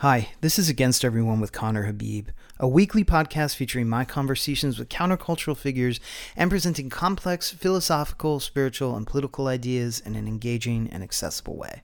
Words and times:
Hi, 0.00 0.30
this 0.40 0.58
is 0.58 0.70
Against 0.70 1.04
Everyone 1.04 1.40
with 1.40 1.52
Conner 1.52 1.82
Habib, 1.82 2.30
a 2.58 2.66
weekly 2.66 3.04
podcast 3.04 3.54
featuring 3.54 3.86
my 3.86 4.06
conversations 4.06 4.78
with 4.78 4.88
countercultural 4.88 5.54
figures 5.54 6.00
and 6.34 6.48
presenting 6.48 6.88
complex 6.88 7.50
philosophical, 7.50 8.40
spiritual, 8.40 8.96
and 8.96 9.06
political 9.06 9.46
ideas 9.46 10.00
in 10.00 10.14
an 10.14 10.26
engaging 10.26 10.88
and 10.90 11.02
accessible 11.02 11.54
way. 11.54 11.82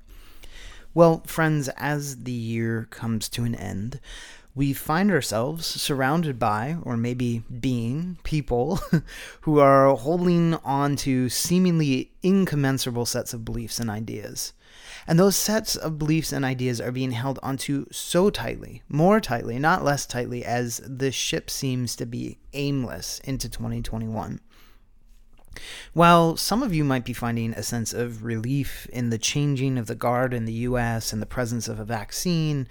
Well, 0.94 1.24
friends, 1.26 1.68
as 1.76 2.22
the 2.24 2.32
year 2.32 2.88
comes 2.88 3.28
to 3.28 3.44
an 3.44 3.54
end, 3.54 4.00
we 4.54 4.72
find 4.72 5.10
ourselves 5.10 5.66
surrounded 5.66 6.38
by, 6.38 6.78
or 6.84 6.96
maybe 6.96 7.42
being, 7.60 8.16
people 8.24 8.80
who 9.42 9.58
are 9.58 9.94
holding 9.94 10.54
on 10.64 10.96
to 10.96 11.28
seemingly 11.28 12.12
incommensurable 12.22 13.04
sets 13.04 13.34
of 13.34 13.44
beliefs 13.44 13.78
and 13.78 13.90
ideas. 13.90 14.54
And 15.06 15.18
those 15.18 15.36
sets 15.36 15.76
of 15.76 15.98
beliefs 15.98 16.32
and 16.32 16.44
ideas 16.44 16.80
are 16.80 16.90
being 16.90 17.12
held 17.12 17.38
onto 17.42 17.86
so 17.92 18.28
tightly, 18.28 18.82
more 18.88 19.20
tightly, 19.20 19.58
not 19.58 19.84
less 19.84 20.04
tightly, 20.04 20.44
as 20.44 20.80
the 20.84 21.12
ship 21.12 21.48
seems 21.48 21.94
to 21.96 22.06
be 22.06 22.38
aimless 22.52 23.20
into 23.20 23.48
2021. 23.48 24.40
While 25.92 26.36
some 26.36 26.62
of 26.62 26.74
you 26.74 26.84
might 26.84 27.04
be 27.04 27.12
finding 27.12 27.52
a 27.52 27.62
sense 27.62 27.94
of 27.94 28.24
relief 28.24 28.86
in 28.92 29.10
the 29.10 29.18
changing 29.18 29.78
of 29.78 29.86
the 29.86 29.94
guard 29.94 30.34
in 30.34 30.44
the 30.44 30.52
US 30.52 31.12
and 31.12 31.22
the 31.22 31.26
presence 31.26 31.68
of 31.68 31.78
a 31.78 31.84
vaccine, 31.84 32.68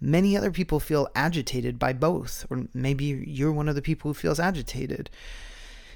many 0.00 0.36
other 0.36 0.50
people 0.50 0.80
feel 0.80 1.08
agitated 1.14 1.78
by 1.78 1.92
both, 1.92 2.46
or 2.48 2.66
maybe 2.72 3.04
you're 3.26 3.52
one 3.52 3.68
of 3.68 3.74
the 3.74 3.82
people 3.82 4.10
who 4.10 4.14
feels 4.14 4.40
agitated. 4.40 5.10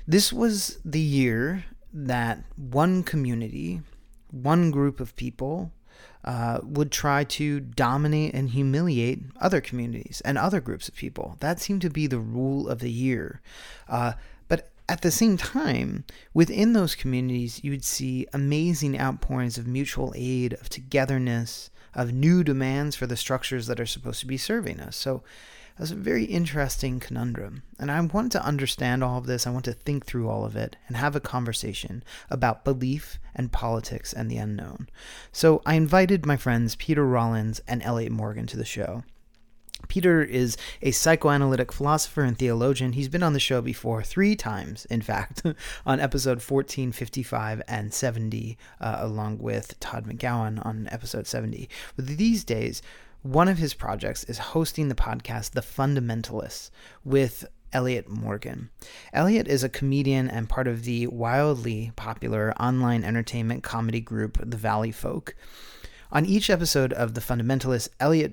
This 0.07 0.33
was 0.33 0.79
the 0.85 1.01
year 1.01 1.65
that 1.93 2.45
one 2.57 3.03
community 3.03 3.81
one 4.33 4.71
group 4.71 5.01
of 5.01 5.17
people 5.17 5.73
uh, 6.25 6.61
would 6.63 6.93
try 6.93 7.25
to 7.25 7.61
dominate 7.61 8.35
and 8.35 8.51
humiliate 8.51 9.23
other 9.41 9.61
communities 9.61 10.21
and 10.25 10.37
other 10.37 10.61
groups 10.61 10.89
of 10.89 10.95
people. 10.95 11.37
That 11.41 11.61
seemed 11.61 11.83
to 11.83 11.91
be 11.91 12.07
the 12.07 12.19
rule 12.19 12.69
of 12.69 12.81
the 12.81 12.91
year. 12.91 13.41
Uh, 13.89 14.13
but 14.49 14.71
at 14.89 15.03
the 15.03 15.11
same 15.11 15.37
time, 15.37 16.05
within 16.35 16.73
those 16.73 16.95
communities, 16.95 17.63
you 17.65 17.71
would 17.71 17.85
see 17.85 18.27
amazing 18.33 18.99
outpourings 18.99 19.57
of 19.57 19.67
mutual 19.67 20.13
aid, 20.17 20.53
of 20.55 20.69
togetherness, 20.69 21.71
of 21.95 22.13
new 22.13 22.45
demands 22.45 22.97
for 22.97 23.07
the 23.07 23.17
structures 23.17 23.67
that 23.67 23.81
are 23.81 23.87
supposed 23.87 24.21
to 24.21 24.27
be 24.27 24.37
serving 24.37 24.81
us. 24.81 24.97
So 24.97 25.23
that's 25.79 25.91
a 25.91 25.97
very 25.97 26.25
interesting 26.25 27.01
conundrum. 27.01 27.63
And 27.79 27.91
I 27.91 28.01
want 28.01 28.33
to 28.33 28.45
understand 28.45 29.03
all 29.03 29.19
of 29.19 29.27
this. 29.27 29.47
I 29.47 29.51
want 29.51 29.65
to 29.67 29.73
think 29.73 30.05
through 30.05 30.29
all 30.29 30.45
of 30.45 30.57
it 30.57 30.77
and 30.87 30.97
have 30.97 31.17
a 31.17 31.21
conversation 31.21 32.03
about 32.29 32.65
belief 32.65 33.19
and 33.35 33.53
politics 33.53 34.13
and 34.13 34.31
the 34.31 34.37
unknown. 34.37 34.89
So 35.33 35.63
I 35.65 35.75
invited 35.75 36.27
my 36.27 36.37
friends 36.37 36.77
Peter 36.77 37.07
Rollins 37.07 37.61
and 37.67 37.83
Elliot 37.83 38.13
Morgan 38.13 38.47
to 38.49 38.57
the 38.57 38.65
show. 38.65 39.05
Peter 39.89 40.23
is 40.23 40.57
a 40.83 40.91
psychoanalytic 40.91 41.73
philosopher 41.73 42.23
and 42.23 42.39
theologian. 42.39 42.93
He's 42.93 43.09
been 43.09 43.23
on 43.23 43.33
the 43.33 43.41
show 43.41 43.61
before 43.61 44.03
three 44.03 44.37
times, 44.37 44.85
in 44.87 45.03
fact, 45.03 45.43
on 45.87 46.01
episode 46.01 46.43
14, 46.43 46.93
55, 46.93 47.63
and 47.67 47.93
70, 47.93 48.59
uh, 48.81 48.97
along 49.01 49.39
with 49.39 49.79
Todd 49.81 50.07
McGowan 50.07 50.65
on 50.65 50.89
episode 50.91 51.27
70. 51.27 51.69
But 51.97 52.07
these 52.07 52.45
days, 52.45 52.83
one 53.23 53.49
of 53.49 53.59
his 53.59 53.75
projects 53.75 54.25
is 54.25 54.39
hosting 54.39 54.89
the 54.89 54.95
podcast 54.95 55.51
The 55.51 55.61
Fundamentalists 55.61 56.71
with 57.05 57.45
Elliot 57.73 58.09
Morgan. 58.09 58.71
Elliot 59.13 59.47
is 59.47 59.63
a 59.63 59.69
comedian 59.69 60.29
and 60.31 60.49
part 60.49 60.67
of 60.67 60.85
the 60.85 61.07
wildly 61.09 61.93
popular 61.97 62.55
online 62.61 63.05
entertainment 63.05 63.63
comedy 63.63 64.01
group 64.01 64.39
The 64.43 64.57
Valley 64.57 64.91
Folk. 64.91 65.35
On 66.11 66.25
each 66.25 66.49
episode 66.49 66.93
of 66.95 67.13
The 67.15 67.21
Fundamentalists, 67.21 67.91
Elliot 68.01 68.33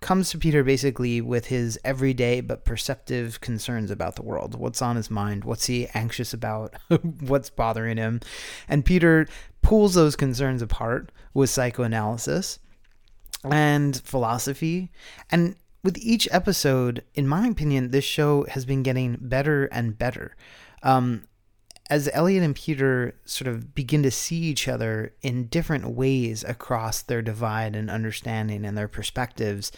comes 0.00 0.30
to 0.30 0.38
Peter 0.38 0.62
basically 0.62 1.20
with 1.20 1.46
his 1.46 1.78
everyday 1.82 2.40
but 2.40 2.64
perceptive 2.64 3.40
concerns 3.40 3.90
about 3.90 4.14
the 4.14 4.22
world. 4.22 4.54
What's 4.54 4.82
on 4.82 4.94
his 4.94 5.10
mind? 5.10 5.44
What's 5.44 5.66
he 5.66 5.88
anxious 5.94 6.34
about? 6.34 6.74
What's 7.20 7.50
bothering 7.50 7.96
him? 7.96 8.20
And 8.68 8.84
Peter 8.84 9.26
pulls 9.62 9.94
those 9.94 10.16
concerns 10.16 10.60
apart 10.60 11.10
with 11.32 11.50
psychoanalysis 11.50 12.58
and 13.44 14.00
philosophy. 14.00 14.90
And 15.30 15.56
with 15.82 15.98
each 15.98 16.28
episode, 16.30 17.04
in 17.14 17.28
my 17.28 17.46
opinion, 17.46 17.90
this 17.90 18.04
show 18.04 18.44
has 18.50 18.64
been 18.64 18.82
getting 18.82 19.16
better 19.20 19.66
and 19.66 19.96
better. 19.98 20.36
Um, 20.82 21.24
as 21.90 22.10
Elliot 22.12 22.42
and 22.42 22.54
Peter 22.54 23.14
sort 23.24 23.48
of 23.48 23.74
begin 23.74 24.02
to 24.02 24.10
see 24.10 24.36
each 24.36 24.68
other 24.68 25.14
in 25.22 25.46
different 25.46 25.88
ways 25.88 26.44
across 26.44 27.00
their 27.00 27.22
divide 27.22 27.74
and 27.74 27.90
understanding 27.90 28.66
and 28.66 28.76
their 28.76 28.88
perspectives, 28.88 29.72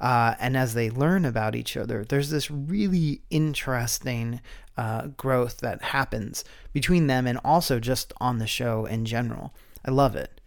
uh, 0.00 0.34
and 0.38 0.56
as 0.56 0.74
they 0.74 0.90
learn 0.90 1.24
about 1.24 1.56
each 1.56 1.76
other, 1.76 2.04
there's 2.04 2.30
this 2.30 2.50
really 2.50 3.22
interesting 3.30 4.40
uh, 4.76 5.08
growth 5.08 5.58
that 5.58 5.82
happens 5.82 6.44
between 6.72 7.08
them 7.08 7.26
and 7.26 7.40
also 7.44 7.80
just 7.80 8.12
on 8.18 8.38
the 8.38 8.46
show 8.46 8.86
in 8.86 9.04
general. 9.04 9.52
I 9.84 9.90
love 9.90 10.14
it. 10.14 10.40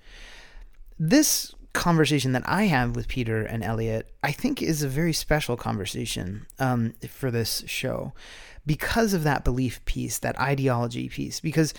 This 0.98 1.54
conversation 1.74 2.32
that 2.34 2.48
I 2.48 2.64
have 2.64 2.96
with 2.96 3.08
Peter 3.08 3.44
and 3.44 3.64
Elliot, 3.64 4.10
I 4.24 4.32
think 4.32 4.62
is 4.62 4.84
a 4.84 4.88
very 4.88 5.14
special 5.14 5.56
conversation 5.56 6.46
um, 6.58 6.94
for 7.08 7.32
this 7.32 7.64
show 7.68 8.14
because 8.66 9.14
of 9.14 9.24
that 9.24 9.44
belief 9.44 9.84
piece, 9.86 10.18
that 10.20 10.40
ideology 10.40 11.10
piece. 11.10 11.40
Because 11.40 11.74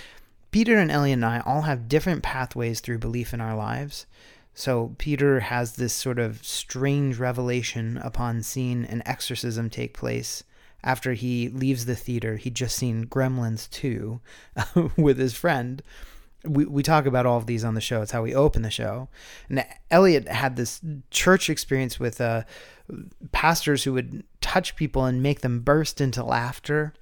Peter 0.50 0.76
and 0.76 0.90
Elliot 0.90 1.14
and 1.14 1.24
I 1.24 1.40
all 1.40 1.62
have 1.62 1.88
different 1.88 2.22
pathways 2.22 2.80
through 2.80 2.98
belief 2.98 3.32
in 3.32 3.40
our 3.40 3.56
lives. 3.56 4.06
So 4.54 4.94
Peter 4.98 5.40
has 5.40 5.76
this 5.76 5.92
sort 5.92 6.18
of 6.18 6.44
strange 6.44 7.18
revelation 7.18 7.96
upon 7.98 8.42
seeing 8.42 8.84
an 8.84 9.02
exorcism 9.06 9.70
take 9.70 9.94
place 9.94 10.42
after 10.82 11.12
he 11.12 11.48
leaves 11.48 11.84
the 11.84 11.94
theater. 11.94 12.36
He'd 12.36 12.54
just 12.54 12.76
seen 12.76 13.06
Gremlins 13.06 13.70
2 13.70 14.20
with 14.96 15.18
his 15.18 15.34
friend 15.34 15.82
we, 16.44 16.64
we 16.64 16.82
talk 16.82 17.06
about 17.06 17.26
all 17.26 17.36
of 17.36 17.46
these 17.46 17.64
on 17.64 17.74
the 17.74 17.80
show. 17.80 18.02
It's 18.02 18.12
how 18.12 18.22
we 18.22 18.34
open 18.34 18.62
the 18.62 18.70
show. 18.70 19.08
And 19.48 19.64
Elliot 19.90 20.28
had 20.28 20.56
this 20.56 20.80
church 21.10 21.50
experience 21.50 22.00
with 22.00 22.20
uh, 22.20 22.44
pastors 23.32 23.84
who 23.84 23.92
would 23.92 24.24
touch 24.40 24.76
people 24.76 25.04
and 25.04 25.22
make 25.22 25.40
them 25.40 25.60
burst 25.60 26.00
into 26.00 26.24
laughter. 26.24 26.94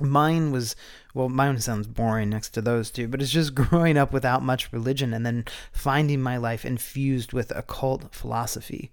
Mine 0.00 0.52
was, 0.52 0.74
well, 1.12 1.28
mine 1.28 1.60
sounds 1.60 1.86
boring 1.86 2.30
next 2.30 2.50
to 2.50 2.62
those 2.62 2.90
two, 2.90 3.08
but 3.08 3.20
it's 3.20 3.30
just 3.30 3.54
growing 3.54 3.98
up 3.98 4.12
without 4.12 4.42
much 4.42 4.72
religion 4.72 5.12
and 5.12 5.26
then 5.26 5.44
finding 5.70 6.22
my 6.22 6.38
life 6.38 6.64
infused 6.64 7.32
with 7.32 7.50
occult 7.54 8.14
philosophy. 8.14 8.90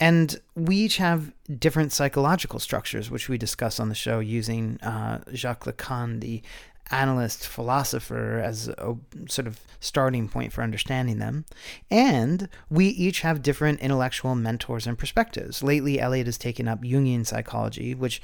And 0.00 0.40
we 0.56 0.76
each 0.76 0.96
have 0.96 1.32
different 1.60 1.92
psychological 1.92 2.58
structures, 2.58 3.08
which 3.08 3.28
we 3.28 3.38
discuss 3.38 3.78
on 3.78 3.88
the 3.88 3.94
show 3.94 4.18
using 4.18 4.80
uh, 4.80 5.20
Jacques 5.32 5.64
Lacan, 5.64 6.20
the 6.20 6.42
analyst, 6.90 7.46
philosopher 7.46 8.40
as 8.44 8.68
a 8.68 8.96
sort 9.28 9.46
of 9.46 9.60
starting 9.80 10.28
point 10.28 10.52
for 10.52 10.62
understanding 10.62 11.18
them. 11.18 11.44
And 11.90 12.48
we 12.70 12.86
each 12.86 13.20
have 13.20 13.42
different 13.42 13.80
intellectual 13.80 14.34
mentors 14.34 14.86
and 14.86 14.98
perspectives. 14.98 15.62
Lately, 15.62 16.00
Elliot 16.00 16.26
has 16.26 16.38
taken 16.38 16.68
up 16.68 16.82
Jungian 16.82 17.26
psychology, 17.26 17.94
which 17.94 18.22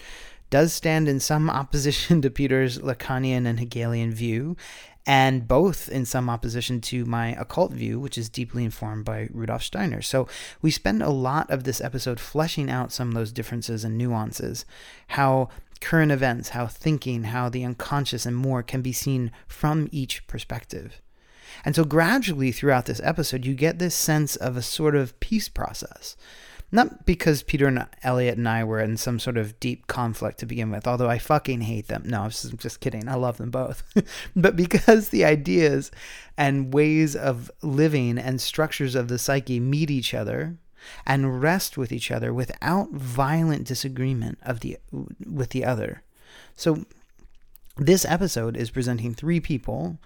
does 0.51 0.73
stand 0.73 1.09
in 1.09 1.21
some 1.21 1.51
opposition 1.51 2.23
to 2.23 2.31
Peter's 2.31 2.79
Lacanian 2.79 3.47
and 3.47 3.59
Hegelian 3.59 4.13
view, 4.13 4.57
and 5.07 5.49
both 5.49 5.89
in 5.89 6.05
some 6.05 6.29
opposition 6.29 6.83
to 6.83 7.07
my 7.07 7.29
occult 7.41 7.73
view, 7.73 7.99
which 7.99 8.19
is 8.19 8.29
deeply 8.29 8.63
informed 8.63 9.07
by 9.07 9.29
Rudolf 9.33 9.63
Steiner. 9.63 10.03
So 10.03 10.29
we 10.61 10.71
spend 10.71 11.03
a 11.03 11.09
lot 11.09 11.51
of 11.51 11.65
this 11.65 11.81
episode 11.81 12.21
fleshing 12.21 12.71
out 12.71 12.93
some 12.93 13.09
of 13.09 13.15
those 13.15 13.33
differences 13.33 13.85
and 13.85 13.97
nuances, 13.97 14.67
how 15.09 15.49
current 15.81 16.13
events, 16.13 16.51
how 16.51 16.67
thinking, 16.67 17.25
how 17.25 17.49
the 17.49 17.65
unconscious, 17.65 18.27
and 18.27 18.37
more 18.37 18.63
can 18.63 18.83
be 18.83 18.93
seen 18.93 19.31
from 19.47 19.89
each 19.91 20.27
perspective. 20.27 21.01
And 21.65 21.75
so, 21.75 21.85
gradually 21.85 22.53
throughout 22.53 22.87
this 22.87 23.01
episode, 23.03 23.45
you 23.45 23.55
get 23.55 23.79
this 23.79 23.95
sense 23.95 24.37
of 24.37 24.57
a 24.57 24.63
sort 24.63 24.95
of 24.95 25.19
peace 25.21 25.49
process. 25.49 26.17
Not 26.71 27.07
because 27.07 27.43
Peter 27.43 27.67
and 27.67 27.87
Elliot 28.03 28.37
and 28.37 28.47
I 28.47 28.63
were 28.63 28.81
in 28.81 28.99
some 28.99 29.19
sort 29.19 29.39
of 29.39 29.59
deep 29.59 29.87
conflict 29.87 30.39
to 30.41 30.47
begin 30.47 30.71
with, 30.71 30.87
although 30.87 31.09
I 31.09 31.19
fucking 31.19 31.63
hate 31.63 31.89
them. 31.89 32.03
No, 32.05 32.23
I'm 32.23 32.31
just, 32.31 32.81
kidding. 32.81 33.09
I 33.09 33.15
love 33.15 33.39
them 33.39 33.51
both. 33.51 33.83
but 34.37 34.55
because 34.55 35.09
the 35.09 35.25
ideas 35.25 35.91
and 36.37 36.75
ways 36.75 37.17
of 37.17 37.51
living 37.63 38.19
and 38.19 38.39
structures 38.39 38.95
of 38.95 39.09
the 39.09 39.19
psyche 39.19 39.61
meet 39.61 39.91
each 39.91 40.13
other, 40.13 40.59
and 41.07 41.43
rest 41.43 41.77
with 41.77 41.93
each 41.93 42.11
other 42.11 42.33
without 42.33 42.91
violent 42.93 43.67
disagreement 43.67 44.39
of 44.43 44.61
the 44.61 44.79
with 45.27 45.51
the 45.51 45.65
other. 45.65 46.03
So 46.57 46.85
this 47.77 48.05
episode 48.05 48.57
is 48.57 48.71
presenting 48.71 49.15
three 49.15 49.41
people 49.41 49.99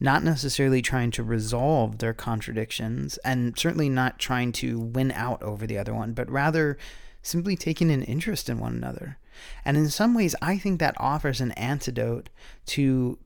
not 0.00 0.24
necessarily 0.24 0.80
trying 0.80 1.10
to 1.10 1.22
resolve 1.22 1.98
their 1.98 2.14
contradictions 2.14 3.18
and 3.18 3.56
certainly 3.58 3.90
not 3.90 4.18
trying 4.18 4.50
to 4.50 4.80
win 4.80 5.12
out 5.12 5.42
over 5.42 5.66
the 5.66 5.76
other 5.76 5.94
one, 5.94 6.14
but 6.14 6.28
rather 6.30 6.78
simply 7.22 7.54
taking 7.54 7.90
an 7.90 8.02
interest 8.02 8.48
in 8.48 8.58
one 8.58 8.74
another. 8.74 9.18
And 9.62 9.76
in 9.76 9.90
some 9.90 10.14
ways, 10.14 10.34
I 10.40 10.56
think 10.56 10.80
that 10.80 10.94
offers 10.98 11.40
an 11.40 11.52
antidote 11.52 12.30
to 12.66 13.18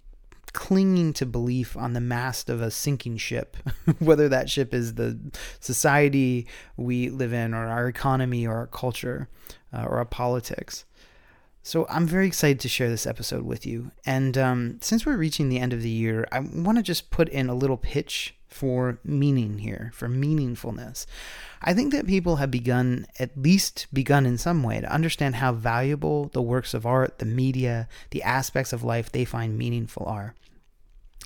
clinging 0.55 1.13
to 1.13 1.27
belief 1.27 1.77
on 1.77 1.93
the 1.93 2.01
mast 2.01 2.49
of 2.49 2.63
a 2.63 2.71
sinking 2.71 3.19
ship, 3.19 3.59
whether 3.99 4.29
that 4.31 4.49
ship 4.49 4.73
is 4.73 4.95
the 4.95 5.19
society 5.61 6.47
we 6.79 7.11
live 7.11 7.35
in, 7.35 7.53
or 7.53 7.67
our 7.67 7.87
economy, 7.89 8.47
or 8.47 8.55
our 8.55 8.67
culture, 8.67 9.29
uh, 9.75 9.85
or 9.85 9.99
our 9.99 10.07
politics. 10.07 10.87
So 11.63 11.87
I'm 11.89 12.07
very 12.07 12.27
excited 12.27 12.61
to 12.61 12.69
share 12.69 12.91
this 12.91 13.07
episode 13.07 13.43
with 13.43 13.67
you. 13.67 13.91
And 14.05 14.37
um, 14.37 14.79
since 14.81 15.05
we're 15.05 15.17
reaching 15.17 15.49
the 15.49 15.59
end 15.59 15.73
of 15.73 15.83
the 15.83 15.91
year, 15.91 16.27
I 16.31 16.41
want 16.41 16.79
to 16.79 16.83
just 16.83 17.11
put 17.11 17.29
in 17.29 17.49
a 17.49 17.55
little 17.55 17.79
pitch 17.79 18.35
for 18.47 18.99
meaning 19.03 19.59
here, 19.59 19.91
for 19.95 20.09
meaningfulness. 20.09 21.07
I 21.63 21.75
think 21.75 21.93
that 21.93 22.07
people 22.07 22.37
have 22.37 22.51
begun, 22.51 23.07
at 23.19 23.37
least 23.37 23.87
begun 23.93 24.27
in 24.27 24.39
some 24.39 24.63
way, 24.63 24.81
to 24.81 24.93
understand 24.93 25.37
how 25.37 25.53
valuable 25.53 26.29
the 26.33 26.43
works 26.43 26.75
of 26.75 26.87
art, 26.87 27.19
the 27.19 27.25
media, 27.25 27.89
the 28.11 28.23
aspects 28.23 28.73
of 28.73 28.85
life 28.85 29.11
they 29.11 29.25
find 29.25 29.59
meaningful 29.59 30.07
are. 30.07 30.35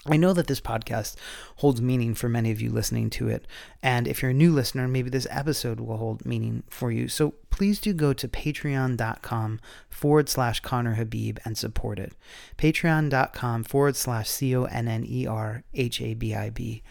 I 0.07 0.17
know 0.17 0.33
that 0.33 0.47
this 0.47 0.61
podcast 0.61 1.17
holds 1.57 1.83
meaning 1.83 2.15
for 2.15 2.29
many 2.29 2.51
of 2.51 2.61
you 2.61 2.71
listening 2.71 3.11
to 3.11 3.29
it. 3.29 3.47
And 3.83 4.07
if 4.07 4.23
you're 4.23 4.31
a 4.31 4.35
new 4.35 4.53
listener, 4.53 4.87
maybe 4.87 5.11
this 5.11 5.27
episode 5.29 5.81
will 5.81 5.97
hold 5.97 6.25
meaning 6.25 6.63
for 6.71 6.93
you. 6.93 7.09
So 7.09 7.35
please 7.51 7.81
do 7.81 7.93
go 7.93 8.13
to 8.13 8.29
patreon.com 8.29 9.61
forward 9.91 10.29
slash 10.29 10.61
Conner 10.61 10.95
Habib 10.95 11.39
and 11.45 11.59
support 11.59 11.99
it. 11.99 12.13
Patreon.com 12.57 13.65
forward 13.65 13.97
slash 13.97 14.29
C 14.29 14.55
O 14.55 14.65
N 14.65 14.89
N 14.89 15.05
E 15.07 15.27
R 15.27 15.65
H 15.75 16.01
A 16.01 16.15
B 16.15 16.35
I 16.35 16.51
B. 16.51 16.83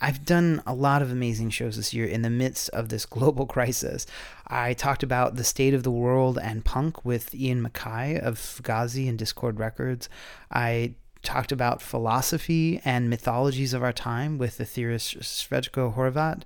I've 0.00 0.24
done 0.24 0.64
a 0.66 0.74
lot 0.74 1.00
of 1.00 1.12
amazing 1.12 1.50
shows 1.50 1.76
this 1.76 1.94
year 1.94 2.06
in 2.06 2.22
the 2.22 2.30
midst 2.30 2.68
of 2.70 2.88
this 2.88 3.06
global 3.06 3.46
crisis. 3.46 4.04
I 4.48 4.74
talked 4.74 5.04
about 5.04 5.36
the 5.36 5.44
state 5.44 5.74
of 5.74 5.84
the 5.84 5.92
world 5.92 6.38
and 6.42 6.64
punk 6.64 7.04
with 7.04 7.32
Ian 7.34 7.62
MacKaye 7.62 8.18
of 8.18 8.36
Fugazi 8.36 9.08
and 9.08 9.16
Dischord 9.16 9.60
Records. 9.60 10.08
I 10.50 10.96
talked 11.22 11.52
about 11.52 11.82
philosophy 11.82 12.80
and 12.84 13.08
mythologies 13.08 13.74
of 13.74 13.82
our 13.82 13.92
time 13.92 14.38
with 14.38 14.58
the 14.58 14.64
theorist 14.64 15.18
Srećko 15.18 15.94
Horvat. 15.94 16.42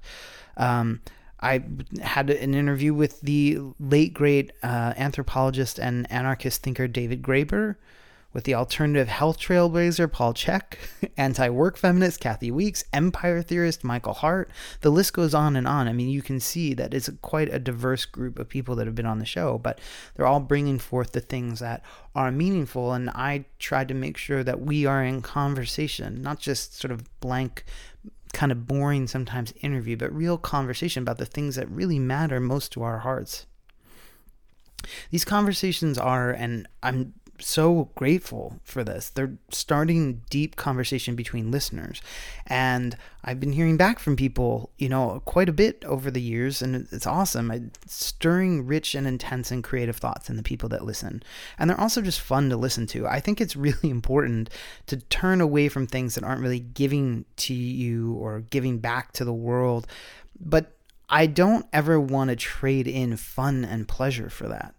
Um, 0.57 1.01
I 1.41 1.65
had 2.01 2.31
an 2.31 2.55
interview 2.55 2.95
with 2.95 3.21
the 3.21 3.59
late 3.79 4.15
great 4.15 4.53
uh, 4.63 4.95
anthropologist 4.97 5.79
and 5.79 6.11
anarchist 6.11 6.63
thinker 6.63 6.89
David 6.89 7.23
Graeber 7.23 7.77
with 8.37 8.45
the 8.45 8.55
alternative 8.55 9.09
health 9.09 9.39
trailblazer 9.39 10.13
Paul 10.13 10.35
Chek, 10.35 10.75
anti 11.17 11.49
work 11.49 11.79
feminist 11.79 12.21
Kathi 12.21 12.51
Weeks, 12.53 12.85
empire 12.93 13.41
theorist 13.41 13.83
Michael 13.83 14.13
Hardt. 14.13 14.51
The 14.83 14.91
list 14.91 15.15
goes 15.15 15.33
on 15.33 15.57
and 15.57 15.67
on. 15.67 15.89
I 15.89 15.95
mean, 15.95 16.11
you 16.11 16.21
can 16.21 16.39
see 16.39 16.75
that 16.75 16.93
it's 16.93 17.09
quite 17.23 17.49
a 17.51 17.59
diverse 17.59 18.05
group 18.05 18.39
of 18.39 18.47
people 18.47 18.77
that 18.77 18.87
have 18.87 18.95
been 18.95 19.07
on 19.07 19.21
the 19.21 19.25
show, 19.25 19.57
but 19.57 19.81
they're 20.15 20.27
all 20.27 20.41
bringing 20.41 20.79
forth 20.79 21.13
the 21.13 21.21
things 21.23 21.61
that 21.61 21.83
are 22.15 22.31
meaningful. 22.31 22.93
And 22.93 23.09
I 23.09 23.47
tried 23.59 23.89
to 23.89 23.95
make 23.95 24.19
sure 24.19 24.45
that 24.45 24.61
we 24.61 24.85
are 24.85 25.03
in 25.03 25.23
conversation, 25.23 26.21
not 26.21 26.39
just 26.39 26.79
sort 26.79 26.93
of 26.93 27.09
blank 27.21 27.65
kind 28.35 28.53
of 28.53 28.67
boring 28.67 29.07
sometimes 29.07 29.55
interview, 29.63 29.97
but 29.97 30.15
real 30.15 30.37
conversation 30.37 31.03
about 31.03 31.17
the 31.17 31.25
things 31.25 31.57
that 31.57 31.71
really 31.71 31.99
matter 31.99 32.39
most 32.39 32.71
to 32.73 32.83
our 32.83 32.99
hearts. 32.99 33.47
These 35.11 35.25
conversations 35.25 35.97
are, 35.97 36.33
and 36.33 36.69
I'm 36.83 37.15
so 37.41 37.91
grateful 37.95 38.61
for 38.65 38.85
this. 38.85 39.11
They're 39.11 39.37
starting 39.51 40.23
deep 40.31 40.57
conversation 40.57 41.15
between 41.15 41.51
listeners. 41.51 42.01
And 42.47 42.97
I've 43.25 43.41
been 43.41 43.53
hearing 43.53 43.77
back 43.77 43.99
from 43.99 44.17
people, 44.17 44.71
you 44.79 44.89
know, 44.89 45.21
quite 45.25 45.49
a 45.49 45.53
bit 45.53 45.85
over 45.85 46.11
the 46.11 46.21
years, 46.21 46.63
and 46.63 46.89
it's 46.93 47.07
awesome. 47.07 47.51
It's 47.51 47.95
stirring 47.95 48.67
rich 48.67 48.95
and 48.95 49.07
intense 49.07 49.51
and 49.51 49.65
creative 49.65 49.97
thoughts 49.97 50.31
in 50.31 50.37
the 50.37 50.43
people 50.43 50.69
that 50.71 50.85
listen. 50.85 51.23
And 51.59 51.69
they're 51.69 51.81
also 51.81 52.03
just 52.03 52.21
fun 52.21 52.51
to 52.51 52.57
listen 52.57 52.87
to. 52.89 53.07
I 53.07 53.21
think 53.21 53.41
it's 53.41 53.57
really 53.57 53.77
important 53.91 54.51
to 54.87 54.97
turn 54.97 55.41
away 55.41 55.69
from 55.69 55.87
things 55.87 56.15
that 56.15 56.25
aren't 56.25 56.43
really 56.43 56.61
giving 56.61 57.25
to 57.37 57.55
you 57.55 58.15
or 58.15 58.41
giving 58.41 58.79
back 58.79 59.13
to 59.13 59.25
the 59.25 59.35
world. 59.35 59.87
But 60.39 60.77
I 61.09 61.27
don't 61.27 61.67
ever 61.73 62.01
want 62.01 62.31
to 62.31 62.37
trade 62.37 62.89
in 62.89 63.17
fun 63.17 63.65
and 63.65 63.87
pleasure 63.87 64.29
for 64.29 64.49
that 64.49 64.75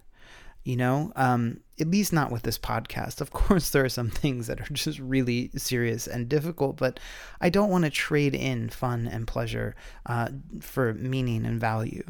you 0.67 0.75
know 0.75 1.13
um, 1.15 1.61
at 1.79 1.87
least 1.87 2.11
not 2.11 2.31
with 2.31 2.43
this 2.43 2.57
podcast. 2.57 3.21
Of 3.21 3.31
course 3.41 3.69
there 3.69 3.85
are 3.85 3.89
some 3.89 4.09
things 4.09 4.47
that 4.47 4.59
are 4.59 4.73
just 4.73 4.99
really 4.99 5.49
serious 5.55 6.07
and 6.07 6.27
difficult 6.27 6.77
but 6.77 6.99
i 7.39 7.49
don't 7.49 7.69
want 7.69 7.85
to 7.85 7.89
trade 7.89 8.35
in 8.35 8.69
fun 8.69 9.07
and 9.07 9.27
pleasure 9.27 9.75
uh, 10.05 10.29
for 10.59 10.93
meaning 10.93 11.45
and 11.45 11.59
value 11.59 12.03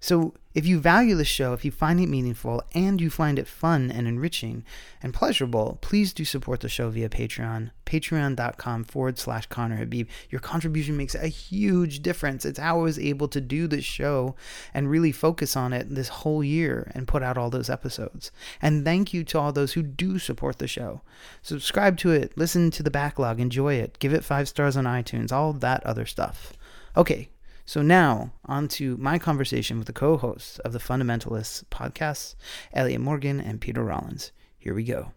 so 0.00 0.34
if 0.54 0.66
you 0.66 0.80
value 0.80 1.14
the 1.14 1.24
show, 1.24 1.52
if 1.52 1.64
you 1.64 1.70
find 1.70 2.00
it 2.00 2.08
meaningful, 2.08 2.62
and 2.74 3.00
you 3.00 3.10
find 3.10 3.38
it 3.38 3.46
fun 3.46 3.90
and 3.90 4.08
enriching 4.08 4.64
and 5.02 5.14
pleasurable, 5.14 5.78
please 5.80 6.12
do 6.12 6.24
support 6.24 6.60
the 6.60 6.68
show 6.68 6.88
via 6.90 7.08
Patreon, 7.08 7.70
patreon.com 7.84 8.84
forward 8.84 9.18
slash 9.18 9.46
Conner 9.46 9.76
Habib. 9.76 10.08
Your 10.30 10.40
contribution 10.40 10.96
makes 10.96 11.14
a 11.14 11.28
huge 11.28 12.00
difference. 12.00 12.44
It's 12.44 12.58
how 12.58 12.80
I 12.80 12.82
was 12.82 12.98
able 12.98 13.28
to 13.28 13.40
do 13.40 13.66
this 13.66 13.84
show 13.84 14.34
and 14.72 14.90
really 14.90 15.12
focus 15.12 15.56
on 15.56 15.72
it 15.72 15.94
this 15.94 16.08
whole 16.08 16.42
year 16.42 16.90
and 16.94 17.08
put 17.08 17.22
out 17.22 17.38
all 17.38 17.50
those 17.50 17.70
episodes. 17.70 18.30
And 18.62 18.84
thank 18.84 19.12
you 19.12 19.24
to 19.24 19.38
all 19.38 19.52
those 19.52 19.74
who 19.74 19.82
do 19.82 20.18
support 20.18 20.58
the 20.58 20.68
show. 20.68 21.02
Subscribe 21.42 21.98
to 21.98 22.10
it, 22.10 22.36
listen 22.36 22.70
to 22.72 22.82
the 22.82 22.90
backlog, 22.90 23.38
enjoy 23.38 23.74
it, 23.74 23.98
give 23.98 24.12
it 24.12 24.24
five 24.24 24.48
stars 24.48 24.76
on 24.76 24.84
iTunes, 24.84 25.32
all 25.32 25.52
that 25.52 25.84
other 25.84 26.06
stuff. 26.06 26.52
Okay, 26.96 27.28
so 27.68 27.82
now, 27.82 28.32
on 28.46 28.66
to 28.68 28.96
my 28.96 29.18
conversation 29.18 29.76
with 29.76 29.88
the 29.88 29.92
co 29.92 30.16
hosts 30.16 30.58
of 30.60 30.72
the 30.72 30.78
Fundamentalists 30.78 31.64
podcasts, 31.64 32.34
Elliot 32.72 33.02
Morgan 33.02 33.42
and 33.42 33.60
Peter 33.60 33.84
Rollins. 33.84 34.32
Here 34.56 34.72
we 34.72 34.84
go. 34.84 35.12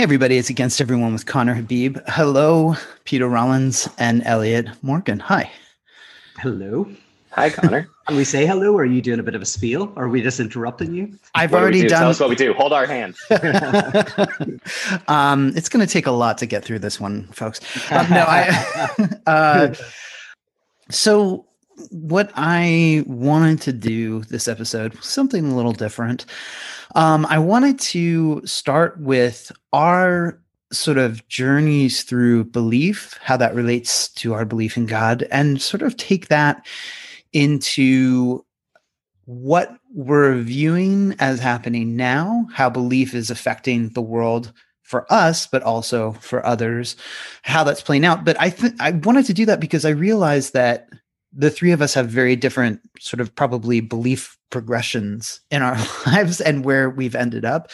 Hey, 0.00 0.04
everybody, 0.04 0.38
it's 0.38 0.48
Against 0.48 0.80
Everyone 0.80 1.12
with 1.12 1.26
Conner 1.26 1.52
Habib. 1.52 1.98
Hello, 2.06 2.74
Peter 3.04 3.28
Rollins 3.28 3.86
and 3.98 4.22
Elliot 4.24 4.66
Morgan. 4.80 5.18
Hi. 5.18 5.50
Hello. 6.38 6.90
Hi, 7.32 7.50
Conner. 7.50 7.86
Can 8.08 8.16
we 8.16 8.24
say 8.24 8.46
hello, 8.46 8.72
or 8.72 8.80
are 8.80 8.86
you 8.86 9.02
doing 9.02 9.20
a 9.20 9.22
bit 9.22 9.34
of 9.34 9.42
a 9.42 9.44
spiel? 9.44 9.92
Or 9.96 10.04
are 10.04 10.08
we 10.08 10.22
just 10.22 10.40
interrupting 10.40 10.94
you? 10.94 11.18
I've 11.34 11.52
what 11.52 11.60
already 11.60 11.82
do 11.82 11.90
done. 11.90 12.00
Tell 12.00 12.08
us 12.08 12.18
what 12.18 12.30
we 12.30 12.34
do. 12.34 12.54
Hold 12.54 12.72
our 12.72 12.86
hands. 12.86 13.22
um, 15.08 15.52
it's 15.54 15.68
going 15.68 15.86
to 15.86 15.92
take 15.92 16.06
a 16.06 16.12
lot 16.12 16.38
to 16.38 16.46
get 16.46 16.64
through 16.64 16.78
this 16.78 16.98
one, 16.98 17.26
folks. 17.26 17.60
Um, 17.92 18.08
no, 18.08 18.24
I. 18.26 19.10
uh, 19.26 19.74
so, 20.88 21.44
what 21.90 22.32
I 22.36 23.04
wanted 23.06 23.60
to 23.60 23.74
do 23.74 24.22
this 24.24 24.48
episode 24.48 24.94
was 24.94 25.04
something 25.04 25.52
a 25.52 25.54
little 25.54 25.72
different. 25.72 26.24
Um, 26.94 27.26
I 27.26 27.38
wanted 27.38 27.78
to 27.80 28.42
start 28.44 28.98
with 29.00 29.52
our 29.72 30.40
sort 30.72 30.98
of 30.98 31.26
journeys 31.28 32.02
through 32.02 32.44
belief, 32.44 33.18
how 33.22 33.36
that 33.36 33.54
relates 33.54 34.08
to 34.08 34.34
our 34.34 34.44
belief 34.44 34.76
in 34.76 34.86
God, 34.86 35.26
and 35.30 35.60
sort 35.60 35.82
of 35.82 35.96
take 35.96 36.28
that 36.28 36.66
into 37.32 38.44
what 39.24 39.76
we're 39.94 40.36
viewing 40.36 41.14
as 41.18 41.38
happening 41.38 41.96
now, 41.96 42.46
how 42.52 42.70
belief 42.70 43.14
is 43.14 43.30
affecting 43.30 43.90
the 43.90 44.02
world 44.02 44.52
for 44.82 45.10
us, 45.12 45.46
but 45.46 45.62
also 45.62 46.12
for 46.14 46.44
others, 46.44 46.96
how 47.42 47.62
that's 47.62 47.82
playing 47.82 48.04
out. 48.04 48.24
But 48.24 48.40
I 48.40 48.50
think 48.50 48.74
I 48.80 48.90
wanted 48.90 49.26
to 49.26 49.34
do 49.34 49.46
that 49.46 49.60
because 49.60 49.84
I 49.84 49.90
realized 49.90 50.52
that 50.54 50.88
the 51.32 51.50
three 51.50 51.72
of 51.72 51.82
us 51.82 51.94
have 51.94 52.08
very 52.08 52.36
different 52.36 52.80
sort 52.98 53.20
of 53.20 53.34
probably 53.34 53.80
belief 53.80 54.36
progressions 54.50 55.40
in 55.50 55.62
our 55.62 55.76
lives 56.06 56.40
and 56.40 56.64
where 56.64 56.90
we've 56.90 57.14
ended 57.14 57.44
up. 57.44 57.70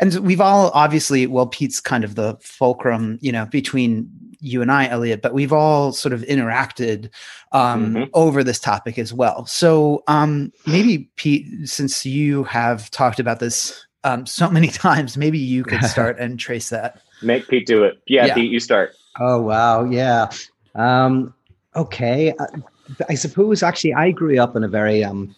And 0.00 0.14
we've 0.20 0.40
all 0.40 0.70
obviously, 0.74 1.26
well, 1.26 1.46
Pete's 1.46 1.80
kind 1.80 2.04
of 2.04 2.14
the 2.14 2.36
fulcrum, 2.40 3.18
you 3.20 3.32
know, 3.32 3.46
between 3.46 4.10
you 4.40 4.62
and 4.62 4.70
I, 4.70 4.86
Elliot, 4.88 5.22
but 5.22 5.34
we've 5.34 5.52
all 5.52 5.92
sort 5.92 6.12
of 6.12 6.20
interacted 6.22 7.10
um, 7.52 7.94
mm-hmm. 7.94 8.04
over 8.14 8.44
this 8.44 8.60
topic 8.60 8.98
as 8.98 9.12
well. 9.12 9.46
So 9.46 10.04
um, 10.06 10.52
maybe, 10.66 11.10
Pete, 11.16 11.68
since 11.68 12.06
you 12.06 12.44
have 12.44 12.90
talked 12.90 13.18
about 13.18 13.40
this 13.40 13.86
um, 14.04 14.26
so 14.26 14.50
many 14.50 14.68
times, 14.68 15.16
maybe 15.16 15.38
you 15.38 15.64
could 15.64 15.82
start 15.84 16.18
and 16.18 16.38
trace 16.38 16.70
that. 16.70 17.00
Make 17.22 17.48
Pete 17.48 17.66
do 17.66 17.82
it. 17.82 18.00
Yeah, 18.06 18.26
yeah. 18.26 18.34
Pete, 18.34 18.50
you 18.50 18.60
start. 18.60 18.94
Oh, 19.18 19.40
wow. 19.42 19.84
Yeah. 19.84 20.30
Um, 20.74 21.34
okay. 21.74 22.34
Uh, 22.38 22.46
I 23.08 23.14
suppose 23.14 23.62
actually 23.62 23.94
I 23.94 24.10
grew 24.12 24.38
up 24.38 24.56
in 24.56 24.64
a 24.64 24.68
very 24.68 25.04
um, 25.04 25.34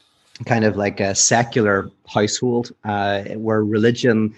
kind 0.47 0.65
of 0.65 0.77
like 0.77 1.01
a 1.01 1.15
secular 1.15 1.91
household 2.07 2.73
uh, 2.85 3.25
where 3.37 3.65
religion 3.65 4.35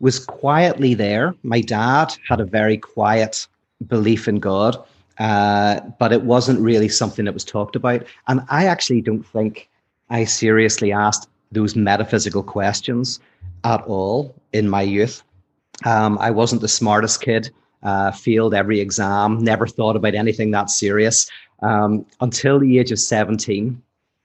was 0.00 0.18
quietly 0.18 0.94
there. 0.94 1.34
My 1.42 1.60
dad 1.60 2.14
had 2.28 2.40
a 2.40 2.44
very 2.44 2.76
quiet 2.78 3.46
belief 3.86 4.28
in 4.28 4.40
God. 4.40 4.76
uh, 5.18 5.80
but 5.98 6.12
it 6.12 6.22
wasn't 6.22 6.60
really 6.60 6.88
something 6.88 7.24
that 7.24 7.34
was 7.34 7.44
talked 7.44 7.76
about. 7.76 8.04
And 8.28 8.40
I 8.48 8.66
actually 8.66 9.00
don't 9.00 9.22
think 9.22 9.68
I 10.10 10.24
seriously 10.24 10.92
asked 10.92 11.28
those 11.52 11.76
metaphysical 11.76 12.42
questions 12.42 13.20
at 13.62 13.80
all 13.82 14.34
in 14.52 14.68
my 14.68 14.82
youth. 14.82 15.22
Um, 15.84 16.18
I 16.18 16.30
wasn't 16.30 16.62
the 16.62 16.68
smartest 16.68 17.20
kid, 17.20 17.50
uh, 17.82 18.10
failed 18.12 18.54
every 18.54 18.80
exam, 18.80 19.38
never 19.38 19.66
thought 19.66 19.96
about 19.96 20.14
anything 20.14 20.50
that 20.52 20.70
serious 20.70 21.30
um, 21.64 22.04
until 22.20 22.58
the 22.58 22.78
age 22.78 22.92
of 22.92 22.98
17 22.98 23.82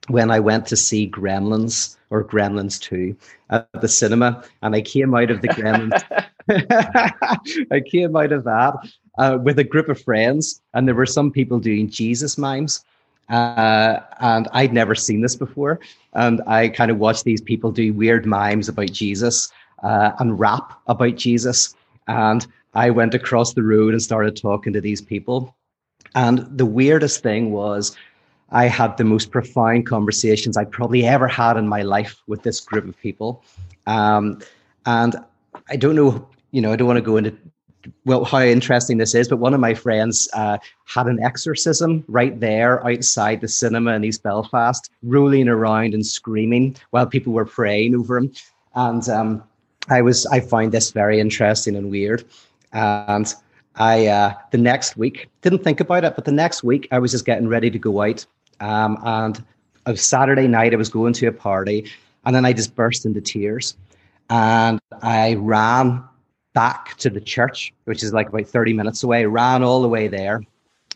when 0.09 0.29
I 0.29 0.39
went 0.39 0.65
to 0.67 0.75
see 0.75 1.09
Gremlins 1.09 1.97
or 2.09 2.23
Gremlins 2.23 2.79
2 2.81 3.15
at 3.49 3.67
the 3.79 3.87
cinema. 3.87 4.43
And 4.61 4.75
I 4.75 4.81
came 4.81 5.15
out 5.15 5.31
of 5.31 5.41
the 5.41 5.47
Gremlins. 5.49 6.03
I 7.71 7.79
came 7.79 8.15
out 8.15 8.31
of 8.31 8.43
that 8.43 8.73
uh, 9.17 9.37
with 9.41 9.59
a 9.59 9.63
group 9.63 9.87
of 9.87 10.01
friends, 10.01 10.61
and 10.73 10.87
there 10.87 10.95
were 10.95 11.05
some 11.05 11.31
people 11.31 11.59
doing 11.59 11.89
Jesus 11.89 12.37
mimes. 12.37 12.83
Uh, 13.29 13.99
and 14.19 14.47
I'd 14.53 14.73
never 14.73 14.95
seen 14.95 15.21
this 15.21 15.35
before. 15.35 15.79
And 16.13 16.41
I 16.47 16.69
kind 16.69 16.89
of 16.89 16.97
watched 16.97 17.23
these 17.23 17.41
people 17.41 17.71
do 17.71 17.93
weird 17.93 18.25
mimes 18.25 18.67
about 18.67 18.91
Jesus 18.91 19.51
uh, 19.83 20.11
and 20.19 20.39
rap 20.39 20.73
about 20.87 21.15
Jesus. 21.15 21.75
And 22.07 22.45
I 22.73 22.89
went 22.89 23.13
across 23.13 23.53
the 23.53 23.63
road 23.63 23.93
and 23.93 24.01
started 24.01 24.35
talking 24.35 24.73
to 24.73 24.81
these 24.81 25.01
people. 25.01 25.55
And 26.15 26.45
the 26.57 26.65
weirdest 26.65 27.21
thing 27.21 27.51
was, 27.51 27.95
I 28.51 28.65
had 28.65 28.97
the 28.97 29.03
most 29.03 29.31
profound 29.31 29.85
conversations 29.85 30.57
I 30.57 30.65
probably 30.65 31.05
ever 31.05 31.27
had 31.27 31.57
in 31.57 31.67
my 31.67 31.83
life 31.83 32.21
with 32.27 32.43
this 32.43 32.59
group 32.59 32.87
of 32.87 32.99
people. 32.99 33.43
Um, 33.85 34.39
and 34.85 35.15
I 35.69 35.75
don't 35.75 35.95
know, 35.95 36.27
you 36.51 36.61
know, 36.61 36.71
I 36.71 36.75
don't 36.75 36.87
want 36.87 36.97
to 36.97 37.01
go 37.01 37.17
into 37.17 37.35
well 38.05 38.25
how 38.25 38.41
interesting 38.41 38.97
this 38.97 39.15
is, 39.15 39.27
but 39.27 39.37
one 39.37 39.53
of 39.53 39.59
my 39.59 39.73
friends 39.73 40.27
uh, 40.33 40.57
had 40.85 41.07
an 41.07 41.21
exorcism 41.21 42.03
right 42.07 42.39
there 42.39 42.85
outside 42.85 43.41
the 43.41 43.47
cinema 43.47 43.93
in 43.93 44.03
East 44.03 44.23
Belfast, 44.23 44.91
rolling 45.03 45.47
around 45.47 45.93
and 45.93 46.05
screaming 46.05 46.75
while 46.89 47.05
people 47.05 47.33
were 47.33 47.45
praying 47.45 47.95
over 47.95 48.17
him. 48.17 48.31
And 48.75 49.07
um, 49.09 49.43
I 49.89 50.01
was 50.01 50.25
I 50.27 50.39
found 50.39 50.71
this 50.71 50.91
very 50.91 51.19
interesting 51.19 51.75
and 51.75 51.89
weird. 51.89 52.23
And 52.73 53.33
I 53.79 54.07
uh, 54.07 54.33
the 54.51 54.57
next 54.57 54.97
week 54.97 55.29
didn't 55.41 55.63
think 55.63 55.79
about 55.79 56.03
it, 56.03 56.15
but 56.15 56.25
the 56.25 56.33
next 56.33 56.63
week 56.63 56.87
I 56.91 56.99
was 56.99 57.11
just 57.11 57.25
getting 57.25 57.47
ready 57.47 57.71
to 57.71 57.79
go 57.79 58.01
out, 58.01 58.25
um, 58.59 58.97
and 59.03 59.43
of 59.85 59.99
Saturday 59.99 60.47
night 60.47 60.73
I 60.73 60.77
was 60.77 60.89
going 60.89 61.13
to 61.13 61.27
a 61.27 61.31
party, 61.31 61.89
and 62.25 62.35
then 62.35 62.45
I 62.45 62.51
just 62.51 62.75
burst 62.75 63.05
into 63.05 63.21
tears, 63.21 63.77
and 64.29 64.79
I 65.01 65.35
ran 65.35 66.03
back 66.53 66.97
to 66.97 67.09
the 67.09 67.21
church, 67.21 67.73
which 67.85 68.03
is 68.03 68.11
like 68.11 68.27
about 68.27 68.47
thirty 68.47 68.73
minutes 68.73 69.01
away. 69.01 69.25
Ran 69.25 69.63
all 69.63 69.81
the 69.81 69.87
way 69.87 70.09
there 70.09 70.43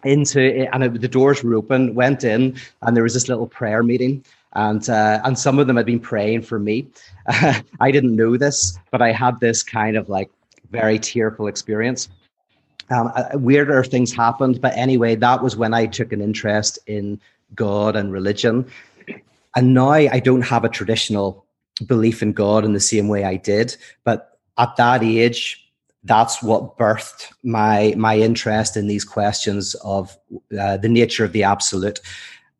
into 0.03 0.41
it, 0.41 0.69
and 0.73 0.83
it, 0.83 0.99
the 0.99 1.07
doors 1.07 1.41
were 1.41 1.55
open. 1.55 1.95
Went 1.95 2.25
in, 2.25 2.57
and 2.81 2.97
there 2.97 3.03
was 3.03 3.13
this 3.13 3.29
little 3.29 3.47
prayer 3.47 3.81
meeting, 3.81 4.25
and 4.53 4.89
uh, 4.89 5.21
and 5.23 5.39
some 5.39 5.57
of 5.57 5.67
them 5.67 5.77
had 5.77 5.85
been 5.85 6.01
praying 6.01 6.41
for 6.41 6.59
me. 6.59 6.85
I 7.27 7.91
didn't 7.91 8.17
know 8.17 8.35
this, 8.35 8.77
but 8.91 9.01
I 9.01 9.13
had 9.13 9.39
this 9.39 9.63
kind 9.63 9.95
of 9.95 10.09
like 10.09 10.29
very 10.69 10.99
tearful 10.99 11.47
experience. 11.47 12.09
Um, 12.89 13.11
weirder 13.35 13.83
things 13.83 14.13
happened, 14.13 14.61
but 14.61 14.75
anyway, 14.75 15.15
that 15.15 15.41
was 15.41 15.55
when 15.55 15.73
I 15.73 15.85
took 15.85 16.11
an 16.11 16.21
interest 16.21 16.77
in 16.85 17.19
God 17.55 17.95
and 17.95 18.11
religion. 18.11 18.65
And 19.55 19.73
now 19.73 19.89
I 19.89 20.19
don't 20.19 20.41
have 20.41 20.63
a 20.63 20.69
traditional 20.69 21.45
belief 21.87 22.21
in 22.21 22.33
God 22.33 22.65
in 22.65 22.73
the 22.73 22.79
same 22.79 23.07
way 23.07 23.23
I 23.23 23.37
did, 23.37 23.75
but 24.03 24.37
at 24.57 24.75
that 24.75 25.03
age, 25.03 25.59
that's 26.03 26.43
what 26.43 26.77
birthed 26.77 27.31
my 27.43 27.93
my 27.97 28.17
interest 28.17 28.75
in 28.75 28.87
these 28.87 29.05
questions 29.05 29.73
of 29.83 30.17
uh, 30.59 30.77
the 30.77 30.89
nature 30.89 31.23
of 31.23 31.31
the 31.31 31.43
absolute, 31.43 31.99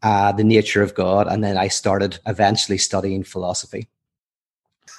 uh, 0.01 0.31
the 0.31 0.43
nature 0.43 0.81
of 0.81 0.95
God, 0.95 1.27
and 1.27 1.43
then 1.43 1.57
I 1.57 1.67
started 1.67 2.19
eventually 2.25 2.77
studying 2.77 3.23
philosophy. 3.23 3.87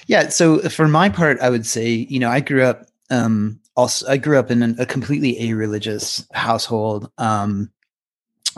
Yeah. 0.07 0.29
So 0.29 0.59
for 0.69 0.89
my 0.89 1.09
part, 1.09 1.41
I 1.41 1.49
would 1.49 1.67
say, 1.67 1.89
you 1.89 2.19
know, 2.19 2.29
I 2.29 2.41
grew 2.41 2.63
up 2.65 2.87
um, 3.11 3.61
also 3.77 4.07
I 4.09 4.17
grew 4.17 4.39
up 4.39 4.51
in 4.51 4.63
an, 4.63 4.77
a 4.79 4.87
completely 4.87 5.51
a-religious 5.51 6.27
household. 6.33 7.11
Um, 7.19 7.71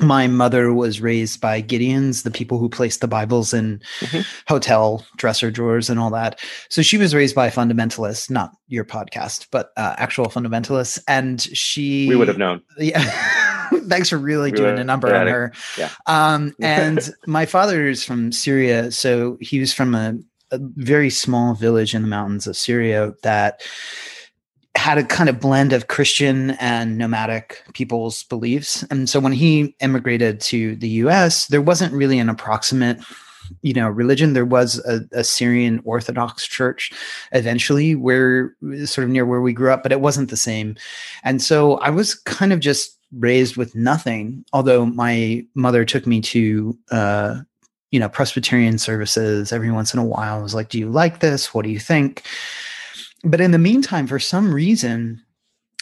my 0.00 0.26
mother 0.26 0.72
was 0.74 1.00
raised 1.00 1.40
by 1.40 1.62
Gideons, 1.62 2.22
the 2.22 2.30
people 2.30 2.58
who 2.58 2.68
placed 2.68 3.00
the 3.00 3.08
Bibles 3.08 3.54
in 3.54 3.80
mm-hmm. 4.00 4.20
hotel 4.46 5.06
dresser 5.16 5.50
drawers 5.50 5.88
and 5.88 5.98
all 5.98 6.10
that. 6.10 6.40
So 6.68 6.82
she 6.82 6.98
was 6.98 7.14
raised 7.14 7.34
by 7.34 7.48
fundamentalists, 7.48 8.30
not 8.30 8.52
your 8.68 8.84
podcast, 8.84 9.46
but 9.50 9.72
uh, 9.76 9.94
actual 9.96 10.26
fundamentalists. 10.26 11.02
And 11.08 11.40
she, 11.40 12.08
we 12.08 12.16
would 12.16 12.28
have 12.28 12.38
known. 12.38 12.62
Yeah. 12.78 13.02
Thanks 13.88 14.10
for 14.10 14.18
really 14.18 14.52
we 14.52 14.58
doing 14.58 14.78
a 14.78 14.84
number 14.84 15.12
on 15.12 15.26
her. 15.26 15.52
Yeah. 15.76 15.90
Um, 16.06 16.54
and 16.60 17.12
my 17.26 17.46
father 17.46 17.88
is 17.88 18.04
from 18.04 18.30
Syria, 18.30 18.92
so 18.92 19.38
he 19.40 19.58
was 19.58 19.72
from 19.72 19.94
a, 19.94 20.16
a 20.52 20.58
very 20.60 21.10
small 21.10 21.54
village 21.54 21.92
in 21.92 22.02
the 22.02 22.08
mountains 22.08 22.46
of 22.46 22.56
Syria 22.56 23.12
that 23.24 23.62
had 24.76 24.98
a 24.98 25.04
kind 25.04 25.28
of 25.28 25.40
blend 25.40 25.72
of 25.72 25.88
Christian 25.88 26.50
and 26.52 26.98
nomadic 26.98 27.62
people's 27.72 28.24
beliefs. 28.24 28.84
And 28.90 29.08
so 29.08 29.18
when 29.18 29.32
he 29.32 29.74
immigrated 29.80 30.40
to 30.42 30.76
the 30.76 30.88
US, 30.88 31.46
there 31.46 31.62
wasn't 31.62 31.92
really 31.92 32.18
an 32.18 32.28
approximate 32.28 33.00
you 33.62 33.72
know 33.72 33.88
religion. 33.88 34.32
There 34.32 34.44
was 34.44 34.84
a, 34.86 35.00
a, 35.12 35.24
syrian 35.24 35.80
orthodox 35.84 36.46
church 36.46 36.92
eventually 37.32 37.94
where 37.94 38.54
sort 38.84 39.04
of 39.04 39.10
near 39.10 39.24
where 39.24 39.40
we 39.40 39.52
grew 39.52 39.70
up 39.70 39.82
but 39.82 39.92
it 39.92 40.00
wasn't 40.00 40.30
the 40.30 40.36
same. 40.36 40.76
And 41.22 41.40
so 41.40 41.76
i 41.78 41.90
was 41.90 42.14
kind 42.14 42.52
of 42.52 42.60
just 42.60 42.98
raised 43.16 43.56
with 43.56 43.74
nothing 43.76 44.44
although 44.52 44.84
my 44.84 45.44
mother 45.54 45.84
took 45.84 46.06
me 46.08 46.20
to 46.20 46.76
uh 46.90 47.40
you 47.92 48.00
know 48.00 48.08
presbyterian 48.08 48.78
services 48.78 49.52
every 49.52 49.70
once 49.70 49.94
in 49.94 50.00
a 50.00 50.04
while 50.04 50.40
I 50.40 50.42
was 50.42 50.54
like 50.54 50.68
do 50.68 50.78
you 50.78 50.88
like 50.88 51.20
this? 51.20 51.54
What 51.54 51.64
do 51.64 51.70
you 51.70 51.78
think 51.78 52.24
but 53.24 53.40
in 53.40 53.50
the 53.50 53.58
meantime, 53.58 54.06
for 54.06 54.18
some 54.18 54.52
reason, 54.52 55.22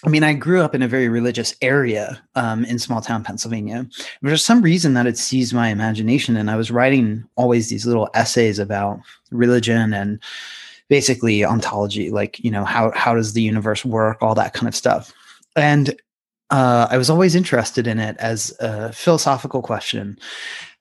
I 0.04 0.10
mean, 0.10 0.22
I 0.22 0.34
grew 0.34 0.60
up 0.60 0.74
in 0.74 0.82
a 0.82 0.88
very 0.88 1.08
religious 1.08 1.54
area 1.62 2.22
um, 2.34 2.64
in 2.66 2.78
small 2.78 3.00
town 3.00 3.24
Pennsylvania. 3.24 3.86
For 4.22 4.36
some 4.36 4.60
reason, 4.60 4.94
that 4.94 5.06
had 5.06 5.16
seized 5.16 5.54
my 5.54 5.68
imagination, 5.68 6.36
and 6.36 6.50
I 6.50 6.56
was 6.56 6.70
writing 6.70 7.24
always 7.36 7.70
these 7.70 7.86
little 7.86 8.10
essays 8.14 8.58
about 8.58 9.00
religion 9.30 9.94
and 9.94 10.20
basically 10.88 11.44
ontology, 11.44 12.10
like 12.10 12.38
you 12.40 12.50
know 12.50 12.64
how 12.64 12.92
how 12.94 13.14
does 13.14 13.32
the 13.32 13.42
universe 13.42 13.84
work, 13.84 14.18
all 14.20 14.34
that 14.34 14.52
kind 14.52 14.68
of 14.68 14.76
stuff. 14.76 15.12
And 15.56 15.98
uh, 16.50 16.86
I 16.90 16.98
was 16.98 17.08
always 17.08 17.34
interested 17.34 17.86
in 17.86 17.98
it 17.98 18.16
as 18.18 18.54
a 18.60 18.92
philosophical 18.92 19.62
question. 19.62 20.18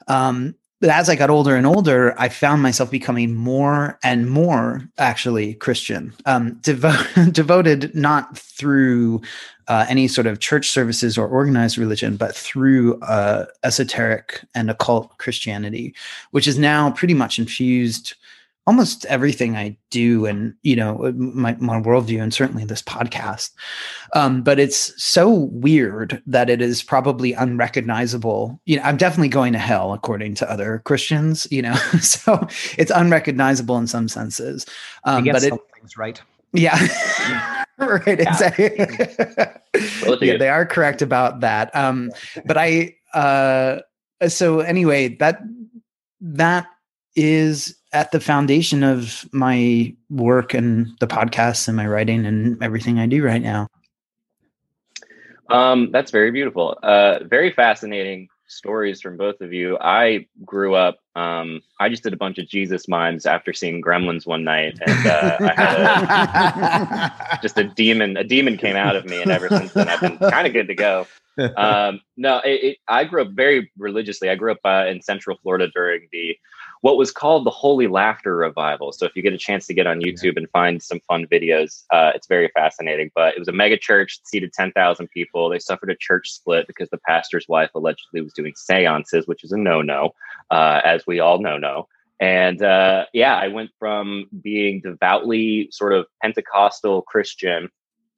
Um, 0.07 0.55
but 0.83 0.89
as 0.89 1.07
I 1.07 1.15
got 1.15 1.29
older 1.29 1.55
and 1.55 1.65
older, 1.65 2.13
I 2.19 2.27
found 2.27 2.61
myself 2.61 2.91
becoming 2.91 3.35
more 3.35 3.97
and 4.03 4.29
more 4.29 4.81
actually 4.97 5.53
Christian, 5.53 6.13
um, 6.25 6.55
devo- 6.55 7.31
devoted 7.31 7.95
not 7.95 8.37
through 8.37 9.21
uh, 9.69 9.85
any 9.87 10.09
sort 10.09 10.27
of 10.27 10.39
church 10.41 10.69
services 10.69 11.17
or 11.17 11.25
organized 11.25 11.77
religion, 11.77 12.17
but 12.17 12.35
through 12.35 12.99
uh, 12.99 13.45
esoteric 13.63 14.43
and 14.55 14.69
occult 14.69 15.17
Christianity, 15.19 15.95
which 16.31 16.49
is 16.49 16.59
now 16.59 16.91
pretty 16.91 17.13
much 17.13 17.39
infused 17.39 18.15
almost 18.65 19.05
everything 19.05 19.58
I 19.58 19.77
do 19.89 20.25
and, 20.25 20.53
you 20.63 20.75
know, 20.75 21.12
my, 21.15 21.55
my 21.60 21.82
worldview 21.82 22.22
and 22.22 22.34
certainly 22.34 22.63
this 22.63 22.82
podcast. 22.82 23.51
Um, 24.13 24.41
but 24.41 24.60
it's 24.60 24.93
so 25.03 25.29
weird 25.51 26.22
that 26.27 26.50
it 26.50 26.62
is 26.62 26.82
probably 26.82 27.34
unrecognizable. 27.34 28.60
You 28.65 28.77
know, 28.77 28.84
I'm 28.84 28.98
definitely 28.98 29.29
going 29.29 29.53
to 29.53 29.60
hell 29.60 29.93
according 29.93 30.36
to 30.36 30.50
other 30.50 30.82
Christians, 30.86 31.46
you 31.51 31.62
know, 31.62 31.74
so 32.01 32.48
it's 32.77 32.91
unrecognizable 32.91 33.77
in 33.77 33.88
some 33.88 34.08
senses. 34.08 34.65
Um, 35.03 35.25
but 35.25 35.43
it, 35.43 35.53
things 35.75 35.98
right. 35.98 36.22
Yeah. 36.53 36.77
right. 37.77 38.20
Exactly. 38.20 38.72
yeah, 40.22 40.38
they 40.38 40.50
are 40.50 40.65
correct 40.65 41.01
about 41.01 41.41
that. 41.41 41.75
Um, 41.75 42.12
but 42.46 42.58
I, 42.58 42.96
uh, 43.13 43.79
so 44.27 44.62
anyway, 44.62 45.10
that, 45.17 45.41
that 46.22 46.67
is 47.15 47.77
at 47.91 48.12
the 48.12 48.20
foundation 48.20 48.84
of 48.84 49.27
my 49.32 49.93
work 50.10 50.53
and 50.53 50.88
the 51.00 51.08
podcasts 51.08 51.67
and 51.67 51.77
my 51.77 51.88
writing 51.88 52.25
and 52.25 52.62
everything 52.63 53.00
I 53.00 53.05
do 53.05 53.24
right 53.24 53.41
now. 53.41 53.67
Um, 55.50 55.91
that's 55.91 56.12
very 56.12 56.32
beautiful. 56.32 56.77
Uh, 56.82 57.20
very 57.24 57.51
fascinating 57.51 58.29
stories 58.48 59.01
from 59.01 59.17
both 59.17 59.41
of 59.41 59.53
you. 59.53 59.77
I 59.79 60.27
grew 60.46 60.75
up. 60.75 61.00
Um, 61.15 61.62
I 61.79 61.89
just 61.89 62.03
did 62.03 62.13
a 62.13 62.17
bunch 62.17 62.38
of 62.38 62.48
Jesus 62.48 62.88
mimes 62.88 63.25
after 63.25 63.53
seeing 63.53 63.82
Gremlins 63.82 64.25
one 64.25 64.43
night, 64.43 64.79
and 64.86 65.08
uh, 65.08 65.38
I 65.39 65.53
had 65.53 67.36
a, 67.36 67.39
just 67.41 67.58
a 67.58 67.65
demon. 67.65 68.17
A 68.17 68.24
demon 68.24 68.58
came 68.58 68.75
out 68.75 68.96
of 68.96 69.05
me, 69.05 69.22
and 69.22 69.32
ever 69.32 69.50
since 69.50 69.74
then, 69.74 69.89
I've 69.89 70.01
been 70.01 70.17
kind 70.17 70.48
of 70.48 70.53
good 70.53 70.67
to 70.67 70.75
go. 70.75 71.08
Um, 71.58 72.00
no, 72.15 72.41
it, 72.46 72.63
it, 72.63 72.77
I 72.88 73.05
grew 73.05 73.24
up 73.24 73.29
very 73.29 73.72
religiously. 73.79 74.29
I 74.29 74.36
grew 74.36 74.51
up 74.51 74.60
uh, 74.63 74.86
in 74.88 75.01
Central 75.01 75.36
Florida 75.41 75.67
during 75.74 76.08
the 76.12 76.38
what 76.83 76.97
was 76.97 77.11
called 77.11 77.45
the 77.45 77.49
Holy 77.49 77.87
Laughter 77.87 78.35
Revival. 78.35 78.91
So 78.91 79.05
if 79.05 79.15
you 79.15 79.21
get 79.21 79.31
a 79.31 79.37
chance 79.37 79.65
to 79.67 79.73
get 79.73 79.87
on 79.87 80.01
YouTube 80.01 80.35
and 80.35 80.49
find 80.49 80.83
some 80.83 80.99
fun 81.07 81.25
videos, 81.25 81.85
uh, 81.91 82.11
it's 82.13 82.27
very 82.27 82.51
fascinating. 82.53 83.09
But 83.15 83.35
it 83.35 83.39
was 83.39 83.47
a 83.47 83.53
mega 83.53 83.77
church, 83.77 84.19
seated 84.25 84.51
10,000 84.51 85.07
people. 85.07 85.47
They 85.47 85.59
suffered 85.59 85.91
a 85.91 85.95
church 85.95 86.31
split 86.31 86.67
because 86.67 86.89
the 86.89 86.97
pastor's 86.97 87.47
wife 87.47 87.69
allegedly 87.73 88.19
was 88.19 88.33
doing 88.33 88.53
seances, 88.57 89.27
which 89.27 89.45
is 89.45 89.53
a 89.53 89.57
no 89.57 89.81
no, 89.81 90.13
uh, 90.51 90.81
as 90.83 91.07
we 91.07 91.21
all 91.21 91.39
know, 91.39 91.57
no. 91.57 91.87
And 92.19 92.61
uh, 92.61 93.05
yeah, 93.13 93.37
I 93.37 93.47
went 93.47 93.71
from 93.79 94.25
being 94.41 94.81
devoutly 94.81 95.69
sort 95.71 95.93
of 95.93 96.07
Pentecostal 96.21 97.03
Christian, 97.03 97.69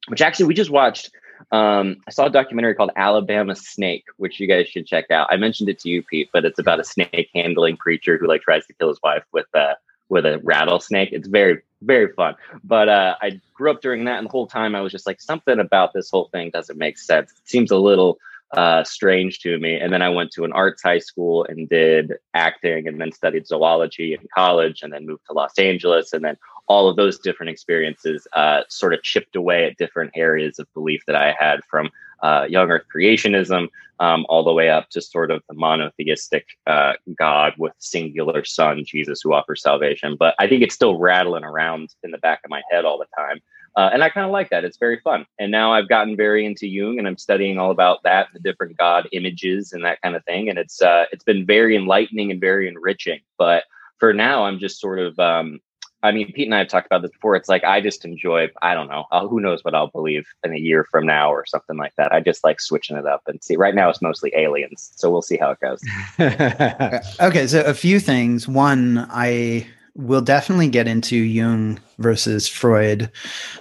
which 0.08 0.22
actually 0.22 0.46
we 0.46 0.54
just 0.54 0.70
watched 0.70 1.12
um, 1.50 1.96
I 2.06 2.10
saw 2.10 2.26
a 2.26 2.30
documentary 2.30 2.74
called 2.74 2.90
Alabama 2.96 3.54
Snake, 3.54 4.04
which 4.16 4.40
you 4.40 4.46
guys 4.46 4.68
should 4.68 4.86
check 4.86 5.10
out. 5.10 5.28
I 5.30 5.36
mentioned 5.36 5.68
it 5.68 5.78
to 5.80 5.88
you, 5.88 6.02
Pete, 6.02 6.30
but 6.32 6.44
it's 6.44 6.58
about 6.58 6.80
a 6.80 6.84
snake 6.84 7.30
handling 7.34 7.76
preacher 7.76 8.18
who 8.18 8.26
like 8.26 8.42
tries 8.42 8.66
to 8.66 8.74
kill 8.74 8.88
his 8.88 9.00
wife 9.02 9.24
with 9.32 9.46
a 9.54 9.58
uh, 9.58 9.74
with 10.08 10.24
a 10.24 10.38
rattlesnake. 10.44 11.08
It's 11.12 11.28
very 11.28 11.62
very 11.82 12.12
fun. 12.12 12.34
But 12.64 12.88
uh, 12.88 13.16
I 13.20 13.40
grew 13.54 13.70
up 13.70 13.82
during 13.82 14.04
that, 14.04 14.18
and 14.18 14.26
the 14.26 14.30
whole 14.30 14.46
time 14.46 14.74
I 14.74 14.80
was 14.80 14.92
just 14.92 15.06
like, 15.06 15.20
something 15.20 15.58
about 15.58 15.92
this 15.92 16.10
whole 16.10 16.28
thing 16.32 16.50
doesn't 16.50 16.78
make 16.78 16.98
sense. 16.98 17.30
It 17.32 17.48
seems 17.48 17.70
a 17.70 17.76
little 17.76 18.18
uh, 18.52 18.84
strange 18.84 19.40
to 19.40 19.58
me. 19.58 19.78
And 19.78 19.92
then 19.92 20.02
I 20.02 20.08
went 20.08 20.30
to 20.32 20.44
an 20.44 20.52
arts 20.52 20.82
high 20.82 21.00
school 21.00 21.44
and 21.48 21.68
did 21.68 22.14
acting, 22.34 22.88
and 22.88 23.00
then 23.00 23.12
studied 23.12 23.46
zoology 23.46 24.14
in 24.14 24.26
college, 24.34 24.82
and 24.82 24.92
then 24.92 25.06
moved 25.06 25.26
to 25.26 25.32
Los 25.32 25.58
Angeles, 25.58 26.12
and 26.12 26.24
then 26.24 26.36
all 26.68 26.88
of 26.88 26.96
those 26.96 27.18
different 27.18 27.50
experiences 27.50 28.26
uh, 28.32 28.62
sort 28.68 28.94
of 28.94 29.02
chipped 29.02 29.36
away 29.36 29.66
at 29.66 29.76
different 29.76 30.10
areas 30.14 30.58
of 30.58 30.72
belief 30.74 31.02
that 31.06 31.16
I 31.16 31.34
had 31.38 31.60
from 31.70 31.90
uh, 32.22 32.46
young 32.48 32.70
earth 32.70 32.86
creationism 32.94 33.68
um, 34.00 34.26
all 34.28 34.44
the 34.44 34.52
way 34.52 34.68
up 34.68 34.90
to 34.90 35.00
sort 35.00 35.30
of 35.30 35.42
the 35.48 35.54
monotheistic 35.54 36.46
uh, 36.66 36.94
God 37.16 37.54
with 37.58 37.72
singular 37.78 38.44
Son, 38.44 38.84
Jesus, 38.84 39.20
who 39.22 39.32
offers 39.32 39.62
salvation. 39.62 40.16
But 40.16 40.34
I 40.38 40.48
think 40.48 40.62
it's 40.62 40.74
still 40.74 40.98
rattling 40.98 41.44
around 41.44 41.94
in 42.02 42.10
the 42.10 42.18
back 42.18 42.40
of 42.44 42.50
my 42.50 42.62
head 42.70 42.84
all 42.84 42.98
the 42.98 43.06
time. 43.16 43.40
Uh, 43.76 43.90
and 43.92 44.02
I 44.02 44.08
kind 44.08 44.24
of 44.24 44.32
like 44.32 44.48
that. 44.50 44.64
It's 44.64 44.78
very 44.78 44.98
fun. 45.00 45.26
And 45.38 45.52
now 45.52 45.72
I've 45.72 45.88
gotten 45.88 46.16
very 46.16 46.46
into 46.46 46.66
Jung, 46.66 46.98
and 46.98 47.06
I'm 47.06 47.18
studying 47.18 47.58
all 47.58 47.70
about 47.70 48.02
that, 48.04 48.28
the 48.32 48.40
different 48.40 48.78
God 48.78 49.06
images 49.12 49.74
and 49.74 49.84
that 49.84 50.00
kind 50.00 50.16
of 50.16 50.24
thing. 50.24 50.48
And 50.48 50.58
it's 50.58 50.80
uh, 50.80 51.04
it's 51.12 51.24
been 51.24 51.44
very 51.44 51.76
enlightening 51.76 52.30
and 52.30 52.40
very 52.40 52.68
enriching. 52.68 53.20
But 53.36 53.64
for 53.98 54.14
now, 54.14 54.44
I'm 54.44 54.58
just 54.58 54.80
sort 54.80 54.98
of 54.98 55.18
um, 55.18 55.60
I 56.02 56.12
mean, 56.12 56.32
Pete 56.32 56.46
and 56.46 56.54
I 56.54 56.58
have 56.58 56.68
talked 56.68 56.86
about 56.86 57.02
this 57.02 57.10
before. 57.10 57.36
It's 57.36 57.48
like 57.48 57.64
I 57.64 57.80
just 57.80 58.04
enjoy. 58.04 58.48
I 58.62 58.74
don't 58.74 58.88
know. 58.88 59.06
I'll, 59.10 59.28
who 59.28 59.40
knows 59.40 59.64
what 59.64 59.74
I'll 59.74 59.88
believe 59.88 60.26
in 60.44 60.52
a 60.52 60.58
year 60.58 60.84
from 60.84 61.06
now 61.06 61.32
or 61.32 61.46
something 61.46 61.76
like 61.76 61.94
that. 61.96 62.12
I 62.12 62.20
just 62.20 62.44
like 62.44 62.60
switching 62.60 62.96
it 62.96 63.06
up 63.06 63.22
and 63.26 63.42
see. 63.42 63.56
Right 63.56 63.74
now, 63.74 63.88
it's 63.88 64.02
mostly 64.02 64.32
aliens, 64.36 64.92
so 64.94 65.10
we'll 65.10 65.22
see 65.22 65.36
how 65.36 65.50
it 65.50 65.60
goes. 65.60 65.82
okay, 67.20 67.46
so 67.46 67.62
a 67.64 67.74
few 67.74 67.98
things. 67.98 68.46
One, 68.46 69.06
I 69.10 69.66
will 69.94 70.20
definitely 70.20 70.68
get 70.68 70.86
into 70.86 71.16
Jung 71.16 71.80
versus 71.98 72.46
Freud 72.48 73.10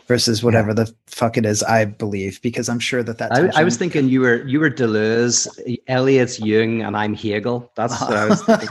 versus 0.08 0.44
whatever 0.44 0.70
yeah. 0.70 0.86
the 0.86 0.96
fuck 1.08 1.38
it 1.38 1.46
is 1.46 1.63
I 1.63 1.86
believe 1.86 2.42
because 2.42 2.68
I'm 2.68 2.80
sure 2.80 3.01
that 3.01 3.18
that 3.20 3.32
I, 3.32 3.62
I, 3.62 3.63
was 3.63 3.77
thinking 3.77 4.10
you 4.10 4.22
were 4.22 4.46
you 4.46 4.60
were 4.60 4.70
Deleuze, 4.70 5.48
Elliot's 5.88 6.39
Jung, 6.39 6.82
and 6.82 6.98
I'm 6.98 7.13
Hegel. 7.13 7.72
That's 7.75 8.00
what 8.01 8.13
I 8.13 8.25
was 8.25 8.44
thinking. 8.44 8.68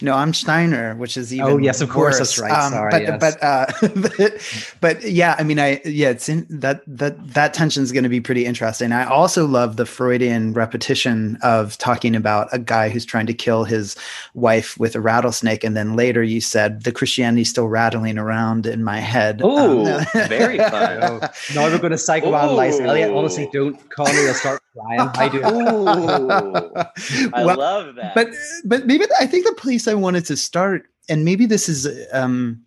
no, 0.06 0.14
I'm 0.14 0.32
Steiner, 0.32 0.94
which 0.94 1.16
is 1.16 1.34
even 1.34 1.46
oh 1.46 1.58
yes, 1.58 1.80
of 1.80 1.88
course, 1.88 2.20
worse. 2.20 2.36
that's 2.36 2.38
right. 2.38 2.52
Um, 2.52 2.72
Sorry, 2.72 2.90
but 2.90 3.02
yes. 3.02 3.20
but 3.20 3.42
uh, 3.42 3.66
but, 4.16 4.76
but 4.80 5.10
yeah, 5.10 5.34
I 5.38 5.42
mean, 5.42 5.58
I 5.58 5.80
yeah, 5.84 6.10
it's 6.10 6.28
in 6.28 6.46
that 6.48 6.82
that 6.86 7.34
that 7.34 7.52
tension 7.52 7.82
is 7.82 7.90
going 7.90 8.04
to 8.04 8.08
be 8.08 8.20
pretty 8.20 8.46
interesting. 8.46 8.92
I 8.92 9.04
also 9.04 9.46
love 9.46 9.76
the 9.76 9.86
Freudian 9.86 10.52
repetition 10.52 11.38
of 11.42 11.76
talking 11.78 12.14
about 12.14 12.48
a 12.52 12.58
guy 12.58 12.88
who's 12.88 13.04
trying 13.04 13.26
to 13.26 13.34
kill 13.34 13.64
his 13.64 13.96
wife 14.34 14.78
with 14.78 14.94
a 14.94 15.00
rattlesnake, 15.00 15.64
and 15.64 15.76
then 15.76 15.96
later 15.96 16.22
you 16.22 16.40
said 16.40 16.84
the 16.84 16.92
Christianity 16.92 17.44
still 17.44 17.68
rattling 17.68 18.18
around 18.18 18.66
in 18.76 18.84
my 18.84 19.00
head. 19.00 19.40
Oh, 19.42 19.98
um, 19.98 20.06
very 20.28 20.58
fun. 20.58 20.98
oh, 21.02 21.20
now 21.54 21.64
we're 21.64 21.78
going 21.78 21.90
to 21.90 21.96
psychoanalyze 21.96 22.80
Elliot. 22.80 23.10
Honestly, 23.10 23.48
don't 23.52 23.76
call 23.90 24.06
me. 24.06 24.28
I'll 24.28 24.34
start 24.34 24.62
crying. 24.74 25.00
I 25.00 25.28
do. 25.28 25.42
I 25.42 25.50
well, 27.44 27.56
love 27.56 27.94
that. 27.96 28.14
But 28.14 28.28
but 28.64 28.86
maybe 28.86 29.06
I 29.18 29.26
think 29.26 29.46
the 29.46 29.54
place 29.54 29.88
I 29.88 29.94
wanted 29.94 30.26
to 30.26 30.36
start, 30.36 30.86
and 31.08 31.24
maybe 31.24 31.46
this 31.46 31.68
is 31.68 31.88
um 32.12 32.62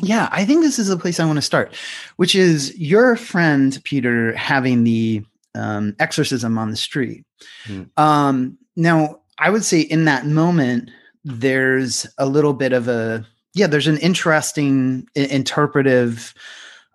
yeah, 0.00 0.28
I 0.30 0.44
think 0.44 0.62
this 0.62 0.78
is 0.78 0.86
the 0.86 0.96
place 0.96 1.18
I 1.18 1.24
want 1.24 1.38
to 1.38 1.42
start, 1.42 1.74
which 2.16 2.36
is 2.36 2.76
your 2.78 3.16
friend 3.16 3.78
Peter 3.82 4.32
having 4.36 4.84
the 4.84 5.24
um, 5.56 5.96
exorcism 5.98 6.56
on 6.56 6.70
the 6.70 6.76
street. 6.76 7.24
Hmm. 7.64 7.82
Um, 7.96 8.58
now, 8.76 9.20
I 9.40 9.50
would 9.50 9.64
say 9.64 9.80
in 9.80 10.04
that 10.04 10.24
moment, 10.24 10.90
there's 11.24 12.06
a 12.16 12.26
little 12.26 12.54
bit 12.54 12.72
of 12.72 12.86
a 12.86 13.26
yeah, 13.58 13.66
there's 13.66 13.88
an 13.88 13.98
interesting 13.98 15.08
interpretive 15.16 16.32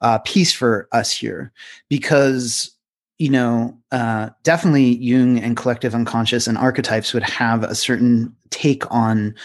uh, 0.01 0.19
piece 0.19 0.53
for 0.53 0.87
us 0.93 1.11
here 1.11 1.51
because 1.89 2.71
you 3.19 3.29
know 3.29 3.77
uh, 3.91 4.29
definitely 4.43 4.95
Jung 4.97 5.39
and 5.39 5.57
collective 5.57 5.93
unconscious 5.93 6.47
and 6.47 6.57
archetypes 6.57 7.13
would 7.13 7.23
have 7.23 7.63
a 7.63 7.75
certain 7.75 8.33
take 8.49 8.89
on 8.91 9.35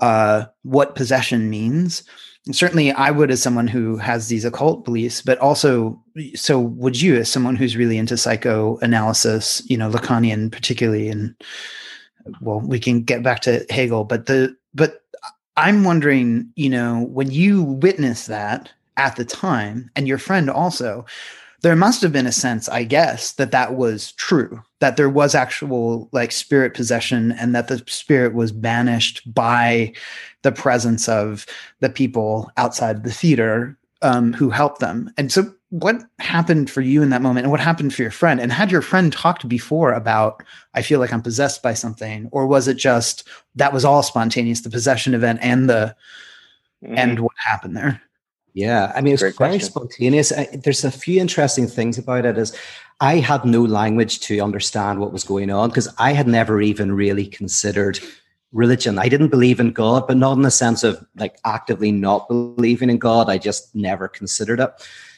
uh, 0.00 0.46
what 0.62 0.94
possession 0.94 1.50
means. 1.50 2.04
Certainly, 2.50 2.90
I 2.92 3.10
would 3.10 3.30
as 3.30 3.40
someone 3.40 3.68
who 3.68 3.98
has 3.98 4.28
these 4.28 4.44
occult 4.44 4.84
beliefs, 4.84 5.22
but 5.22 5.38
also, 5.38 6.02
so 6.34 6.58
would 6.58 7.00
you 7.00 7.16
as 7.16 7.30
someone 7.30 7.54
who's 7.54 7.76
really 7.76 7.98
into 7.98 8.16
psychoanalysis, 8.16 9.62
you 9.70 9.76
know, 9.76 9.88
Lacanian 9.88 10.50
particularly, 10.50 11.08
and 11.08 11.36
well, 12.40 12.60
we 12.60 12.80
can 12.80 13.02
get 13.02 13.22
back 13.22 13.42
to 13.42 13.64
Hegel, 13.70 14.04
but 14.04 14.26
the 14.26 14.56
but 14.74 15.01
I'm 15.56 15.84
wondering, 15.84 16.50
you 16.56 16.70
know, 16.70 17.04
when 17.10 17.30
you 17.30 17.62
witnessed 17.62 18.26
that 18.28 18.70
at 18.96 19.16
the 19.16 19.24
time, 19.24 19.90
and 19.96 20.08
your 20.08 20.18
friend 20.18 20.48
also, 20.50 21.04
there 21.62 21.76
must 21.76 22.02
have 22.02 22.12
been 22.12 22.26
a 22.26 22.32
sense, 22.32 22.68
I 22.68 22.84
guess, 22.84 23.32
that 23.34 23.52
that 23.52 23.74
was 23.74 24.12
true, 24.12 24.62
that 24.80 24.96
there 24.96 25.08
was 25.08 25.34
actual 25.34 26.08
like 26.12 26.32
spirit 26.32 26.74
possession, 26.74 27.32
and 27.32 27.54
that 27.54 27.68
the 27.68 27.82
spirit 27.86 28.34
was 28.34 28.50
banished 28.50 29.22
by 29.32 29.92
the 30.42 30.52
presence 30.52 31.08
of 31.08 31.46
the 31.80 31.90
people 31.90 32.50
outside 32.56 33.04
the 33.04 33.12
theater 33.12 33.78
um, 34.02 34.32
who 34.32 34.50
helped 34.50 34.80
them. 34.80 35.12
And 35.16 35.30
so, 35.30 35.54
what 35.72 36.02
happened 36.18 36.68
for 36.68 36.82
you 36.82 37.02
in 37.02 37.08
that 37.08 37.22
moment 37.22 37.44
and 37.44 37.50
what 37.50 37.58
happened 37.58 37.94
for 37.94 38.02
your 38.02 38.10
friend? 38.10 38.38
And 38.38 38.52
had 38.52 38.70
your 38.70 38.82
friend 38.82 39.10
talked 39.10 39.48
before 39.48 39.94
about 39.94 40.42
i 40.74 40.82
feel 40.82 41.00
like 41.00 41.12
i'm 41.14 41.22
possessed 41.22 41.62
by 41.62 41.72
something 41.72 42.28
or 42.30 42.46
was 42.46 42.68
it 42.68 42.76
just 42.76 43.26
that 43.54 43.72
was 43.72 43.82
all 43.82 44.02
spontaneous 44.02 44.60
the 44.60 44.68
possession 44.68 45.14
event 45.14 45.38
and 45.40 45.70
the 45.70 45.96
mm-hmm. 46.84 46.98
and 46.98 47.20
what 47.20 47.32
happened 47.38 47.74
there? 47.74 48.02
Yeah 48.52 48.92
i 48.94 49.00
mean 49.00 49.14
it's 49.14 49.22
very 49.22 49.32
question. 49.32 49.60
spontaneous. 49.60 50.30
I, 50.30 50.46
there's 50.62 50.84
a 50.84 50.90
few 50.90 51.18
interesting 51.18 51.66
things 51.66 51.96
about 51.96 52.26
it 52.26 52.36
is 52.36 52.54
i 53.00 53.16
had 53.16 53.46
no 53.46 53.62
language 53.62 54.20
to 54.20 54.40
understand 54.40 55.00
what 55.00 55.10
was 55.10 55.24
going 55.24 55.50
on 55.50 55.70
because 55.70 55.88
i 55.98 56.12
had 56.12 56.28
never 56.28 56.60
even 56.60 56.92
really 56.92 57.26
considered 57.26 57.98
religion. 58.54 58.98
I 58.98 59.08
didn't 59.08 59.30
believe 59.30 59.58
in 59.58 59.72
god 59.72 60.06
but 60.06 60.18
not 60.18 60.36
in 60.36 60.42
the 60.42 60.50
sense 60.50 60.84
of 60.84 61.02
like 61.16 61.38
actively 61.46 61.92
not 61.92 62.28
believing 62.28 62.90
in 62.90 62.98
god. 62.98 63.30
I 63.30 63.38
just 63.38 63.74
never 63.74 64.06
considered 64.06 64.60
it 64.60 64.70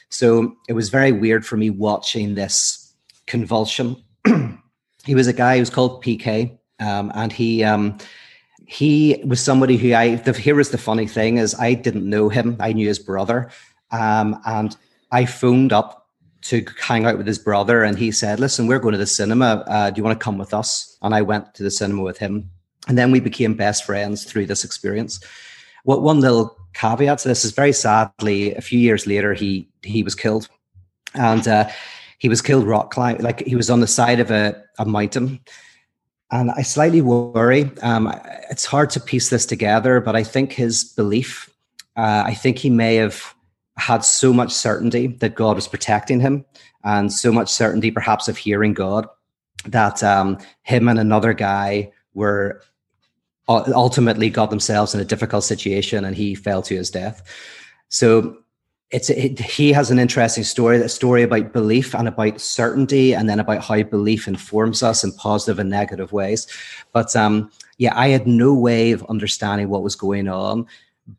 so 0.09 0.55
it 0.67 0.73
was 0.73 0.89
very 0.89 1.11
weird 1.11 1.45
for 1.45 1.57
me 1.57 1.69
watching 1.69 2.35
this 2.35 2.93
convulsion. 3.27 3.95
he 5.05 5.15
was 5.15 5.27
a 5.27 5.33
guy 5.33 5.55
who 5.55 5.61
was 5.61 5.69
called 5.69 6.03
PK, 6.03 6.57
um, 6.79 7.11
and 7.15 7.31
he 7.31 7.63
um, 7.63 7.97
he 8.67 9.21
was 9.25 9.39
somebody 9.39 9.77
who 9.77 9.93
I. 9.93 10.15
The, 10.15 10.33
here 10.33 10.55
was 10.55 10.71
the 10.71 10.77
funny 10.77 11.07
thing: 11.07 11.37
is 11.37 11.55
I 11.59 11.73
didn't 11.73 12.09
know 12.09 12.29
him. 12.29 12.57
I 12.59 12.73
knew 12.73 12.87
his 12.87 12.99
brother, 12.99 13.49
um, 13.91 14.39
and 14.45 14.75
I 15.11 15.25
phoned 15.25 15.73
up 15.73 16.07
to 16.43 16.63
hang 16.79 17.05
out 17.05 17.17
with 17.17 17.27
his 17.27 17.39
brother, 17.39 17.83
and 17.83 17.97
he 17.97 18.11
said, 18.11 18.39
"Listen, 18.39 18.67
we're 18.67 18.79
going 18.79 18.93
to 18.93 18.97
the 18.97 19.05
cinema. 19.05 19.63
Uh, 19.67 19.89
do 19.89 19.99
you 19.99 20.03
want 20.03 20.19
to 20.19 20.23
come 20.23 20.37
with 20.37 20.53
us?" 20.53 20.97
And 21.01 21.13
I 21.13 21.21
went 21.21 21.53
to 21.55 21.63
the 21.63 21.71
cinema 21.71 22.01
with 22.03 22.17
him, 22.17 22.49
and 22.87 22.97
then 22.97 23.11
we 23.11 23.19
became 23.19 23.53
best 23.53 23.85
friends 23.85 24.23
through 24.23 24.47
this 24.47 24.63
experience. 24.63 25.19
What 25.83 26.01
one 26.01 26.19
little 26.19 26.57
caveat 26.73 27.19
to 27.19 27.27
this 27.27 27.45
is 27.45 27.51
very 27.51 27.71
sadly, 27.71 28.53
a 28.55 28.61
few 28.61 28.79
years 28.79 29.05
later, 29.05 29.33
he 29.33 29.69
he 29.85 30.03
was 30.03 30.15
killed, 30.15 30.49
and 31.13 31.47
uh, 31.47 31.69
he 32.17 32.29
was 32.29 32.41
killed 32.41 32.65
rock 32.65 32.91
climb 32.91 33.17
like 33.19 33.45
he 33.45 33.55
was 33.55 33.69
on 33.69 33.79
the 33.79 33.87
side 33.87 34.19
of 34.19 34.31
a, 34.31 34.61
a 34.79 34.85
mountain. 34.85 35.39
And 36.31 36.51
I 36.51 36.63
slightly 36.63 37.01
worry. 37.01 37.71
Um, 37.81 38.11
it's 38.49 38.65
hard 38.65 38.89
to 38.91 38.99
piece 38.99 39.29
this 39.29 39.45
together, 39.45 40.01
but 40.01 40.15
I 40.15 40.23
think 40.23 40.53
his 40.53 40.83
belief, 40.83 41.49
uh, 41.95 42.23
I 42.25 42.33
think 42.33 42.57
he 42.57 42.69
may 42.69 42.95
have 42.95 43.35
had 43.77 44.03
so 44.03 44.33
much 44.33 44.51
certainty 44.51 45.07
that 45.07 45.35
God 45.35 45.55
was 45.55 45.67
protecting 45.67 46.19
him, 46.19 46.45
and 46.83 47.13
so 47.13 47.31
much 47.31 47.49
certainty, 47.49 47.91
perhaps, 47.91 48.27
of 48.27 48.37
hearing 48.37 48.73
God, 48.73 49.07
that 49.65 50.03
um, 50.03 50.39
him 50.63 50.87
and 50.87 50.99
another 50.99 51.33
guy 51.33 51.91
were 52.13 52.61
ultimately 53.47 54.29
got 54.29 54.49
themselves 54.49 54.95
in 54.95 54.99
a 55.01 55.05
difficult 55.05 55.43
situation 55.43 56.03
and 56.03 56.15
he 56.15 56.33
fell 56.33 56.61
to 56.63 56.75
his 56.75 56.89
death. 56.89 57.21
So 57.89 58.37
it's 58.91 59.09
it, 59.09 59.39
he 59.39 59.71
has 59.71 59.89
an 59.89 59.99
interesting 59.99 60.43
story 60.43 60.77
a 60.77 60.89
story 60.89 61.23
about 61.23 61.53
belief 61.53 61.95
and 61.95 62.07
about 62.07 62.39
certainty 62.39 63.13
and 63.13 63.27
then 63.27 63.39
about 63.39 63.63
how 63.63 63.81
belief 63.83 64.27
informs 64.27 64.83
us 64.83 65.03
in 65.03 65.11
positive 65.13 65.59
and 65.59 65.69
negative 65.69 66.11
ways 66.11 66.47
but 66.93 67.15
um 67.15 67.49
yeah, 67.77 67.93
I 67.95 68.09
had 68.09 68.27
no 68.27 68.53
way 68.53 68.91
of 68.91 69.05
understanding 69.09 69.69
what 69.69 69.83
was 69.83 69.95
going 69.95 70.27
on, 70.27 70.65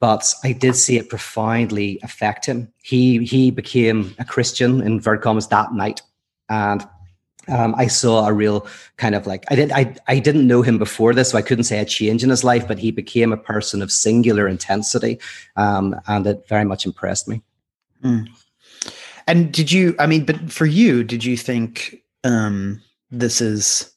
but 0.00 0.32
I 0.42 0.52
did 0.52 0.74
see 0.74 0.96
it 0.96 1.08
profoundly 1.08 2.00
affect 2.02 2.46
him. 2.46 2.72
He 2.82 3.24
he 3.24 3.50
became 3.50 4.14
a 4.18 4.24
Christian 4.24 4.80
in 4.80 4.86
inverted 4.86 5.22
commas 5.22 5.48
that 5.48 5.72
night, 5.74 6.02
and 6.48 6.86
um, 7.48 7.74
I 7.76 7.86
saw 7.86 8.26
a 8.26 8.32
real 8.32 8.66
kind 8.96 9.14
of 9.14 9.26
like 9.26 9.44
I 9.50 9.54
did 9.54 9.70
I 9.72 9.94
I 10.08 10.18
didn't 10.18 10.46
know 10.46 10.62
him 10.62 10.78
before 10.78 11.14
this, 11.14 11.30
so 11.30 11.38
I 11.38 11.42
couldn't 11.42 11.64
say 11.64 11.78
a 11.78 11.84
change 11.84 12.24
in 12.24 12.30
his 12.30 12.42
life, 12.42 12.66
but 12.66 12.78
he 12.78 12.90
became 12.90 13.32
a 13.32 13.36
person 13.36 13.82
of 13.82 13.92
singular 13.92 14.48
intensity, 14.48 15.20
um, 15.56 15.94
and 16.08 16.26
it 16.26 16.48
very 16.48 16.64
much 16.64 16.86
impressed 16.86 17.28
me. 17.28 17.42
Mm. 18.02 18.28
And 19.26 19.52
did 19.52 19.72
you? 19.72 19.94
I 19.98 20.06
mean, 20.06 20.24
but 20.24 20.52
for 20.52 20.66
you, 20.66 21.02
did 21.02 21.24
you 21.24 21.36
think 21.36 22.02
um, 22.24 22.80
this 23.10 23.40
is 23.40 23.92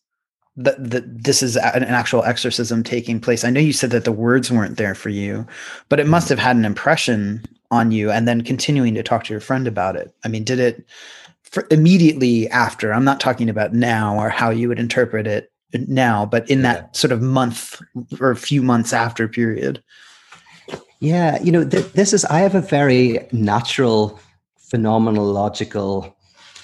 that 0.55 0.89
that 0.89 1.23
this 1.23 1.43
is 1.43 1.55
an 1.55 1.83
actual 1.83 2.23
exorcism 2.23 2.83
taking 2.83 3.19
place? 3.19 3.43
I 3.43 3.49
know 3.49 3.59
you 3.59 3.73
said 3.73 3.91
that 3.91 4.05
the 4.05 4.12
words 4.12 4.51
weren't 4.51 4.77
there 4.77 4.95
for 4.95 5.09
you, 5.09 5.45
but 5.88 5.99
it 5.99 6.07
must 6.07 6.29
have 6.29 6.39
had 6.39 6.55
an 6.55 6.65
impression 6.65 7.43
on 7.71 7.91
you. 7.91 8.09
And 8.09 8.27
then 8.27 8.41
continuing 8.41 8.95
to 8.95 9.03
talk 9.03 9.23
to 9.25 9.33
your 9.33 9.41
friend 9.41 9.67
about 9.67 9.95
it. 9.95 10.13
I 10.25 10.27
mean, 10.27 10.43
did 10.43 10.59
it? 10.59 10.85
immediately 11.71 12.47
after 12.49 12.93
i'm 12.93 13.03
not 13.03 13.19
talking 13.19 13.49
about 13.49 13.73
now 13.73 14.17
or 14.17 14.29
how 14.29 14.49
you 14.49 14.67
would 14.67 14.79
interpret 14.79 15.25
it 15.25 15.51
now 15.88 16.25
but 16.25 16.49
in 16.49 16.62
that 16.62 16.95
sort 16.95 17.12
of 17.12 17.21
month 17.21 17.81
or 18.19 18.31
a 18.31 18.35
few 18.35 18.62
months 18.62 18.93
after 18.93 19.27
period 19.27 19.81
yeah 20.99 21.41
you 21.41 21.51
know 21.51 21.67
th- 21.67 21.91
this 21.93 22.13
is 22.13 22.25
i 22.25 22.39
have 22.39 22.55
a 22.55 22.62
very 22.62 23.27
natural 23.31 24.19
phenomenological 24.71 26.13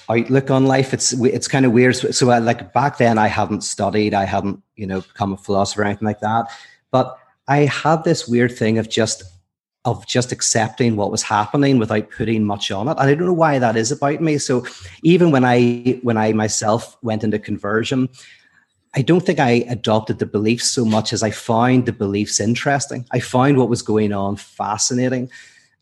outlook 0.08 0.50
on 0.50 0.66
life. 0.66 0.94
It's 0.94 1.12
it's 1.12 1.48
kind 1.48 1.66
of 1.66 1.72
weird. 1.72 1.96
So, 1.96 2.10
so 2.10 2.30
I, 2.30 2.38
like 2.38 2.72
back 2.72 2.98
then, 2.98 3.18
I 3.18 3.26
hadn't 3.26 3.62
studied, 3.62 4.14
I 4.14 4.24
hadn't 4.24 4.62
you 4.76 4.86
know 4.86 5.00
become 5.00 5.32
a 5.32 5.36
philosopher 5.36 5.82
or 5.82 5.84
anything 5.84 6.06
like 6.06 6.20
that. 6.20 6.46
But 6.90 7.18
I 7.48 7.58
had 7.58 8.04
this 8.04 8.28
weird 8.28 8.56
thing 8.56 8.78
of 8.78 8.88
just 8.88 9.24
of 9.84 10.04
just 10.06 10.32
accepting 10.32 10.96
what 10.96 11.12
was 11.12 11.22
happening 11.22 11.78
without 11.78 12.10
putting 12.10 12.44
much 12.44 12.72
on 12.72 12.88
it. 12.88 12.96
And 12.98 13.08
I 13.08 13.14
don't 13.14 13.26
know 13.26 13.32
why 13.32 13.60
that 13.60 13.76
is 13.76 13.92
about 13.92 14.20
me. 14.20 14.36
So 14.38 14.66
even 15.02 15.30
when 15.30 15.44
I 15.44 16.00
when 16.02 16.16
I 16.16 16.32
myself 16.32 16.96
went 17.02 17.24
into 17.24 17.38
conversion, 17.38 18.08
I 18.96 19.02
don't 19.02 19.20
think 19.20 19.38
I 19.38 19.64
adopted 19.68 20.18
the 20.18 20.26
beliefs 20.26 20.70
so 20.70 20.84
much 20.84 21.12
as 21.12 21.22
I 21.22 21.30
found 21.30 21.84
the 21.84 21.92
beliefs 21.92 22.40
interesting. 22.40 23.06
I 23.12 23.20
found 23.20 23.58
what 23.58 23.68
was 23.68 23.82
going 23.82 24.12
on 24.12 24.36
fascinating. 24.36 25.30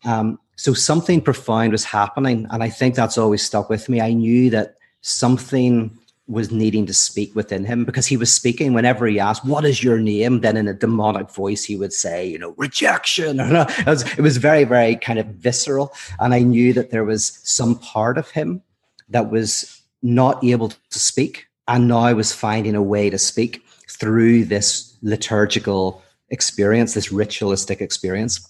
Um, 0.03 0.37
so 0.57 0.73
something 0.73 1.21
profound 1.21 1.71
was 1.71 1.85
happening. 1.85 2.45
And 2.51 2.61
I 2.61 2.69
think 2.69 2.93
that's 2.93 3.17
always 3.17 3.41
stuck 3.41 3.69
with 3.69 3.87
me. 3.87 4.01
I 4.01 4.11
knew 4.11 4.49
that 4.49 4.75
something 4.99 5.97
was 6.27 6.51
needing 6.51 6.85
to 6.87 6.93
speak 6.93 7.33
within 7.35 7.63
him 7.63 7.85
because 7.85 8.07
he 8.07 8.17
was 8.17 8.33
speaking 8.33 8.73
whenever 8.73 9.05
he 9.05 9.19
asked, 9.19 9.45
What 9.45 9.63
is 9.63 9.83
your 9.83 9.99
name? 9.99 10.41
Then 10.41 10.57
in 10.57 10.67
a 10.67 10.73
demonic 10.73 11.29
voice, 11.29 11.63
he 11.63 11.77
would 11.77 11.93
say, 11.93 12.27
You 12.27 12.39
know, 12.39 12.53
rejection. 12.57 13.39
it, 13.39 13.85
was, 13.85 14.01
it 14.17 14.21
was 14.21 14.37
very, 14.37 14.65
very 14.65 14.97
kind 14.97 15.19
of 15.19 15.27
visceral. 15.27 15.93
And 16.19 16.33
I 16.33 16.39
knew 16.39 16.73
that 16.73 16.91
there 16.91 17.05
was 17.05 17.39
some 17.43 17.75
part 17.75 18.17
of 18.17 18.31
him 18.31 18.61
that 19.07 19.29
was 19.29 19.81
not 20.01 20.43
able 20.43 20.69
to 20.69 20.99
speak. 20.99 21.47
And 21.67 21.87
now 21.87 21.99
I 21.99 22.13
was 22.13 22.33
finding 22.33 22.75
a 22.75 22.83
way 22.83 23.09
to 23.09 23.17
speak 23.17 23.65
through 23.89 24.45
this 24.45 24.95
liturgical 25.01 26.01
experience, 26.29 26.93
this 26.93 27.11
ritualistic 27.11 27.81
experience. 27.81 28.47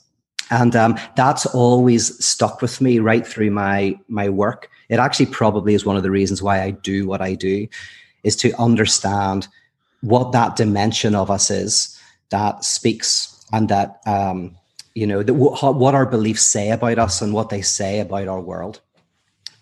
And 0.51 0.75
um, 0.75 0.97
that's 1.15 1.45
always 1.45 2.23
stuck 2.23 2.62
with 2.62 2.80
me 2.80 2.99
right 2.99 3.25
through 3.25 3.51
my 3.51 3.97
my 4.08 4.30
work. 4.30 4.69
It 4.89 4.99
actually 4.99 5.28
probably 5.28 5.73
is 5.73 5.86
one 5.86 5.97
of 5.97 6.04
the 6.04 6.12
reasons 6.12 6.43
why 6.43 6.62
i 6.62 6.69
do 6.69 7.08
what 7.08 7.21
i 7.21 7.34
do 7.34 7.67
is 8.23 8.36
to 8.36 8.51
understand 8.60 9.47
what 10.01 10.32
that 10.32 10.56
dimension 10.56 11.15
of 11.15 11.32
us 11.32 11.49
is 11.49 11.99
that 12.30 12.63
speaks 12.63 13.45
and 13.54 13.69
that 13.69 14.01
um, 14.06 14.56
you 14.93 15.08
know 15.08 15.23
that 15.23 15.34
what 15.34 15.95
our 15.95 16.06
beliefs 16.06 16.43
say 16.43 16.71
about 16.71 16.99
us 16.99 17.21
and 17.21 17.34
what 17.34 17.49
they 17.49 17.62
say 17.62 17.99
about 17.99 18.28
our 18.28 18.41
world. 18.41 18.82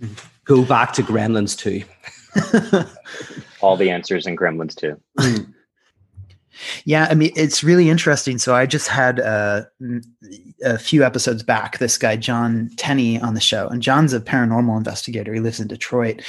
Mm-hmm. 0.02 0.14
go 0.46 0.66
back 0.66 0.92
to 0.94 1.04
gremlins 1.04 1.56
2 1.56 1.84
all 3.62 3.78
the 3.78 3.90
answers 3.90 4.26
in 4.26 4.36
gremlins 4.36 4.76
2 4.76 5.00
mm. 5.20 5.54
Yeah, 6.86 7.08
I 7.10 7.16
mean 7.16 7.32
it's 7.36 7.64
really 7.64 7.90
interesting. 7.90 8.38
So 8.38 8.56
I 8.56 8.66
just 8.66 8.88
had 8.88 9.20
uh, 9.20 9.64
a 10.64 10.78
few 10.78 11.04
episodes 11.04 11.44
back 11.44 11.80
this 11.80 11.98
guy 11.98 12.16
John 12.16 12.70
Tenney 12.78 13.20
on 13.20 13.34
the 13.34 13.42
show, 13.42 13.68
and 13.68 13.82
John's 13.82 14.14
a 14.14 14.20
paranormal 14.20 14.78
investigator. 14.78 15.34
He 15.34 15.40
lives 15.40 15.60
in 15.60 15.68
Detroit, 15.68 16.22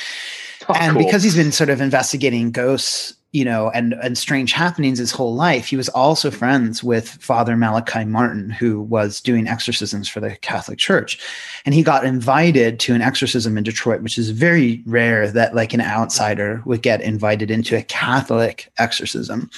oh, 0.69 0.75
and 0.75 0.97
cool. 0.97 1.05
because 1.05 1.23
he's 1.23 1.37
been 1.37 1.53
sort 1.53 1.71
of 1.71 1.81
investigating 1.81 2.51
ghosts, 2.51 3.15
you 3.35 3.45
know, 3.45 3.69
and 3.71 3.95
and 3.95 4.17
strange 4.17 4.53
happenings 4.53 5.01
his 5.01 5.11
whole 5.11 5.35
life, 5.35 5.67
he 5.67 5.77
was 5.77 5.89
also 5.89 6.31
friends 6.31 6.85
with 6.85 7.09
Father 7.09 7.57
Malachi 7.57 8.05
Martin, 8.05 8.49
who 8.49 8.81
was 8.81 9.21
doing 9.21 9.49
exorcisms 9.49 10.09
for 10.09 10.21
the 10.21 10.37
Catholic 10.37 10.79
Church, 10.79 11.19
and 11.67 11.75
he 11.75 11.83
got 11.83 12.05
invited 12.05 12.79
to 12.79 12.95
an 12.95 13.03
exorcism 13.03 13.59
in 13.59 13.65
Detroit, 13.65 14.03
which 14.03 14.19
is 14.19 14.31
very 14.31 14.85
rare 14.87 15.29
that 15.29 15.53
like 15.53 15.75
an 15.75 15.81
outsider 15.81 16.63
would 16.65 16.81
get 16.81 17.03
invited 17.03 17.51
into 17.51 17.77
a 17.77 17.83
Catholic 17.83 18.71
exorcism. 18.79 19.51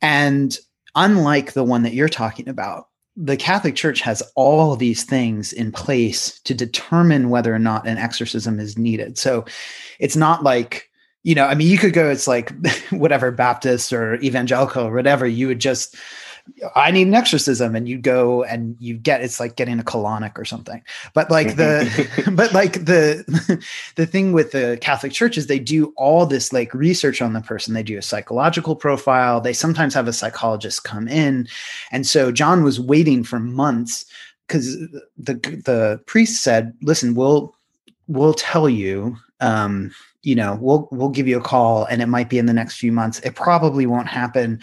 And 0.00 0.56
unlike 0.94 1.54
the 1.54 1.64
one 1.64 1.82
that 1.82 1.94
you're 1.94 2.08
talking 2.08 2.48
about, 2.48 2.90
the 3.16 3.36
Catholic 3.36 3.74
Church 3.74 4.02
has 4.02 4.22
all 4.36 4.76
these 4.76 5.02
things 5.02 5.52
in 5.52 5.72
place 5.72 6.38
to 6.42 6.54
determine 6.54 7.28
whether 7.28 7.52
or 7.52 7.58
not 7.58 7.88
an 7.88 7.98
exorcism 7.98 8.60
is 8.60 8.78
needed. 8.78 9.18
So 9.18 9.46
it's 9.98 10.16
not 10.16 10.44
like, 10.44 10.90
you 11.24 11.34
know, 11.34 11.46
I 11.46 11.54
mean, 11.54 11.68
you 11.68 11.78
could 11.78 11.92
go, 11.92 12.08
it's 12.08 12.28
like 12.28 12.52
whatever 12.90 13.32
Baptist 13.32 13.92
or 13.92 14.14
evangelical 14.16 14.86
or 14.86 14.92
whatever, 14.92 15.26
you 15.26 15.48
would 15.48 15.60
just 15.60 15.96
I 16.76 16.90
need 16.90 17.06
an 17.06 17.14
exorcism, 17.14 17.74
and 17.74 17.88
you 17.88 17.96
go 17.96 18.44
and 18.44 18.76
you 18.78 18.98
get 18.98 19.22
it's 19.22 19.40
like 19.40 19.56
getting 19.56 19.80
a 19.80 19.82
colonic 19.82 20.38
or 20.38 20.44
something. 20.44 20.82
But 21.14 21.30
like 21.30 21.56
the 21.56 22.30
but 22.32 22.52
like 22.52 22.84
the 22.84 23.24
the 23.96 24.06
thing 24.06 24.32
with 24.32 24.52
the 24.52 24.76
Catholic 24.80 25.12
Church 25.12 25.38
is 25.38 25.46
they 25.46 25.58
do 25.58 25.94
all 25.96 26.26
this 26.26 26.52
like 26.52 26.74
research 26.74 27.22
on 27.22 27.32
the 27.32 27.40
person. 27.40 27.72
They 27.72 27.82
do 27.82 27.96
a 27.96 28.02
psychological 28.02 28.76
profile. 28.76 29.40
They 29.40 29.54
sometimes 29.54 29.94
have 29.94 30.06
a 30.06 30.12
psychologist 30.12 30.84
come 30.84 31.08
in, 31.08 31.48
and 31.90 32.06
so 32.06 32.30
John 32.30 32.62
was 32.62 32.78
waiting 32.78 33.24
for 33.24 33.40
months 33.40 34.04
because 34.46 34.76
the 35.16 35.34
the 35.64 36.02
priest 36.04 36.42
said, 36.42 36.74
"Listen, 36.82 37.14
we'll 37.14 37.56
we'll 38.06 38.34
tell 38.34 38.68
you." 38.68 39.16
Um, 39.40 39.92
you 40.24 40.34
know, 40.34 40.58
we'll 40.60 40.88
we'll 40.90 41.08
give 41.08 41.28
you 41.28 41.38
a 41.38 41.42
call, 41.42 41.84
and 41.84 42.02
it 42.02 42.06
might 42.06 42.28
be 42.28 42.38
in 42.38 42.46
the 42.46 42.52
next 42.52 42.76
few 42.76 42.92
months. 42.92 43.20
It 43.20 43.34
probably 43.34 43.86
won't 43.86 44.08
happen 44.08 44.60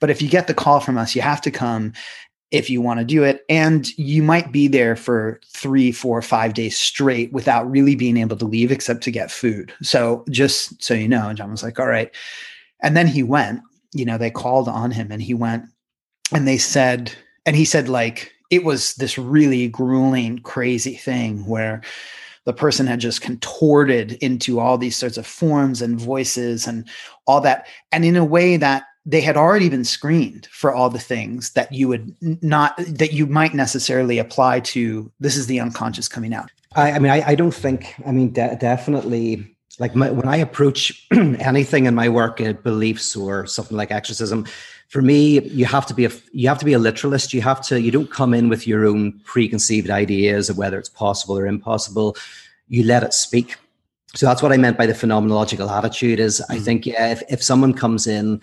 but 0.00 0.10
if 0.10 0.22
you 0.22 0.28
get 0.28 0.46
the 0.46 0.54
call 0.54 0.80
from 0.80 0.98
us, 0.98 1.14
you 1.14 1.22
have 1.22 1.40
to 1.42 1.50
come 1.50 1.92
if 2.50 2.70
you 2.70 2.80
want 2.80 2.98
to 2.98 3.04
do 3.04 3.24
it. 3.24 3.44
And 3.48 3.86
you 3.98 4.22
might 4.22 4.52
be 4.52 4.68
there 4.68 4.96
for 4.96 5.40
three, 5.46 5.92
four, 5.92 6.22
five 6.22 6.54
days 6.54 6.78
straight 6.78 7.32
without 7.32 7.70
really 7.70 7.94
being 7.94 8.16
able 8.16 8.36
to 8.36 8.44
leave 8.44 8.72
except 8.72 9.02
to 9.02 9.10
get 9.10 9.30
food. 9.30 9.72
So 9.82 10.24
just 10.30 10.82
so 10.82 10.94
you 10.94 11.08
know, 11.08 11.32
John 11.34 11.50
was 11.50 11.62
like, 11.62 11.78
all 11.78 11.86
right. 11.86 12.14
And 12.80 12.96
then 12.96 13.06
he 13.06 13.22
went, 13.22 13.60
you 13.92 14.04
know, 14.04 14.18
they 14.18 14.30
called 14.30 14.68
on 14.68 14.90
him 14.92 15.10
and 15.10 15.20
he 15.20 15.34
went 15.34 15.64
and 16.32 16.46
they 16.46 16.58
said, 16.58 17.12
and 17.44 17.56
he 17.56 17.64
said, 17.64 17.88
like, 17.88 18.32
it 18.50 18.64
was 18.64 18.94
this 18.94 19.18
really 19.18 19.68
grueling, 19.68 20.38
crazy 20.38 20.94
thing 20.94 21.44
where 21.46 21.82
the 22.48 22.54
person 22.54 22.86
had 22.86 22.98
just 22.98 23.20
contorted 23.20 24.12
into 24.22 24.58
all 24.58 24.78
these 24.78 24.96
sorts 24.96 25.18
of 25.18 25.26
forms 25.26 25.82
and 25.82 26.00
voices 26.00 26.66
and 26.66 26.88
all 27.26 27.42
that. 27.42 27.66
And 27.92 28.06
in 28.06 28.16
a 28.16 28.24
way 28.24 28.56
that 28.56 28.84
they 29.04 29.20
had 29.20 29.36
already 29.36 29.68
been 29.68 29.84
screened 29.84 30.48
for 30.50 30.72
all 30.72 30.88
the 30.88 30.98
things 30.98 31.50
that 31.50 31.70
you 31.74 31.88
would 31.88 32.16
not 32.42 32.74
that 32.78 33.12
you 33.12 33.26
might 33.26 33.52
necessarily 33.52 34.18
apply 34.18 34.60
to 34.60 35.12
this 35.20 35.36
is 35.36 35.46
the 35.46 35.60
unconscious 35.60 36.08
coming 36.08 36.34
out 36.34 36.50
i, 36.74 36.92
I 36.92 36.98
mean 36.98 37.10
I, 37.10 37.28
I, 37.28 37.34
don't 37.34 37.54
think 37.54 37.94
i 38.06 38.12
mean 38.12 38.32
de- 38.32 38.56
definitely 38.60 39.56
like 39.78 39.94
my, 39.94 40.10
when 40.10 40.28
i 40.28 40.36
approach 40.36 41.06
anything 41.12 41.86
in 41.86 41.94
my 41.94 42.10
work 42.10 42.38
uh, 42.42 42.52
beliefs 42.52 43.16
or 43.16 43.46
something 43.46 43.78
like 43.78 43.90
exorcism 43.90 44.44
for 44.88 45.02
me 45.02 45.40
you 45.40 45.64
have 45.64 45.86
to 45.86 45.94
be 45.94 46.04
a 46.04 46.10
you 46.32 46.48
have 46.48 46.58
to 46.58 46.64
be 46.64 46.72
a 46.72 46.78
literalist 46.78 47.32
you 47.32 47.40
have 47.40 47.60
to 47.60 47.80
you 47.80 47.90
don't 47.90 48.10
come 48.10 48.34
in 48.34 48.48
with 48.48 48.66
your 48.66 48.86
own 48.86 49.12
preconceived 49.24 49.90
ideas 49.90 50.50
of 50.50 50.58
whether 50.58 50.78
it's 50.78 50.88
possible 50.88 51.38
or 51.38 51.46
impossible 51.46 52.16
you 52.68 52.82
let 52.82 53.02
it 53.02 53.14
speak 53.14 53.56
so 54.14 54.26
that's 54.26 54.42
what 54.42 54.52
i 54.52 54.56
meant 54.56 54.76
by 54.76 54.86
the 54.86 54.92
phenomenological 54.92 55.70
attitude 55.70 56.18
is 56.18 56.40
mm. 56.40 56.54
i 56.54 56.58
think 56.58 56.86
yeah 56.86 57.12
if, 57.12 57.22
if 57.28 57.42
someone 57.42 57.72
comes 57.72 58.06
in 58.06 58.40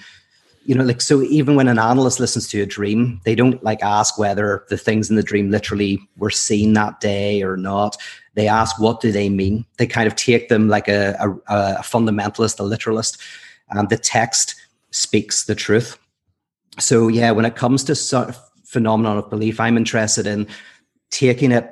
you 0.66 0.74
know, 0.74 0.84
like 0.84 1.00
so 1.00 1.22
even 1.22 1.56
when 1.56 1.68
an 1.68 1.78
analyst 1.78 2.20
listens 2.20 2.48
to 2.48 2.62
a 2.62 2.66
dream, 2.66 3.22
they 3.24 3.36
don't 3.36 3.64
like 3.64 3.84
ask 3.84 4.18
whether 4.18 4.66
the 4.70 4.78
things 4.78 5.10
in 5.10 5.16
the 5.16 5.24
dream 5.24 5.52
literally 5.52 6.00
were 6.18 6.32
seen 6.32 6.74
that 6.74 7.00
day 7.00 7.44
or 7.44 7.56
not. 7.56 7.98
They 8.34 8.48
ask 8.48 8.80
what 8.80 9.00
do 9.00 9.12
they 9.12 9.30
mean. 9.30 9.66
They 9.78 9.86
kind 9.86 10.08
of 10.08 10.16
take 10.16 10.50
them 10.50 10.68
like 10.68 10.88
a, 10.88 11.16
a, 11.20 11.30
a 11.54 11.82
fundamentalist, 11.84 12.60
a 12.60 12.64
literalist, 12.64 13.22
and 13.70 13.90
the 13.90 13.98
text 13.98 14.56
speaks 14.90 15.46
the 15.46 15.56
truth. 15.56 16.00
So 16.80 17.08
yeah, 17.08 17.32
when 17.32 17.46
it 17.46 17.56
comes 17.56 17.84
to 17.86 17.96
sort 17.96 18.30
of 18.30 18.40
phenomenon 18.66 19.18
of 19.18 19.30
belief, 19.30 19.60
I'm 19.60 19.78
interested 19.78 20.28
in 20.28 20.48
taking 21.12 21.52
it 21.52 21.72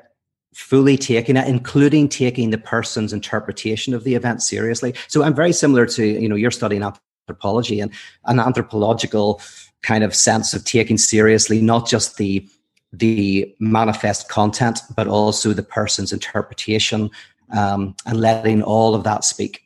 fully 0.54 0.98
taking 0.98 1.36
it, 1.36 1.48
including 1.48 2.08
taking 2.08 2.52
the 2.52 2.58
person's 2.58 3.12
interpretation 3.12 3.94
of 3.94 4.04
the 4.04 4.16
event 4.16 4.42
seriously. 4.42 4.94
So 5.08 5.24
I'm 5.24 5.34
very 5.34 5.52
similar 5.52 5.86
to, 5.88 6.06
you 6.06 6.30
know, 6.30 6.36
you're 6.36 6.52
studying 6.52 6.84
anthropology 6.84 7.80
and 7.80 7.92
an 8.26 8.40
anthropological 8.40 9.42
kind 9.82 10.04
of 10.04 10.16
sense 10.16 10.54
of 10.54 10.64
taking 10.64 10.98
seriously 10.98 11.62
not 11.62 11.88
just 11.88 12.18
the 12.18 12.48
the 12.96 13.52
manifest 13.60 14.30
content, 14.30 14.80
but 14.96 15.08
also 15.08 15.52
the 15.52 15.64
person's 15.64 16.14
interpretation 16.14 17.10
um, 17.50 17.96
and 18.06 18.22
letting 18.22 18.62
all 18.62 18.94
of 18.94 19.04
that 19.04 19.24
speak. 19.24 19.64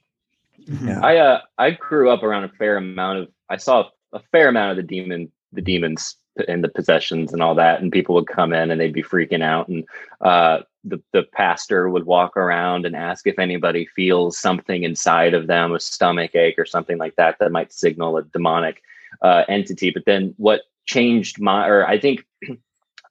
Mm-hmm. 0.66 0.88
Yeah. 0.88 1.02
I 1.02 1.18
uh, 1.18 1.42
I 1.58 1.72
grew 1.72 2.10
up 2.10 2.24
around 2.24 2.46
a 2.46 2.50
fair 2.50 2.78
amount 2.78 3.20
of 3.20 3.28
I 3.50 3.58
saw 3.58 3.90
a 4.18 4.24
fair 4.32 4.50
amount 4.50 4.72
of 4.72 4.78
the 4.78 4.84
demon 4.84 5.32
the 5.54 5.62
demons 5.62 6.18
and 6.48 6.64
the 6.64 6.70
possessions 6.70 7.34
and 7.34 7.42
all 7.42 7.56
that, 7.56 7.82
and 7.82 7.92
people 7.92 8.14
would 8.16 8.28
come 8.28 8.54
in 8.54 8.70
and 8.70 8.80
they'd 8.80 8.94
be 8.94 9.04
freaking 9.04 9.42
out, 9.42 9.68
and 9.68 9.84
uh, 10.22 10.60
the 10.84 11.02
the 11.14 11.24
pastor 11.34 11.90
would 11.90 12.06
walk 12.06 12.38
around 12.38 12.86
and 12.86 12.96
ask 12.96 13.26
if 13.28 13.40
anybody 13.40 13.86
feels 13.96 14.38
something 14.40 14.84
inside 14.84 15.34
of 15.34 15.48
them, 15.48 15.74
a 15.74 15.80
stomach 15.80 16.36
ache 16.36 16.60
or 16.60 16.66
something 16.66 16.98
like 16.98 17.16
that, 17.16 17.38
that 17.40 17.52
might 17.52 17.74
signal 17.74 18.18
a 18.18 18.24
demonic 18.24 18.82
uh, 19.22 19.44
entity. 19.48 19.90
But 19.90 20.06
then 20.06 20.34
what 20.38 20.62
changed 20.86 21.42
my, 21.42 21.68
or 21.68 21.88
I 21.88 22.00
think 22.00 22.26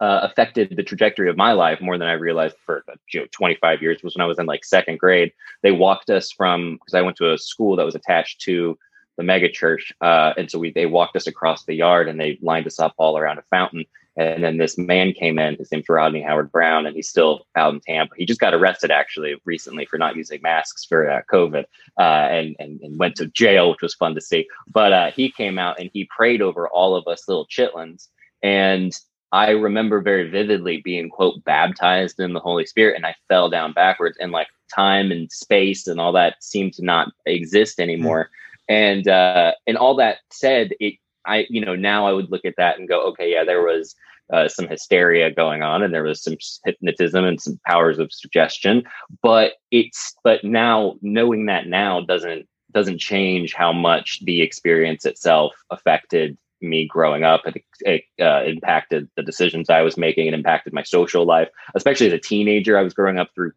uh, 0.00 0.20
affected 0.22 0.74
the 0.76 0.82
trajectory 0.82 1.28
of 1.28 1.36
my 1.36 1.52
life 1.52 1.80
more 1.80 1.98
than 1.98 2.08
I 2.08 2.12
realized 2.12 2.56
for 2.64 2.84
you 3.12 3.20
know 3.20 3.26
25 3.32 3.82
years 3.82 4.02
was 4.02 4.14
when 4.14 4.22
I 4.22 4.28
was 4.28 4.38
in 4.38 4.46
like 4.46 4.64
second 4.64 4.98
grade. 4.98 5.32
They 5.62 5.72
walked 5.72 6.10
us 6.10 6.30
from 6.32 6.74
because 6.74 6.94
I 6.94 7.02
went 7.02 7.16
to 7.18 7.32
a 7.32 7.38
school 7.38 7.76
that 7.76 7.86
was 7.86 7.94
attached 7.94 8.40
to 8.42 8.78
the 9.16 9.22
mega 9.22 9.50
church, 9.50 9.92
uh, 10.00 10.32
and 10.36 10.50
so 10.50 10.58
we 10.58 10.70
they 10.72 10.86
walked 10.86 11.16
us 11.16 11.26
across 11.26 11.64
the 11.64 11.74
yard 11.74 12.08
and 12.08 12.20
they 12.20 12.38
lined 12.42 12.66
us 12.66 12.78
up 12.78 12.94
all 12.96 13.16
around 13.18 13.38
a 13.38 13.42
fountain. 13.42 13.84
And 14.18 14.42
then 14.42 14.56
this 14.56 14.78
man 14.78 15.12
came 15.12 15.38
in. 15.38 15.56
His 15.56 15.70
name's 15.70 15.90
Rodney 15.90 16.22
Howard-Browne, 16.22 16.86
and 16.86 16.96
he's 16.96 17.08
still 17.08 17.46
out 17.54 17.74
in 17.74 17.80
Tampa. 17.80 18.14
He 18.16 18.24
just 18.24 18.40
got 18.40 18.54
arrested 18.54 18.90
actually 18.90 19.34
recently 19.44 19.84
for 19.84 19.98
not 19.98 20.16
using 20.16 20.40
masks 20.40 20.86
for 20.86 21.10
uh, 21.10 21.20
COVID, 21.30 21.64
uh, 21.98 22.00
and, 22.00 22.56
and, 22.58 22.80
and 22.80 22.98
went 22.98 23.16
to 23.16 23.26
jail, 23.26 23.68
which 23.68 23.82
was 23.82 23.94
fun 23.94 24.14
to 24.14 24.22
see. 24.22 24.48
But 24.72 24.94
uh, 24.94 25.10
he 25.10 25.30
came 25.30 25.58
out 25.58 25.78
and 25.78 25.90
he 25.92 26.08
prayed 26.16 26.40
over 26.40 26.66
all 26.66 26.96
of 26.96 27.06
us 27.06 27.28
little 27.28 27.46
chitlins, 27.46 28.08
and 28.42 28.98
I 29.32 29.50
remember 29.50 30.00
very 30.00 30.30
vividly 30.30 30.80
being 30.82 31.10
quote 31.10 31.44
baptized 31.44 32.18
in 32.18 32.32
the 32.32 32.40
Holy 32.40 32.64
Spirit, 32.64 32.96
and 32.96 33.04
I 33.04 33.14
fell 33.28 33.50
down 33.50 33.74
backwards, 33.74 34.16
and 34.18 34.32
like 34.32 34.48
time 34.74 35.12
and 35.12 35.30
space 35.30 35.86
and 35.86 36.00
all 36.00 36.12
that 36.12 36.42
seemed 36.42 36.72
to 36.74 36.84
not 36.84 37.12
exist 37.26 37.78
anymore. 37.78 38.24
Mm. 38.24 38.45
And 38.68 39.06
uh, 39.08 39.52
and 39.66 39.76
all 39.76 39.96
that 39.96 40.18
said, 40.30 40.72
it 40.80 40.94
I 41.24 41.46
you 41.48 41.64
know 41.64 41.76
now 41.76 42.06
I 42.06 42.12
would 42.12 42.30
look 42.30 42.44
at 42.44 42.54
that 42.56 42.78
and 42.78 42.88
go, 42.88 43.00
okay, 43.08 43.32
yeah, 43.32 43.44
there 43.44 43.62
was 43.62 43.94
uh, 44.32 44.48
some 44.48 44.66
hysteria 44.68 45.30
going 45.30 45.62
on, 45.62 45.82
and 45.82 45.94
there 45.94 46.02
was 46.02 46.22
some 46.22 46.36
hypnotism 46.64 47.24
and 47.24 47.40
some 47.40 47.60
powers 47.66 47.98
of 47.98 48.12
suggestion. 48.12 48.84
But 49.22 49.54
it's 49.70 50.14
but 50.24 50.44
now 50.44 50.96
knowing 51.02 51.46
that 51.46 51.68
now 51.68 52.00
doesn't 52.00 52.48
doesn't 52.72 52.98
change 52.98 53.54
how 53.54 53.72
much 53.72 54.20
the 54.24 54.42
experience 54.42 55.04
itself 55.04 55.54
affected 55.70 56.36
me 56.60 56.86
growing 56.86 57.22
up. 57.22 57.42
It, 57.46 57.62
it 57.80 58.04
uh, 58.20 58.42
impacted 58.44 59.08
the 59.16 59.22
decisions 59.22 59.70
I 59.70 59.82
was 59.82 59.96
making. 59.96 60.26
It 60.26 60.34
impacted 60.34 60.72
my 60.72 60.82
social 60.82 61.24
life, 61.24 61.48
especially 61.74 62.08
as 62.08 62.12
a 62.12 62.18
teenager. 62.18 62.78
I 62.78 62.82
was 62.82 62.94
growing 62.94 63.18
up 63.18 63.30
through 63.34 63.52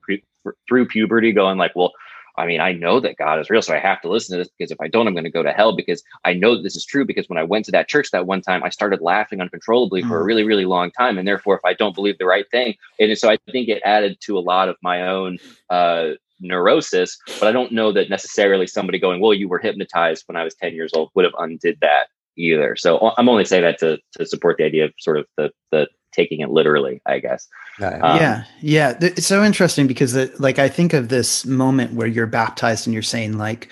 through 0.67 0.87
puberty, 0.87 1.31
going 1.31 1.57
like, 1.57 1.75
well. 1.75 1.93
I 2.37 2.45
mean, 2.45 2.59
I 2.59 2.71
know 2.71 2.99
that 2.99 3.17
God 3.17 3.39
is 3.39 3.49
real, 3.49 3.61
so 3.61 3.73
I 3.73 3.79
have 3.79 4.01
to 4.01 4.09
listen 4.09 4.37
to 4.37 4.43
this 4.43 4.51
because 4.57 4.71
if 4.71 4.79
I 4.81 4.87
don't, 4.87 5.07
I'm 5.07 5.13
going 5.13 5.23
to 5.23 5.29
go 5.29 5.43
to 5.43 5.51
hell 5.51 5.75
because 5.75 6.03
I 6.25 6.33
know 6.33 6.55
that 6.55 6.63
this 6.63 6.75
is 6.75 6.85
true. 6.85 7.05
Because 7.05 7.27
when 7.27 7.37
I 7.37 7.43
went 7.43 7.65
to 7.65 7.71
that 7.71 7.87
church 7.87 8.11
that 8.11 8.27
one 8.27 8.41
time, 8.41 8.63
I 8.63 8.69
started 8.69 9.01
laughing 9.01 9.41
uncontrollably 9.41 10.03
mm. 10.03 10.07
for 10.07 10.19
a 10.19 10.23
mm. 10.23 10.25
really, 10.25 10.43
really 10.43 10.65
long 10.65 10.91
time. 10.91 11.17
And 11.17 11.27
therefore, 11.27 11.55
if 11.55 11.65
I 11.65 11.73
don't 11.73 11.95
believe 11.95 12.17
the 12.17 12.25
right 12.25 12.49
thing, 12.51 12.75
and 12.99 13.17
so 13.17 13.29
I 13.29 13.37
think 13.51 13.69
it 13.69 13.81
added 13.85 14.17
to 14.21 14.37
a 14.37 14.39
lot 14.39 14.69
of 14.69 14.77
my 14.81 15.07
own 15.07 15.37
uh, 15.69 16.11
neurosis. 16.39 17.17
But 17.39 17.47
I 17.47 17.51
don't 17.51 17.71
know 17.71 17.91
that 17.91 18.09
necessarily 18.09 18.67
somebody 18.67 18.99
going, 18.99 19.21
well, 19.21 19.33
you 19.33 19.47
were 19.47 19.59
hypnotized 19.59 20.23
when 20.27 20.35
I 20.35 20.43
was 20.43 20.55
10 20.55 20.73
years 20.73 20.91
old 20.93 21.09
would 21.15 21.25
have 21.25 21.33
undid 21.37 21.77
that 21.81 22.07
either. 22.37 22.75
So 22.75 23.13
I'm 23.17 23.29
only 23.29 23.45
saying 23.45 23.63
that 23.63 23.79
to 23.79 23.99
to 24.17 24.25
support 24.25 24.57
the 24.57 24.65
idea 24.65 24.85
of 24.85 24.93
sort 24.99 25.17
of 25.17 25.25
the 25.37 25.51
the 25.71 25.87
taking 26.11 26.41
it 26.41 26.49
literally, 26.49 27.01
I 27.05 27.19
guess. 27.19 27.47
Um, 27.81 27.99
yeah, 28.01 28.43
yeah. 28.61 28.97
It's 29.01 29.25
so 29.25 29.43
interesting 29.43 29.87
because, 29.87 30.13
the, 30.13 30.33
like, 30.39 30.59
I 30.59 30.67
think 30.69 30.93
of 30.93 31.09
this 31.09 31.45
moment 31.45 31.93
where 31.93 32.07
you're 32.07 32.27
baptized 32.27 32.87
and 32.87 32.93
you're 32.93 33.03
saying, 33.03 33.37
like, 33.37 33.69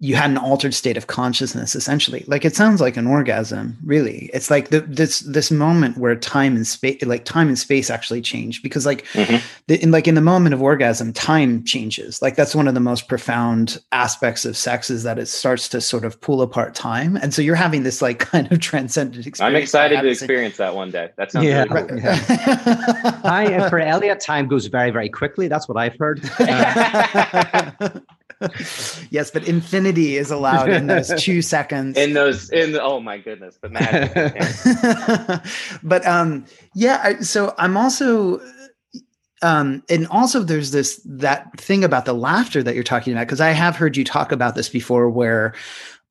you 0.00 0.16
had 0.16 0.28
an 0.28 0.36
altered 0.36 0.74
state 0.74 0.96
of 0.96 1.06
consciousness 1.06 1.74
essentially. 1.74 2.24
Like 2.26 2.44
it 2.44 2.54
sounds 2.54 2.80
like 2.80 2.96
an 2.96 3.06
orgasm 3.06 3.78
really. 3.84 4.28
It's 4.34 4.50
like 4.50 4.70
the, 4.70 4.80
this 4.80 5.20
this 5.20 5.50
moment 5.50 5.98
where 5.98 6.16
time 6.16 6.56
and 6.56 6.66
space 6.66 7.02
like 7.02 7.24
time 7.24 7.48
and 7.48 7.58
space 7.58 7.90
actually 7.90 8.20
change 8.20 8.62
because 8.62 8.84
like 8.84 9.06
mm-hmm. 9.06 9.36
the, 9.68 9.82
in 9.82 9.92
like 9.92 10.08
in 10.08 10.14
the 10.14 10.20
moment 10.20 10.52
of 10.52 10.60
orgasm 10.60 11.12
time 11.12 11.64
changes. 11.64 12.20
Like 12.20 12.34
that's 12.34 12.54
one 12.54 12.66
of 12.68 12.74
the 12.74 12.80
most 12.80 13.08
profound 13.08 13.80
aspects 13.92 14.44
of 14.44 14.56
sex 14.56 14.90
is 14.90 15.04
that 15.04 15.18
it 15.18 15.26
starts 15.26 15.68
to 15.70 15.80
sort 15.80 16.04
of 16.04 16.20
pull 16.20 16.42
apart 16.42 16.74
time. 16.74 17.16
And 17.16 17.32
so 17.32 17.40
you're 17.40 17.54
having 17.54 17.84
this 17.84 18.02
like 18.02 18.18
kind 18.30 18.50
of 18.50 18.60
transcendent 18.60 19.26
experience. 19.26 19.56
I'm 19.56 19.62
excited 19.62 20.00
to 20.00 20.08
experience 20.08 20.56
that 20.56 20.74
one 20.74 20.90
day. 20.90 21.10
That 21.16 21.30
sounds 21.30 21.46
yeah, 21.46 21.64
really 21.70 21.88
cool. 21.88 21.98
yeah. 22.00 23.20
I, 23.24 23.70
for 23.70 23.78
elliot 23.78 24.20
time 24.20 24.48
goes 24.48 24.66
very 24.66 24.90
very 24.90 25.08
quickly. 25.08 25.48
That's 25.48 25.68
what 25.68 25.78
i've 25.78 25.96
heard. 25.98 26.20
Uh, 26.44 27.88
yes, 29.10 29.30
but 29.30 29.46
infinity 29.46 30.16
is 30.16 30.30
allowed 30.30 30.70
in 30.70 30.86
those 30.86 31.12
two 31.22 31.42
seconds. 31.42 31.96
In 31.96 32.12
those, 32.12 32.50
in 32.50 32.72
the, 32.72 32.82
oh 32.82 33.00
my 33.00 33.18
goodness, 33.18 33.58
the 33.62 33.68
magic. 33.68 34.12
but 35.82 36.06
um, 36.06 36.44
yeah. 36.74 37.00
I, 37.02 37.20
so 37.20 37.54
I'm 37.58 37.76
also, 37.76 38.40
um, 39.42 39.82
and 39.88 40.06
also 40.08 40.42
there's 40.42 40.70
this 40.70 41.00
that 41.04 41.58
thing 41.60 41.84
about 41.84 42.04
the 42.04 42.14
laughter 42.14 42.62
that 42.62 42.74
you're 42.74 42.84
talking 42.84 43.12
about 43.12 43.26
because 43.26 43.40
I 43.40 43.50
have 43.50 43.76
heard 43.76 43.96
you 43.96 44.04
talk 44.04 44.32
about 44.32 44.54
this 44.54 44.68
before, 44.68 45.08
where 45.08 45.54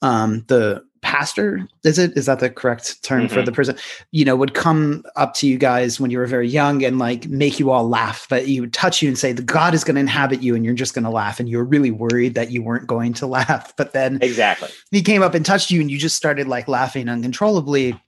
um, 0.02 0.44
the 0.48 0.84
pastor 1.04 1.68
is 1.84 2.00
it? 2.00 2.18
Is 2.18 2.26
that 2.26 2.40
the 2.40 2.50
correct 2.50 3.04
term 3.04 3.26
mm-hmm. 3.26 3.34
for 3.34 3.42
the 3.44 3.52
person 3.52 3.78
you 4.12 4.26
know 4.26 4.36
would 4.36 4.54
come 4.54 5.04
up 5.16 5.34
to 5.36 5.48
you 5.48 5.58
guys 5.58 6.00
when 6.00 6.10
you 6.10 6.18
were 6.18 6.26
very 6.26 6.48
young 6.48 6.84
and 6.84 6.98
like 6.98 7.28
make 7.28 7.60
you 7.60 7.70
all 7.70 7.88
laugh 7.88 8.26
but 8.30 8.46
he 8.46 8.60
would 8.60 8.74
touch 8.74 9.02
you 9.02 9.10
and 9.10 9.18
say 9.18 9.32
the 9.32 9.42
god 9.42 9.74
is 9.74 9.84
going 9.84 9.96
to 9.96 10.02
inhabit 10.02 10.42
you 10.42 10.56
and 10.56 10.66
you're 10.66 10.74
just 10.74 10.96
going 10.96 11.04
to 11.04 11.10
laugh 11.10 11.40
and 11.40 11.50
you 11.50 11.58
were 11.58 11.64
really 11.64 11.92
worried 11.92 12.34
that 12.36 12.52
you 12.52 12.64
weren't 12.64 12.88
going 12.88 13.14
to 13.14 13.28
laugh 13.34 13.76
but 13.76 13.94
then 13.94 14.18
exactly. 14.22 14.70
he 14.92 15.02
came 15.02 15.22
up 15.22 15.34
and 15.34 15.46
touched 15.46 15.70
you 15.70 15.82
and 15.82 15.92
you 15.92 15.98
just 15.98 16.16
started 16.16 16.48
like 16.48 16.68
laughing 16.68 17.10
uncontrollably 17.10 18.00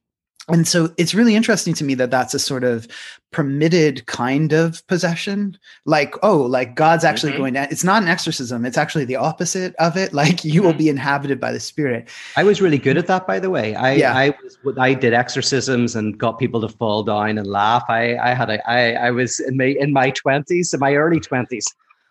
and 0.48 0.68
so 0.68 0.94
it's 0.98 1.16
really 1.16 1.36
interesting 1.36 1.74
to 1.74 1.84
me 1.84 1.96
that 1.96 2.12
that's 2.12 2.34
a 2.34 2.40
sort 2.40 2.64
of 2.64 2.88
permitted 3.32 4.06
kind 4.06 4.54
of 4.54 4.86
possession. 4.88 5.58
Like 5.86 6.16
oh 6.24 6.38
like 6.38 6.76
god's 6.76 7.04
actually 7.04 7.32
mm-hmm. 7.34 7.42
going 7.42 7.54
to 7.56 7.68
it's 7.72 7.84
not 7.84 8.02
an 8.02 8.08
exorcism 8.08 8.66
it's 8.66 8.78
actually 8.78 9.06
the 9.06 9.16
opposite 9.16 9.76
of 9.76 9.98
it. 9.98 10.14
Like 10.26 10.46
you 10.46 10.62
mm-hmm. 10.62 10.68
will 10.68 10.74
be 10.74 10.88
inhabited 10.90 11.40
by 11.40 11.52
the 11.52 11.60
spirit. 11.60 12.10
I 12.38 12.44
was 12.44 12.62
really 12.62 12.78
good 12.78 12.98
at 12.98 13.08
that 13.08 13.28
by 13.28 13.40
the 13.40 13.50
way. 13.50 13.76
I 13.76 13.94
yeah. 13.94 14.14
i 14.16 14.34
was 14.44 14.78
i 14.78 14.94
did 14.94 15.14
exorcisms 15.14 15.96
and 15.96 16.18
got 16.18 16.40
people 16.40 16.62
to 16.62 16.70
fall 16.70 17.04
down 17.04 17.38
and 17.38 17.48
laugh. 17.48 17.84
I 17.90 18.16
i 18.18 18.34
had 18.34 18.50
a 18.50 18.70
i 18.70 18.94
i 19.08 19.12
was 19.12 19.40
in 19.40 19.58
my 19.58 19.76
in 19.80 19.94
my 19.94 20.12
20s 20.12 20.74
in 20.74 20.80
my 20.80 20.96
early 20.96 21.20
20s 21.20 21.66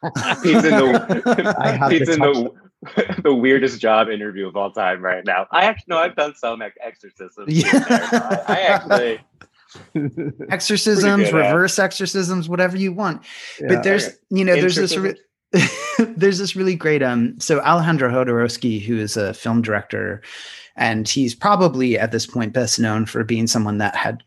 he's 0.43 0.65
in 0.65 0.71
the 0.71 1.55
I 1.61 1.71
have 1.73 1.93
he's 1.93 2.09
in 2.09 2.51
the 2.97 3.21
the 3.25 3.35
weirdest 3.35 3.81
job 3.81 4.09
interview 4.09 4.47
of 4.47 4.57
all 4.57 4.71
time 4.71 5.03
right 5.03 5.25
now. 5.25 5.47
I 5.51 5.65
actually 5.65 5.87
know 5.89 5.99
I've 5.99 6.17
done 6.17 6.35
some 6.35 6.63
exorcisms. 6.63 7.47
Yeah. 7.49 7.71
I, 7.73 8.45
I 8.49 8.61
actually 8.61 9.21
exorcisms, 10.51 11.33
reverse 11.33 11.79
exorcisms, 11.79 12.49
whatever 12.49 12.77
you 12.77 12.93
want. 12.93 13.23
Yeah, 13.61 13.69
but 13.69 13.83
there's 13.83 14.09
okay. 14.09 14.17
you 14.31 14.45
know 14.45 14.55
there's 14.55 14.77
this 14.77 14.97
re- 14.97 15.19
there's 16.17 16.39
this 16.39 16.57
really 16.57 16.75
great 16.75 17.03
um 17.03 17.39
so 17.39 17.61
Alejandro 17.61 18.11
Jodorowsky 18.11 18.81
who 18.83 18.99
is 18.99 19.17
a 19.17 19.35
film 19.35 19.63
director 19.63 20.23
and 20.77 21.09
he's 21.09 21.35
probably 21.35 21.99
at 21.99 22.11
this 22.11 22.27
point 22.27 22.53
best 22.53 22.81
known 22.81 23.07
for 23.07 23.23
being 23.23 23.47
someone 23.47 23.79
that 23.79 23.95
had 23.95 24.23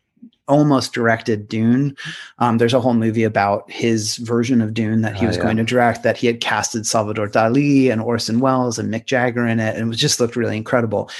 almost 0.48 0.92
directed 0.92 1.48
Dune. 1.48 1.96
Um, 2.38 2.58
there's 2.58 2.74
a 2.74 2.80
whole 2.80 2.94
movie 2.94 3.24
about 3.24 3.70
his 3.70 4.16
version 4.16 4.60
of 4.60 4.74
Dune 4.74 5.02
that 5.02 5.16
he 5.16 5.24
oh, 5.24 5.28
was 5.28 5.36
yeah. 5.36 5.42
going 5.44 5.56
to 5.58 5.64
direct. 5.64 6.02
That 6.02 6.16
he 6.16 6.26
had 6.26 6.40
casted 6.40 6.86
Salvador 6.86 7.28
Dali 7.28 7.92
and 7.92 8.00
Orson 8.00 8.40
Welles 8.40 8.78
and 8.78 8.92
Mick 8.92 9.06
Jagger 9.06 9.46
in 9.46 9.60
it, 9.60 9.76
and 9.76 9.84
it 9.84 9.88
was 9.88 9.98
just 9.98 10.20
looked 10.20 10.36
really 10.36 10.56
incredible. 10.56 11.10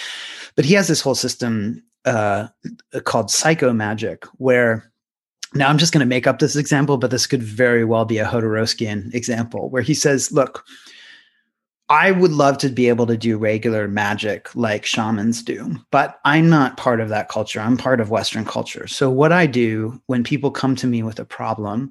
But 0.56 0.64
he 0.64 0.74
has 0.74 0.88
this 0.88 1.00
whole 1.00 1.14
system 1.14 1.82
uh, 2.04 2.48
called 3.04 3.30
psycho 3.30 3.72
magic, 3.72 4.24
where 4.38 4.90
now 5.54 5.68
I'm 5.68 5.78
just 5.78 5.92
going 5.92 6.00
to 6.00 6.06
make 6.06 6.26
up 6.26 6.38
this 6.38 6.56
example, 6.56 6.96
but 6.96 7.10
this 7.10 7.26
could 7.26 7.42
very 7.42 7.84
well 7.84 8.04
be 8.04 8.18
a 8.18 8.26
Jodorowskian 8.26 9.14
example, 9.14 9.70
where 9.70 9.82
he 9.82 9.94
says, 9.94 10.32
"Look." 10.32 10.64
I 11.90 12.10
would 12.10 12.32
love 12.32 12.58
to 12.58 12.68
be 12.68 12.88
able 12.88 13.06
to 13.06 13.16
do 13.16 13.38
regular 13.38 13.88
magic 13.88 14.54
like 14.54 14.84
shamans 14.84 15.42
do, 15.42 15.76
but 15.90 16.20
I'm 16.24 16.50
not 16.50 16.76
part 16.76 17.00
of 17.00 17.08
that 17.08 17.30
culture. 17.30 17.60
I'm 17.60 17.78
part 17.78 18.00
of 18.00 18.10
Western 18.10 18.44
culture. 18.44 18.86
So, 18.86 19.08
what 19.08 19.32
I 19.32 19.46
do 19.46 20.00
when 20.06 20.22
people 20.22 20.50
come 20.50 20.76
to 20.76 20.86
me 20.86 21.02
with 21.02 21.18
a 21.18 21.24
problem 21.24 21.90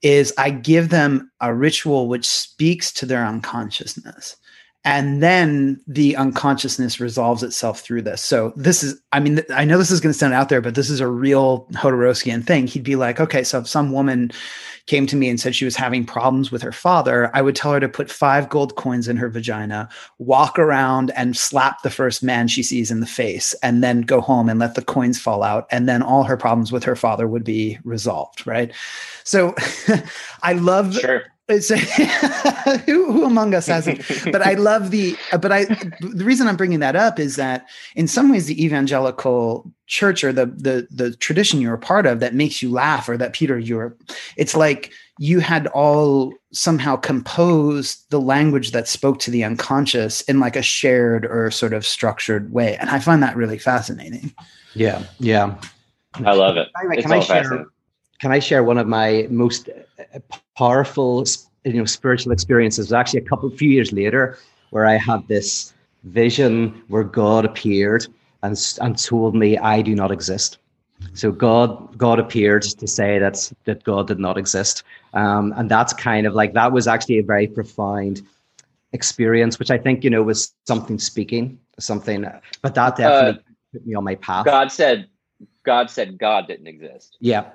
is 0.00 0.32
I 0.38 0.50
give 0.50 0.88
them 0.88 1.30
a 1.40 1.54
ritual 1.54 2.08
which 2.08 2.26
speaks 2.26 2.92
to 2.92 3.06
their 3.06 3.24
unconsciousness. 3.24 4.36
And 4.84 5.22
then 5.22 5.80
the 5.86 6.16
unconsciousness 6.16 7.00
resolves 7.00 7.42
itself 7.42 7.80
through 7.80 8.02
this. 8.02 8.22
So 8.22 8.52
this 8.54 8.84
is, 8.84 9.00
I 9.12 9.18
mean, 9.18 9.40
I 9.50 9.64
know 9.64 9.76
this 9.76 9.90
is 9.90 10.00
going 10.00 10.12
to 10.12 10.18
sound 10.18 10.34
out 10.34 10.48
there, 10.48 10.60
but 10.60 10.76
this 10.76 10.88
is 10.88 11.00
a 11.00 11.08
real 11.08 11.66
Jodorowskian 11.72 12.46
thing. 12.46 12.68
He'd 12.68 12.84
be 12.84 12.96
like, 12.96 13.20
okay, 13.20 13.42
so 13.42 13.58
if 13.58 13.68
some 13.68 13.92
woman 13.92 14.30
came 14.86 15.06
to 15.08 15.16
me 15.16 15.28
and 15.28 15.40
said 15.40 15.54
she 15.54 15.64
was 15.64 15.74
having 15.76 16.06
problems 16.06 16.52
with 16.52 16.62
her 16.62 16.72
father, 16.72 17.30
I 17.34 17.42
would 17.42 17.56
tell 17.56 17.72
her 17.72 17.80
to 17.80 17.88
put 17.88 18.08
five 18.08 18.48
gold 18.48 18.76
coins 18.76 19.08
in 19.08 19.16
her 19.16 19.28
vagina, 19.28 19.88
walk 20.18 20.58
around 20.58 21.10
and 21.10 21.36
slap 21.36 21.82
the 21.82 21.90
first 21.90 22.22
man 22.22 22.46
she 22.46 22.62
sees 22.62 22.90
in 22.90 23.00
the 23.00 23.06
face, 23.06 23.54
and 23.62 23.82
then 23.82 24.02
go 24.02 24.20
home 24.20 24.48
and 24.48 24.60
let 24.60 24.76
the 24.76 24.82
coins 24.82 25.20
fall 25.20 25.42
out. 25.42 25.66
And 25.70 25.88
then 25.88 26.02
all 26.02 26.22
her 26.22 26.36
problems 26.36 26.70
with 26.70 26.84
her 26.84 26.96
father 26.96 27.26
would 27.26 27.44
be 27.44 27.78
resolved, 27.82 28.46
right? 28.46 28.72
So 29.24 29.56
I 30.42 30.52
love. 30.52 30.94
Sure 30.94 31.24
it's 31.48 31.68
who, 32.86 33.12
who 33.12 33.24
among 33.24 33.54
us 33.54 33.66
hasn't 33.66 34.00
but 34.32 34.42
i 34.42 34.54
love 34.54 34.90
the 34.90 35.16
but 35.40 35.50
i 35.50 35.64
the 35.64 36.24
reason 36.24 36.46
i'm 36.46 36.56
bringing 36.56 36.80
that 36.80 36.96
up 36.96 37.18
is 37.18 37.36
that 37.36 37.66
in 37.96 38.06
some 38.06 38.30
ways 38.30 38.46
the 38.46 38.64
evangelical 38.64 39.70
church 39.86 40.22
or 40.22 40.32
the 40.32 40.46
the 40.46 40.86
the 40.90 41.16
tradition 41.16 41.60
you're 41.60 41.74
a 41.74 41.78
part 41.78 42.06
of 42.06 42.20
that 42.20 42.34
makes 42.34 42.62
you 42.62 42.70
laugh 42.70 43.08
or 43.08 43.16
that 43.16 43.32
peter 43.32 43.58
you're 43.58 43.96
it's 44.36 44.54
like 44.54 44.92
you 45.18 45.40
had 45.40 45.66
all 45.68 46.32
somehow 46.52 46.96
composed 46.96 48.08
the 48.10 48.20
language 48.20 48.70
that 48.70 48.88
spoke 48.88 49.18
to 49.18 49.30
the 49.30 49.44
unconscious 49.44 50.22
in 50.22 50.38
like 50.40 50.56
a 50.56 50.62
shared 50.62 51.26
or 51.26 51.50
sort 51.50 51.72
of 51.72 51.84
structured 51.84 52.52
way. 52.52 52.76
And 52.76 52.88
i 52.88 52.98
find 52.98 53.22
that 53.22 53.36
really 53.36 53.58
fascinating. 53.58 54.32
Yeah 54.74 55.02
yeah. 55.18 55.58
I 56.14 56.32
love 56.32 56.56
it. 56.56 56.68
Can 56.80 56.92
it's 56.92 57.10
I 57.10 57.20
share 57.20 57.66
can 58.20 58.32
I 58.32 58.38
share 58.38 58.64
one 58.64 58.78
of 58.78 58.86
my 58.86 59.26
most 59.30 59.68
uh, 59.68 60.18
powerful, 60.56 61.24
you 61.64 61.74
know, 61.74 61.84
spiritual 61.84 62.32
experiences? 62.32 62.86
It 62.86 62.88
was 62.88 62.92
actually 62.92 63.20
a 63.20 63.24
couple, 63.24 63.48
few 63.50 63.70
years 63.70 63.92
later, 63.92 64.38
where 64.70 64.86
I 64.86 64.96
had 64.96 65.26
this 65.28 65.72
vision 66.04 66.82
where 66.88 67.04
God 67.04 67.44
appeared 67.44 68.06
and 68.42 68.56
and 68.80 68.98
told 68.98 69.34
me 69.34 69.58
I 69.58 69.82
do 69.82 69.94
not 69.94 70.10
exist. 70.10 70.58
So 71.14 71.30
God 71.30 71.96
God 71.96 72.18
appeared 72.18 72.62
to 72.62 72.86
say 72.86 73.18
that 73.18 73.52
that 73.64 73.84
God 73.84 74.08
did 74.08 74.18
not 74.18 74.36
exist, 74.36 74.82
um, 75.14 75.54
and 75.56 75.70
that's 75.70 75.92
kind 75.92 76.26
of 76.26 76.34
like 76.34 76.54
that 76.54 76.72
was 76.72 76.88
actually 76.88 77.18
a 77.18 77.22
very 77.22 77.46
profound 77.46 78.22
experience, 78.92 79.58
which 79.58 79.70
I 79.70 79.78
think 79.78 80.02
you 80.02 80.10
know 80.10 80.22
was 80.22 80.54
something 80.66 80.98
speaking, 80.98 81.58
something. 81.78 82.26
But 82.62 82.74
that 82.74 82.96
definitely 82.96 83.40
uh, 83.40 83.42
put 83.72 83.86
me 83.86 83.94
on 83.94 84.04
my 84.04 84.16
path. 84.16 84.44
God 84.44 84.72
said, 84.72 85.08
God 85.64 85.88
said 85.88 86.18
God 86.18 86.48
didn't 86.48 86.66
exist. 86.66 87.16
Yeah, 87.20 87.50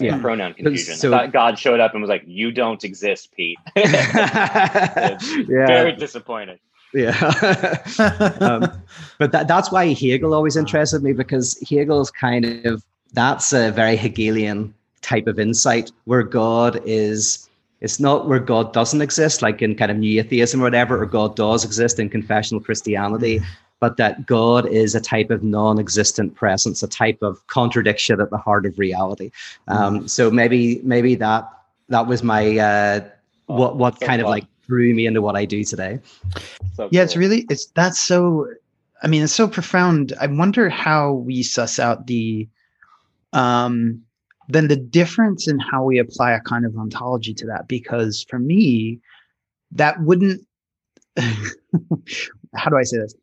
yeah. 0.00 0.18
pronoun 0.18 0.54
confusion. 0.54 0.96
So, 0.96 1.26
God 1.28 1.58
showed 1.58 1.80
up 1.80 1.92
and 1.92 2.02
was 2.02 2.08
like, 2.08 2.22
"You 2.26 2.52
don't 2.52 2.82
exist, 2.84 3.32
Pete." 3.34 3.58
yeah. 3.76 5.18
Very 5.48 5.92
disappointed. 5.92 6.58
Yeah, 6.92 7.10
um, 8.40 8.82
but 9.18 9.30
that, 9.32 9.46
that's 9.46 9.70
why 9.70 9.92
Hegel 9.92 10.34
always 10.34 10.56
interested 10.56 11.02
me 11.02 11.12
because 11.12 11.56
Hegel's 11.68 12.10
kind 12.10 12.66
of 12.66 12.82
that's 13.12 13.52
a 13.52 13.70
very 13.70 13.96
Hegelian 13.96 14.74
type 15.00 15.26
of 15.26 15.38
insight 15.38 15.92
where 16.04 16.22
God 16.22 16.80
is. 16.84 17.46
It's 17.80 17.98
not 17.98 18.28
where 18.28 18.40
God 18.40 18.74
doesn't 18.74 19.00
exist, 19.00 19.40
like 19.40 19.62
in 19.62 19.74
kind 19.74 19.90
of 19.90 19.96
new 19.96 20.20
atheism 20.20 20.60
or 20.60 20.64
whatever, 20.64 21.00
or 21.00 21.06
God 21.06 21.34
does 21.34 21.64
exist 21.64 21.98
in 21.98 22.10
confessional 22.10 22.62
Christianity 22.62 23.40
but 23.80 23.96
that 23.96 24.26
God 24.26 24.66
is 24.66 24.94
a 24.94 25.00
type 25.00 25.30
of 25.30 25.42
non-existent 25.42 26.34
presence, 26.34 26.82
a 26.82 26.88
type 26.88 27.22
of 27.22 27.44
contradiction 27.46 28.20
at 28.20 28.30
the 28.30 28.38
heart 28.38 28.66
of 28.66 28.78
reality. 28.78 29.30
Um, 29.68 30.00
mm. 30.00 30.10
so 30.10 30.30
maybe 30.30 30.80
maybe 30.84 31.14
that 31.16 31.50
that 31.88 32.06
was 32.06 32.22
my 32.22 32.58
uh, 32.58 33.00
oh, 33.48 33.54
what 33.54 33.76
what 33.76 33.98
so 33.98 34.06
kind 34.06 34.20
fun. 34.20 34.26
of 34.26 34.30
like 34.30 34.44
threw 34.66 34.94
me 34.94 35.06
into 35.06 35.22
what 35.22 35.34
I 35.34 35.44
do 35.44 35.64
today. 35.64 35.98
So 36.74 36.88
yeah, 36.90 37.00
cool. 37.00 37.04
it's 37.04 37.16
really 37.16 37.46
it's 37.48 37.66
that's 37.74 37.98
so. 37.98 38.46
I 39.02 39.06
mean, 39.06 39.22
it's 39.22 39.32
so 39.32 39.48
profound. 39.48 40.12
I 40.20 40.26
wonder 40.26 40.68
how 40.68 41.12
we 41.12 41.42
suss 41.42 41.78
out 41.78 42.06
the 42.06 42.46
um 43.32 44.02
then 44.48 44.68
the 44.68 44.76
difference 44.76 45.48
in 45.48 45.58
how 45.58 45.84
we 45.84 45.98
apply 45.98 46.32
a 46.32 46.40
kind 46.40 46.66
of 46.66 46.76
ontology 46.76 47.32
to 47.34 47.46
that 47.46 47.68
because 47.68 48.26
for 48.28 48.38
me 48.38 49.00
that 49.70 50.00
wouldn't 50.02 50.44
how 51.16 52.68
do 52.68 52.76
i 52.76 52.82
say 52.82 52.98
this 52.98 53.14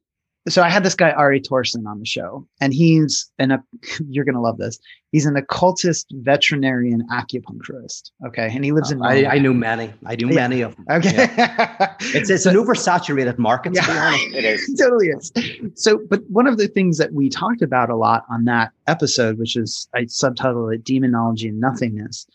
so 0.49 0.63
I 0.63 0.69
had 0.69 0.83
this 0.83 0.95
guy 0.95 1.12
Ari 1.12 1.41
Torson 1.41 1.86
on 1.88 1.99
the 1.99 2.05
show, 2.05 2.47
and 2.62 2.73
he's 2.73 3.29
an 3.39 3.62
you're 4.10 4.25
gonna 4.25 4.41
love 4.41 4.57
this. 4.57 4.79
He's 5.12 5.25
an 5.25 5.36
occultist 5.36 6.07
veterinarian 6.12 7.07
acupuncturist. 7.12 8.12
Okay, 8.25 8.49
and 8.51 8.63
he 8.63 8.71
lives 8.71 8.91
in. 8.91 9.01
Uh, 9.01 9.05
I, 9.05 9.36
I 9.36 9.39
know 9.39 9.53
many. 9.53 9.93
I 10.05 10.15
do 10.15 10.27
many 10.27 10.62
of 10.62 10.75
them. 10.75 10.86
Okay, 10.89 11.15
yeah. 11.15 11.95
it's 11.99 12.29
it's 12.29 12.45
an 12.45 12.55
oversaturated 12.55 13.38
market. 13.38 13.73
To 13.73 13.81
yeah, 13.81 14.15
it 14.33 14.45
is. 14.45 14.69
it 14.69 14.77
totally 14.81 15.07
is. 15.07 15.31
So, 15.75 15.99
but 16.10 16.21
one 16.29 16.47
of 16.47 16.57
the 16.57 16.67
things 16.67 16.97
that 16.97 17.13
we 17.13 17.29
talked 17.29 17.62
about 17.62 17.89
a 17.89 17.95
lot 17.95 18.23
on 18.29 18.45
that 18.45 18.71
episode, 18.88 19.38
which 19.38 19.55
is 19.55 19.88
I 19.93 20.03
subtitled 20.03 20.73
it 20.75 20.83
"Demonology 20.83 21.49
and 21.49 21.60
Nothingness," 21.60 22.27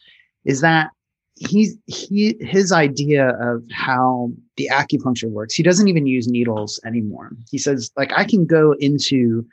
is 0.45 0.61
that 0.61 0.91
he's 1.37 1.77
he 1.87 2.37
his 2.41 2.73
idea 2.73 3.31
of 3.41 3.63
how 3.73 4.31
the 4.57 4.69
acupuncture 4.73 5.31
works 5.31 5.55
he 5.55 5.63
doesn't 5.63 5.89
even 5.89 6.07
use 6.07 6.29
needles 6.29 6.81
anymore. 6.85 7.31
He 7.51 7.59
says 7.59 7.91
like 7.97 8.13
i 8.17 8.25
can 8.25 8.47
go 8.47 8.73
into 8.73 9.47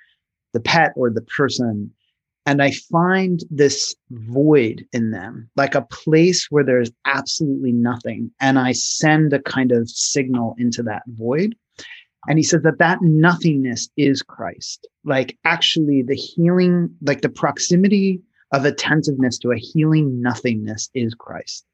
the 0.54 0.60
pet 0.60 0.92
or 0.96 1.10
the 1.10 1.22
person 1.22 1.92
and 2.46 2.62
i 2.62 2.72
find 2.92 3.42
this 3.50 3.96
void 4.12 4.86
in 4.94 5.12
them 5.12 5.50
like 5.56 5.76
a 5.76 5.84
place 5.84 6.48
where 6.50 6.64
there's 6.64 6.92
absolutely 7.06 7.72
nothing. 7.72 8.32
And 8.40 8.60
i 8.60 8.72
send 8.74 9.34
a 9.34 9.42
kind 9.42 9.72
of 9.72 9.90
signal 9.90 10.56
into 10.58 10.84
that 10.84 11.04
void. 11.08 11.56
And 12.28 12.38
he 12.38 12.44
says 12.44 12.64
that 12.64 12.80
that 12.80 13.02
nothingness 13.02 13.90
is 13.96 14.22
christ. 14.22 14.88
Like 15.06 15.38
actually 15.46 16.02
the 16.02 16.16
healing 16.16 16.94
like 17.02 17.22
the 17.22 17.30
proximity 17.30 18.22
of 18.52 18.66
attentiveness 18.66 19.38
to 19.40 19.52
a 19.52 19.58
healing 19.58 20.22
nothingness 20.22 20.90
is 20.94 21.14
Christ. 21.14 21.66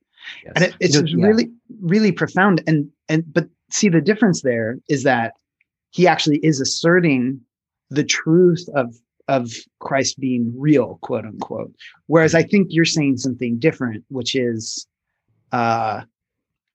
Yes. 0.43 0.53
And 0.55 0.65
it, 0.65 0.75
it's 0.79 0.95
yeah. 0.95 1.25
really, 1.25 1.51
really 1.81 2.11
profound. 2.11 2.63
And 2.67 2.89
and 3.09 3.23
but 3.31 3.47
see 3.71 3.89
the 3.89 4.01
difference 4.01 4.41
there 4.41 4.77
is 4.89 5.03
that 5.03 5.33
he 5.91 6.07
actually 6.07 6.37
is 6.37 6.59
asserting 6.59 7.41
the 7.89 8.03
truth 8.03 8.67
of 8.75 8.95
of 9.27 9.51
Christ 9.79 10.19
being 10.19 10.53
real, 10.55 10.99
quote 11.01 11.25
unquote. 11.25 11.73
Whereas 12.07 12.35
I 12.35 12.43
think 12.43 12.67
you're 12.69 12.85
saying 12.85 13.17
something 13.17 13.57
different, 13.57 14.03
which 14.09 14.35
is 14.35 14.87
uh 15.51 16.01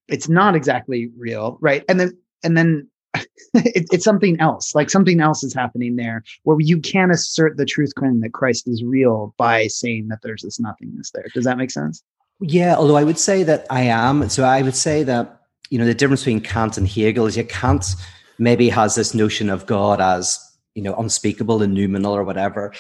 it's 0.09 0.29
not 0.29 0.57
exactly 0.57 1.11
real, 1.17 1.59
right? 1.61 1.85
And 1.89 2.01
then 2.01 2.19
and 2.43 2.57
then 2.57 2.89
it, 3.55 3.87
it's 3.93 4.05
something 4.05 4.41
else, 4.41 4.75
like 4.75 4.91
something 4.91 5.21
else 5.21 5.43
is 5.43 5.55
happening 5.55 5.97
there 5.97 6.23
where 6.45 6.57
you 6.61 6.79
can 6.81 7.11
assert 7.11 7.57
the 7.57 7.67
truth 7.67 7.95
claim 7.97 8.21
that 8.21 8.33
Christ 8.33 8.69
is 8.69 8.85
real 8.85 9.35
by 9.37 9.67
saying 9.67 10.09
that 10.09 10.21
there's 10.23 10.43
this 10.43 10.61
nothingness 10.61 11.11
there. 11.13 11.27
Does 11.35 11.45
that 11.45 11.59
make 11.59 11.71
sense? 11.71 12.03
Yeah, 12.41 12.77
although 12.77 12.97
I 12.97 13.05
would 13.05 13.19
say 13.19 13.43
that 13.43 13.67
I 13.71 13.83
am. 13.83 14.29
So 14.29 14.45
I 14.45 14.63
would 14.63 14.77
say 14.77 15.03
that, 15.05 15.43
you 15.69 15.79
know, 15.79 15.85
the 15.85 15.95
difference 15.95 16.23
between 16.23 16.41
Kant 16.41 16.79
and 16.79 16.89
Hegel 16.89 17.27
is 17.27 17.37
yeah, 17.37 17.45
Kant 17.45 17.95
maybe 18.39 18.69
has 18.71 18.95
this 18.95 19.15
notion 19.15 19.51
of 19.51 19.67
God 19.67 20.01
as, 20.01 20.39
you 20.75 20.83
know, 20.83 20.95
unspeakable 20.95 21.63
and 21.63 21.75
noumenal 21.75 22.15
or 22.15 22.25
whatever. 22.25 22.73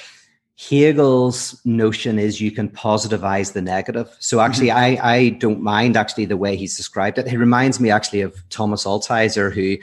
Hegel's 0.56 1.60
notion 1.64 2.18
is 2.18 2.40
you 2.40 2.50
can 2.50 2.68
positivize 2.68 3.52
the 3.52 3.62
negative. 3.62 4.14
So 4.18 4.40
actually, 4.40 4.68
mm-hmm. 4.68 5.04
I, 5.06 5.12
I 5.12 5.28
don't 5.30 5.62
mind 5.62 5.96
actually 5.96 6.26
the 6.26 6.36
way 6.36 6.56
he's 6.56 6.76
described 6.76 7.18
it. 7.18 7.28
He 7.28 7.36
reminds 7.36 7.80
me 7.80 7.90
actually 7.90 8.20
of 8.20 8.36
Thomas 8.50 8.84
Altizer, 8.84 9.52
who 9.52 9.76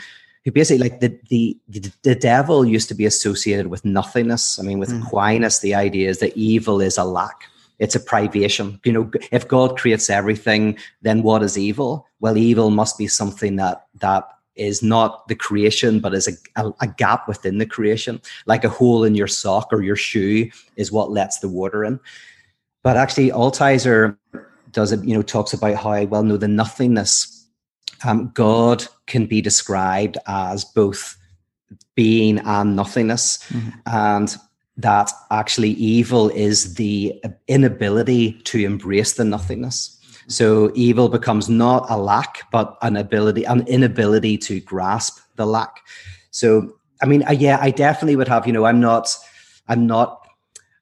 who 0.45 0.51
basically 0.51 0.87
like 0.87 0.99
the, 0.99 1.19
the 1.29 1.57
the 1.67 1.91
the 2.03 2.15
devil 2.15 2.63
used 2.63 2.89
to 2.89 2.95
be 2.95 3.05
associated 3.05 3.67
with 3.67 3.85
nothingness. 3.85 4.59
I 4.59 4.63
mean, 4.63 4.77
with 4.77 4.89
mm. 4.89 5.03
Aquinas, 5.03 5.59
the 5.59 5.73
idea 5.73 6.09
is 6.09 6.19
that 6.19 6.37
evil 6.37 6.79
is 6.79 6.97
a 6.97 7.03
lack 7.03 7.49
it's 7.79 7.95
a 7.95 7.99
privation. 7.99 8.79
You 8.83 8.91
know, 8.93 9.11
if 9.31 9.47
God 9.47 9.77
creates 9.77 10.09
everything, 10.09 10.77
then 11.01 11.23
what 11.23 11.43
is 11.43 11.57
evil? 11.57 12.07
Well, 12.19 12.37
evil 12.37 12.69
must 12.69 12.97
be 12.97 13.07
something 13.07 13.55
that 13.57 13.85
that 13.99 14.27
is 14.55 14.81
not 14.81 15.27
the 15.27 15.35
creation, 15.35 15.99
but 15.99 16.13
is 16.13 16.27
a, 16.27 16.61
a, 16.61 16.73
a, 16.81 16.87
gap 16.87 17.27
within 17.27 17.59
the 17.59 17.65
creation, 17.65 18.19
like 18.47 18.63
a 18.63 18.69
hole 18.69 19.03
in 19.03 19.13
your 19.13 19.27
sock 19.27 19.71
or 19.71 19.83
your 19.83 19.95
shoe 19.95 20.49
is 20.75 20.91
what 20.91 21.11
lets 21.11 21.39
the 21.39 21.47
water 21.47 21.85
in. 21.85 21.99
But 22.81 22.97
actually, 22.97 23.29
Altizer 23.29 24.17
does 24.71 24.91
it, 24.91 25.03
you 25.03 25.15
know, 25.15 25.21
talks 25.21 25.53
about 25.53 25.75
how, 25.75 26.03
well, 26.05 26.23
no, 26.23 26.37
the 26.37 26.47
nothingness, 26.47 27.47
um, 28.03 28.31
God 28.33 28.85
can 29.05 29.25
be 29.25 29.41
described 29.41 30.17
as 30.27 30.65
both 30.65 31.17
being 31.95 32.39
and 32.39 32.75
nothingness. 32.75 33.39
Mm-hmm. 33.49 33.69
And 33.85 34.35
that 34.77 35.11
actually 35.31 35.71
evil 35.71 36.29
is 36.29 36.75
the 36.75 37.19
inability 37.47 38.33
to 38.43 38.63
embrace 38.63 39.13
the 39.13 39.25
nothingness. 39.25 39.93
So 40.27 40.71
evil 40.75 41.09
becomes 41.09 41.49
not 41.49 41.85
a 41.89 41.97
lack, 41.97 42.43
but 42.51 42.77
an 42.81 42.95
ability, 42.95 43.45
an 43.45 43.65
inability 43.67 44.37
to 44.39 44.59
grasp 44.59 45.19
the 45.35 45.45
lack. 45.45 45.81
So, 46.31 46.77
I 47.01 47.05
mean, 47.05 47.23
yeah, 47.37 47.57
I 47.59 47.71
definitely 47.71 48.17
would 48.17 48.27
have, 48.27 48.45
you 48.45 48.53
know, 48.53 48.65
I'm 48.65 48.79
not, 48.79 49.15
I'm 49.67 49.87
not, 49.87 50.27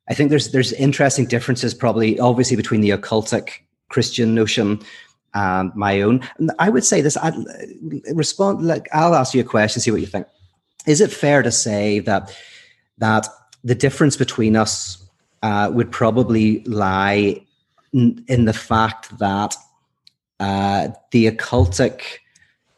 I 0.09 0.13
think 0.13 0.29
there's, 0.29 0.51
there's 0.51 0.73
interesting 0.73 1.25
differences 1.25 1.73
probably 1.73 2.19
obviously 2.19 2.57
between 2.57 2.81
the 2.81 2.89
occultic 2.89 3.49
Christian 3.89 4.35
notion 4.35 4.81
and 5.33 5.73
my 5.75 6.01
own. 6.01 6.21
And 6.37 6.51
I 6.59 6.69
would 6.69 6.83
say 6.83 7.01
this. 7.01 7.17
I 7.17 7.31
respond. 8.13 8.65
Like 8.65 8.87
I'll 8.93 9.15
ask 9.15 9.33
you 9.33 9.41
a 9.41 9.45
question. 9.45 9.81
See 9.81 9.91
what 9.91 10.01
you 10.01 10.07
think. 10.07 10.27
Is 10.87 11.01
it 11.01 11.11
fair 11.11 11.43
to 11.43 11.51
say 11.51 11.99
that 11.99 12.35
that 12.97 13.27
the 13.65 13.75
difference 13.75 14.15
between 14.15 14.55
us 14.55 15.03
uh, 15.41 15.69
would 15.73 15.91
probably 15.91 16.63
lie 16.63 17.43
in, 17.91 18.23
in 18.27 18.45
the 18.45 18.53
fact 18.53 19.17
that 19.19 19.55
uh, 20.39 20.89
the 21.11 21.29
occultic 21.29 22.01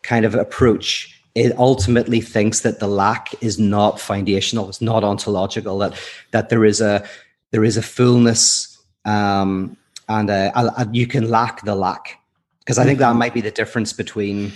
kind 0.02 0.26
of 0.26 0.34
approach 0.34 1.14
it 1.36 1.56
ultimately 1.60 2.20
thinks 2.20 2.62
that 2.62 2.80
the 2.80 2.88
lack 2.88 3.32
is 3.44 3.60
not 3.60 4.00
foundational 4.00 4.70
it's 4.70 4.82
not 4.82 5.04
ontological 5.04 5.78
that 5.78 5.94
that 6.32 6.50
there 6.50 6.64
is 6.64 6.82
a 6.82 7.06
there 7.52 7.64
is 7.64 7.78
a 7.78 7.82
fullness 7.82 8.78
um, 9.06 9.78
and 10.10 10.30
a, 10.30 10.52
a, 10.56 10.66
a, 10.66 10.90
you 10.92 11.08
can 11.08 11.30
lack 11.30 11.64
the 11.64 11.76
lack. 11.76 12.20
Because 12.60 12.78
i 12.78 12.84
think 12.84 13.00
that 13.00 13.16
might 13.16 13.34
be 13.34 13.42
the 13.42 13.52
difference 13.52 13.92
between 13.92 14.54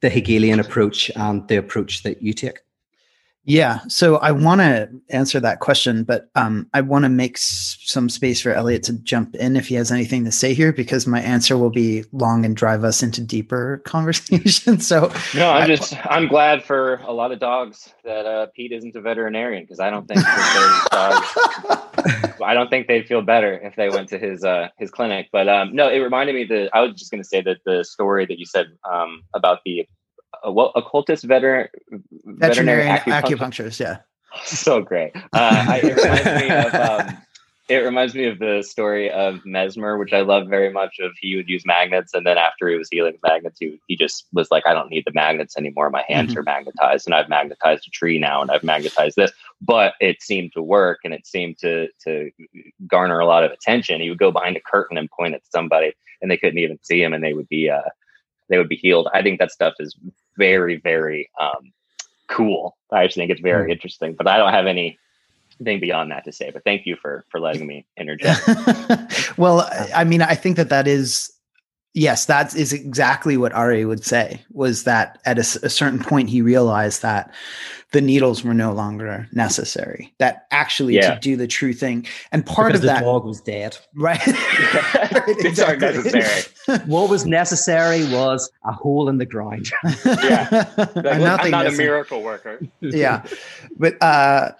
the 0.00 0.10
hegelian 0.10 0.60
approach 0.60 1.10
and 1.16 1.46
the 1.48 1.56
approach 1.56 2.02
that 2.02 2.22
you 2.22 2.32
take 2.32 2.58
yeah. 3.46 3.80
So 3.88 4.16
I 4.16 4.32
want 4.32 4.60
to 4.62 4.88
answer 5.10 5.38
that 5.40 5.60
question, 5.60 6.02
but 6.04 6.30
um, 6.34 6.68
I 6.72 6.80
want 6.80 7.04
to 7.04 7.10
make 7.10 7.36
s- 7.36 7.76
some 7.82 8.08
space 8.08 8.40
for 8.40 8.52
Elliot 8.52 8.82
to 8.84 8.94
jump 8.94 9.34
in 9.34 9.56
if 9.56 9.68
he 9.68 9.74
has 9.74 9.92
anything 9.92 10.24
to 10.24 10.32
say 10.32 10.54
here, 10.54 10.72
because 10.72 11.06
my 11.06 11.20
answer 11.20 11.58
will 11.58 11.70
be 11.70 12.04
long 12.12 12.44
and 12.44 12.56
drive 12.56 12.84
us 12.84 13.02
into 13.02 13.20
deeper 13.20 13.78
conversation. 13.84 14.80
so 14.80 15.12
no, 15.34 15.50
I'm 15.50 15.64
I, 15.64 15.66
just 15.66 15.94
I'm 16.06 16.26
glad 16.26 16.64
for 16.64 16.96
a 17.04 17.12
lot 17.12 17.32
of 17.32 17.38
dogs 17.38 17.92
that 18.04 18.24
uh, 18.24 18.46
Pete 18.56 18.72
isn't 18.72 18.96
a 18.96 19.00
veterinarian 19.00 19.64
because 19.64 19.80
I 19.80 19.90
don't 19.90 20.08
think 20.08 20.20
dogs, 20.90 21.26
I 22.42 22.54
don't 22.54 22.70
think 22.70 22.88
they'd 22.88 23.06
feel 23.06 23.22
better 23.22 23.58
if 23.58 23.76
they 23.76 23.90
went 23.90 24.08
to 24.08 24.18
his 24.18 24.42
uh, 24.42 24.68
his 24.78 24.90
clinic. 24.90 25.28
But 25.32 25.48
um, 25.48 25.74
no, 25.74 25.90
it 25.90 25.98
reminded 25.98 26.34
me 26.34 26.44
that 26.44 26.70
I 26.72 26.80
was 26.80 26.94
just 26.94 27.10
going 27.10 27.22
to 27.22 27.28
say 27.28 27.42
that 27.42 27.58
the 27.66 27.84
story 27.84 28.24
that 28.26 28.38
you 28.38 28.46
said 28.46 28.68
um, 28.90 29.22
about 29.34 29.60
the 29.64 29.86
a, 30.44 30.52
well, 30.52 30.72
occultist 30.74 31.24
veteran, 31.24 31.68
veterinary, 32.24 32.84
veterinary 32.84 33.22
acupuncturist. 33.22 33.80
Yeah, 33.80 33.98
so 34.44 34.80
great. 34.82 35.12
Uh, 35.16 35.20
I, 35.32 35.80
it 35.82 35.96
reminds 35.96 36.42
me 36.42 36.50
of 36.50 36.74
um, 37.08 37.18
it 37.68 37.76
reminds 37.76 38.14
me 38.14 38.26
of 38.26 38.38
the 38.38 38.62
story 38.62 39.10
of 39.10 39.44
Mesmer, 39.46 39.96
which 39.96 40.12
I 40.12 40.20
love 40.20 40.48
very 40.48 40.70
much. 40.70 40.98
Of 41.00 41.12
he 41.18 41.34
would 41.36 41.48
use 41.48 41.64
magnets, 41.64 42.12
and 42.12 42.26
then 42.26 42.36
after 42.36 42.68
he 42.68 42.76
was 42.76 42.88
healing 42.90 43.18
magnets, 43.22 43.58
he, 43.58 43.80
he 43.86 43.96
just 43.96 44.26
was 44.34 44.50
like, 44.50 44.66
"I 44.66 44.74
don't 44.74 44.90
need 44.90 45.04
the 45.06 45.14
magnets 45.14 45.56
anymore. 45.56 45.88
My 45.88 46.04
hands 46.06 46.30
mm-hmm. 46.30 46.40
are 46.40 46.42
magnetized, 46.42 47.06
and 47.06 47.14
I've 47.14 47.30
magnetized 47.30 47.86
a 47.86 47.90
tree 47.90 48.18
now, 48.18 48.42
and 48.42 48.50
I've 48.50 48.64
magnetized 48.64 49.16
this." 49.16 49.32
But 49.62 49.94
it 49.98 50.22
seemed 50.22 50.52
to 50.52 50.62
work, 50.62 51.00
and 51.04 51.14
it 51.14 51.26
seemed 51.26 51.58
to 51.60 51.88
to 52.04 52.30
garner 52.86 53.18
a 53.18 53.26
lot 53.26 53.44
of 53.44 53.50
attention. 53.50 54.00
He 54.00 54.10
would 54.10 54.18
go 54.18 54.30
behind 54.30 54.58
a 54.58 54.60
curtain 54.60 54.98
and 54.98 55.10
point 55.10 55.34
at 55.34 55.42
somebody, 55.50 55.94
and 56.20 56.30
they 56.30 56.36
couldn't 56.36 56.58
even 56.58 56.78
see 56.82 57.02
him, 57.02 57.14
and 57.14 57.24
they 57.24 57.32
would 57.32 57.48
be 57.48 57.70
uh, 57.70 57.80
they 58.50 58.58
would 58.58 58.68
be 58.68 58.76
healed. 58.76 59.08
I 59.14 59.22
think 59.22 59.38
that 59.38 59.52
stuff 59.52 59.74
is 59.78 59.96
very, 60.36 60.76
very 60.76 61.30
um, 61.40 61.72
cool. 62.28 62.76
I 62.92 63.04
actually 63.04 63.22
think 63.22 63.32
it's 63.32 63.40
very 63.40 63.68
mm. 63.68 63.72
interesting, 63.72 64.14
but 64.14 64.26
I 64.26 64.36
don't 64.36 64.52
have 64.52 64.66
anything 64.66 64.98
beyond 65.80 66.10
that 66.10 66.24
to 66.24 66.32
say. 66.32 66.50
But 66.50 66.64
thank 66.64 66.86
you 66.86 66.96
for 66.96 67.24
for 67.28 67.40
letting 67.40 67.66
me 67.66 67.86
interject. 67.96 68.42
well, 69.38 69.68
I 69.94 70.04
mean, 70.04 70.22
I 70.22 70.34
think 70.34 70.56
that 70.56 70.70
that 70.70 70.86
is 70.86 71.33
yes, 71.94 72.26
that 72.26 72.54
is 72.54 72.72
exactly 72.72 73.36
what 73.36 73.52
Ari 73.52 73.84
would 73.84 74.04
say. 74.04 74.42
Was 74.52 74.84
that 74.84 75.20
at 75.24 75.38
a, 75.38 75.40
a 75.64 75.70
certain 75.70 75.98
point 75.98 76.28
he 76.28 76.42
realized 76.42 77.02
that 77.02 77.32
the 77.94 78.00
needles 78.00 78.42
were 78.42 78.52
no 78.52 78.72
longer 78.72 79.28
necessary. 79.32 80.12
That 80.18 80.46
actually 80.50 80.96
yeah. 80.96 81.14
to 81.14 81.20
do 81.20 81.36
the 81.36 81.46
true 81.46 81.72
thing, 81.72 82.06
and 82.32 82.44
part 82.44 82.72
because 82.72 82.80
of 82.80 82.86
that 82.86 83.04
dog 83.04 83.24
was 83.24 83.40
dead. 83.40 83.78
Right. 83.94 84.20
necessary. 85.78 86.42
what 86.86 87.08
was 87.08 87.24
necessary 87.24 88.04
was 88.12 88.50
a 88.64 88.72
hole 88.72 89.08
in 89.08 89.18
the 89.18 89.26
ground. 89.26 89.70
yeah. 90.04 90.66
Like, 90.76 91.06
I'm 91.06 91.50
not 91.50 91.68
a 91.68 91.70
miracle 91.70 92.20
worker. 92.20 92.60
yeah, 92.80 93.24
but 93.76 94.02
uh, 94.02 94.50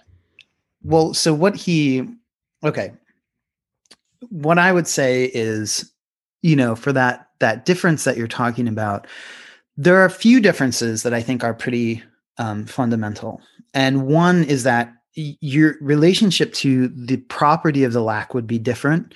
well, 0.83 1.13
so 1.13 1.33
what 1.33 1.57
he 1.57 2.07
okay. 2.63 2.93
What 4.29 4.57
I 4.57 4.71
would 4.71 4.87
say 4.87 5.25
is, 5.25 5.91
you 6.41 6.55
know, 6.55 6.75
for 6.75 6.93
that 6.93 7.24
that 7.39 7.65
difference 7.65 8.03
that 8.03 8.17
you're 8.17 8.27
talking 8.27 8.67
about, 8.67 9.07
there 9.77 9.97
are 9.97 10.05
a 10.05 10.09
few 10.09 10.39
differences 10.39 11.03
that 11.03 11.13
I 11.13 11.21
think 11.21 11.43
are 11.43 11.53
pretty 11.53 12.03
um, 12.37 12.65
fundamental. 12.65 13.41
And 13.73 14.07
one 14.07 14.43
is 14.43 14.63
that 14.63 14.93
your 15.15 15.75
relationship 15.81 16.53
to 16.53 16.89
the 16.89 17.17
property 17.17 17.83
of 17.83 17.93
the 17.93 18.01
lack 18.01 18.33
would 18.33 18.47
be 18.47 18.59
different 18.59 19.13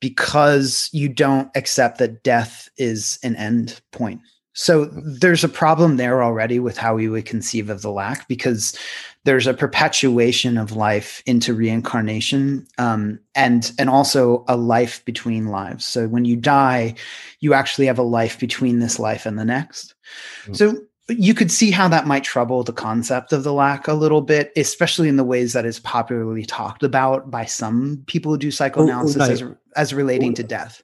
because 0.00 0.88
you 0.92 1.08
don't 1.08 1.50
accept 1.54 1.98
that 1.98 2.22
death 2.22 2.68
is 2.76 3.18
an 3.22 3.36
end 3.36 3.80
point. 3.92 4.20
So 4.58 4.86
there's 4.86 5.44
a 5.44 5.48
problem 5.48 5.98
there 5.98 6.20
already 6.20 6.58
with 6.58 6.76
how 6.76 6.96
we 6.96 7.08
would 7.08 7.26
conceive 7.26 7.70
of 7.70 7.82
the 7.82 7.92
lack 7.92 8.26
because 8.26 8.76
there's 9.22 9.46
a 9.46 9.54
perpetuation 9.54 10.58
of 10.58 10.72
life 10.72 11.22
into 11.26 11.54
reincarnation 11.54 12.66
um, 12.76 13.20
and 13.36 13.70
and 13.78 13.88
also 13.88 14.44
a 14.48 14.56
life 14.56 15.04
between 15.04 15.46
lives. 15.46 15.84
So 15.84 16.08
when 16.08 16.24
you 16.24 16.34
die, 16.34 16.96
you 17.38 17.54
actually 17.54 17.86
have 17.86 18.00
a 18.00 18.02
life 18.02 18.40
between 18.40 18.80
this 18.80 18.98
life 18.98 19.26
and 19.26 19.38
the 19.38 19.44
next. 19.44 19.94
Mm-hmm. 20.42 20.54
So 20.54 20.76
you 21.08 21.34
could 21.34 21.52
see 21.52 21.70
how 21.70 21.86
that 21.86 22.08
might 22.08 22.24
trouble 22.24 22.64
the 22.64 22.72
concept 22.72 23.32
of 23.32 23.44
the 23.44 23.52
lack 23.52 23.86
a 23.86 23.94
little 23.94 24.22
bit, 24.22 24.50
especially 24.56 25.08
in 25.08 25.16
the 25.16 25.22
ways 25.22 25.52
that 25.52 25.66
is 25.66 25.78
popularly 25.78 26.44
talked 26.44 26.82
about 26.82 27.30
by 27.30 27.44
some 27.44 28.02
people 28.08 28.32
who 28.32 28.38
do 28.38 28.50
psychoanalysis 28.50 29.22
oh, 29.22 29.24
oh, 29.24 29.28
no. 29.28 29.32
as, 29.32 29.56
as 29.76 29.94
relating 29.94 30.32
oh, 30.32 30.34
to 30.34 30.42
death. 30.42 30.82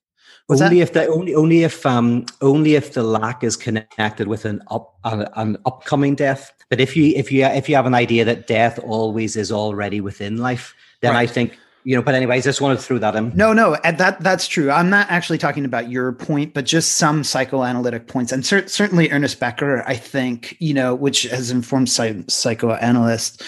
Only 0.50 0.76
that? 0.76 0.82
if 0.82 0.92
the 0.92 1.06
only 1.06 1.34
only 1.34 1.62
if 1.62 1.86
um 1.86 2.26
only 2.42 2.74
if 2.74 2.92
the 2.92 3.02
lack 3.02 3.42
is 3.42 3.56
connected 3.56 4.28
with 4.28 4.44
an 4.44 4.62
up 4.70 4.94
an, 5.04 5.26
an 5.36 5.56
upcoming 5.64 6.14
death. 6.14 6.52
But 6.68 6.80
if 6.80 6.96
you 6.96 7.14
if 7.16 7.32
you 7.32 7.44
if 7.44 7.68
you 7.68 7.76
have 7.76 7.86
an 7.86 7.94
idea 7.94 8.24
that 8.24 8.46
death 8.46 8.78
always 8.82 9.36
is 9.36 9.50
already 9.50 10.00
within 10.00 10.36
life, 10.38 10.74
then 11.00 11.14
right. 11.14 11.20
I 11.20 11.26
think 11.26 11.56
you 11.84 11.94
know 11.94 12.02
but 12.02 12.14
anyways 12.14 12.46
i 12.46 12.48
just 12.48 12.60
wanted 12.60 12.76
to 12.76 12.82
throw 12.82 12.98
that 12.98 13.14
in 13.14 13.30
no 13.36 13.52
no 13.52 13.76
that 13.84 14.18
that's 14.20 14.48
true 14.48 14.70
i'm 14.70 14.88
not 14.88 15.06
actually 15.10 15.36
talking 15.38 15.64
about 15.66 15.90
your 15.90 16.12
point 16.12 16.54
but 16.54 16.64
just 16.64 16.92
some 16.92 17.22
psychoanalytic 17.22 18.08
points 18.08 18.32
and 18.32 18.44
cer- 18.44 18.66
certainly 18.66 19.10
ernest 19.10 19.38
becker 19.38 19.84
i 19.86 19.94
think 19.94 20.56
you 20.60 20.72
know 20.72 20.94
which 20.94 21.24
has 21.24 21.50
informed 21.50 21.88
psych- 21.88 22.24
psychoanalysts 22.28 23.42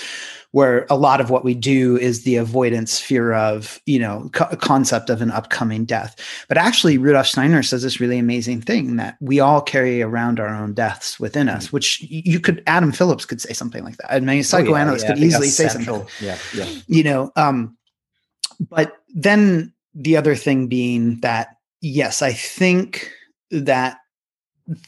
where 0.57 0.87
a 0.89 0.97
lot 0.97 1.21
of 1.21 1.29
what 1.29 1.45
we 1.45 1.53
do 1.55 1.99
is 1.99 2.23
the 2.23 2.37
avoidance 2.37 2.99
fear 2.99 3.35
of 3.35 3.81
you 3.87 3.99
know 3.99 4.31
co- 4.33 4.57
concept 4.57 5.11
of 5.11 5.21
an 5.21 5.31
upcoming 5.31 5.85
death 5.85 6.17
but 6.49 6.57
actually 6.57 6.97
rudolf 6.99 7.27
steiner 7.27 7.63
says 7.63 7.83
this 7.83 8.01
really 8.01 8.19
amazing 8.19 8.61
thing 8.61 8.97
that 8.97 9.17
we 9.21 9.39
all 9.39 9.61
carry 9.61 10.03
around 10.03 10.41
our 10.41 10.55
own 10.55 10.73
deaths 10.73 11.21
within 11.21 11.49
us 11.49 11.73
which 11.73 12.01
you 12.03 12.41
could 12.41 12.63
adam 12.67 12.91
phillips 12.91 13.27
could 13.27 13.41
say 13.41 13.53
something 13.53 13.85
like 13.85 13.97
that 13.99 14.13
i 14.13 14.21
mean 14.21 14.43
psychoanalysts 14.43 15.05
oh, 15.05 15.09
yeah, 15.09 15.11
yeah. 15.11 15.15
could 15.15 15.25
easily 15.25 15.49
say 15.49 15.69
central. 15.69 15.99
something 15.99 16.27
yeah 16.27 16.39
yeah 16.55 16.81
you 16.87 17.03
know 17.03 17.31
um 17.37 17.77
but 18.71 18.99
then 19.15 19.73
the 19.95 20.17
other 20.17 20.35
thing 20.35 20.69
being 20.69 21.21
that, 21.21 21.57
yes, 21.81 22.23
I 22.23 22.33
think 22.33 23.11
that 23.51 23.99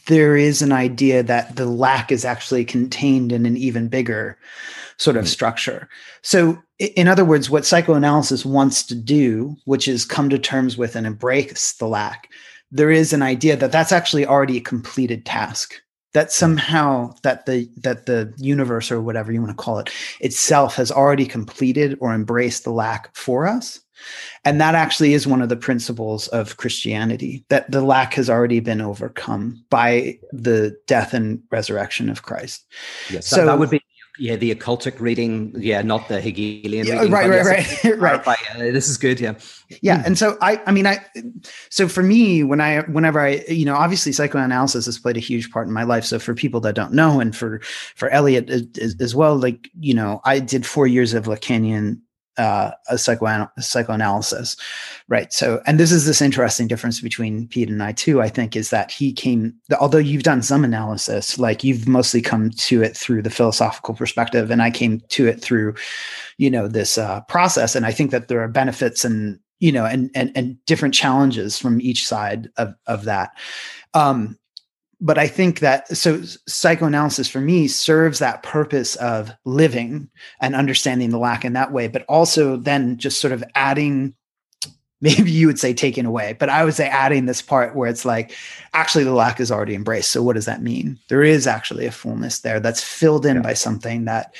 there 0.07 0.35
is 0.35 0.61
an 0.61 0.71
idea 0.71 1.23
that 1.23 1.55
the 1.55 1.65
lack 1.65 2.11
is 2.11 2.25
actually 2.25 2.65
contained 2.65 3.31
in 3.31 3.45
an 3.45 3.57
even 3.57 3.87
bigger 3.87 4.37
sort 4.99 5.17
of 5.17 5.25
mm. 5.25 5.29
structure. 5.29 5.89
So, 6.21 6.61
in 6.77 7.07
other 7.07 7.25
words, 7.25 7.49
what 7.49 7.65
psychoanalysis 7.65 8.45
wants 8.45 8.83
to 8.83 8.95
do, 8.95 9.55
which 9.65 9.87
is 9.87 10.05
come 10.05 10.29
to 10.29 10.37
terms 10.37 10.77
with 10.77 10.95
and 10.95 11.07
embrace 11.07 11.73
the 11.73 11.87
lack, 11.87 12.29
there 12.71 12.91
is 12.91 13.11
an 13.11 13.21
idea 13.21 13.57
that 13.57 13.71
that's 13.71 13.91
actually 13.91 14.25
already 14.25 14.57
a 14.57 14.61
completed 14.61 15.25
task 15.25 15.81
that 16.13 16.31
somehow 16.31 17.13
that 17.23 17.45
the 17.45 17.69
that 17.77 18.05
the 18.05 18.33
universe 18.37 18.91
or 18.91 19.01
whatever 19.01 19.31
you 19.31 19.41
want 19.41 19.55
to 19.55 19.63
call 19.63 19.79
it 19.79 19.91
itself 20.19 20.75
has 20.75 20.91
already 20.91 21.25
completed 21.25 21.97
or 22.01 22.13
embraced 22.13 22.63
the 22.63 22.71
lack 22.71 23.15
for 23.15 23.47
us 23.47 23.79
and 24.45 24.61
that 24.61 24.75
actually 24.75 25.13
is 25.13 25.27
one 25.27 25.41
of 25.41 25.49
the 25.49 25.55
principles 25.55 26.27
of 26.29 26.57
christianity 26.57 27.45
that 27.49 27.69
the 27.69 27.81
lack 27.81 28.13
has 28.13 28.29
already 28.29 28.59
been 28.59 28.81
overcome 28.81 29.63
by 29.69 30.17
the 30.31 30.75
death 30.87 31.13
and 31.13 31.41
resurrection 31.51 32.09
of 32.09 32.23
christ 32.23 32.65
yes 33.09 33.27
so 33.27 33.37
that, 33.37 33.45
that 33.45 33.59
would 33.59 33.69
be 33.69 33.81
yeah, 34.19 34.35
the 34.35 34.53
occultic 34.53 34.99
reading, 34.99 35.53
yeah, 35.57 35.81
not 35.81 36.07
the 36.07 36.19
Hegelian 36.19 36.85
yeah, 36.85 36.95
reading. 36.95 37.11
Right, 37.11 37.29
right, 37.29 37.45
right, 37.45 37.99
right. 38.27 38.37
Uh, 38.55 38.57
this 38.57 38.87
is 38.87 38.97
good, 38.97 39.19
yeah. 39.19 39.35
Yeah, 39.81 40.03
and 40.05 40.17
so 40.17 40.37
I, 40.41 40.61
I 40.65 40.71
mean, 40.71 40.85
I, 40.85 40.99
so 41.69 41.87
for 41.87 42.03
me, 42.03 42.43
when 42.43 42.59
I, 42.59 42.81
whenever 42.81 43.19
I, 43.19 43.43
you 43.47 43.65
know, 43.65 43.75
obviously 43.75 44.11
psychoanalysis 44.11 44.85
has 44.85 44.99
played 44.99 45.17
a 45.17 45.21
huge 45.21 45.51
part 45.51 45.67
in 45.67 45.73
my 45.73 45.83
life. 45.83 46.05
So 46.05 46.19
for 46.19 46.33
people 46.33 46.59
that 46.61 46.75
don't 46.75 46.93
know, 46.93 47.19
and 47.19 47.35
for 47.35 47.61
for 47.95 48.09
Elliot 48.09 48.49
as, 48.49 48.95
as 48.99 49.15
well, 49.15 49.37
like 49.37 49.69
you 49.79 49.93
know, 49.93 50.21
I 50.25 50.39
did 50.39 50.65
four 50.65 50.87
years 50.87 51.13
of 51.13 51.25
Lacanian 51.25 52.01
uh, 52.39 52.71
a 52.87 52.95
psychoanal- 52.95 53.51
psychoanalysis, 53.59 54.55
right? 55.09 55.31
So, 55.33 55.61
and 55.65 55.79
this 55.79 55.91
is 55.91 56.05
this 56.05 56.21
interesting 56.21 56.67
difference 56.67 57.01
between 57.01 57.47
Pete 57.49 57.69
and 57.69 57.83
I 57.83 57.91
too. 57.91 58.21
I 58.21 58.29
think 58.29 58.55
is 58.55 58.69
that 58.69 58.91
he 58.91 59.11
came, 59.11 59.53
although 59.79 59.97
you've 59.97 60.23
done 60.23 60.41
some 60.41 60.63
analysis, 60.63 61.37
like 61.37 61.63
you've 61.63 61.87
mostly 61.87 62.21
come 62.21 62.49
to 62.51 62.81
it 62.81 62.95
through 62.95 63.21
the 63.21 63.29
philosophical 63.29 63.93
perspective, 63.93 64.49
and 64.49 64.61
I 64.61 64.71
came 64.71 65.01
to 65.09 65.27
it 65.27 65.41
through, 65.41 65.75
you 66.37 66.49
know, 66.49 66.67
this 66.67 66.97
uh, 66.97 67.21
process. 67.21 67.75
And 67.75 67.85
I 67.85 67.91
think 67.91 68.11
that 68.11 68.29
there 68.29 68.41
are 68.41 68.47
benefits 68.47 69.03
and 69.03 69.39
you 69.59 69.73
know, 69.73 69.85
and 69.85 70.09
and 70.15 70.31
and 70.35 70.57
different 70.65 70.93
challenges 70.93 71.59
from 71.59 71.81
each 71.81 72.07
side 72.07 72.49
of 72.55 72.73
of 72.87 73.03
that. 73.03 73.31
Um, 73.93 74.38
but 75.01 75.17
I 75.17 75.27
think 75.27 75.59
that 75.59 75.95
so 75.95 76.21
psychoanalysis 76.47 77.29
for 77.29 77.39
me 77.39 77.67
serves 77.67 78.19
that 78.19 78.43
purpose 78.43 78.95
of 78.97 79.31
living 79.45 80.09
and 80.41 80.55
understanding 80.55 81.09
the 81.09 81.17
lack 81.17 81.45
in 81.45 81.53
that 81.53 81.71
way, 81.71 81.87
but 81.87 82.03
also 82.09 82.57
then 82.57 82.97
just 82.97 83.21
sort 83.21 83.33
of 83.33 83.43
adding 83.55 84.13
maybe 85.01 85.31
you 85.31 85.47
would 85.47 85.59
say 85.59 85.73
taking 85.73 86.05
away, 86.05 86.35
but 86.37 86.49
I 86.49 86.65
would 86.65 86.73
say 86.73 86.89
adding 86.89 87.25
this 87.25 87.41
part 87.41 87.73
where 87.73 87.89
it's 87.89 88.03
like 88.03 88.35
actually 88.73 89.05
the 89.05 89.13
lack 89.13 89.39
is 89.39 89.49
already 89.49 89.73
embraced. 89.73 90.11
So 90.11 90.21
what 90.21 90.35
does 90.35 90.45
that 90.45 90.61
mean? 90.61 90.99
There 91.07 91.23
is 91.23 91.47
actually 91.47 91.85
a 91.85 91.91
fullness 91.91 92.39
there 92.39 92.59
that's 92.59 92.83
filled 92.83 93.25
in 93.25 93.37
yeah. 93.37 93.41
by 93.41 93.53
something 93.53 94.03
that 94.05 94.35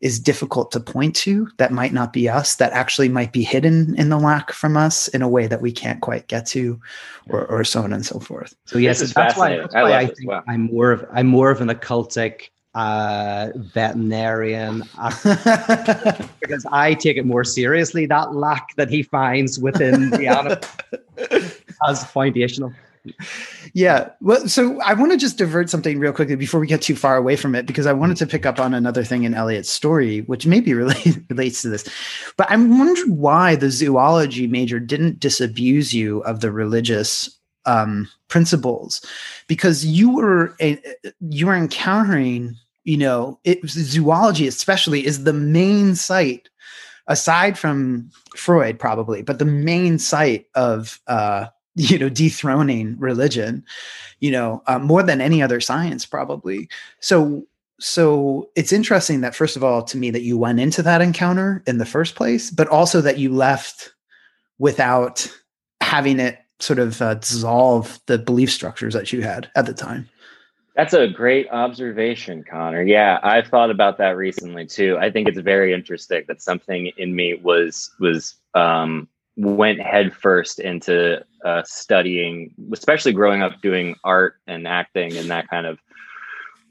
is 0.00 0.18
difficult 0.18 0.72
to 0.72 0.80
point 0.80 1.14
to 1.14 1.48
that 1.58 1.72
might 1.72 1.92
not 1.92 2.12
be 2.12 2.28
us 2.28 2.56
that 2.56 2.72
actually 2.72 3.08
might 3.08 3.32
be 3.32 3.42
hidden 3.42 3.94
in 3.98 4.08
the 4.08 4.18
lack 4.18 4.50
from 4.50 4.76
us 4.76 5.08
in 5.08 5.20
a 5.20 5.28
way 5.28 5.46
that 5.46 5.60
we 5.60 5.70
can't 5.70 6.00
quite 6.00 6.26
get 6.28 6.46
to 6.46 6.80
or, 7.28 7.46
or 7.46 7.64
so 7.64 7.82
on 7.82 7.92
and 7.92 8.06
so 8.06 8.18
forth. 8.18 8.54
So 8.64 8.78
yes 8.78 9.00
that's 9.12 9.36
why, 9.36 9.58
that's 9.58 9.74
why 9.74 9.92
I, 9.92 9.98
I 9.98 10.06
think 10.06 10.28
well. 10.28 10.42
i'm 10.48 10.72
more 10.72 10.92
of 10.92 11.06
i'm 11.12 11.26
more 11.26 11.50
of 11.50 11.60
an 11.60 11.68
occultic 11.68 12.48
uh, 12.74 13.50
veterinarian. 13.56 14.82
Because 16.40 16.66
I 16.72 16.94
take 16.94 17.16
it 17.16 17.26
more 17.26 17.44
seriously 17.44 18.06
that 18.06 18.34
lack 18.34 18.74
that 18.76 18.90
he 18.90 19.02
finds 19.02 19.58
within 19.58 20.10
the 20.10 20.26
animal 20.38 20.58
as 21.88 22.04
foundational 22.10 22.72
yeah. 23.72 24.10
Well, 24.20 24.48
so 24.48 24.80
I 24.80 24.94
want 24.94 25.12
to 25.12 25.18
just 25.18 25.38
divert 25.38 25.70
something 25.70 25.98
real 25.98 26.12
quickly 26.12 26.36
before 26.36 26.60
we 26.60 26.66
get 26.66 26.82
too 26.82 26.96
far 26.96 27.16
away 27.16 27.36
from 27.36 27.54
it, 27.54 27.66
because 27.66 27.86
I 27.86 27.92
wanted 27.92 28.16
to 28.18 28.26
pick 28.26 28.46
up 28.46 28.58
on 28.58 28.74
another 28.74 29.04
thing 29.04 29.24
in 29.24 29.34
Elliot's 29.34 29.70
story, 29.70 30.20
which 30.22 30.46
maybe 30.46 30.74
really 30.74 31.24
relates 31.28 31.62
to 31.62 31.68
this. 31.68 31.88
But 32.36 32.50
I'm 32.50 32.78
wondering 32.78 33.16
why 33.16 33.56
the 33.56 33.70
zoology 33.70 34.46
major 34.46 34.80
didn't 34.80 35.20
disabuse 35.20 35.94
you 35.94 36.20
of 36.20 36.40
the 36.40 36.52
religious 36.52 37.38
um, 37.66 38.08
principles, 38.28 39.04
because 39.46 39.84
you 39.84 40.14
were 40.14 40.54
a, 40.60 40.80
you 41.28 41.46
were 41.46 41.56
encountering, 41.56 42.56
you 42.84 42.96
know, 42.96 43.38
it 43.44 43.66
zoology 43.68 44.46
especially 44.46 45.04
is 45.04 45.24
the 45.24 45.32
main 45.32 45.94
site 45.94 46.48
aside 47.06 47.58
from 47.58 48.10
Freud 48.36 48.78
probably, 48.78 49.20
but 49.20 49.38
the 49.38 49.44
main 49.44 49.98
site 49.98 50.46
of 50.54 51.00
uh, 51.06 51.46
you 51.74 51.98
know 51.98 52.08
dethroning 52.08 52.96
religion 52.98 53.64
you 54.20 54.30
know 54.30 54.62
uh, 54.66 54.78
more 54.78 55.02
than 55.02 55.20
any 55.20 55.42
other 55.42 55.60
science 55.60 56.06
probably. 56.06 56.68
So 57.00 57.46
so 57.78 58.50
it's 58.56 58.72
interesting 58.72 59.22
that 59.22 59.34
first 59.34 59.56
of 59.56 59.64
all 59.64 59.82
to 59.82 59.96
me 59.96 60.10
that 60.10 60.22
you 60.22 60.36
went 60.36 60.60
into 60.60 60.82
that 60.82 61.00
encounter 61.00 61.62
in 61.66 61.78
the 61.78 61.86
first 61.86 62.14
place 62.14 62.50
but 62.50 62.68
also 62.68 63.00
that 63.00 63.18
you 63.18 63.34
left 63.34 63.94
without 64.58 65.26
having 65.80 66.20
it 66.20 66.38
sort 66.58 66.78
of 66.78 67.00
uh, 67.00 67.14
dissolve 67.14 67.98
the 68.06 68.18
belief 68.18 68.50
structures 68.50 68.92
that 68.92 69.14
you 69.14 69.22
had 69.22 69.50
at 69.56 69.64
the 69.64 69.72
time. 69.72 70.06
That's 70.76 70.92
a 70.92 71.08
great 71.08 71.48
observation 71.50 72.44
Conner. 72.44 72.82
Yeah 72.82 73.18
i've 73.22 73.48
thought 73.48 73.70
about 73.70 73.96
that 73.98 74.16
recently 74.16 74.66
too. 74.66 74.98
I 74.98 75.10
think 75.10 75.28
it's 75.28 75.38
very 75.38 75.72
interesting 75.72 76.24
that 76.28 76.42
something 76.42 76.92
in 76.98 77.14
me 77.14 77.34
was 77.34 77.90
was 77.98 78.34
um 78.54 79.08
went 79.40 79.80
headfirst 79.80 80.60
into 80.60 81.24
uh, 81.44 81.62
studying, 81.64 82.54
especially 82.72 83.12
growing 83.12 83.42
up 83.42 83.60
doing 83.62 83.96
art 84.04 84.34
and 84.46 84.68
acting 84.68 85.16
and 85.16 85.30
that 85.30 85.48
kind 85.48 85.66
of 85.66 85.78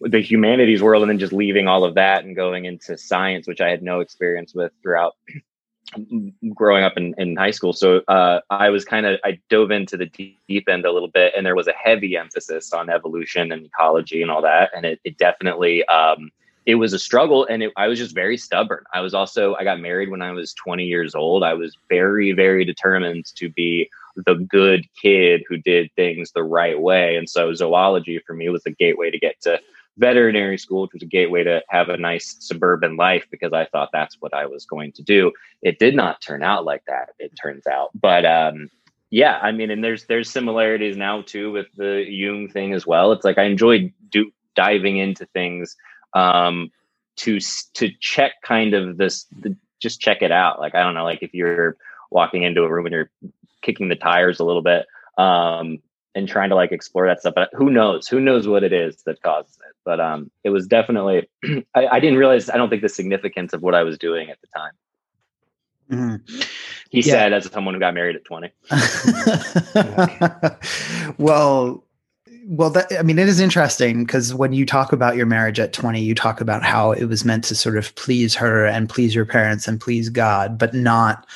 the 0.01 0.22
humanities 0.22 0.82
world, 0.82 1.03
and 1.03 1.09
then 1.09 1.20
just 1.20 1.34
leaving 1.34 1.67
all 1.67 1.84
of 1.84 1.95
that 1.95 2.24
and 2.24 2.36
going 2.36 2.65
into 2.65 2.97
science, 2.97 3.47
which 3.47 3.59
I 3.59 3.70
had 3.70 3.82
no 3.82 3.99
experience 3.99 4.53
with 4.53 4.72
throughout 4.82 5.15
growing 6.53 6.84
up 6.84 6.95
in, 6.95 7.15
in 7.17 7.36
high 7.36 7.51
school. 7.51 7.74
So 7.74 8.01
uh, 8.07 8.41
I 8.51 8.70
was 8.70 8.86
kind 8.86 9.05
of 9.05 9.20
I 9.26 9.39
dove 9.49 9.72
into 9.72 9.97
the 9.97 10.05
deep 10.05 10.70
end 10.70 10.86
a 10.86 10.91
little 10.91 11.09
bit, 11.09 11.34
and 11.36 11.45
there 11.45 11.55
was 11.55 11.67
a 11.67 11.74
heavy 11.74 12.15
emphasis 12.15 12.72
on 12.72 12.89
evolution 12.89 13.51
and 13.51 13.65
ecology 13.65 14.22
and 14.22 14.30
all 14.30 14.43
that, 14.43 14.70
and 14.76 14.86
it, 14.86 14.99
it 15.03 15.17
definitely. 15.17 15.84
Um, 15.86 16.30
it 16.70 16.76
was 16.76 16.93
a 16.93 16.99
struggle 16.99 17.47
and 17.49 17.63
it, 17.63 17.74
i 17.78 17.88
was 17.88 17.97
just 17.97 18.13
very 18.13 18.38
stubborn. 18.38 18.84
I 18.93 19.01
was 19.01 19.15
also 19.15 19.55
i 19.55 19.63
got 19.63 19.80
married 19.80 20.09
when 20.09 20.22
i 20.22 20.32
was 20.32 20.53
20 20.53 20.86
years 20.86 21.15
old. 21.15 21.43
I 21.43 21.55
was 21.55 21.76
very 21.89 22.32
very 22.32 22.63
determined 22.63 23.26
to 23.36 23.49
be 23.49 23.89
the 24.15 24.36
good 24.36 24.86
kid 25.01 25.43
who 25.47 25.57
did 25.57 25.89
things 25.95 26.32
the 26.32 26.43
right 26.43 26.80
way. 26.80 27.15
And 27.15 27.28
so 27.28 27.53
zoology 27.53 28.20
for 28.26 28.34
me 28.34 28.49
was 28.49 28.63
the 28.63 28.72
gateway 28.72 29.09
to 29.09 29.17
get 29.17 29.41
to 29.41 29.59
veterinary 29.97 30.57
school 30.57 30.84
which 30.84 30.93
was 30.93 31.01
a 31.01 31.07
gateway 31.07 31.43
to 31.43 31.61
have 31.70 31.89
a 31.89 31.97
nice 31.97 32.38
suburban 32.39 32.95
life 32.95 33.26
because 33.32 33.51
i 33.51 33.65
thought 33.65 33.89
that's 33.91 34.15
what 34.22 34.34
i 34.34 34.45
was 34.45 34.65
going 34.65 34.91
to 34.91 35.01
do. 35.01 35.32
It 35.63 35.80
did 35.80 35.95
not 35.95 36.22
turn 36.22 36.43
out 36.43 36.65
like 36.65 36.84
that 36.86 37.09
it 37.17 37.32
turns 37.41 37.65
out. 37.65 37.89
But 37.99 38.26
um 38.26 38.70
yeah 39.09 39.39
i 39.41 39.51
mean 39.51 39.72
and 39.72 39.84
there's 39.84 40.05
there's 40.05 40.30
similarities 40.30 40.95
now 40.95 41.24
too 41.24 41.51
with 41.51 41.65
the 41.76 42.05
jung 42.07 42.47
thing 42.47 42.74
as 42.74 42.86
well. 42.86 43.11
It's 43.11 43.26
like 43.26 43.39
i 43.39 43.43
enjoyed 43.43 43.91
do 44.11 44.32
diving 44.55 44.97
into 44.97 45.26
things 45.28 45.76
um, 46.14 46.72
to 47.18 47.39
to 47.74 47.89
check 47.99 48.34
kind 48.43 48.74
of 48.74 48.97
this, 48.97 49.26
the, 49.39 49.55
just 49.80 49.99
check 49.99 50.22
it 50.22 50.32
out. 50.32 50.60
Like 50.60 50.76
I 50.76 50.84
don't 50.84 50.93
know, 50.93 51.03
like 51.03 51.22
if 51.22 51.34
you're 51.34 51.78
walking 52.12 52.43
into 52.43 52.64
a 52.64 52.70
room 52.70 52.86
and 52.86 52.93
you're 52.93 53.12
kicking 53.62 53.89
the 53.89 53.95
tires 53.95 54.39
a 54.39 54.43
little 54.43 54.62
bit 54.62 54.86
um, 55.18 55.80
and 56.16 56.28
trying 56.28 56.49
to 56.49 56.55
like 56.55 56.72
explore 56.72 57.07
that 57.07 57.20
stuff. 57.20 57.36
But 57.36 57.49
who 57.53 57.70
knows? 57.70 58.07
Who 58.07 58.20
knows 58.20 58.47
what 58.47 58.64
it 58.64 58.74
is 58.74 59.03
that 59.03 59.22
causes 59.22 59.57
it? 59.68 59.76
But 59.86 59.99
um, 59.99 60.32
it 60.43 60.49
was 60.49 60.68
definitely. 60.68 61.30
I, 61.76 61.88
I, 61.88 61.99
didn't 61.99 62.18
realize. 62.18 62.49
I 62.49 62.57
don't 62.57 62.70
think 62.70 62.82
the 62.82 62.89
significance 62.89 63.53
of 63.53 63.62
what 63.62 63.76
I 63.76 63.84
was 63.84 63.97
doing 63.97 64.30
at 64.30 64.39
the 64.41 64.47
time. 64.47 64.72
Mm-hmm. 65.91 66.41
He 66.91 67.01
yeah. 67.01 67.14
said, 67.14 67.34
as 67.34 67.51
someone 67.51 67.74
who 67.74 67.80
got 67.80 67.93
married 67.93 68.16
at 68.16 68.26
twenty. 68.26 68.51
well, 71.18 71.84
well 72.50 72.72
that 72.72 72.91
i 72.97 73.04
mean 73.04 73.20
it 73.20 73.30
is 73.30 73.39
interesting 73.39 74.04
because 74.04 74.34
when 74.34 74.52
you 74.54 74.66
talk 74.66 74.91
about 74.91 75.16
your 75.16 75.28
marriage 75.28 75.60
at 75.60 75.72
20 75.72 76.02
you 76.02 76.16
talk 76.16 76.41
about 76.41 76.64
how 76.64 76.91
it 76.91 77.06
was 77.06 77.24
meant 77.24 77.43
to 77.43 77.56
sort 77.56 77.78
of 77.78 77.93
please 77.95 78.34
her 78.36 78.66
and 78.66 78.89
please 78.89 79.14
your 79.14 79.26
parents 79.26 79.68
and 79.68 79.80
please 79.80 80.10
god 80.10 80.58
but 80.58 80.74
not 80.74 81.28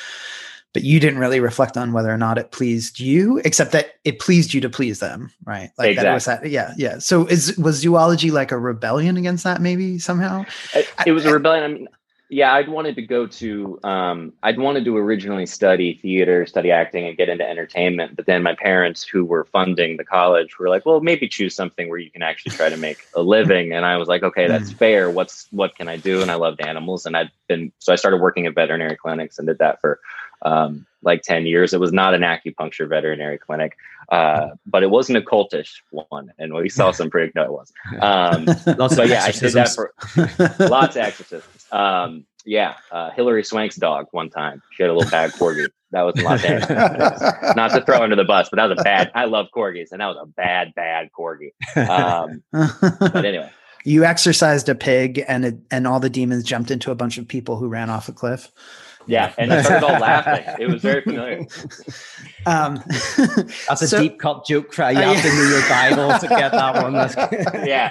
but 0.74 0.82
you 0.82 0.99
didn't 0.99 1.20
really 1.20 1.39
reflect 1.39 1.78
on 1.78 1.93
whether 1.93 2.11
or 2.11 2.18
not 2.18 2.39
it 2.39 2.51
pleased 2.51 2.99
you 2.99 3.39
except 3.45 3.72
that 3.72 3.93
it 4.03 4.18
pleased 4.20 4.55
you 4.55 4.61
to 4.61 4.70
please 4.70 4.99
them 4.99 5.32
right? 5.45 5.70
Like 5.78 5.91
exactly. 5.91 6.07
that 6.07 6.14
was 6.14 6.26
that 6.26 6.49
yeah 6.49 6.74
yeah. 6.78 6.97
So 6.97 7.28
is 7.28 7.55
was 7.57 7.76
zoology 7.76 8.32
like 8.32 8.51
a 8.51 8.57
rebellion 8.57 9.16
against 9.16 9.43
that 9.43 9.61
maybe 9.61 9.99
somehow? 9.99 10.45
It, 10.74 10.91
it 11.05 11.11
was 11.11 11.26
I, 11.26 11.30
a 11.30 11.34
rebellion 11.34 11.64
i 11.64 11.68
mean 11.68 11.88
yeah, 12.34 12.53
I'd 12.53 12.67
wanted 12.67 12.95
to 12.95 13.03
go 13.03 13.27
to, 13.27 13.79
um, 13.84 14.34
I'd 14.41 14.57
wanted 14.57 14.86
to 14.86 14.97
originally 14.97 15.45
study 15.45 15.99
theater, 16.01 16.45
study 16.47 16.71
acting, 16.71 17.07
and 17.07 17.15
get 17.15 17.29
into 17.29 17.47
entertainment. 17.47 18.15
But 18.15 18.25
then 18.25 18.41
my 18.41 18.55
parents, 18.55 19.03
who 19.03 19.23
were 19.23 19.45
funding 19.45 19.97
the 19.97 20.03
college, 20.03 20.57
were 20.57 20.67
like, 20.67 20.86
"Well, 20.86 20.99
maybe 20.99 21.27
choose 21.27 21.55
something 21.55 21.89
where 21.89 21.99
you 21.99 22.09
can 22.09 22.23
actually 22.23 22.55
try 22.55 22.69
to 22.69 22.77
make 22.77 23.05
a 23.15 23.21
living." 23.21 23.71
And 23.73 23.86
I 23.86 23.97
was 23.97 24.07
like, 24.07 24.23
"Okay, 24.23 24.47
that's 24.47 24.71
mm. 24.71 24.77
fair. 24.77 25.11
What's 25.11 25.47
what 25.51 25.75
can 25.75 25.88
I 25.88 25.97
do?" 25.97 26.21
And 26.21 26.31
I 26.31 26.36
loved 26.36 26.61
animals, 26.61 27.05
and 27.05 27.15
I'd 27.15 27.31
been 27.47 27.71
so 27.77 27.93
I 27.93 27.95
started 27.95 28.19
working 28.19 28.47
at 28.47 28.55
veterinary 28.55 28.97
clinics 28.97 29.38
and 29.38 29.47
did 29.47 29.59
that 29.59 29.79
for 29.79 29.99
um, 30.44 30.86
like 31.02 31.22
10 31.24 31.46
years. 31.46 31.74
It 31.74 31.80
was 31.80 31.91
not 31.91 32.14
an 32.14 32.22
acupuncture 32.22 32.88
veterinary 32.88 33.38
clinic, 33.38 33.78
uh, 34.10 34.50
but 34.66 34.84
it 34.84 34.89
was 34.89 35.10
an 35.10 35.16
occultish 35.16 35.82
one. 35.91 36.32
And 36.38 36.54
we 36.54 36.70
saw 36.70 36.91
some 36.91 37.10
pretty, 37.10 37.32
no, 37.36 37.44
it 37.44 37.52
was. 37.52 37.74
Um, 38.02 38.46
lots 38.78 38.96
so 38.96 39.04
yeah, 39.04 39.24
I 39.24 39.32
did 39.32 39.54
that 39.54 39.70
for 39.70 39.94
lots 40.60 40.96
of 40.96 41.04
exorcisms. 41.04 41.66
Um, 41.72 42.26
yeah, 42.46 42.76
uh, 42.91 43.12
Hilary 43.12 43.44
Swank's 43.44 43.78
dog 43.78 44.08
one 44.12 44.30
time. 44.30 44.62
She 44.72 44.84
had 44.84 44.89
a 44.89 44.94
little 44.94 45.10
bad 45.10 45.32
corgi. 45.32 45.68
That 45.91 46.02
was 46.02 46.20
a 46.20 46.24
Los 46.24 46.44
Angeles. 46.46 47.56
Not 47.56 47.72
to 47.72 47.84
throw 47.86 48.02
under 48.02 48.16
the 48.16 48.26
bus, 48.26 48.50
but 48.50 48.58
that 48.58 48.66
was 48.66 48.80
a 48.80 48.84
bad. 48.84 49.12
I 49.16 49.26
love 49.26 49.48
corgis, 49.56 49.91
and 49.91 50.02
that 50.02 50.08
was 50.08 50.18
a 50.20 50.26
bad, 50.26 50.74
bad 50.76 51.10
corgi. 51.18 51.54
Um, 51.78 52.44
but 52.52 53.24
anyway, 53.24 53.50
you 53.86 54.04
exercised 54.04 54.68
a 54.70 54.76
pig, 54.76 55.24
and 55.28 55.46
it, 55.46 55.56
and 55.72 55.88
all 55.88 56.00
the 56.00 56.10
demons 56.10 56.44
jumped 56.44 56.72
into 56.72 56.91
a 56.91 56.96
bunch 56.96 57.18
of 57.18 57.28
people 57.28 57.58
who 57.58 57.68
ran 57.68 57.89
off 57.89 58.10
a 58.10 58.14
cliff. 58.14 58.52
Yeah, 59.06 59.34
and 59.38 59.54
I 59.54 59.62
started 59.62 59.86
all 59.86 59.99
laughing. 59.99 60.56
It 60.60 60.68
was 60.68 60.82
very 60.82 61.01
familiar. 61.01 61.45
Um, 62.45 62.84
That's 63.16 63.84
a 63.84 63.88
so, 63.88 64.01
deep 64.01 64.20
cut 64.20 64.45
joke. 64.45 64.78
You 64.78 64.84
uh, 64.84 64.93
have 64.93 65.22
to 65.22 65.30
know 65.30 65.49
your 65.49 65.70
Bible 65.70 66.20
to 66.20 66.28
get 66.28 66.51
that 66.51 66.84
one. 66.84 67.66
yeah. 67.66 67.89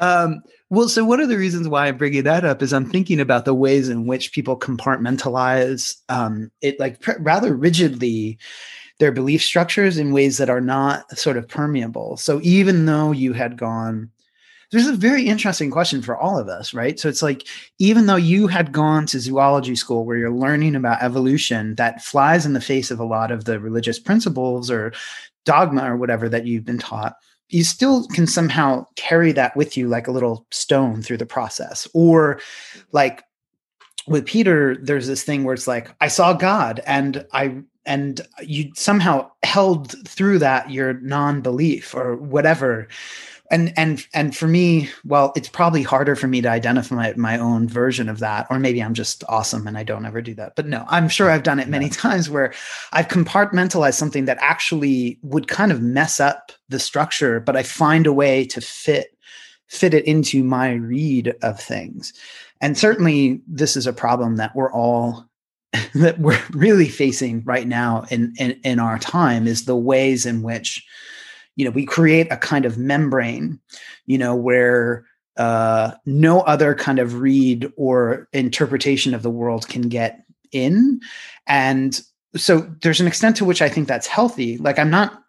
Um, 0.00 0.40
well, 0.70 0.88
so 0.88 1.04
one 1.04 1.20
of 1.20 1.28
the 1.28 1.36
reasons 1.36 1.68
why 1.68 1.86
I'm 1.86 1.98
bringing 1.98 2.22
that 2.22 2.46
up 2.46 2.62
is 2.62 2.72
I'm 2.72 2.88
thinking 2.88 3.20
about 3.20 3.44
the 3.44 3.52
ways 3.52 3.90
in 3.90 4.06
which 4.06 4.32
people 4.32 4.58
compartmentalize 4.58 5.98
um, 6.08 6.50
it, 6.62 6.80
like 6.80 7.00
pr- 7.02 7.20
rather 7.20 7.54
rigidly, 7.54 8.38
their 8.98 9.12
belief 9.12 9.42
structures 9.42 9.98
in 9.98 10.12
ways 10.12 10.38
that 10.38 10.48
are 10.48 10.62
not 10.62 11.18
sort 11.18 11.36
of 11.36 11.46
permeable. 11.46 12.16
So 12.16 12.40
even 12.42 12.86
though 12.86 13.12
you 13.12 13.34
had 13.34 13.58
gone 13.58 14.10
there's 14.72 14.86
a 14.86 14.94
very 14.94 15.26
interesting 15.26 15.70
question 15.70 16.00
for 16.00 16.16
all 16.16 16.38
of 16.38 16.48
us, 16.48 16.72
right? 16.72 16.98
So 16.98 17.08
it's 17.08 17.22
like, 17.22 17.46
even 17.78 18.06
though 18.06 18.16
you 18.16 18.46
had 18.46 18.72
gone 18.72 19.04
to 19.06 19.20
zoology 19.20 19.76
school 19.76 20.04
where 20.06 20.16
you're 20.16 20.30
learning 20.30 20.74
about 20.74 21.02
evolution 21.02 21.74
that 21.74 22.02
flies 22.02 22.46
in 22.46 22.54
the 22.54 22.60
face 22.60 22.90
of 22.90 22.98
a 22.98 23.04
lot 23.04 23.30
of 23.30 23.44
the 23.44 23.60
religious 23.60 23.98
principles 23.98 24.70
or 24.70 24.92
dogma 25.44 25.92
or 25.92 25.96
whatever 25.96 26.26
that 26.28 26.46
you've 26.46 26.64
been 26.64 26.78
taught, 26.78 27.16
you 27.50 27.64
still 27.64 28.06
can 28.08 28.26
somehow 28.26 28.86
carry 28.96 29.30
that 29.32 29.54
with 29.54 29.76
you 29.76 29.88
like 29.88 30.08
a 30.08 30.12
little 30.12 30.46
stone 30.50 31.02
through 31.02 31.18
the 31.18 31.26
process 31.26 31.86
or 31.92 32.40
like 32.92 33.22
with 34.08 34.24
Peter, 34.24 34.76
there's 34.80 35.06
this 35.06 35.22
thing 35.22 35.44
where 35.44 35.54
it's 35.54 35.68
like, 35.68 35.94
I 36.00 36.08
saw 36.08 36.32
God 36.32 36.80
and 36.86 37.26
I 37.32 37.62
and 37.84 38.20
you 38.40 38.70
somehow 38.74 39.28
held 39.42 39.94
through 40.08 40.38
that 40.38 40.70
your 40.70 40.94
non-belief 41.00 41.94
or 41.94 42.16
whatever 42.16 42.88
and 43.52 43.72
and 43.76 44.04
and 44.12 44.36
for 44.36 44.48
me 44.48 44.88
well 45.04 45.32
it's 45.36 45.48
probably 45.48 45.82
harder 45.82 46.16
for 46.16 46.26
me 46.26 46.40
to 46.40 46.48
identify 46.48 46.94
my, 46.94 47.14
my, 47.16 47.38
own 47.38 47.68
version 47.68 48.08
of 48.08 48.18
that 48.18 48.46
or 48.50 48.58
maybe 48.58 48.82
i'm 48.82 48.94
just 48.94 49.22
awesome 49.28 49.66
and 49.68 49.78
i 49.78 49.84
don't 49.84 50.04
ever 50.06 50.20
do 50.20 50.34
that. 50.34 50.56
But 50.56 50.66
no 50.66 50.84
i'm 50.88 51.08
sure 51.08 51.30
i've 51.30 51.44
done 51.44 51.60
it 51.60 51.68
many 51.68 51.88
times 51.88 52.28
where 52.28 52.52
i've 52.92 53.08
compartmentalized 53.08 53.94
something 53.94 54.24
that 54.24 54.38
actually 54.40 55.20
would 55.22 55.46
kind 55.46 55.70
of 55.70 55.80
mess 55.80 56.18
up 56.18 56.50
the 56.68 56.80
structure 56.80 57.38
but 57.38 57.56
i 57.56 57.62
find 57.62 58.08
a 58.08 58.12
way 58.12 58.44
to 58.46 58.60
fit 58.60 59.12
fit 59.72 59.94
it 59.94 60.04
into 60.04 60.44
my 60.44 60.72
read 60.72 61.34
of 61.42 61.58
things. 61.58 62.12
And 62.60 62.76
certainly 62.76 63.40
this 63.48 63.74
is 63.74 63.86
a 63.86 63.92
problem 63.92 64.36
that 64.36 64.54
we're 64.54 64.72
all 64.72 65.26
that 65.94 66.18
we're 66.18 66.38
really 66.50 66.88
facing 66.88 67.42
right 67.44 67.66
now 67.66 68.04
in, 68.10 68.34
in 68.38 68.60
in 68.62 68.78
our 68.78 68.98
time 68.98 69.46
is 69.46 69.64
the 69.64 69.76
ways 69.76 70.26
in 70.26 70.42
which 70.42 70.86
you 71.56 71.64
know 71.64 71.70
we 71.70 71.84
create 71.84 72.30
a 72.30 72.36
kind 72.36 72.64
of 72.64 72.78
membrane 72.78 73.60
you 74.06 74.18
know 74.18 74.34
where 74.34 75.04
uh, 75.36 75.92
no 76.04 76.40
other 76.40 76.74
kind 76.74 76.98
of 76.98 77.20
read 77.20 77.72
or 77.76 78.28
interpretation 78.32 79.14
of 79.14 79.22
the 79.22 79.30
world 79.30 79.66
can 79.68 79.88
get 79.88 80.24
in. 80.52 81.00
And 81.46 82.00
so 82.36 82.70
there's 82.82 83.00
an 83.00 83.06
extent 83.06 83.36
to 83.36 83.44
which 83.44 83.62
i 83.62 83.68
think 83.68 83.88
that's 83.88 84.06
healthy. 84.06 84.58
Like 84.58 84.78
i'm 84.78 84.90
not 84.90 85.22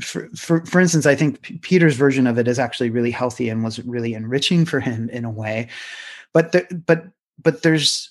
for, 0.00 0.28
for, 0.36 0.64
for 0.64 0.80
instance 0.80 1.06
i 1.06 1.16
think 1.16 1.42
P- 1.42 1.58
peter's 1.58 1.96
version 1.96 2.28
of 2.28 2.38
it 2.38 2.46
is 2.46 2.60
actually 2.60 2.88
really 2.88 3.10
healthy 3.10 3.48
and 3.48 3.64
was 3.64 3.84
really 3.84 4.14
enriching 4.14 4.64
for 4.64 4.80
him 4.80 5.08
in 5.10 5.24
a 5.24 5.30
way. 5.30 5.68
But 6.32 6.52
there, 6.52 6.68
but 6.86 7.06
but 7.42 7.62
there's 7.62 8.10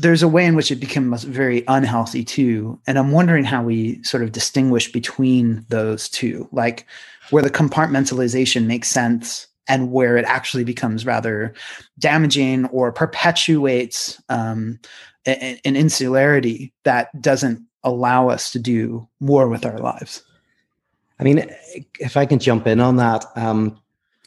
there's 0.00 0.22
a 0.22 0.28
way 0.28 0.46
in 0.46 0.54
which 0.54 0.70
it 0.70 0.76
becomes 0.76 1.24
very 1.24 1.64
unhealthy 1.68 2.24
too. 2.24 2.78
And 2.86 2.98
i'm 2.98 3.12
wondering 3.12 3.44
how 3.44 3.62
we 3.62 4.02
sort 4.02 4.22
of 4.22 4.32
distinguish 4.32 4.90
between 4.92 5.64
those 5.68 6.08
two 6.08 6.48
like 6.52 6.86
where 7.30 7.42
the 7.42 7.50
compartmentalization 7.50 8.66
makes 8.66 8.88
sense 8.88 9.46
and 9.68 9.92
where 9.92 10.16
it 10.16 10.24
actually 10.24 10.64
becomes 10.64 11.06
rather 11.06 11.54
damaging 11.98 12.66
or 12.66 12.92
perpetuates 12.92 14.20
um, 14.28 14.78
an, 15.24 15.58
insularity 15.64 16.72
that 16.82 17.08
doesn't 17.22 17.64
allow 17.84 18.28
us 18.28 18.50
to 18.52 18.58
do 18.58 19.08
more 19.20 19.48
with 19.48 19.64
our 19.64 19.78
lives. 19.78 20.22
I 21.18 21.24
mean 21.24 21.50
if 22.00 22.16
i 22.16 22.26
can 22.26 22.38
jump 22.38 22.66
in 22.66 22.80
on 22.80 22.96
that 22.96 23.24
um, 23.36 23.78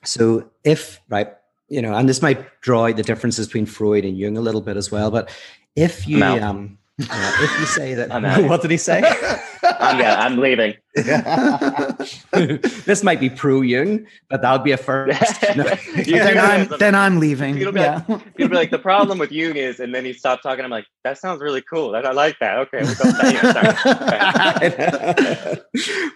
so 0.03 0.49
if 0.63 1.01
right 1.09 1.34
you 1.68 1.82
know, 1.82 1.95
and 1.95 2.07
this 2.07 2.22
might 2.22 2.61
draw 2.61 2.91
the 2.91 3.03
differences 3.03 3.47
between 3.47 3.66
Freud 3.66 4.05
and 4.05 4.18
Jung 4.18 4.38
a 4.38 4.41
little 4.41 4.61
bit 4.61 4.78
as 4.78 4.91
well. 4.91 5.11
But 5.11 5.30
if 5.76 6.07
you 6.07 6.24
um, 6.24 6.78
uh, 7.01 7.38
if 7.41 7.59
you 7.59 7.66
say 7.66 7.93
that, 7.93 8.09
what 8.49 8.61
did 8.61 8.72
he 8.72 8.78
say? 8.78 9.03
I'm, 9.63 9.99
yeah, 9.99 10.20
I'm 10.20 10.38
leaving. 10.38 10.76
this 10.93 13.03
might 13.03 13.20
be 13.20 13.30
pro 13.30 13.61
Jung, 13.61 14.05
but 14.30 14.41
that 14.41 14.51
would 14.51 14.63
be 14.63 14.72
a 14.72 14.78
first. 14.78 15.43
No. 15.55 15.63
then, 15.63 16.38
I'm, 16.38 16.68
then 16.78 16.93
I'm 16.93 17.20
leaving. 17.20 17.55
People 17.55 17.74
be, 17.74 17.80
yeah. 17.80 18.03
like, 18.07 18.38
be 18.38 18.47
like, 18.47 18.70
the 18.70 18.80
problem 18.80 19.18
with 19.18 19.32
Jung 19.32 19.55
is, 19.55 19.80
and 19.80 19.93
then 19.93 20.05
he 20.05 20.13
stopped 20.13 20.43
talking. 20.43 20.63
I'm 20.63 20.72
like, 20.72 20.86
that 21.03 21.18
sounds 21.18 21.41
really 21.41 21.61
cool. 21.61 21.95
I, 21.95 22.01
I 22.01 22.11
like 22.11 22.38
that. 22.39 22.59
Okay, 22.59 22.84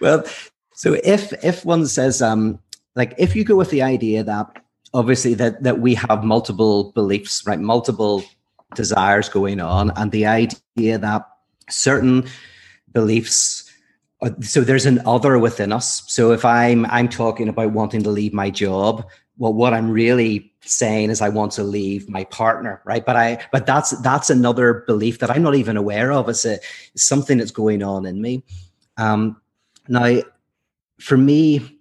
well, 0.00 0.24
so 0.74 0.94
if 1.04 1.32
if 1.44 1.64
one 1.64 1.86
says, 1.86 2.22
um, 2.22 2.60
like, 2.94 3.14
if 3.18 3.34
you 3.34 3.44
go 3.44 3.56
with 3.56 3.70
the 3.70 3.82
idea 3.82 4.22
that 4.24 4.62
obviously 4.94 5.34
that 5.34 5.62
that 5.62 5.80
we 5.80 5.94
have 5.94 6.24
multiple 6.24 6.92
beliefs, 6.92 7.46
right? 7.46 7.60
Multiple 7.60 8.24
desires 8.74 9.28
going 9.28 9.60
on, 9.60 9.92
and 9.96 10.12
the 10.12 10.26
idea 10.26 10.98
that 10.98 11.28
certain 11.68 12.28
beliefs 12.92 13.70
uh, 14.22 14.30
so 14.42 14.60
there's 14.60 14.86
an 14.86 15.00
other 15.06 15.38
within 15.38 15.72
us. 15.72 16.02
So 16.08 16.32
if 16.32 16.44
i'm 16.44 16.84
i'm 16.86 17.08
talking 17.08 17.48
about 17.48 17.72
wanting 17.72 18.02
to 18.02 18.10
leave 18.10 18.32
my 18.34 18.50
job 18.50 19.08
well 19.38 19.54
what 19.54 19.72
i'm 19.72 19.90
really 19.90 20.52
saying 20.62 21.08
is 21.10 21.22
i 21.22 21.28
want 21.28 21.52
to 21.52 21.62
leave 21.62 22.08
my 22.08 22.24
partner 22.24 22.82
right? 22.84 23.04
But 23.06 23.16
i 23.16 23.42
but 23.52 23.66
that's 23.66 23.90
that's 24.02 24.28
another 24.28 24.84
belief 24.86 25.20
that 25.20 25.30
i'm 25.30 25.42
not 25.42 25.54
even 25.54 25.76
aware 25.76 26.12
of. 26.12 26.28
It's, 26.28 26.44
a, 26.44 26.58
something 26.96 27.38
that's 27.38 27.50
going 27.50 27.82
on 27.82 28.04
in 28.06 28.20
me. 28.20 28.42
Um 28.98 29.40
now 29.88 30.20
for 30.98 31.16
me 31.16 31.79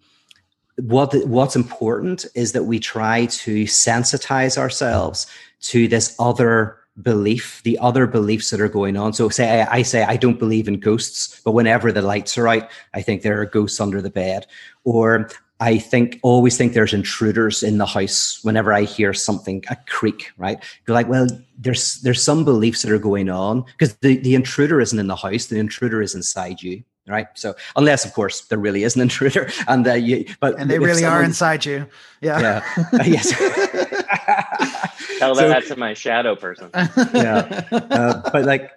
what 0.82 1.14
what's 1.28 1.56
important 1.56 2.26
is 2.36 2.52
that 2.54 2.64
we 2.64 2.80
try 2.80 3.26
to 3.26 3.64
sensitize 3.64 4.58
ourselves 4.58 5.28
to 5.62 5.88
this 5.88 6.16
other 6.20 6.78
belief 7.02 7.62
the 7.64 7.78
other 7.80 8.06
beliefs 8.06 8.50
that 8.50 8.62
are 8.62 8.70
going 8.70 8.98
on. 8.98 9.14
So 9.14 9.30
say 9.30 9.62
I, 9.62 9.78
I, 9.78 9.82
say 9.84 10.04
i 10.04 10.18
don't 10.18 10.40
believe 10.40 10.68
in 10.68 10.80
ghosts 10.80 11.42
but 11.44 11.54
whenever 11.54 11.92
the 11.92 12.02
lights 12.02 12.38
are 12.38 12.48
out 12.48 12.70
i 12.94 13.02
think 13.02 13.22
there 13.22 13.40
are 13.40 13.46
ghosts 13.46 13.80
under 13.80 14.02
the 14.02 14.10
bed. 14.10 14.48
Or 14.84 15.30
i 15.62 15.78
think 15.78 16.20
always 16.24 16.58
think 16.58 16.74
there's 16.74 16.94
intruders 16.94 17.64
in 17.64 17.78
the 17.78 17.86
house 17.86 18.40
whenever 18.44 18.74
i 18.74 18.84
hear 18.84 19.14
something 19.14 19.64
a 19.70 19.78
creak 19.88 20.32
right? 20.38 20.62
You're 20.86 20.96
like 20.96 21.10
well 21.10 21.28
there's 21.58 22.02
there's 22.02 22.24
some 22.24 22.44
beliefs 22.44 22.82
that 22.82 22.92
are 22.92 23.00
going 23.00 23.30
on 23.30 23.62
because 23.62 23.96
the, 23.98 24.18
the 24.18 24.36
intruder 24.36 24.82
isn't 24.82 25.00
in 25.00 25.08
the 25.08 25.16
house 25.16 25.46
the 25.46 25.60
intruder 25.60 26.02
is 26.02 26.16
inside 26.16 26.62
you 26.62 26.84
right? 27.10 27.28
So 27.34 27.56
unless, 27.76 28.06
of 28.06 28.14
course, 28.14 28.42
there 28.42 28.58
really 28.58 28.84
is 28.84 28.96
an 28.96 29.02
intruder, 29.02 29.50
and 29.68 29.88
uh, 29.88 29.94
you, 29.94 30.26
but 30.40 30.60
and 30.60 30.70
they 30.70 30.80
really 30.80 31.06
are 31.06 31.24
inside 31.24 31.66
you, 31.66 31.88
yeah, 32.22 32.40
yeah, 32.40 32.86
uh, 32.94 33.04
yes. 33.06 33.30
Tell 35.20 35.36
so, 35.36 35.50
that 35.50 35.66
to 35.68 35.76
my 35.76 35.94
shadow 35.94 36.36
person. 36.36 36.70
Yeah, 37.14 37.64
uh, 37.72 38.30
but 38.32 38.46
like. 38.46 38.72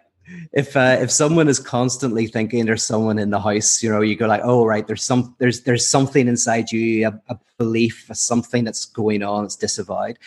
If 0.53 0.77
uh, 0.77 0.99
if 1.01 1.11
someone 1.11 1.49
is 1.49 1.59
constantly 1.59 2.27
thinking 2.29 2.65
there's 2.65 2.85
someone 2.85 3.19
in 3.19 3.31
the 3.31 3.41
house, 3.41 3.83
you 3.83 3.91
know, 3.91 4.01
you 4.01 4.15
go 4.15 4.27
like, 4.27 4.41
oh 4.45 4.65
right, 4.65 4.87
there's 4.87 5.03
some 5.03 5.35
there's 5.39 5.63
there's 5.63 5.87
something 5.87 6.29
inside 6.29 6.71
you, 6.71 7.09
a, 7.09 7.21
a 7.29 7.39
belief, 7.59 8.09
something 8.13 8.63
that's 8.63 8.85
going 8.85 9.25
on, 9.25 9.45
it's 9.45 9.57
disavowed. 9.57 10.19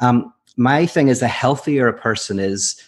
Um, 0.00 0.32
my 0.58 0.86
thing 0.86 1.08
is, 1.08 1.20
the 1.20 1.28
healthier 1.28 1.88
a 1.88 1.98
person 1.98 2.38
is, 2.38 2.82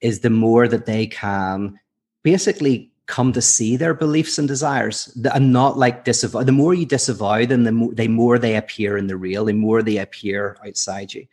is 0.00 0.20
the 0.20 0.30
more 0.30 0.68
that 0.68 0.86
they 0.86 1.06
can 1.06 1.78
basically 2.24 2.91
come 3.12 3.30
to 3.30 3.42
see 3.42 3.76
their 3.76 3.92
beliefs 3.92 4.38
and 4.38 4.48
desires 4.48 5.14
and 5.34 5.52
not 5.52 5.76
like 5.76 6.04
disavow. 6.04 6.42
The 6.42 6.50
more 6.50 6.72
you 6.72 6.86
disavow 6.86 7.44
them, 7.44 7.64
the 7.64 7.72
more 7.72 7.92
they 7.92 8.08
more 8.08 8.38
they 8.38 8.56
appear 8.56 8.96
in 8.96 9.06
the 9.06 9.18
real, 9.18 9.44
the 9.44 9.52
more 9.52 9.82
they 9.82 9.98
appear 9.98 10.56
outside 10.66 11.12
you. 11.12 11.26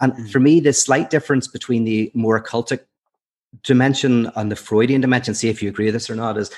And 0.00 0.12
mm-hmm. 0.12 0.26
for 0.26 0.40
me, 0.40 0.58
the 0.58 0.72
slight 0.72 1.08
difference 1.08 1.46
between 1.46 1.84
the 1.84 2.10
more 2.14 2.42
occultic 2.42 2.80
dimension 3.62 4.30
and 4.34 4.50
the 4.50 4.56
Freudian 4.56 5.00
dimension, 5.00 5.34
see 5.34 5.48
if 5.48 5.62
you 5.62 5.68
agree 5.68 5.86
with 5.86 5.94
this 5.94 6.10
or 6.10 6.16
not, 6.16 6.36
is 6.36 6.50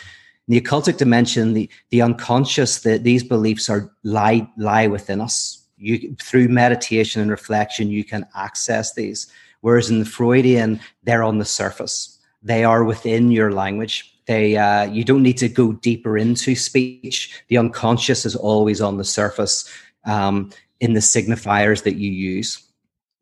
the 0.49 0.59
occultic 0.59 0.97
dimension, 0.97 1.53
the, 1.53 1.69
the 1.91 2.01
unconscious, 2.01 2.81
that 2.81 3.05
these 3.05 3.23
beliefs 3.23 3.69
are 3.69 3.93
lie 4.05 4.49
lie 4.57 4.87
within 4.87 5.21
us. 5.21 5.63
You 5.77 6.17
through 6.19 6.49
meditation 6.49 7.21
and 7.21 7.31
reflection, 7.31 7.91
you 7.91 8.05
can 8.05 8.27
access 8.35 8.95
these. 8.95 9.27
Whereas 9.61 9.91
in 9.91 9.99
the 9.99 10.07
Freudian, 10.07 10.81
they're 11.03 11.23
on 11.23 11.39
the 11.39 11.45
surface. 11.45 12.19
They 12.43 12.65
are 12.65 12.85
within 12.85 13.31
your 13.31 13.53
language 13.53 14.12
they 14.33 14.57
uh, 14.57 14.85
you 14.85 15.05
don't 15.05 15.23
need 15.23 15.37
to 15.39 15.49
go 15.49 15.73
deeper 15.73 16.17
into 16.17 16.55
speech. 16.55 17.43
The 17.49 17.59
unconscious 17.59 18.25
is 18.25 18.35
always 18.35 18.81
on 18.81 18.97
the 18.97 19.05
surface 19.05 19.71
um, 20.07 20.51
in 20.81 20.95
the 20.95 21.01
signifiers 21.01 21.83
that 21.85 21.97
you 21.97 22.11
use. 22.11 22.63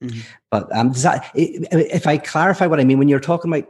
Mm-hmm. 0.02 0.20
But 0.50 0.74
um, 0.74 0.92
that, 0.92 1.30
if 1.34 2.06
I 2.06 2.16
clarify 2.16 2.66
what 2.66 2.80
I 2.80 2.84
mean, 2.84 2.98
when 2.98 3.08
you're 3.08 3.20
talking 3.20 3.52
about 3.52 3.68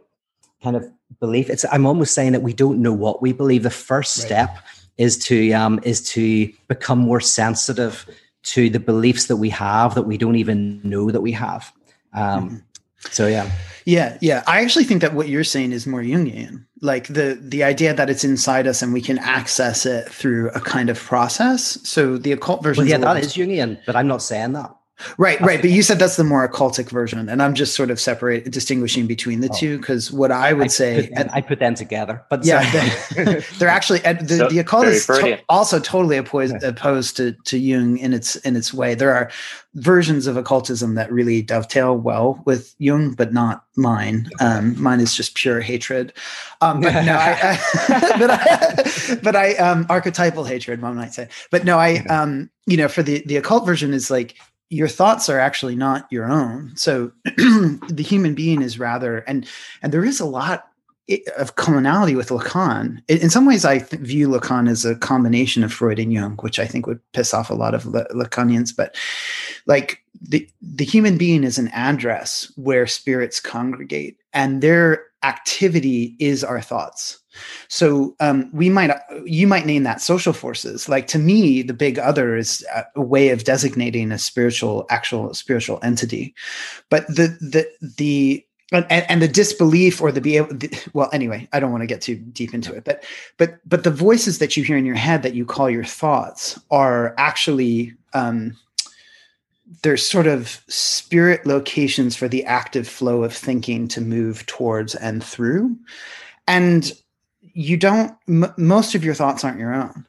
kind 0.63 0.77
of 0.77 0.85
belief, 1.19 1.49
it's 1.49 1.65
I'm 1.73 1.87
almost 1.87 2.15
saying 2.15 2.33
that 2.33 2.43
we 2.43 2.53
don't 2.53 2.83
know 2.83 2.93
what 2.93 3.23
we 3.23 3.33
believe. 3.33 3.63
The 3.63 3.71
first 3.71 4.19
right. 4.19 4.27
step 4.27 4.59
is 4.99 5.17
to 5.25 5.53
um, 5.53 5.81
is 5.83 6.03
to 6.11 6.53
become 6.69 6.99
more 6.99 7.21
sensitive 7.21 8.07
to 8.43 8.69
the 8.71 8.81
beliefs 8.81 9.27
that 9.27 9.37
we 9.37 9.49
have 9.51 9.95
that 9.95 10.03
we 10.03 10.19
don't 10.19 10.37
even 10.37 10.81
know 10.85 11.11
that 11.11 11.21
we 11.23 11.33
have. 11.33 11.73
Um, 12.13 12.23
mm-hmm. 12.23 12.57
So 13.11 13.27
yeah. 13.27 13.51
Yeah, 13.87 14.19
yeah. 14.21 14.43
I 14.47 14.63
actually 14.63 14.85
think 14.85 15.01
that 15.01 15.15
what 15.15 15.29
you're 15.29 15.45
saying 15.45 15.73
is 15.73 15.87
more 15.87 16.03
Jungian. 16.03 16.67
Like 16.83 17.09
the 17.09 17.39
the 17.41 17.63
idea 17.63 17.93
that 17.95 18.09
it's 18.09 18.25
inside 18.25 18.67
us 18.67 18.81
and 18.81 18.93
we 18.93 19.03
can 19.03 19.19
access 19.19 19.85
it 19.85 20.09
through 20.09 20.51
a 20.51 20.61
kind 20.61 20.89
of 20.89 20.99
process. 20.99 21.79
So 21.87 22.17
the 22.17 22.33
occult 22.33 22.63
version. 22.63 22.85
Well, 22.85 22.91
yeah, 22.91 22.99
that 22.99 23.23
is 23.23 23.35
Jungian, 23.35 23.79
but 23.85 23.97
I'm 23.97 24.09
not 24.09 24.23
saying 24.23 24.53
that. 24.55 24.75
Right, 25.19 25.41
right. 25.41 25.61
But 25.61 25.71
you 25.71 25.83
said 25.83 25.99
that's 25.99 26.17
the 26.17 26.25
more 26.25 26.49
occultic 26.49 26.91
version, 26.91 27.29
and 27.29 27.43
I'm 27.43 27.55
just 27.55 27.75
sort 27.75 27.91
of 27.91 28.01
separate 28.01 28.51
distinguishing 28.51 29.07
between 29.07 29.41
the 29.41 29.49
oh. 29.51 29.57
two 29.57 29.79
because 29.79 30.13
what 30.13 30.31
I 30.31 30.53
would 30.53 30.65
I 30.65 30.69
say, 30.69 31.09
put, 31.09 31.19
and, 31.19 31.31
I 31.33 31.41
put 31.41 31.59
them 31.59 31.75
together. 31.75 32.25
But 32.31 32.45
yeah, 32.45 32.71
they're, 33.15 33.41
they're 33.59 33.69
actually 33.69 34.01
the, 34.01 34.37
so, 34.39 34.49
the 34.49 34.59
occult 34.59 34.87
is 34.87 35.07
to, 35.07 35.41
also 35.49 35.79
totally 35.81 36.17
opposed, 36.17 36.63
opposed 36.63 37.17
to 37.19 37.33
to 37.45 37.59
Jung 37.59 37.99
in 37.99 38.13
its 38.13 38.37
in 38.37 38.57
its 38.57 38.73
way. 38.75 38.95
There 38.95 39.15
are 39.15 39.31
versions 39.75 40.27
of 40.27 40.37
occultism 40.37 40.95
that 40.97 41.13
really 41.13 41.43
dovetail 41.43 41.97
well 41.97 42.43
with 42.45 42.75
Jung, 42.79 43.13
but 43.13 43.33
not 43.33 43.65
mine. 43.77 44.29
Um, 44.41 44.81
mine 44.81 45.01
is 45.01 45.15
just 45.15 45.37
pure 45.37 45.61
hatred. 45.61 46.13
Um, 46.61 46.81
but 46.81 47.05
no, 47.05 47.15
I, 47.15 47.39
I, 47.43 48.19
but 48.19 48.31
I, 48.31 49.15
but 49.23 49.37
I 49.37 49.55
um, 49.55 49.87
archetypal 49.89 50.45
hatred, 50.45 50.83
one 50.83 50.97
might 50.97 51.15
say. 51.15 51.29
But 51.51 51.65
no, 51.65 51.79
I 51.79 51.99
um, 52.11 52.51
you 52.67 52.77
know, 52.77 52.89
for 52.89 53.03
the 53.03 53.23
the 53.27 53.37
occult 53.37 53.65
version 53.65 53.95
is 53.95 54.11
like 54.11 54.37
your 54.71 54.89
thoughts 54.89 55.29
are 55.29 55.39
actually 55.39 55.75
not 55.75 56.07
your 56.11 56.31
own. 56.31 56.73
So 56.77 57.13
the 57.25 58.05
human 58.07 58.35
being 58.35 58.63
is 58.63 58.79
rather, 58.79 59.19
and 59.19 59.47
and 59.83 59.93
there 59.93 60.05
is 60.05 60.21
a 60.21 60.25
lot 60.25 60.69
of 61.37 61.57
commonality 61.57 62.15
with 62.15 62.29
Lacan. 62.29 63.03
In 63.09 63.31
some 63.31 63.47
ways, 63.47 63.65
I 63.65 63.81
view 63.81 64.29
Lacan 64.29 64.71
as 64.71 64.85
a 64.85 64.95
combination 64.95 65.65
of 65.65 65.73
Freud 65.73 65.99
and 65.99 66.13
Jung, 66.13 66.37
which 66.37 66.61
I 66.61 66.67
think 66.67 66.87
would 66.87 67.01
piss 67.13 67.35
off 67.35 67.51
a 67.51 67.55
lot 67.55 67.75
of 67.75 67.83
Lacanians. 67.83 68.75
But 68.75 68.97
like 69.67 70.05
the 70.21 70.49
the 70.63 70.85
human 70.85 71.19
being 71.19 71.43
is 71.43 71.59
an 71.59 71.69
address 71.69 72.53
where 72.57 72.87
spirits 72.87 73.41
congregate, 73.41 74.19
and 74.33 74.63
their 74.63 75.05
activity 75.23 76.17
is 76.19 76.45
our 76.45 76.61
thoughts. 76.61 77.20
So 77.69 78.15
um, 78.21 78.51
we 78.53 78.69
might 78.69 78.91
you 79.25 79.47
might 79.47 79.67
name 79.67 79.83
that 79.85 80.01
social 80.01 80.33
forces. 80.33 80.89
Like 80.89 81.07
to 81.09 81.19
me, 81.19 81.63
the 81.63 81.75
big 81.75 81.99
other 81.99 82.37
is 82.37 82.65
a 82.95 83.01
way 83.01 83.31
of 83.31 83.45
designating 83.45 84.13
a 84.13 84.19
spiritual, 84.19 84.87
actual 84.91 85.35
spiritual 85.35 85.79
entity. 85.83 86.35
But 86.89 87.07
the 87.09 87.37
the 87.41 87.69
the 87.97 88.45
and, 88.73 88.87
and, 88.91 89.23
the 89.23 89.29
disbelief 89.29 90.01
or 90.01 90.13
the 90.13 90.21
be 90.21 90.37
able 90.37 90.55
the, 90.55 90.71
well 90.93 91.11
anyway 91.13 91.49
i 91.53 91.61
don't 91.61 91.73
want 91.73 91.83
to 91.83 91.87
get 91.87 92.01
too 92.01 92.17
deep 92.17 92.55
into 92.55 92.73
it 92.75 92.85
but 92.85 93.05
but 93.37 93.59
but 93.69 93.85
the 93.85 93.91
voices 93.91 94.39
that 94.39 94.57
you 94.57 94.63
hear 94.63 94.77
in 94.77 94.87
your 94.87 94.95
head 94.95 95.23
that 95.23 95.35
you 95.35 95.45
call 95.45 95.69
your 95.69 95.85
thoughts 95.85 96.59
are 96.71 97.15
actually 97.19 97.93
um 98.15 98.57
there's 99.83 100.07
sort 100.07 100.27
of 100.27 100.63
spirit 100.69 101.47
locations 101.47 102.17
for 102.17 102.29
the 102.29 102.45
active 102.45 102.89
flow 102.89 103.23
of 103.23 103.35
thinking 103.35 103.89
to 103.89 104.01
move 104.01 104.47
towards 104.47 104.95
and 104.95 105.23
through 105.23 105.77
and 106.47 106.93
you 107.55 107.77
don't 107.77 108.13
m- 108.29 108.55
most 108.57 108.95
of 108.95 109.05
your 109.05 109.15
thoughts 109.15 109.45
aren't 109.45 109.59
your 109.59 109.75
own. 109.75 110.07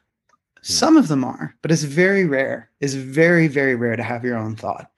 Hmm. 0.58 0.62
some 0.62 0.96
of 0.96 1.08
them 1.08 1.24
are 1.24 1.54
but 1.62 1.70
it's 1.72 1.82
very 1.82 2.24
rare. 2.24 2.70
It's 2.80 2.94
very 2.94 3.48
very 3.48 3.74
rare 3.74 3.96
to 3.96 4.02
have 4.02 4.24
your 4.24 4.36
own 4.36 4.56
thought. 4.56 4.90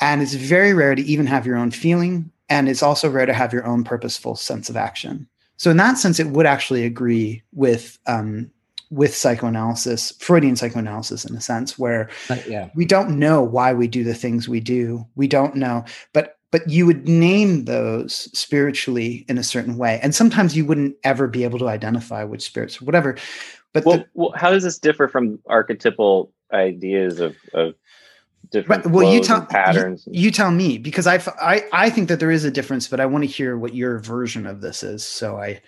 And 0.00 0.20
it's 0.20 0.34
very 0.34 0.74
rare 0.74 0.94
to 0.94 1.02
even 1.02 1.26
have 1.26 1.46
your 1.46 1.56
own 1.56 1.70
feeling. 1.70 2.30
And 2.48 2.68
it's 2.68 2.82
also 2.82 3.08
rare 3.08 3.26
to 3.26 3.32
have 3.32 3.52
your 3.52 3.66
own 3.66 3.82
purposeful 3.82 4.36
sense 4.36 4.68
of 4.68 4.76
action. 4.76 5.26
So 5.56 5.70
in 5.70 5.78
that 5.78 5.98
sense 5.98 6.20
it 6.20 6.28
would 6.28 6.46
actually 6.46 6.84
agree 6.84 7.42
with 7.52 7.98
um, 8.06 8.50
with 8.90 9.16
psychoanalysis 9.16 10.12
freudian 10.20 10.54
psychoanalysis 10.54 11.24
in 11.24 11.34
a 11.34 11.40
sense 11.40 11.78
where 11.78 12.08
yeah. 12.46 12.70
we 12.74 12.84
don't 12.84 13.18
know 13.18 13.42
why 13.42 13.72
we 13.72 13.88
do 13.88 14.04
the 14.04 14.14
things 14.14 14.48
we 14.48 14.60
do. 14.60 15.04
We 15.16 15.26
don't 15.26 15.56
know. 15.56 15.84
But 16.12 16.35
but 16.56 16.70
you 16.70 16.86
would 16.86 17.06
name 17.06 17.66
those 17.66 18.30
spiritually 18.32 19.26
in 19.28 19.36
a 19.36 19.42
certain 19.42 19.76
way 19.76 20.00
and 20.02 20.14
sometimes 20.14 20.56
you 20.56 20.64
wouldn't 20.64 20.96
ever 21.04 21.28
be 21.28 21.44
able 21.44 21.58
to 21.58 21.68
identify 21.68 22.24
which 22.24 22.42
spirits 22.42 22.80
or 22.80 22.86
whatever 22.86 23.14
but 23.74 23.84
well, 23.84 23.98
the, 23.98 24.06
well 24.14 24.32
how 24.36 24.50
does 24.50 24.62
this 24.62 24.78
differ 24.78 25.06
from 25.06 25.38
archetypal 25.46 26.32
ideas 26.54 27.20
of, 27.20 27.36
of 27.52 27.74
different 28.50 28.86
right, 28.86 28.94
well 28.94 29.12
you 29.12 29.20
tell 29.20 29.44
patterns 29.44 30.04
you, 30.06 30.22
you, 30.22 30.30
tell 30.30 30.50
me 30.50 30.78
because 30.78 31.06
I, 31.06 31.16
I 31.38 31.64
i 31.72 31.90
think 31.90 32.08
that 32.08 32.20
there 32.20 32.30
is 32.30 32.44
a 32.44 32.50
difference 32.50 32.88
but 32.88 33.00
i 33.00 33.06
want 33.06 33.24
to 33.24 33.28
hear 33.28 33.58
what 33.58 33.74
your 33.74 33.98
version 33.98 34.46
of 34.46 34.62
this 34.62 34.82
is 34.82 35.04
so 35.04 35.36
i 35.36 35.60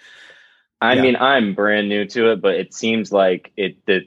i 0.80 0.94
yeah. 0.94 1.02
mean 1.02 1.16
i'm 1.16 1.54
brand 1.54 1.90
new 1.90 2.06
to 2.06 2.32
it 2.32 2.40
but 2.40 2.54
it 2.54 2.72
seems 2.72 3.12
like 3.12 3.52
it 3.58 3.84
that 3.84 4.04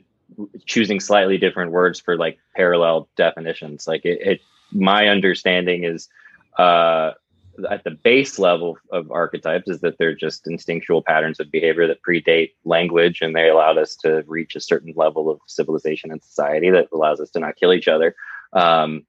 choosing 0.65 0.99
slightly 0.99 1.37
different 1.37 1.71
words 1.71 1.99
for 1.99 2.17
like 2.17 2.39
parallel 2.55 3.07
definitions 3.17 3.87
like 3.87 4.03
it, 4.03 4.19
it 4.25 4.41
my 4.71 5.09
understanding 5.09 5.83
is 5.83 6.09
uh 6.57 7.11
at 7.69 7.83
the 7.83 7.91
base 7.91 8.39
level 8.39 8.77
of 8.91 9.11
archetypes 9.11 9.67
is 9.67 9.81
that 9.81 9.97
they're 9.99 10.15
just 10.15 10.47
instinctual 10.47 11.01
patterns 11.01 11.39
of 11.39 11.51
behavior 11.51 11.85
that 11.85 12.01
predate 12.01 12.51
language 12.63 13.21
and 13.21 13.35
they 13.35 13.49
allowed 13.49 13.77
us 13.77 13.95
to 13.95 14.23
reach 14.25 14.55
a 14.55 14.61
certain 14.61 14.93
level 14.95 15.29
of 15.29 15.39
civilization 15.47 16.11
and 16.11 16.23
society 16.23 16.71
that 16.71 16.87
allows 16.93 17.19
us 17.19 17.29
to 17.29 17.39
not 17.39 17.57
kill 17.57 17.73
each 17.73 17.89
other 17.89 18.15
um, 18.53 19.05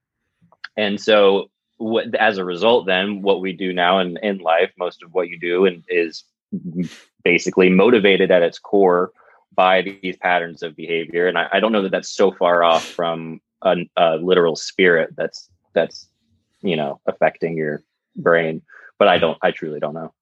and 0.77 1.01
so, 1.01 1.51
what, 1.79 2.15
as 2.15 2.39
a 2.39 2.45
result, 2.45 2.87
then 2.87 3.23
what 3.23 3.41
we 3.41 3.53
do 3.53 3.73
now 3.73 3.99
in, 3.99 4.17
in 4.19 4.39
life, 4.39 4.73
most 4.79 5.03
of 5.03 5.13
what 5.13 5.29
you 5.29 5.39
do 5.39 5.67
and 5.67 5.85
is 5.89 6.25
basically 7.25 7.71
motivated 7.71 8.31
at 8.31 8.43
its 8.43 8.59
core 8.59 9.13
by 9.55 9.83
these 9.83 10.17
patterns 10.17 10.63
of 10.63 10.77
behavior. 10.77 11.27
And 11.27 11.37
I, 11.39 11.49
I 11.53 11.61
don't 11.61 11.73
know 11.73 11.83
that 11.83 11.93
that's 11.93 12.15
so 12.15 12.33
far 12.33 12.63
off 12.63 12.85
from 12.85 13.41
a, 13.63 13.77
a 13.97 14.17
literal 14.17 14.57
spirit 14.57 15.11
that's 15.17 15.49
that's 15.75 16.09
you 16.63 16.77
know 16.77 17.01
affecting 17.07 17.57
your 17.57 17.83
brain. 18.17 18.63
But 18.99 19.09
I 19.09 19.19
don't. 19.19 19.39
I 19.43 19.51
truly 19.51 19.81
don't 19.81 19.95
know. 19.95 20.13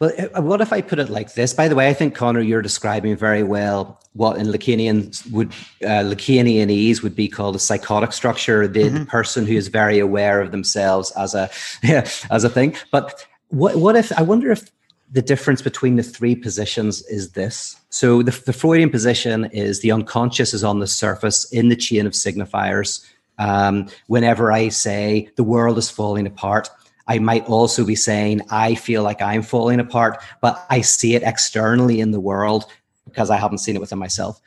Well, 0.00 0.12
uh, 0.34 0.42
what 0.42 0.60
if 0.60 0.72
I 0.72 0.80
put 0.80 0.98
it 0.98 1.08
like 1.08 1.34
this? 1.34 1.54
By 1.54 1.68
the 1.68 1.76
way, 1.76 1.88
I 1.88 1.94
think 1.94 2.14
Conner, 2.14 2.40
you're 2.40 2.62
describing 2.62 3.16
very 3.16 3.42
well 3.42 4.00
what 4.14 4.38
in 4.38 4.46
Lacanian 4.48 5.30
would 5.30 5.48
uh, 5.82 6.02
Lacanianese 6.02 7.02
would 7.02 7.14
be 7.14 7.28
called 7.28 7.56
a 7.56 7.58
psychotic 7.58 8.12
structure. 8.12 8.66
The, 8.66 8.84
mm-hmm. 8.84 8.98
the, 8.98 9.06
person 9.06 9.46
who 9.46 9.54
is 9.54 9.68
very 9.68 9.98
aware 9.98 10.40
of 10.40 10.50
themselves 10.50 11.12
as 11.12 11.34
a 11.34 11.48
yeah, 11.82 12.08
as 12.30 12.44
a 12.44 12.48
thing. 12.48 12.74
But 12.90 13.26
what 13.48 13.76
what 13.76 13.96
if 13.96 14.12
I 14.18 14.22
wonder 14.22 14.50
if 14.50 14.70
the 15.12 15.22
difference 15.22 15.62
between 15.62 15.94
the 15.94 16.02
three 16.02 16.34
positions 16.34 17.02
is 17.06 17.32
this? 17.32 17.76
So 17.90 18.22
the, 18.22 18.32
the 18.46 18.52
Freudian 18.52 18.90
position 18.90 19.44
is 19.46 19.80
the 19.80 19.92
unconscious 19.92 20.52
is 20.54 20.64
on 20.64 20.80
the 20.80 20.88
surface 20.88 21.44
in 21.52 21.68
the 21.68 21.76
chain 21.76 22.04
of 22.06 22.14
signifiers. 22.14 23.06
Um, 23.38 23.88
whenever 24.06 24.52
I 24.52 24.68
say 24.68 25.30
the 25.36 25.44
world 25.44 25.78
is 25.78 25.90
falling 25.90 26.26
apart, 26.26 26.70
I 27.06 27.18
might 27.18 27.44
also 27.46 27.84
be 27.84 27.96
saying, 27.96 28.42
I 28.50 28.74
feel 28.74 29.02
like 29.02 29.20
I'm 29.20 29.42
falling 29.42 29.80
apart, 29.80 30.22
but 30.40 30.64
I 30.70 30.80
see 30.80 31.14
it 31.14 31.22
externally 31.22 32.00
in 32.00 32.12
the 32.12 32.20
world 32.20 32.64
because 33.04 33.30
I 33.30 33.36
haven't 33.36 33.58
seen 33.58 33.76
it 33.76 33.80
within 33.80 33.98
myself. 33.98 34.40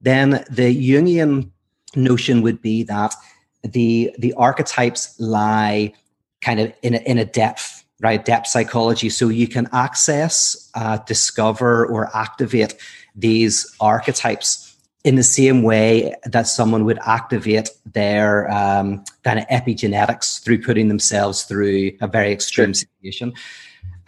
Then 0.00 0.44
the 0.50 0.74
Jungian 0.74 1.50
notion 1.94 2.42
would 2.42 2.60
be 2.60 2.82
that 2.84 3.14
the 3.62 4.14
the 4.18 4.34
archetypes 4.34 5.18
lie 5.20 5.92
kind 6.40 6.60
of 6.60 6.72
in 6.82 6.94
a, 6.94 6.98
in 6.98 7.18
a 7.18 7.24
depth, 7.24 7.84
right? 8.00 8.24
Depth 8.24 8.48
psychology. 8.48 9.08
So 9.08 9.28
you 9.28 9.46
can 9.46 9.68
access, 9.72 10.70
uh, 10.74 10.98
discover, 11.06 11.86
or 11.86 12.14
activate 12.16 12.74
these 13.14 13.74
archetypes 13.80 14.71
in 15.04 15.16
the 15.16 15.22
same 15.22 15.62
way 15.62 16.14
that 16.24 16.46
someone 16.46 16.84
would 16.84 16.98
activate 17.04 17.70
their 17.92 18.50
um, 18.50 19.04
kind 19.24 19.38
of 19.38 19.46
epigenetics 19.48 20.42
through 20.42 20.62
putting 20.62 20.88
themselves 20.88 21.42
through 21.42 21.90
a 22.00 22.06
very 22.06 22.32
extreme 22.32 22.68
sure. 22.68 22.74
situation. 22.74 23.32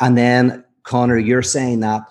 And 0.01 0.17
then, 0.17 0.65
Conner, 0.85 1.19
you're 1.19 1.43
saying 1.43 1.81
that 1.81 2.03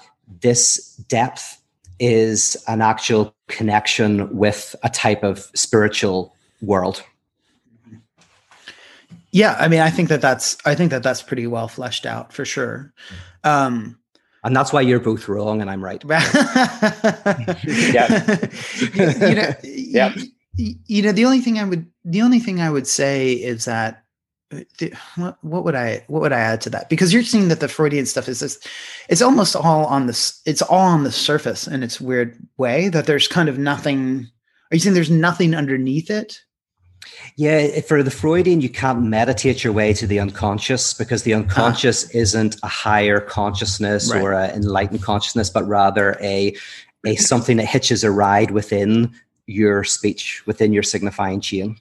this 0.41 0.95
depth 1.07 1.61
is 1.99 2.61
an 2.67 2.81
actual 2.81 3.34
connection 3.47 4.36
with 4.36 4.75
a 4.84 4.89
type 4.89 5.23
of 5.23 5.49
spiritual 5.55 6.36
world. 6.61 7.03
Yeah, 9.31 9.55
I 9.57 9.67
mean, 9.67 9.79
I 9.79 9.89
think 9.89 10.09
that 10.09 10.21
that's 10.21 10.57
I 10.65 10.75
think 10.75 10.91
that 10.91 11.01
that's 11.01 11.23
pretty 11.23 11.47
well 11.47 11.67
fleshed 11.67 12.05
out 12.05 12.34
for 12.34 12.45
sure. 12.45 12.93
Um, 13.43 13.97
and 14.44 14.56
that's 14.56 14.74
why 14.74 14.82
you're 14.82 15.00
both 15.00 15.28
wrong 15.28 15.62
and 15.62 15.70
I'm 15.70 15.84
right. 15.84 16.04
yeah. 16.08 16.16
you 18.94 19.36
know, 19.36 19.54
yeah. 19.64 20.14
You, 20.56 20.76
you 20.86 21.02
know, 21.02 21.12
the 21.12 21.26
only 21.26 21.39
thing 21.39 21.58
I 21.60 21.64
would 21.64 21.86
the 22.06 22.22
only 22.22 22.39
thing 22.39 22.62
I 22.62 22.70
would 22.70 22.86
say 22.86 23.34
is 23.34 23.66
that 23.66 24.04
uh, 24.52 24.60
the, 24.78 24.94
what, 25.16 25.38
what, 25.41 25.64
would 25.64 25.76
I 25.76 26.04
what 26.08 26.22
would 26.22 26.34
I 26.34 26.39
add 26.39 26.62
to 26.62 26.70
that? 26.72 26.89
Because 26.89 27.14
you're 27.14 27.24
seeing 27.24 27.48
that 27.48 27.60
the 27.60 27.68
Freudian 27.68 28.06
stuff 28.06 28.28
is 28.28 28.41
this, 28.41 28.60
it's 29.10 29.22
almost 29.22 29.56
all 29.56 29.86
on 29.86 30.08
this, 30.08 30.41
it's 30.46 30.62
all 30.62 30.88
on 30.88 31.04
the 31.04 31.12
surface 31.12 31.68
in 31.68 31.82
its 31.82 32.00
weird 32.00 32.38
way. 32.58 32.89
That 32.89 33.06
there's 33.06 33.28
kind 33.28 33.50
of 33.50 33.58
nothing. 33.58 34.28
Are 34.72 34.76
you 34.76 34.80
saying 34.80 34.94
there's 34.94 35.10
nothing 35.10 35.56
underneath 35.56 36.10
it? 36.10 36.39
Yeah, 37.36 37.82
for 37.82 38.04
the 38.04 38.12
Freudian, 38.12 38.62
you 38.62 38.70
can't 38.70 39.01
meditate 39.04 39.64
your 39.64 39.74
way 39.74 39.93
to 39.93 40.06
the 40.06 40.20
unconscious 40.20 40.93
because 40.93 41.24
the 41.24 41.34
uh-huh. 41.34 41.43
unconscious 41.43 42.06
uh-huh. 42.06 42.20
isn't 42.20 42.56
a 42.64 42.68
higher 42.68 43.20
consciousness 43.20 44.12
right. 44.12 44.22
or 44.22 44.34
an 44.34 44.51
enlightened 44.51 45.01
consciousness, 45.01 45.49
but 45.49 45.68
rather 45.68 46.18
a 46.22 46.56
a 47.06 47.16
something 47.16 47.58
that 47.58 47.66
hitches 47.66 48.04
a 48.04 48.12
ride 48.12 48.51
within 48.51 49.14
your 49.45 49.84
speech, 49.84 50.41
within 50.45 50.72
your 50.72 50.84
signifying 50.84 51.41
chain. 51.41 51.78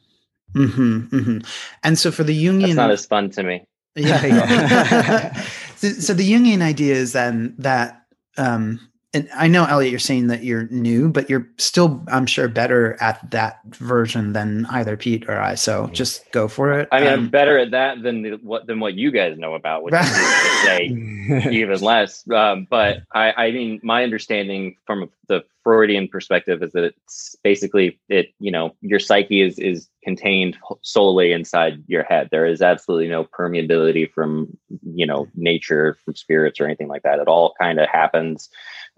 Mm-hmm, 0.54 1.16
mm-hmm. 1.16 1.38
And 1.82 1.98
so 1.98 2.10
for 2.10 2.24
the 2.24 2.44
Jungian, 2.44 2.62
that's 2.62 2.74
not 2.74 2.90
as 2.90 3.06
fun 3.06 3.30
to 3.30 3.42
me. 3.42 3.64
Yeah. 3.94 5.32
so, 5.76 5.88
so, 5.88 6.14
the 6.14 6.30
Jungian 6.30 6.60
idea 6.60 6.94
is 6.94 7.12
then 7.12 7.54
that 7.58 8.04
um, 8.36 8.80
and 9.14 9.28
I 9.36 9.46
know 9.46 9.66
Elliot, 9.66 9.90
you're 9.90 9.98
saying 9.98 10.28
that 10.28 10.42
you're 10.42 10.68
new, 10.68 11.10
but 11.10 11.28
you're 11.28 11.46
still, 11.58 12.02
I'm 12.08 12.24
sure, 12.24 12.48
better 12.48 12.96
at 12.98 13.30
that 13.30 13.60
version 13.66 14.32
than 14.32 14.64
either 14.70 14.96
Pete 14.96 15.28
or 15.28 15.38
I. 15.38 15.54
So 15.54 15.88
just 15.88 16.30
go 16.32 16.48
for 16.48 16.78
it. 16.78 16.88
I 16.90 17.00
mean, 17.00 17.08
um, 17.08 17.20
I'm 17.20 17.28
better 17.28 17.58
at 17.58 17.72
that 17.72 18.02
than 18.02 18.22
the, 18.22 18.30
what 18.42 18.66
than 18.66 18.80
what 18.80 18.94
you 18.94 19.10
guys 19.10 19.36
know 19.36 19.54
about, 19.54 19.82
which 19.82 19.94
is 19.94 20.16
say 20.64 20.86
even 20.86 21.80
less. 21.80 22.26
Um, 22.30 22.66
but 22.70 23.02
I, 23.12 23.32
I 23.32 23.50
mean, 23.50 23.80
my 23.82 24.02
understanding 24.02 24.76
from 24.86 25.10
the 25.28 25.44
Freudian 25.62 26.08
perspective 26.08 26.62
is 26.62 26.72
that 26.72 26.84
it's 26.84 27.36
basically 27.44 28.00
it. 28.08 28.32
You 28.40 28.50
know, 28.50 28.74
your 28.80 28.98
psyche 28.98 29.42
is 29.42 29.58
is 29.58 29.88
contained 30.02 30.56
solely 30.80 31.32
inside 31.32 31.84
your 31.86 32.02
head. 32.02 32.28
There 32.30 32.46
is 32.46 32.62
absolutely 32.62 33.08
no 33.08 33.24
permeability 33.24 34.10
from 34.10 34.56
you 34.84 35.06
know 35.06 35.28
nature, 35.34 35.98
from 36.02 36.16
spirits, 36.16 36.60
or 36.60 36.64
anything 36.64 36.88
like 36.88 37.02
that. 37.02 37.18
It 37.18 37.28
all 37.28 37.54
kind 37.60 37.78
of 37.78 37.90
happens 37.90 38.48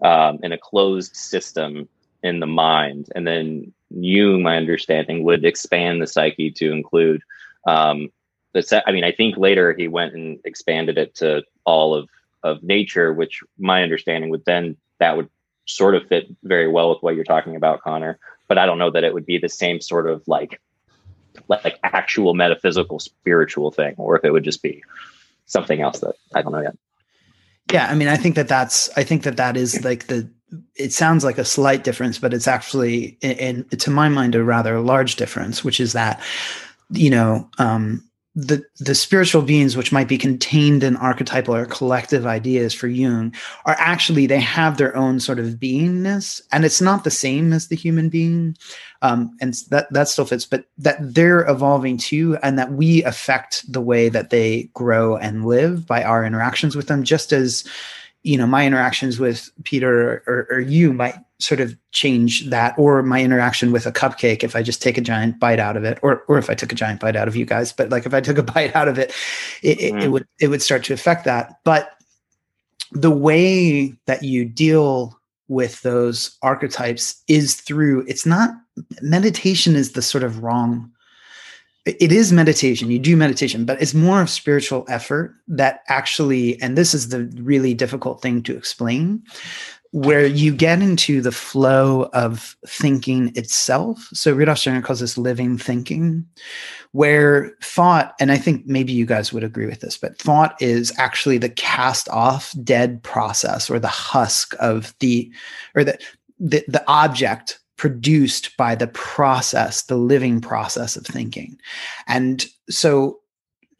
um, 0.01 0.39
in 0.43 0.51
a 0.51 0.57
closed 0.57 1.15
system 1.15 1.87
in 2.23 2.39
the 2.39 2.47
mind. 2.47 3.09
And 3.15 3.25
then 3.25 3.73
you, 3.89 4.39
my 4.39 4.57
understanding, 4.57 5.23
would 5.23 5.45
expand 5.45 6.01
the 6.01 6.07
psyche 6.07 6.51
to 6.51 6.71
include 6.71 7.21
Um, 7.67 8.11
the 8.53 8.83
I 8.87 8.91
mean, 8.91 9.03
I 9.03 9.11
think 9.11 9.37
later 9.37 9.73
he 9.73 9.87
went 9.87 10.13
and 10.13 10.39
expanded 10.45 10.97
it 10.97 11.15
to 11.15 11.43
all 11.65 11.93
of 11.95 12.09
of 12.43 12.61
nature, 12.61 13.11
which 13.11 13.41
my 13.57 13.83
understanding 13.83 14.29
would 14.29 14.45
then 14.45 14.77
that 14.99 15.17
would 15.17 15.29
sort 15.65 15.95
of 15.95 16.07
fit 16.07 16.27
very 16.43 16.67
well 16.67 16.89
with 16.91 17.01
what 17.01 17.15
you're 17.15 17.23
talking 17.23 17.55
about, 17.55 17.81
Conner. 17.81 18.19
But 18.47 18.57
I 18.57 18.65
don't 18.65 18.77
know 18.77 18.91
that 18.91 19.03
it 19.03 19.13
would 19.13 19.25
be 19.25 19.39
the 19.39 19.49
same 19.49 19.81
sort 19.81 20.07
of 20.07 20.21
like 20.27 20.61
like 21.49 21.79
actual 21.83 22.33
metaphysical 22.33 22.99
spiritual 22.99 23.71
thing, 23.71 23.95
or 23.97 24.15
if 24.17 24.23
it 24.23 24.31
would 24.31 24.45
just 24.45 24.61
be 24.61 24.83
something 25.47 25.81
else 25.81 25.99
that 25.99 26.15
I 26.33 26.41
don't 26.41 26.51
know 26.51 26.61
yet. 26.61 26.77
Yeah, 27.71 27.87
I 27.87 27.95
mean, 27.95 28.07
I 28.07 28.15
think 28.15 28.35
that 28.35 28.47
that's 28.47 28.89
I 28.97 29.03
think 29.03 29.23
that 29.23 29.37
that 29.37 29.57
is 29.57 29.83
like 29.83 30.07
the 30.07 30.29
it 30.75 30.93
sounds 30.93 31.23
like 31.23 31.37
a 31.37 31.45
slight 31.45 31.83
difference, 31.83 32.19
but 32.19 32.33
it's 32.33 32.47
actually, 32.47 33.17
in, 33.21 33.65
to 33.69 33.89
my 33.89 34.09
mind, 34.09 34.35
a 34.35 34.43
rather 34.43 34.79
large 34.79 35.15
difference, 35.15 35.63
which 35.63 35.79
is 35.79 35.93
that, 35.93 36.21
you 36.91 37.09
know, 37.09 37.49
um, 37.57 38.07
the 38.35 38.65
the 38.79 38.93
spiritual 38.93 39.41
beings 39.41 39.77
which 39.77 39.93
might 39.93 40.09
be 40.09 40.17
contained 40.17 40.83
in 40.83 40.97
archetypal 40.97 41.55
or 41.55 41.65
collective 41.65 42.25
ideas 42.25 42.73
for 42.73 42.87
Jung 42.87 43.33
are 43.65 43.77
actually 43.79 44.27
they 44.27 44.41
have 44.41 44.77
their 44.77 44.95
own 44.95 45.21
sort 45.21 45.39
of 45.39 45.55
beingness 45.55 46.41
and 46.51 46.65
it's 46.65 46.81
not 46.81 47.05
the 47.05 47.11
same 47.11 47.53
as 47.53 47.67
the 47.67 47.77
human 47.77 48.09
being. 48.09 48.57
Um, 49.01 49.37
and 49.39 49.53
that 49.69 49.91
that 49.93 50.09
still 50.09 50.25
fits 50.25 50.45
but 50.45 50.65
that 50.77 50.97
they're 50.99 51.49
evolving 51.49 51.97
too 51.97 52.37
and 52.43 52.59
that 52.59 52.73
we 52.73 53.03
affect 53.03 53.71
the 53.71 53.81
way 53.81 54.09
that 54.09 54.31
they 54.31 54.69
grow 54.73 55.15
and 55.15 55.45
live 55.45 55.85
by 55.85 56.03
our 56.03 56.25
interactions 56.25 56.75
with 56.75 56.87
them 56.87 57.03
just 57.03 57.31
as 57.31 57.63
you 58.23 58.37
know 58.37 58.47
my 58.47 58.65
interactions 58.65 59.19
with 59.19 59.51
peter 59.63 60.23
or, 60.25 60.47
or, 60.49 60.59
you 60.59 60.91
might 60.91 61.15
sort 61.39 61.59
of 61.59 61.75
change 61.91 62.49
that 62.49 62.73
or 62.77 63.03
my 63.03 63.21
interaction 63.21 63.71
with 63.71 63.85
a 63.85 63.91
cupcake 63.91 64.43
if 64.43 64.55
i 64.55 64.63
just 64.63 64.81
take 64.81 64.97
a 64.97 65.01
giant 65.01 65.39
bite 65.39 65.59
out 65.59 65.75
of 65.75 65.83
it 65.83 65.99
or 66.01 66.23
or 66.27 66.37
if 66.37 66.49
i 66.49 66.53
took 66.53 66.71
a 66.71 66.75
giant 66.75 66.99
bite 66.99 67.15
out 67.15 67.27
of 67.27 67.35
you 67.35 67.45
guys 67.45 67.73
but 67.73 67.89
like 67.89 68.05
if 68.05 68.13
i 68.13 68.21
took 68.21 68.37
a 68.37 68.43
bite 68.53 68.75
out 68.75 68.87
of 68.87 68.97
it 68.97 69.13
it, 69.61 69.77
mm. 69.79 69.97
it, 69.97 70.03
it 70.03 70.07
would 70.09 70.27
it 70.39 70.47
would 70.47 70.61
start 70.61 70.83
to 70.83 70.93
affect 70.93 71.25
that 71.25 71.59
but 71.63 71.91
the 72.91 73.11
way 73.11 73.93
that 74.05 74.23
you 74.23 74.45
deal 74.45 75.19
with 75.47 75.81
those 75.81 76.37
archetypes 76.41 77.21
is 77.27 77.55
through 77.55 78.05
it's 78.07 78.25
not 78.25 78.51
meditation 79.01 79.75
is 79.75 79.91
the 79.91 80.01
sort 80.01 80.23
of 80.23 80.41
wrong 80.41 80.89
it 81.85 82.11
is 82.11 82.31
meditation 82.31 82.89
you 82.89 82.97
do 82.97 83.15
meditation 83.15 83.63
but 83.63 83.79
it's 83.81 83.93
more 83.93 84.21
of 84.21 84.29
spiritual 84.29 84.85
effort 84.89 85.35
that 85.47 85.81
actually 85.87 86.59
and 86.61 86.77
this 86.77 86.93
is 86.93 87.09
the 87.09 87.25
really 87.35 87.73
difficult 87.73 88.21
thing 88.21 88.41
to 88.41 88.57
explain 88.57 89.21
where 89.95 90.25
you 90.25 90.53
get 90.53 90.81
into 90.81 91.21
the 91.21 91.31
flow 91.31 92.09
of 92.11 92.57
thinking 92.67 93.31
itself 93.35 94.09
so 94.13 94.33
rudolf 94.33 94.57
steiner 94.57 94.81
calls 94.81 94.99
this 94.99 95.17
living 95.17 95.57
thinking 95.57 96.25
where 96.91 97.55
thought 97.63 98.13
and 98.19 98.29
i 98.29 98.37
think 98.37 98.65
maybe 98.65 98.91
you 98.91 99.05
guys 99.05 99.31
would 99.31 99.43
agree 99.43 99.65
with 99.65 99.79
this 99.79 99.97
but 99.97 100.17
thought 100.17 100.61
is 100.61 100.91
actually 100.97 101.37
the 101.37 101.49
cast 101.49 102.09
off 102.09 102.53
dead 102.61 103.01
process 103.03 103.69
or 103.69 103.79
the 103.79 103.87
husk 103.87 104.53
of 104.59 104.93
the 104.99 105.31
or 105.75 105.83
the 105.85 105.97
the, 106.39 106.65
the 106.67 106.83
object 106.87 107.59
produced 107.77 108.55
by 108.57 108.75
the 108.75 108.87
process, 108.87 109.83
the 109.83 109.97
living 109.97 110.39
process 110.39 110.95
of 110.95 111.05
thinking. 111.05 111.57
And 112.07 112.45
so 112.69 113.19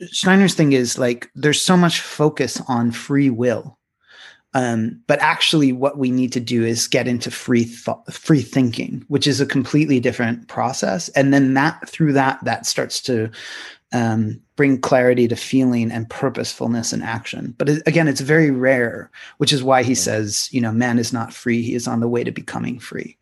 Steiner's 0.01 0.53
thing 0.53 0.73
is 0.73 0.97
like 0.97 1.29
there's 1.35 1.61
so 1.61 1.77
much 1.77 2.01
focus 2.01 2.61
on 2.67 2.91
free 2.91 3.29
will. 3.29 3.77
Um, 4.55 5.01
but 5.07 5.19
actually, 5.19 5.73
what 5.73 5.97
we 5.97 6.09
need 6.09 6.31
to 6.31 6.39
do 6.39 6.63
is 6.63 6.87
get 6.87 7.09
into 7.09 7.29
free 7.29 7.65
thought, 7.65 8.11
free 8.11 8.41
thinking, 8.41 9.03
which 9.09 9.27
is 9.27 9.41
a 9.41 9.45
completely 9.45 9.99
different 9.99 10.47
process. 10.47 11.09
And 11.09 11.33
then 11.33 11.53
that 11.55 11.87
through 11.89 12.13
that, 12.13 12.41
that 12.45 12.65
starts 12.65 13.01
to 13.01 13.29
um, 13.91 14.41
bring 14.55 14.79
clarity 14.79 15.27
to 15.27 15.35
feeling 15.35 15.91
and 15.91 16.09
purposefulness 16.09 16.93
and 16.93 17.03
action. 17.03 17.53
But 17.57 17.67
it, 17.67 17.83
again, 17.85 18.07
it's 18.07 18.21
very 18.21 18.49
rare, 18.49 19.11
which 19.37 19.51
is 19.51 19.61
why 19.61 19.83
he 19.83 19.93
says, 19.93 20.47
you 20.53 20.61
know, 20.61 20.71
man 20.71 20.99
is 20.99 21.11
not 21.11 21.33
free; 21.33 21.61
he 21.61 21.75
is 21.75 21.85
on 21.85 21.99
the 21.99 22.07
way 22.07 22.23
to 22.23 22.31
becoming 22.31 22.79
free. 22.79 23.17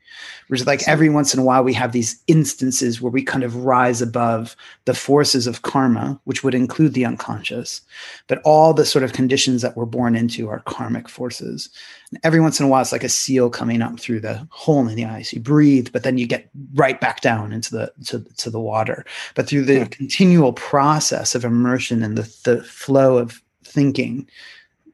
Whereas, 0.48 0.68
like 0.68 0.88
every 0.88 1.10
once 1.10 1.34
in 1.34 1.40
a 1.40 1.44
while, 1.44 1.64
we 1.64 1.74
have 1.74 1.92
these 1.92 2.22
instances 2.28 3.02
where 3.02 3.12
we 3.12 3.24
kind 3.24 3.44
of 3.44 3.64
rise 3.66 4.02
above 4.02 4.56
the 4.86 4.94
forces 4.94 5.48
of 5.48 5.62
karma, 5.62 6.20
which 6.26 6.44
would 6.44 6.54
include 6.54 6.94
the 6.94 7.06
unconscious, 7.06 7.82
but 8.28 8.42
all 8.44 8.74
the 8.74 8.86
sort 8.86 9.04
of 9.04 9.14
conditions 9.14 9.62
that 9.62 9.78
we're 9.78 9.86
born 9.86 10.16
into 10.16 10.50
are 10.50 10.60
karmic 10.62 11.08
forces. 11.10 11.70
And 12.12 12.20
every 12.24 12.40
once 12.40 12.60
in 12.60 12.66
a 12.66 12.70
while, 12.70 12.82
it's 12.82 12.92
like 12.92 13.04
a 13.04 13.10
seal 13.10 13.50
coming 13.50 13.82
up 13.82 14.00
through 14.00 14.20
the 14.20 14.48
hole 14.52 14.88
in 14.88 14.96
the 14.96 15.06
ice. 15.06 15.34
You 15.34 15.40
breathe, 15.40 15.90
but 15.92 16.04
then 16.04 16.18
you 16.18 16.28
get 16.28 16.50
right 16.74 17.00
back 17.00 17.22
down 17.22 17.54
into 17.54 17.72
the 17.72 17.92
to, 18.06 18.20
to 18.38 18.50
the 18.50 18.60
water. 18.60 19.06
But 19.36 19.48
through 19.48 19.66
the 19.66 19.86
continual 19.88 20.54
process 20.54 21.36
of 21.36 21.46
immersion 21.46 22.04
and 22.04 22.18
the, 22.18 22.36
the 22.44 22.64
flow 22.64 23.18
of 23.18 23.42
thinking, 23.64 24.30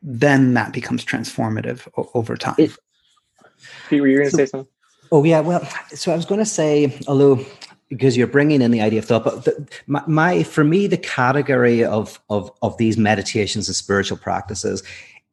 then 0.02 0.54
that 0.54 0.72
becomes 0.72 1.04
transformative 1.04 1.88
o- 1.98 2.10
over 2.14 2.38
time. 2.38 2.56
It, 2.58 2.72
Pete, 3.90 4.02
were 4.02 4.08
you 4.08 4.18
going 4.18 4.28
to 4.28 4.32
so, 4.32 4.38
say 4.38 4.46
something? 4.46 4.72
Oh 5.12 5.24
yeah, 5.24 5.40
well, 5.40 5.68
so 5.90 6.12
I 6.12 6.16
was 6.16 6.26
going 6.26 6.40
to 6.40 6.46
say, 6.46 7.00
although 7.08 7.44
because 7.90 8.16
you're 8.16 8.28
bringing 8.28 8.62
in 8.62 8.70
the 8.70 8.82
idea 8.82 9.00
of 9.00 9.06
thought, 9.06 9.24
but 9.24 9.46
the, 9.46 9.68
my, 9.88 10.04
my, 10.06 10.44
for 10.44 10.64
me 10.64 10.88
the 10.88 10.98
category 10.98 11.84
of 11.84 12.20
of 12.30 12.52
of 12.62 12.78
these 12.78 12.98
meditations 12.98 13.68
and 13.68 13.76
spiritual 13.76 14.18
practices 14.18 14.84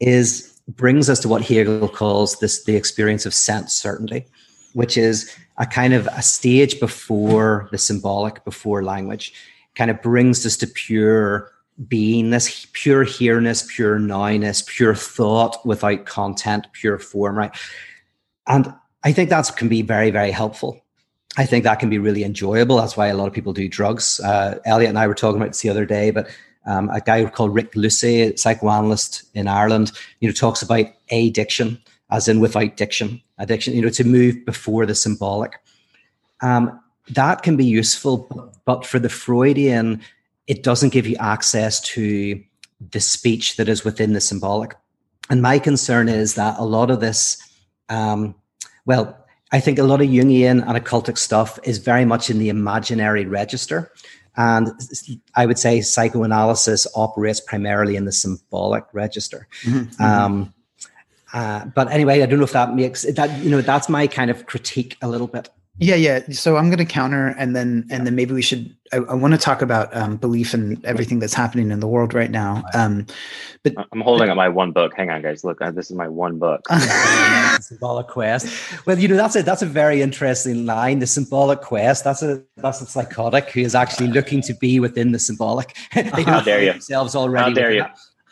is 0.00 0.58
brings 0.68 1.08
us 1.08 1.20
to 1.20 1.28
what 1.28 1.42
Hegel 1.42 1.88
calls 1.88 2.38
this 2.40 2.64
the 2.64 2.74
experience 2.74 3.26
of 3.26 3.34
sense 3.34 3.72
certainty, 3.72 4.26
which 4.72 4.96
is 4.96 5.30
a 5.58 5.66
kind 5.66 5.94
of 5.94 6.06
a 6.08 6.22
stage 6.22 6.80
before 6.80 7.68
the 7.70 7.78
symbolic, 7.78 8.44
before 8.44 8.82
language, 8.82 9.32
kind 9.74 9.90
of 9.90 10.02
brings 10.02 10.44
us 10.44 10.56
to 10.56 10.66
pure 10.66 11.52
beingness, 11.84 12.70
pure 12.72 13.04
here-ness, 13.04 13.66
pure 13.70 13.98
nowness, 13.98 14.66
pure 14.66 14.94
thought 14.94 15.64
without 15.66 16.06
content, 16.06 16.66
pure 16.72 16.98
form, 16.98 17.36
right? 17.36 17.54
And 18.46 18.72
I 19.04 19.12
think 19.12 19.30
that 19.30 19.50
can 19.56 19.68
be 19.68 19.82
very, 19.82 20.10
very 20.10 20.30
helpful. 20.30 20.82
I 21.36 21.46
think 21.46 21.64
that 21.64 21.78
can 21.78 21.90
be 21.90 21.98
really 21.98 22.24
enjoyable. 22.24 22.76
That's 22.76 22.96
why 22.96 23.08
a 23.08 23.14
lot 23.14 23.28
of 23.28 23.34
people 23.34 23.52
do 23.52 23.68
drugs. 23.68 24.20
Uh, 24.20 24.58
Elliot 24.64 24.88
and 24.88 24.98
I 24.98 25.06
were 25.06 25.14
talking 25.14 25.36
about 25.40 25.50
this 25.50 25.60
the 25.60 25.68
other 25.68 25.84
day, 25.84 26.10
but 26.10 26.28
um, 26.66 26.90
a 26.90 27.00
guy 27.00 27.24
called 27.26 27.54
Rik 27.54 27.74
Loose, 27.76 28.02
a 28.02 28.34
psychoanalyst 28.36 29.24
in 29.34 29.46
Ireland, 29.46 29.92
you 30.20 30.28
know, 30.28 30.32
talks 30.32 30.62
about 30.62 30.86
addiction, 31.10 31.80
as 32.10 32.26
in 32.26 32.40
without 32.40 32.76
diction, 32.76 33.20
addiction, 33.38 33.74
you 33.74 33.82
know, 33.82 33.90
to 33.90 34.04
move 34.04 34.44
before 34.44 34.86
the 34.86 34.94
symbolic. 34.94 35.52
Um, 36.42 36.80
that 37.10 37.42
can 37.42 37.56
be 37.56 37.64
useful, 37.64 38.52
but 38.64 38.84
for 38.84 38.98
the 38.98 39.08
Freudian, 39.08 40.00
it 40.46 40.62
doesn't 40.62 40.92
give 40.92 41.06
you 41.06 41.16
access 41.20 41.80
to 41.80 42.42
the 42.90 43.00
speech 43.00 43.56
that 43.56 43.68
is 43.68 43.84
within 43.84 44.12
the 44.12 44.20
symbolic. 44.20 44.74
And 45.30 45.42
my 45.42 45.58
concern 45.58 46.08
is 46.08 46.34
that 46.34 46.58
a 46.58 46.64
lot 46.64 46.90
of 46.90 47.00
this 47.00 47.40
um, 47.88 48.34
well, 48.86 49.16
I 49.52 49.60
think 49.60 49.78
a 49.78 49.84
lot 49.84 50.00
of 50.00 50.08
Jungian 50.08 50.66
and 50.66 50.84
occultic 50.84 51.18
stuff 51.18 51.58
is 51.62 51.78
very 51.78 52.04
much 52.04 52.30
in 52.30 52.38
the 52.38 52.48
imaginary 52.48 53.26
register. 53.26 53.92
And 54.36 54.70
I 55.34 55.46
would 55.46 55.58
say 55.58 55.80
psychoanalysis 55.80 56.86
operates 56.94 57.40
primarily 57.40 57.96
in 57.96 58.04
the 58.04 58.12
symbolic 58.12 58.84
register. 58.92 59.48
Mm-hmm. 59.62 59.78
mm-hmm. 59.78 60.02
Um, 60.02 60.52
uh, 61.32 61.66
but 61.66 61.90
anyway, 61.90 62.22
I 62.22 62.26
don't 62.26 62.38
know 62.38 62.44
if 62.44 62.52
that 62.52 62.74
makes 62.74 63.02
that, 63.02 63.42
you 63.42 63.50
know, 63.50 63.60
that's 63.60 63.88
my 63.88 64.06
kind 64.06 64.30
of 64.30 64.46
critique 64.46 64.96
a 65.02 65.08
little 65.08 65.26
bit. 65.26 65.50
Yeah, 65.78 65.96
yeah. 65.96 66.20
So 66.30 66.56
I'm 66.56 66.66
going 66.66 66.78
to 66.78 66.84
counter, 66.84 67.28
and 67.38 67.54
then 67.54 67.86
and 67.90 68.06
then 68.06 68.14
maybe 68.14 68.32
we 68.32 68.42
should. 68.42 68.75
I, 68.92 68.96
I 68.96 69.14
want 69.14 69.34
to 69.34 69.38
talk 69.38 69.62
about 69.62 69.94
um, 69.96 70.16
belief 70.16 70.54
and 70.54 70.84
everything 70.84 71.18
that's 71.18 71.34
happening 71.34 71.70
in 71.70 71.80
the 71.80 71.86
world 71.86 72.14
right 72.14 72.30
now. 72.30 72.64
Um, 72.74 73.06
but 73.62 73.74
I'm 73.92 74.00
holding 74.00 74.28
up 74.28 74.36
my 74.36 74.48
one 74.48 74.72
book. 74.72 74.92
Hang 74.96 75.10
on, 75.10 75.22
guys. 75.22 75.44
Look, 75.44 75.60
uh, 75.60 75.70
this 75.70 75.90
is 75.90 75.96
my 75.96 76.08
one 76.08 76.38
book. 76.38 76.62
symbolic 77.60 78.08
quest. 78.08 78.86
Well, 78.86 78.98
you 78.98 79.08
know 79.08 79.16
that's 79.16 79.36
a 79.36 79.42
that's 79.42 79.62
a 79.62 79.66
very 79.66 80.02
interesting 80.02 80.66
line. 80.66 81.00
The 81.00 81.06
symbolic 81.06 81.60
quest. 81.60 82.04
That's 82.04 82.22
a 82.22 82.42
that's 82.56 82.80
a 82.80 82.86
psychotic 82.86 83.50
who 83.50 83.60
is 83.60 83.74
actually 83.74 84.08
looking 84.08 84.40
to 84.42 84.54
be 84.54 84.80
within 84.80 85.12
the 85.12 85.18
symbolic. 85.18 85.76
they 85.94 86.22
How 86.22 86.40
dare 86.40 86.62
you? 86.62 86.72
Themselves 86.72 87.16
already. 87.16 87.50
How 87.50 87.54
dare 87.54 87.72
you? 87.72 87.84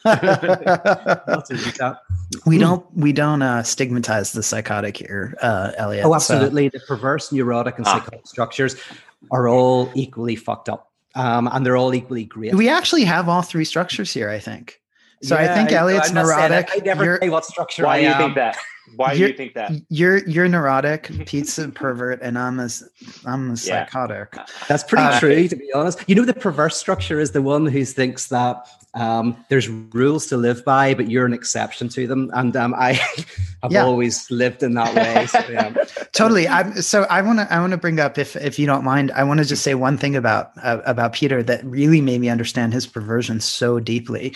we 2.47 2.59
don't 2.59 2.85
we 2.95 3.11
don't 3.11 3.41
uh, 3.41 3.63
stigmatize 3.63 4.33
the 4.33 4.43
psychotic 4.43 4.99
here, 4.99 5.35
uh, 5.41 5.73
Elliot. 5.79 6.05
Oh, 6.05 6.15
absolutely. 6.15 6.67
So. 6.67 6.79
The 6.79 6.85
perverse, 6.85 7.33
neurotic, 7.33 7.79
and 7.79 7.87
ah. 7.87 7.95
psychotic 7.95 8.27
structures 8.27 8.77
are 9.31 9.49
all 9.49 9.91
equally 9.95 10.37
fucked 10.37 10.68
up, 10.68 10.93
um, 11.14 11.49
and 11.53 11.64
they're 11.64 11.77
all 11.77 11.95
equally 11.95 12.25
great. 12.25 12.55
We 12.55 12.68
actually 12.68 13.05
have 13.05 13.29
all 13.29 13.43
three 13.43 13.64
structures 13.64 14.12
here. 14.12 14.31
I 14.31 14.39
think. 14.39 14.81
So 15.22 15.39
yeah, 15.39 15.51
I 15.51 15.55
think 15.55 15.72
Elliot's 15.72 16.12
neurotic. 16.12 16.68
I 16.72 16.79
never 16.85 17.18
say 17.20 17.31
what 17.31 17.45
structure. 17.45 17.85
Why 17.85 17.97
I 17.97 18.01
do 18.01 18.09
you 18.09 18.14
think 18.14 18.35
that? 18.35 18.57
Why 18.97 19.14
do 19.14 19.18
You're- 19.20 19.30
you 19.32 19.37
think 19.37 19.55
that? 19.55 19.72
You're 19.89 20.18
you're 20.28 20.49
neurotic, 20.49 21.11
pizza 21.26 21.68
pervert, 21.68 22.20
and 22.22 22.39
I'm 22.39 22.61
a 22.61 22.64
s- 22.64 22.85
I'm 23.24 23.47
a 23.47 23.51
Yeah. 23.51 23.87
psychotic. 23.87 24.37
That's 24.68 24.85
pretty 24.85 25.05
Uh, 25.05 25.18
true, 25.18 25.49
to 25.49 25.57
be 25.57 25.72
honest. 25.74 26.05
You 26.07 26.14
know, 26.14 26.24
the 26.24 26.35
perverse 26.35 26.76
structure 26.76 27.18
is 27.20 27.32
the 27.32 27.43
one 27.43 27.66
who 27.66 27.85
thinks 27.85 28.28
that 28.28 28.66
um, 28.97 29.37
there's 29.49 29.68
rules 29.68 30.26
to 30.26 30.37
live 30.37 30.64
by, 30.64 30.95
but 30.95 31.11
you're 31.11 31.26
an 31.26 31.32
exception 31.32 31.89
to 31.89 32.07
them. 32.07 32.30
And 32.32 32.57
um, 32.57 32.74
I 32.78 32.93
have 33.62 33.72
Yeah. 33.72 33.82
always 33.85 34.30
lived 34.30 34.62
in 34.62 34.74
that 34.74 34.95
way. 34.95 35.26
So, 35.26 35.43
yeah. 35.51 35.74
Totally. 36.12 36.47
I'm 36.47 36.80
so 36.80 37.03
I 37.11 37.20
want 37.22 37.41
to 37.41 37.53
I 37.53 37.59
want 37.59 37.72
to 37.72 37.76
bring 37.76 37.99
up 37.99 38.18
if 38.18 38.37
if 38.37 38.57
you 38.57 38.66
don't 38.66 38.85
mind, 38.85 39.11
I 39.12 39.24
want 39.24 39.41
to 39.41 39.45
just 39.47 39.64
say 39.64 39.74
one 39.74 39.99
thing 39.99 40.14
about 40.14 40.53
uh, 40.62 40.80
about 40.87 41.12
Peter 41.14 41.43
that 41.43 41.64
really 41.64 42.01
made 42.01 42.20
me 42.20 42.28
understand 42.28 42.72
his 42.72 42.87
perversion 42.87 43.41
so 43.41 43.80
deeply. 43.80 44.32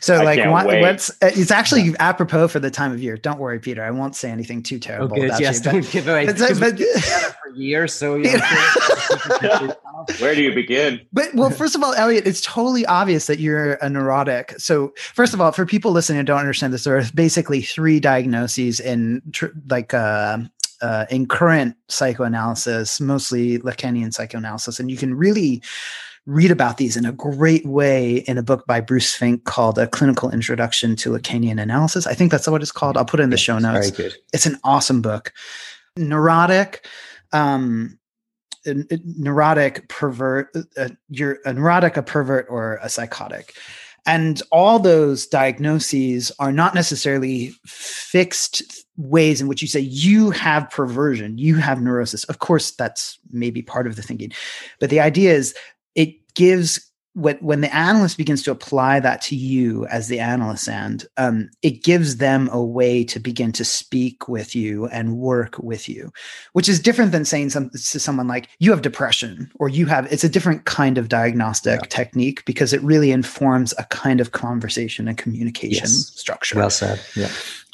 So 0.00 0.14
I 0.14 0.24
like 0.24 0.38
can't 0.38 0.52
what, 0.52 0.66
what's 0.80 1.10
uh, 1.22 1.30
it's 1.34 1.50
actually 1.50 1.94
apropos 1.98 2.48
for 2.48 2.60
the 2.60 2.70
time 2.70 2.92
of 2.92 3.02
year. 3.02 3.18
Don't 3.18 3.38
worry, 3.38 3.58
Peter. 3.60 3.84
I 3.88 3.90
won't 3.90 4.14
say 4.14 4.30
anything 4.30 4.62
too 4.62 4.76
Oh, 4.76 4.78
terrible 4.78 5.16
good. 5.16 5.24
about 5.30 5.40
Yes, 5.40 5.64
you. 5.64 5.72
don't 5.72 5.90
give 5.90 6.06
away. 6.06 6.26
but- 6.26 6.36
because 6.36 6.60
but- 6.60 6.74
we've 6.74 6.78
been 6.92 7.02
together 7.02 7.34
for 7.42 7.50
years, 7.56 7.92
so 7.94 8.16
you 8.16 8.36
know, 8.36 9.74
Where 10.20 10.34
do 10.34 10.42
you 10.42 10.54
begin? 10.54 11.00
But 11.12 11.34
well, 11.34 11.50
first 11.50 11.74
of 11.74 11.82
all, 11.82 11.92
Elliot, 11.94 12.26
it's 12.26 12.40
totally 12.42 12.86
obvious 12.86 13.26
that 13.26 13.40
you're 13.40 13.74
a 13.74 13.88
neurotic. 13.90 14.54
So, 14.58 14.92
first 14.96 15.34
of 15.34 15.40
all, 15.40 15.50
for 15.52 15.66
people 15.66 15.90
listening 15.92 16.18
who 16.18 16.24
don't 16.24 16.38
understand 16.38 16.72
this, 16.72 16.84
there 16.84 16.96
are 16.96 17.02
basically 17.14 17.60
three 17.62 17.98
diagnoses 18.00 18.78
in 18.80 19.22
tr- 19.32 19.46
like 19.68 19.92
uh, 19.94 20.38
uh, 20.82 21.06
in 21.10 21.26
current 21.26 21.74
psychoanalysis, 21.88 23.00
mostly 23.00 23.58
Lacanian 23.58 24.12
psychoanalysis, 24.14 24.78
and 24.78 24.90
you 24.90 24.96
can 24.96 25.14
really 25.14 25.62
read 26.28 26.50
about 26.50 26.76
these 26.76 26.94
in 26.94 27.06
a 27.06 27.12
great 27.12 27.64
way 27.64 28.16
in 28.28 28.36
a 28.36 28.42
book 28.42 28.66
by 28.66 28.82
Bruce 28.82 29.14
Fink 29.14 29.44
called 29.44 29.78
A 29.78 29.86
Clinical 29.86 30.30
Introduction 30.30 30.94
to 30.96 31.10
Lacanian 31.10 31.60
Analysis. 31.60 32.06
I 32.06 32.12
think 32.12 32.30
that's 32.30 32.46
what 32.46 32.60
it's 32.60 32.70
called. 32.70 32.98
I'll 32.98 33.06
put 33.06 33.18
it 33.18 33.22
in 33.22 33.30
the 33.30 33.38
show 33.38 33.58
notes 33.58 33.88
Very 33.88 34.10
good. 34.10 34.18
it's 34.34 34.44
an 34.44 34.58
awesome 34.62 35.00
book 35.00 35.32
neurotic 35.96 36.86
um 37.32 37.98
neurotic 38.66 39.88
pervert 39.88 40.54
uh, 40.76 40.88
you're 41.08 41.38
a 41.44 41.52
neurotic 41.52 41.96
a 41.96 42.02
pervert 42.02 42.46
or 42.50 42.78
a 42.82 42.88
psychotic 42.88 43.54
and 44.06 44.42
all 44.52 44.78
those 44.78 45.26
diagnoses 45.26 46.30
are 46.38 46.52
not 46.52 46.74
necessarily 46.74 47.52
fixed 47.66 48.84
ways 48.96 49.40
in 49.40 49.48
which 49.48 49.62
you 49.62 49.68
say 49.68 49.80
you 49.80 50.30
have 50.30 50.70
perversion 50.70 51.38
you 51.38 51.56
have 51.56 51.80
neurosis 51.80 52.24
of 52.24 52.38
course 52.38 52.70
that's 52.72 53.18
maybe 53.30 53.62
part 53.62 53.86
of 53.86 53.96
the 53.96 54.02
thinking 54.02 54.30
but 54.80 54.90
the 54.90 55.00
idea 55.00 55.32
is 55.32 55.54
gives 56.38 56.70
when 57.14 57.36
when 57.38 57.62
the 57.62 57.74
analyst 57.74 58.16
begins 58.16 58.42
to 58.44 58.50
apply 58.52 59.00
that 59.00 59.20
to 59.22 59.34
you 59.34 59.86
as 59.86 60.06
the 60.08 60.20
analyst 60.20 60.68
and 60.68 60.98
um, 61.16 61.48
it 61.62 61.82
gives 61.82 62.18
them 62.18 62.48
a 62.52 62.62
way 62.62 63.02
to 63.02 63.18
begin 63.18 63.50
to 63.50 63.64
speak 63.64 64.28
with 64.28 64.54
you 64.54 64.86
and 64.88 65.16
work 65.16 65.58
with 65.58 65.88
you 65.88 66.12
which 66.52 66.68
is 66.68 66.78
different 66.78 67.10
than 67.10 67.24
saying 67.24 67.50
some, 67.50 67.70
to 67.70 67.98
someone 67.98 68.28
like 68.28 68.48
you 68.60 68.70
have 68.70 68.82
depression 68.82 69.50
or 69.58 69.68
you 69.68 69.86
have 69.86 70.06
it's 70.12 70.22
a 70.22 70.28
different 70.28 70.64
kind 70.64 70.96
of 70.98 71.08
diagnostic 71.08 71.80
Yeah. 71.80 71.88
technique 71.88 72.44
because 72.44 72.72
it 72.76 72.82
really 72.82 73.10
informs 73.10 73.74
a 73.78 73.84
kind 73.84 74.20
of 74.20 74.30
conversation 74.32 75.08
and 75.08 75.18
communication 75.18 75.88
Yes. 75.90 76.12
structure 76.14 76.56
Well 76.56 76.70
said. 76.70 77.00
Yeah. 77.16 77.30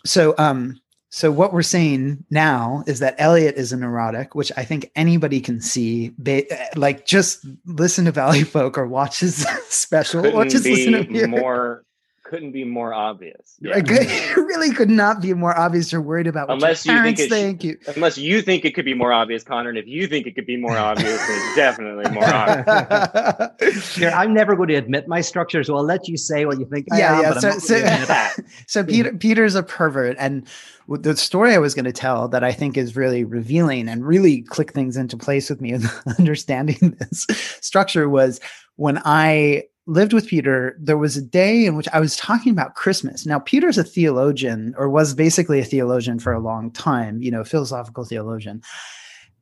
so 0.07 0.35
um 0.39 0.81
so 1.15 1.31
what 1.31 1.53
we're 1.53 1.63
saying 1.63 2.25
now 2.29 2.83
is 2.89 2.99
that 2.99 3.15
Elliot 3.19 3.55
is 3.55 3.73
a 3.73 3.77
neurotic, 3.77 4.35
which 4.35 4.51
I 4.57 4.65
think 4.65 4.91
anybody 4.97 5.41
can 5.41 5.61
see. 5.61 6.11
Ba- 6.19 6.53
eh, 6.53 6.69
like 6.75 7.07
just 7.07 7.47
listen 7.67 8.07
to 8.07 8.11
Valley 8.11 8.43
Folk 8.43 8.77
or 8.77 8.89
watch 8.89 9.21
his 9.21 9.47
special, 9.69 10.27
or 10.27 10.33
Couldn't 10.33 10.51
just 10.51 10.65
listen 10.65 10.95
to 10.95 11.05
be 11.05 11.25
more. 11.25 11.85
Couldn't 12.25 12.53
be 12.53 12.65
more 12.65 12.95
obvious. 12.95 13.57
Yeah. 13.61 13.75
Like, 13.75 13.85
it 13.91 14.37
really 14.37 14.73
could 14.73 14.89
not 14.89 15.21
be 15.21 15.35
more 15.35 15.57
obvious. 15.59 15.93
You're 15.93 16.01
worried 16.01 16.27
about 16.27 16.49
what 16.49 16.55
Unless 16.55 16.87
your 16.87 16.97
you 16.97 17.03
think 17.03 17.17
parents 17.19 17.21
it 17.21 17.27
sh- 17.27 17.31
think. 17.31 17.65
you, 17.65 17.79
Unless 17.97 18.17
you 18.17 18.41
think 18.41 18.65
it 18.65 18.75
could 18.75 18.87
be 18.87 18.95
more 18.95 19.13
obvious, 19.13 19.45
Conner, 19.45 19.69
and 19.69 19.77
if 19.77 19.87
you 19.87 20.07
think 20.07 20.27
it 20.27 20.35
could 20.35 20.47
be 20.47 20.57
more 20.57 20.77
obvious, 20.77 21.21
it's 21.23 21.55
definitely 21.57 22.11
more 22.13 22.25
obvious. 22.25 23.95
Here, 23.97 24.11
I'm 24.11 24.33
never 24.33 24.57
going 24.57 24.69
to 24.71 24.75
admit 24.75 25.07
my 25.07 25.21
structure, 25.21 25.63
so 25.63 25.77
I'll 25.77 25.85
let 25.85 26.09
you 26.09 26.17
say 26.17 26.47
what 26.47 26.59
you 26.59 26.65
think. 26.65 26.87
I 26.91 26.99
Yeah, 26.99 27.17
am, 27.19 27.23
yeah, 27.23 27.29
but 27.29 27.37
I'm 27.37 27.41
so- 27.43 27.49
not 27.51 27.61
so- 27.61 27.75
going 27.75 27.85
to 27.85 27.93
admit 27.93 28.09
That. 28.09 28.37
so 28.69 28.85
Peter 28.85 29.13
Peter's 29.13 29.55
a 29.55 29.63
pervert, 29.63 30.17
and 30.19 30.47
the 30.89 31.17
story 31.17 31.53
I 31.55 31.59
was 31.59 31.75
going 31.75 31.85
to 31.85 31.93
tell 31.93 32.29
that 32.29 32.43
I 32.43 32.53
think 32.53 32.79
is 32.79 32.97
really 32.97 33.25
revealing 33.25 33.87
and 33.87 34.03
really 34.07 34.41
click 34.43 34.73
things 34.73 34.97
into 34.97 35.19
place 35.19 35.51
with 35.51 35.61
me 35.61 35.73
in 35.75 35.83
understanding 36.19 36.97
this 36.99 37.27
structure 37.61 38.09
was 38.09 38.41
when 38.77 39.01
I 39.05 39.65
lived 39.87 40.13
with 40.13 40.27
Peter. 40.27 40.77
There 40.81 40.97
was 40.99 41.17
a 41.17 41.23
day 41.23 41.67
in 41.67 41.77
which 41.77 41.89
I 41.93 42.01
was 42.01 42.17
talking 42.17 42.53
about 42.53 42.75
Christmas. 42.75 43.27
Now 43.27 43.39
Peter's 43.39 43.79
a 43.79 43.85
theologian, 43.85 44.75
or 44.79 44.89
was 44.89 45.15
basically 45.15 45.61
a 45.61 45.65
theologian 45.65 46.19
for 46.19 46.33
a 46.33 46.41
long 46.41 46.71
time. 46.71 47.21
You 47.23 47.31
know, 47.31 47.45
philosophical 47.45 48.05
theologian. 48.05 48.63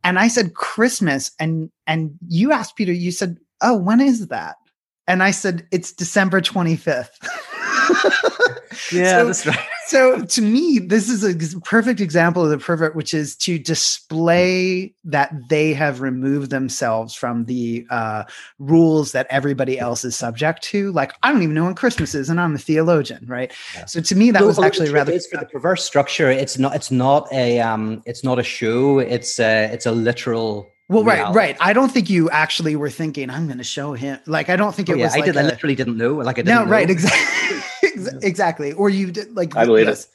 And 0.04 0.18
I 0.18 0.28
said 0.28 0.54
Christmas, 0.54 1.30
and 1.38 1.70
and 1.86 2.12
you 2.28 2.50
asked 2.52 2.76
Peter. 2.76 2.92
You 2.92 3.12
said, 3.12 3.38
"Oh, 3.60 3.76
when 3.76 4.00
is 4.00 4.28
that?" 4.28 4.56
And 5.06 5.22
I 5.22 5.30
said, 5.30 5.66
"It's 5.70 5.92
December 5.92 6.40
twenty 6.40 6.76
fifth. 6.76 7.16
Yeah, 8.92 9.18
So- 9.20 9.26
that's 9.26 9.46
right. 9.46 9.58
So 9.92 10.24
to 10.24 10.40
me 10.42 10.78
this 10.78 11.08
is 11.08 11.22
a 11.22 11.60
perfect 11.60 12.00
example 12.00 12.42
of 12.44 12.50
the 12.50 12.58
pervert 12.58 12.96
which 12.96 13.12
is 13.14 13.36
to 13.36 13.58
display 13.58 14.92
that 15.04 15.30
they 15.48 15.72
have 15.72 16.00
removed 16.00 16.50
themselves 16.50 17.14
from 17.14 17.44
the 17.44 17.86
uh, 17.90 18.24
rules 18.58 19.12
that 19.12 19.26
everybody 19.30 19.78
else 19.78 20.04
is 20.04 20.16
subject 20.16 20.62
to 20.62 20.90
like 20.92 21.12
i 21.22 21.30
don't 21.30 21.42
even 21.42 21.54
know 21.54 21.64
when 21.64 21.74
christmas 21.74 22.14
is 22.14 22.28
and 22.30 22.40
i'm 22.40 22.54
a 22.54 22.58
theologian 22.58 23.24
right 23.28 23.52
Yeah. 23.74 23.84
so 23.86 24.00
to 24.00 24.14
me 24.16 24.30
that 24.30 24.40
No, 24.40 24.46
was 24.46 24.58
actually 24.58 24.90
rather 24.90 25.12
for 25.30 25.38
the 25.38 25.46
perverse 25.52 25.84
structure. 25.84 26.30
It's 26.30 26.58
not. 26.58 26.74
It's 26.74 26.90
not 26.90 27.30
a. 27.32 27.60
Um. 27.60 28.02
It's 28.06 28.24
not 28.24 28.38
a 28.38 28.42
show. 28.42 28.98
It's 28.98 29.38
a. 29.40 29.64
It's 29.72 29.86
a 29.86 29.92
literal. 29.92 30.68
well 30.88 31.04
right 31.04 31.18
reality. 31.18 31.38
right 31.38 31.56
i 31.60 31.72
don't 31.72 31.90
think 31.94 32.10
you 32.10 32.28
actually 32.30 32.74
were 32.76 32.90
thinking 32.90 33.30
i'm 33.30 33.46
going 33.46 33.58
to 33.66 33.70
show 33.78 33.92
him 33.94 34.18
like 34.26 34.48
i 34.50 34.56
don't 34.56 34.74
think 34.74 34.88
it 34.88 34.92
Oh, 34.94 34.96
yeah, 34.96 35.04
was 35.06 35.14
I 35.14 35.18
like 35.18 35.24
did. 35.26 35.36
I 35.36 35.42
a- 35.42 35.52
literally 35.52 35.74
didn't 35.74 35.96
know. 35.96 36.14
Like 36.28 36.38
I 36.38 36.42
didn't. 36.42 36.54
Know. 36.56 36.64
No 36.64 36.70
right 36.70 36.90
exactly 36.90 37.58
exactly. 38.22 38.72
Or 38.72 38.90
you 38.90 39.10
did 39.10 39.34
like 39.34 39.56
I 39.56 39.64
believe 39.64 39.88
it. 39.88 40.06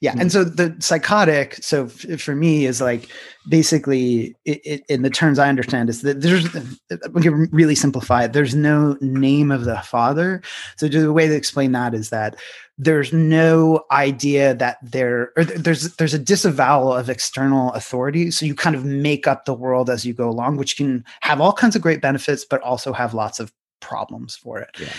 yeah 0.00 0.12
and 0.12 0.20
mm-hmm. 0.20 0.28
so 0.28 0.44
the 0.44 0.74
psychotic 0.80 1.56
so 1.56 1.84
f- 1.84 2.20
for 2.20 2.34
me 2.34 2.64
is 2.64 2.80
like 2.80 3.08
basically 3.48 4.34
it, 4.46 4.60
it, 4.64 4.82
in 4.88 5.02
the 5.02 5.10
terms 5.10 5.38
i 5.38 5.50
understand 5.50 5.90
is 5.90 6.00
that 6.00 6.22
there's 6.22 6.48
we 7.12 7.20
can 7.20 7.46
really 7.52 7.74
simplify 7.74 8.24
it 8.24 8.32
there's 8.32 8.54
no 8.54 8.96
name 9.00 9.50
of 9.50 9.64
the 9.64 9.78
father. 9.80 10.42
So 10.76 10.88
the 10.88 11.12
way 11.12 11.28
to 11.28 11.34
explain 11.34 11.72
that 11.72 11.94
is 11.94 12.10
that 12.10 12.36
there's 12.78 13.12
no 13.12 13.84
idea 13.90 14.54
that 14.54 14.78
there 14.82 15.32
or 15.36 15.44
th- 15.44 15.60
there's 15.60 15.96
there's 15.96 16.14
a 16.14 16.18
disavowal 16.18 16.92
of 16.92 17.10
external 17.10 17.72
authority. 17.72 18.30
So 18.30 18.46
you 18.46 18.54
kind 18.54 18.74
of 18.74 18.84
make 18.84 19.26
up 19.26 19.44
the 19.44 19.54
world 19.54 19.90
as 19.90 20.04
you 20.04 20.14
go 20.14 20.28
along 20.28 20.56
which 20.56 20.76
can 20.76 21.04
have 21.20 21.40
all 21.40 21.52
kinds 21.52 21.76
of 21.76 21.82
great 21.82 22.00
benefits 22.00 22.44
but 22.44 22.62
also 22.62 22.92
have 22.92 23.14
lots 23.14 23.40
of 23.40 23.52
problems 23.80 24.36
for 24.36 24.58
it. 24.58 24.70
Yeah. 24.78 24.92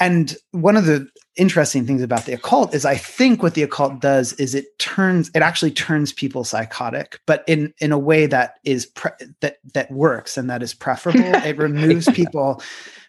And 0.00 0.36
one 0.52 0.76
of 0.76 0.86
the 0.86 1.08
interesting 1.36 1.86
things 1.86 2.02
about 2.02 2.24
the 2.24 2.32
occult 2.32 2.74
is 2.74 2.84
I 2.84 2.96
think 2.96 3.42
what 3.42 3.54
the 3.54 3.62
occult 3.62 4.00
does 4.00 4.32
is 4.34 4.54
it 4.54 4.78
turns 4.78 5.30
it 5.34 5.42
actually 5.42 5.70
turns 5.70 6.12
people 6.12 6.44
psychotic, 6.44 7.20
but 7.26 7.44
in 7.46 7.72
in 7.78 7.92
a 7.92 7.98
way 7.98 8.26
that 8.26 8.54
is 8.64 8.86
pre- 8.86 9.10
that 9.40 9.58
that 9.74 9.90
works 9.90 10.36
and 10.36 10.50
that 10.50 10.62
is 10.62 10.74
preferable. 10.74 11.20
it 11.34 11.58
removes 11.58 12.08
people 12.10 12.62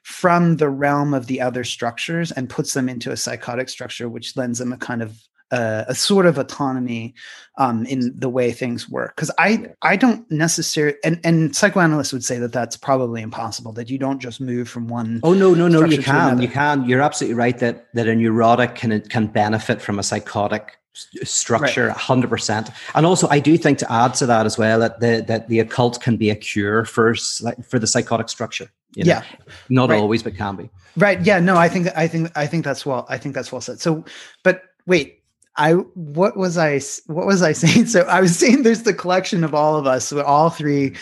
from 0.03 0.57
the 0.57 0.69
realm 0.69 1.13
of 1.13 1.27
the 1.27 1.41
other 1.41 1.63
structures 1.63 2.31
and 2.31 2.49
puts 2.49 2.73
them 2.73 2.87
into 2.87 3.11
a 3.11 3.17
psychotic 3.17 3.67
structure, 3.69 4.07
which 4.07 4.37
lends 4.37 4.59
them 4.59 4.71
a 4.71 4.77
kind 4.77 5.01
of 5.01 5.21
uh, 5.51 5.85
a 5.87 5.95
sort 5.95 6.25
of 6.25 6.37
autonomy 6.37 7.13
um, 7.57 7.85
in 7.85 8.13
the 8.19 8.29
way 8.29 8.51
things 8.51 8.89
work. 8.89 9.15
Because 9.15 9.31
I 9.39 9.67
I 9.81 9.95
don't 9.95 10.29
necessarily 10.31 10.97
and 11.03 11.19
and 11.23 11.55
psychoanalysts 11.55 12.13
would 12.13 12.23
say 12.23 12.37
that 12.39 12.51
that's 12.53 12.77
probably 12.77 13.21
impossible. 13.21 13.71
That 13.73 13.89
you 13.89 13.97
don't 13.97 14.19
just 14.19 14.41
move 14.41 14.67
from 14.69 14.87
one. 14.87 15.19
Oh 15.23 15.33
no, 15.33 15.53
no, 15.53 15.67
no! 15.67 15.83
You 15.85 16.01
can, 16.01 16.41
you 16.41 16.47
can. 16.49 16.85
You're 16.87 17.01
absolutely 17.01 17.35
right 17.35 17.57
that 17.59 17.87
that 17.93 18.07
a 18.07 18.15
neurotic 18.15 18.75
can 18.75 18.99
can 19.01 19.27
benefit 19.27 19.81
from 19.81 19.99
a 19.99 20.03
psychotic 20.03 20.77
s- 20.95 21.07
structure, 21.29 21.89
hundred 21.91 22.29
percent. 22.29 22.69
And 22.93 23.05
also, 23.05 23.27
I 23.29 23.39
do 23.39 23.57
think 23.57 23.77
to 23.79 23.91
add 23.91 24.13
to 24.15 24.25
that 24.25 24.45
as 24.45 24.57
well 24.57 24.79
that 24.79 24.99
the 24.99 25.23
that 25.27 25.47
the 25.47 25.59
occult 25.59 26.01
can 26.01 26.17
be 26.17 26.29
a 26.29 26.35
cure 26.35 26.85
for 26.85 27.15
for 27.63 27.79
the 27.79 27.87
psychotic 27.87 28.29
structure. 28.29 28.69
you 28.95 29.03
know? 29.05 29.09
Yeah. 29.09 29.23
not 29.69 29.89
Right. 29.89 29.99
always, 29.99 30.23
but 30.23 30.35
can 30.35 30.55
be. 30.57 30.69
Right. 30.95 31.19
Yeah. 31.21 31.39
No. 31.39 31.55
I 31.57 31.69
think. 31.69 31.87
I 31.95 32.07
think. 32.07 32.31
I 32.35 32.47
think 32.47 32.65
that's 32.65 32.85
well. 32.85 33.05
I 33.09 33.17
think 33.17 33.35
that's 33.35 33.51
well 33.51 33.61
said. 33.61 33.79
So, 33.79 34.03
but 34.43 34.61
wait. 34.85 35.16
I 35.57 35.73
what 35.73 36.37
was 36.37 36.57
I 36.57 36.79
what 37.07 37.25
was 37.25 37.41
I 37.41 37.51
saying? 37.63 37.87
So 37.87 38.01
I 38.01 38.21
was 38.21 38.37
saying 38.37 38.63
there's 38.63 38.83
the 38.83 38.93
collection 38.93 39.43
of 39.43 39.53
all 39.53 39.75
of 39.75 39.85
us, 39.87 40.05
so 40.05 40.21
all 40.23 40.49
three 40.49 40.93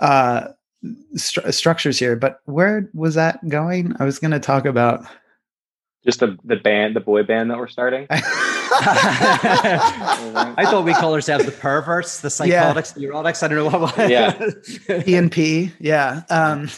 uh, 0.00 0.48
stru- 1.16 1.52
structures 1.52 1.98
here. 1.98 2.16
But 2.16 2.40
where 2.44 2.88
was 2.94 3.14
that 3.16 3.46
going? 3.48 3.94
I 3.98 4.04
was 4.04 4.18
going 4.18 4.30
to 4.32 4.40
talk 4.40 4.64
about. 4.66 5.04
Just 6.04 6.20
the 6.20 6.36
the 6.44 6.56
band, 6.56 6.94
the 6.94 7.00
boy 7.00 7.22
band 7.22 7.50
that 7.50 7.56
we're 7.58 7.66
starting. 7.68 8.06
I 8.86 10.64
thought 10.66 10.84
we 10.84 10.92
call 10.92 11.14
ourselves 11.14 11.44
the 11.46 11.50
perverts, 11.52 12.20
the 12.20 12.28
Yeah. 12.46 12.62
psychotics, 12.62 12.92
the 12.92 13.00
neurotics. 13.00 13.42
I 13.42 13.48
don't 13.48 13.58
know 13.72 13.78
what. 13.78 13.96
Yeah. 14.10 14.32
PNP. 14.88 15.72
Yeah. 15.80 16.22
Um, 16.28 16.68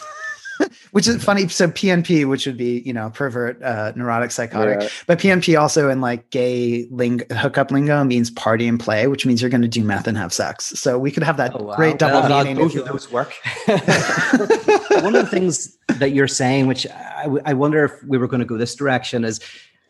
which 0.92 1.08
is 1.08 1.22
funny. 1.22 1.48
So 1.48 1.68
PNP, 1.68 2.28
which 2.28 2.46
would 2.46 2.56
be 2.56 2.80
you 2.84 2.92
know 2.92 3.10
pervert, 3.10 3.62
uh, 3.62 3.92
neurotic, 3.96 4.30
psychotic, 4.30 4.82
yeah. 4.82 4.88
but 5.06 5.18
PNP 5.18 5.58
also 5.60 5.88
in 5.88 6.00
like 6.00 6.30
gay 6.30 6.86
ling- 6.90 7.22
hookup 7.32 7.70
lingo 7.70 8.02
means 8.04 8.30
party 8.30 8.66
and 8.68 8.78
play, 8.78 9.06
which 9.06 9.26
means 9.26 9.40
you're 9.40 9.50
going 9.50 9.62
to 9.62 9.68
do 9.68 9.82
meth 9.82 10.06
and 10.06 10.16
have 10.16 10.32
sex. 10.32 10.66
So 10.78 10.98
we 10.98 11.10
could 11.10 11.22
have 11.22 11.36
that 11.36 11.52
oh, 11.54 11.64
wow. 11.64 11.76
great 11.76 11.98
double 11.98 12.28
yeah, 12.28 12.42
meaning. 12.42 12.56
Both 12.56 12.76
of 12.76 12.86
those 12.86 13.10
work. 13.10 13.32
One 13.66 15.14
of 15.14 15.24
the 15.24 15.28
things 15.30 15.76
that 15.98 16.12
you're 16.12 16.28
saying, 16.28 16.66
which 16.66 16.86
I, 16.86 17.28
I 17.44 17.54
wonder 17.54 17.84
if 17.84 17.92
we 18.04 18.18
were 18.18 18.28
going 18.28 18.40
to 18.40 18.46
go 18.46 18.56
this 18.56 18.74
direction, 18.74 19.24
is 19.24 19.40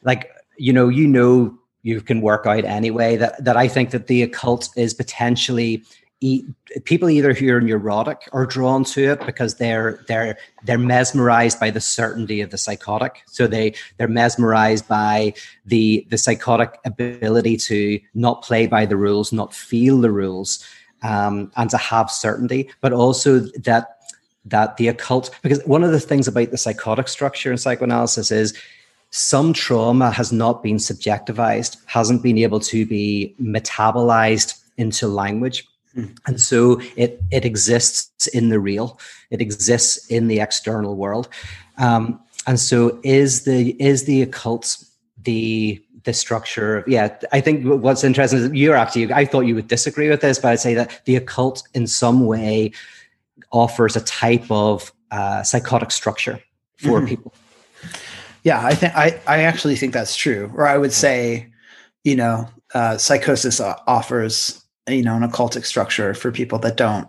like 0.03 0.31
you 0.59 0.73
know 0.73 0.89
you 0.89 1.07
know 1.07 1.57
you 1.83 2.01
can 2.01 2.21
work 2.21 2.47
out 2.47 2.65
anyway 2.65 3.17
that 3.17 3.43
that 3.45 3.57
I 3.57 3.69
think 3.69 3.91
that 3.91 4.09
the 4.09 4.23
occult 4.23 4.69
is 4.77 4.93
potentially 4.93 5.85
people 6.85 7.11
either 7.11 7.35
who 7.35 7.53
are 7.53 7.61
neurotic 7.61 8.29
are 8.33 8.47
drawn 8.47 8.85
to 8.85 9.13
it 9.13 9.27
because 9.27 9.57
they're 9.57 10.03
they're 10.09 10.39
they're 10.65 10.79
mesmerized 10.79 11.61
by 11.61 11.71
the 11.71 11.81
certainty 11.81 12.41
of 12.41 12.51
the 12.51 12.59
psychotic. 12.59 13.23
So 13.27 13.47
they 13.47 13.75
they're 13.99 14.09
mesmerized 14.09 14.89
by 14.89 15.35
the 15.67 16.07
the 16.09 16.19
psychotic 16.19 16.79
ability 16.85 17.59
to 17.59 18.01
not 18.15 18.43
play 18.43 18.67
by 18.67 18.87
the 18.87 18.97
rules 18.97 19.33
not 19.33 19.55
feel 19.55 20.01
the 20.01 20.11
rules 20.11 20.65
um, 21.03 21.53
and 21.57 21.69
to 21.71 21.77
have 21.77 22.11
certainty 22.11 22.71
but 22.81 22.93
also 22.93 23.41
that 23.41 23.99
that 24.47 24.77
the 24.77 24.89
occult 24.89 25.31
because 25.43 25.61
one 25.67 25.85
of 25.85 25.93
the 25.93 26.01
things 26.01 26.29
about 26.29 26.51
the 26.51 26.59
psychotic 26.59 27.09
structure 27.09 27.51
in 27.51 27.59
psychoanalysis 27.59 28.31
is 28.31 28.55
some 29.11 29.53
trauma 29.53 30.11
has 30.11 30.33
not 30.33 30.63
been 30.63 30.77
subjectivized 30.77 31.77
hasn't 31.87 32.23
been 32.23 32.39
able 32.39 32.61
to 32.61 32.87
be 32.87 33.35
metabolized 33.41 34.63
into 34.79 35.09
language 35.09 35.67
and 36.27 36.41
so 36.41 36.81
it 36.97 37.21
it 37.31 37.45
exists 37.45 38.27
in 38.29 38.49
the 38.51 38.61
real, 38.61 38.99
it 39.31 39.41
exists 39.41 40.07
in 40.09 40.29
the 40.29 40.41
external 40.41 40.97
world. 40.97 41.29
Um, 41.79 42.21
and 42.47 42.61
so 42.61 42.99
is 43.03 43.45
the 43.45 43.81
is 43.83 44.05
the 44.05 44.23
occult 44.23 44.85
the 45.23 45.83
the 46.05 46.13
structure 46.13 46.79
of, 46.79 46.89
yeah 46.89 47.15
i 47.33 47.41
think 47.41 47.65
what's 47.65 48.05
interesting 48.05 48.39
is 48.39 48.53
you're 48.53 48.77
actually 48.77 49.13
i 49.13 49.25
thought 49.25 49.41
you 49.41 49.55
would 49.55 49.69
disagree 49.69 50.09
with 50.09 50.21
this 50.21 50.39
but 50.39 50.53
i'd 50.53 50.61
say 50.61 50.73
that 50.75 51.01
the 51.05 51.17
occult 51.17 51.63
in 51.75 51.87
some 51.87 52.27
way 52.27 52.71
offers 53.53 53.97
a 53.97 54.01
type 54.03 54.49
of 54.51 54.93
uh, 55.11 55.43
psychotic 55.43 55.91
structure 55.91 56.41
for 56.77 56.99
mm-hmm. 56.99 57.09
people 57.09 57.35
yeah 58.45 58.65
i 58.65 58.75
think 58.75 58.95
i 58.97 59.21
i 59.27 59.43
actually 59.43 59.77
think 59.77 59.93
that's 59.93 60.17
true 60.17 60.51
or 60.55 60.67
i 60.67 60.79
would 60.79 60.93
say 60.93 61.47
you 62.05 62.15
know 62.15 62.49
uh, 62.75 62.97
psychosis 62.97 63.61
offers 63.61 64.65
you 64.89 65.03
know 65.03 65.17
an 65.17 65.23
occultic 65.23 65.65
structure 65.65 66.15
for 66.15 66.31
people 66.31 66.59
that 66.61 66.77
don't 66.77 67.09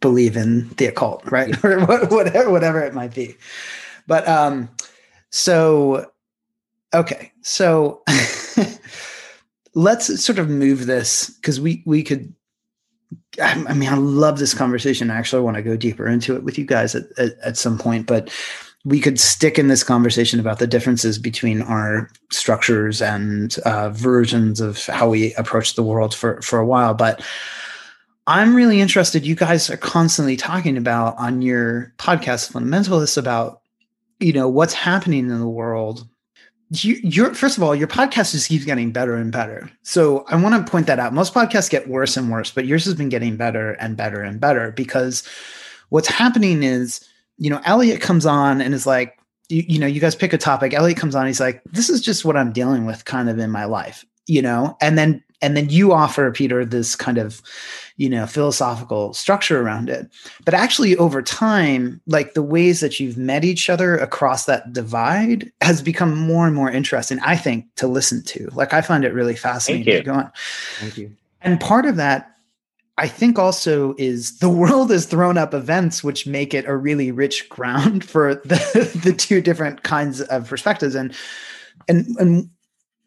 believe 0.00 0.36
in 0.36 0.68
the 0.76 0.86
occult 0.86 1.22
right? 1.30 1.54
Or 1.64 1.84
whatever 1.84 2.50
whatever 2.50 2.82
it 2.82 2.94
might 2.94 3.14
be. 3.14 3.36
But 4.06 4.26
um 4.28 4.68
so 5.30 6.10
okay. 6.94 7.32
So 7.42 8.02
let's 9.74 10.24
sort 10.24 10.38
of 10.38 10.48
move 10.48 10.86
this 10.86 11.30
because 11.30 11.60
we 11.60 11.82
we 11.86 12.02
could 12.02 12.32
I 13.40 13.74
mean, 13.74 13.88
I 13.88 13.96
love 13.96 14.38
this 14.38 14.54
conversation. 14.54 15.10
I 15.10 15.16
actually 15.16 15.42
want 15.42 15.56
to 15.56 15.62
go 15.62 15.76
deeper 15.76 16.08
into 16.08 16.34
it 16.36 16.42
with 16.42 16.58
you 16.58 16.64
guys 16.64 16.94
at, 16.94 17.04
at, 17.18 17.32
at 17.42 17.56
some 17.56 17.78
point, 17.78 18.06
but 18.06 18.30
we 18.86 19.00
could 19.00 19.20
stick 19.20 19.58
in 19.58 19.68
this 19.68 19.82
conversation 19.82 20.40
about 20.40 20.58
the 20.58 20.66
differences 20.66 21.18
between 21.18 21.60
our 21.60 22.08
structures 22.30 23.02
and 23.02 23.58
uh, 23.64 23.90
versions 23.90 24.60
of 24.60 24.86
how 24.86 25.08
we 25.08 25.34
approach 25.34 25.74
the 25.74 25.82
world 25.82 26.14
for 26.14 26.40
for 26.40 26.58
a 26.58 26.66
while 26.66 26.94
but 26.94 27.22
i'm 28.26 28.56
really 28.56 28.80
interested 28.80 29.26
you 29.26 29.34
guys 29.34 29.68
are 29.68 29.76
constantly 29.76 30.36
talking 30.36 30.76
about 30.78 31.16
on 31.18 31.42
your 31.42 31.92
podcast 31.98 32.52
fundamentalists 32.52 33.18
about 33.18 33.60
you 34.20 34.32
know 34.32 34.48
what's 34.48 34.74
happening 34.74 35.30
in 35.30 35.38
the 35.38 35.48
world. 35.48 36.06
You, 36.70 36.98
you're 37.02 37.32
first 37.34 37.56
of 37.56 37.62
all 37.62 37.76
your 37.76 37.86
podcast 37.86 38.32
just 38.32 38.48
keeps 38.48 38.64
getting 38.64 38.90
better 38.90 39.14
and 39.14 39.30
better. 39.30 39.70
So 39.82 40.24
i 40.28 40.36
want 40.36 40.66
to 40.66 40.70
point 40.70 40.86
that 40.88 40.98
out. 40.98 41.12
Most 41.12 41.32
podcasts 41.32 41.70
get 41.70 41.88
worse 41.88 42.16
and 42.16 42.30
worse 42.30 42.50
but 42.50 42.66
yours 42.66 42.84
has 42.86 42.94
been 42.94 43.08
getting 43.08 43.36
better 43.36 43.72
and 43.72 43.96
better 43.96 44.22
and 44.22 44.40
better 44.40 44.72
because 44.72 45.22
what's 45.90 46.08
happening 46.08 46.62
is 46.62 47.06
you 47.38 47.50
know, 47.50 47.60
Elliot 47.64 48.00
comes 48.00 48.26
on 48.26 48.60
and 48.60 48.74
is 48.74 48.86
like, 48.86 49.18
you, 49.48 49.64
you 49.68 49.78
know, 49.78 49.86
you 49.86 50.00
guys 50.00 50.14
pick 50.14 50.32
a 50.32 50.38
topic. 50.38 50.74
Elliot 50.74 50.98
comes 50.98 51.14
on, 51.14 51.26
he's 51.26 51.40
like, 51.40 51.62
this 51.64 51.88
is 51.88 52.00
just 52.00 52.24
what 52.24 52.36
I'm 52.36 52.52
dealing 52.52 52.86
with 52.86 53.04
kind 53.04 53.28
of 53.28 53.38
in 53.38 53.50
my 53.50 53.64
life, 53.64 54.04
you 54.26 54.42
know, 54.42 54.76
and 54.80 54.98
then 54.98 55.22
and 55.42 55.56
then 55.56 55.68
you 55.68 55.92
offer 55.92 56.30
Peter 56.30 56.64
this 56.64 56.96
kind 56.96 57.18
of, 57.18 57.42
you 57.96 58.08
know, 58.08 58.26
philosophical 58.26 59.12
structure 59.12 59.60
around 59.60 59.90
it. 59.90 60.08
But 60.44 60.54
actually 60.54 60.96
over 60.96 61.22
time, 61.22 62.00
like 62.06 62.34
the 62.34 62.42
ways 62.42 62.80
that 62.80 62.98
you've 62.98 63.18
met 63.18 63.44
each 63.44 63.68
other 63.68 63.96
across 63.98 64.46
that 64.46 64.72
divide 64.72 65.52
has 65.60 65.82
become 65.82 66.16
more 66.16 66.46
and 66.46 66.56
more 66.56 66.70
interesting, 66.70 67.20
I 67.20 67.36
think, 67.36 67.66
to 67.76 67.86
listen 67.86 68.22
to. 68.24 68.48
Like 68.54 68.72
I 68.72 68.80
find 68.80 69.04
it 69.04 69.12
really 69.12 69.36
fascinating 69.36 69.84
Thank 69.84 69.94
you. 69.94 69.98
to 70.00 70.04
go 70.04 70.14
on. 70.14 70.32
Thank 70.80 70.98
you. 70.98 71.14
And 71.42 71.60
part 71.60 71.84
of 71.84 71.96
that 71.96 72.35
I 72.98 73.08
think 73.08 73.38
also 73.38 73.94
is 73.98 74.38
the 74.38 74.48
world 74.48 74.90
has 74.90 75.06
thrown 75.06 75.36
up 75.36 75.52
events 75.52 76.02
which 76.02 76.26
make 76.26 76.54
it 76.54 76.66
a 76.66 76.76
really 76.76 77.10
rich 77.10 77.48
ground 77.48 78.04
for 78.08 78.36
the 78.36 79.00
the 79.02 79.12
two 79.12 79.40
different 79.40 79.82
kinds 79.82 80.20
of 80.22 80.48
perspectives. 80.48 80.94
And 80.94 81.14
and 81.88 82.06
and 82.18 82.50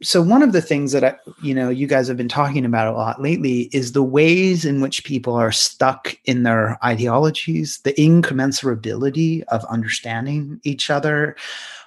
so 0.01 0.21
one 0.21 0.41
of 0.41 0.53
the 0.53 0.61
things 0.61 0.93
that 0.93 1.03
I, 1.03 1.15
you 1.41 1.53
know 1.53 1.69
you 1.69 1.87
guys 1.87 2.07
have 2.07 2.17
been 2.17 2.29
talking 2.29 2.65
about 2.65 2.87
a 2.87 2.95
lot 2.95 3.21
lately 3.21 3.63
is 3.73 3.91
the 3.91 4.03
ways 4.03 4.63
in 4.63 4.79
which 4.79 5.03
people 5.03 5.33
are 5.33 5.51
stuck 5.51 6.15
in 6.25 6.43
their 6.43 6.77
ideologies, 6.85 7.79
the 7.79 7.93
incommensurability 7.93 9.43
of 9.49 9.65
understanding 9.65 10.61
each 10.63 10.89
other, 10.89 11.35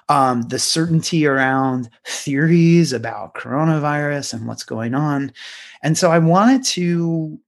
um, 0.09 0.43
the 0.43 0.59
certainty 0.59 1.25
around 1.25 1.89
theories 2.05 2.93
about 2.93 3.33
coronavirus 3.33 4.33
and 4.33 4.45
what's 4.45 4.63
going 4.63 4.93
on, 4.93 5.31
and 5.81 5.97
so 5.97 6.11
I 6.11 6.19
wanted 6.19 6.63
to 6.65 7.39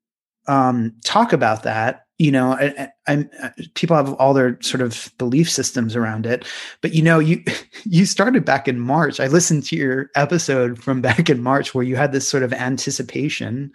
um, 0.47 0.93
talk 1.03 1.33
about 1.33 1.63
that. 1.63 2.01
You 2.17 2.31
know, 2.31 2.53
I, 2.53 2.89
I, 3.09 3.27
people 3.73 3.97
have 3.97 4.13
all 4.13 4.33
their 4.33 4.57
sort 4.61 4.81
of 4.81 5.11
belief 5.17 5.49
systems 5.49 5.97
around 5.97 6.25
it, 6.25 6.45
but 6.79 6.93
you 6.93 7.01
know, 7.01 7.19
you 7.19 7.43
you 7.83 8.05
started 8.05 8.45
back 8.45 8.69
in 8.69 8.79
March. 8.79 9.19
I 9.19 9.27
listened 9.27 9.65
to 9.65 9.75
your 9.75 10.11
episode 10.15 10.81
from 10.81 11.01
back 11.01 11.29
in 11.29 11.43
March 11.43 11.75
where 11.75 11.83
you 11.83 11.97
had 11.97 12.13
this 12.13 12.25
sort 12.25 12.43
of 12.43 12.53
anticipation 12.53 13.73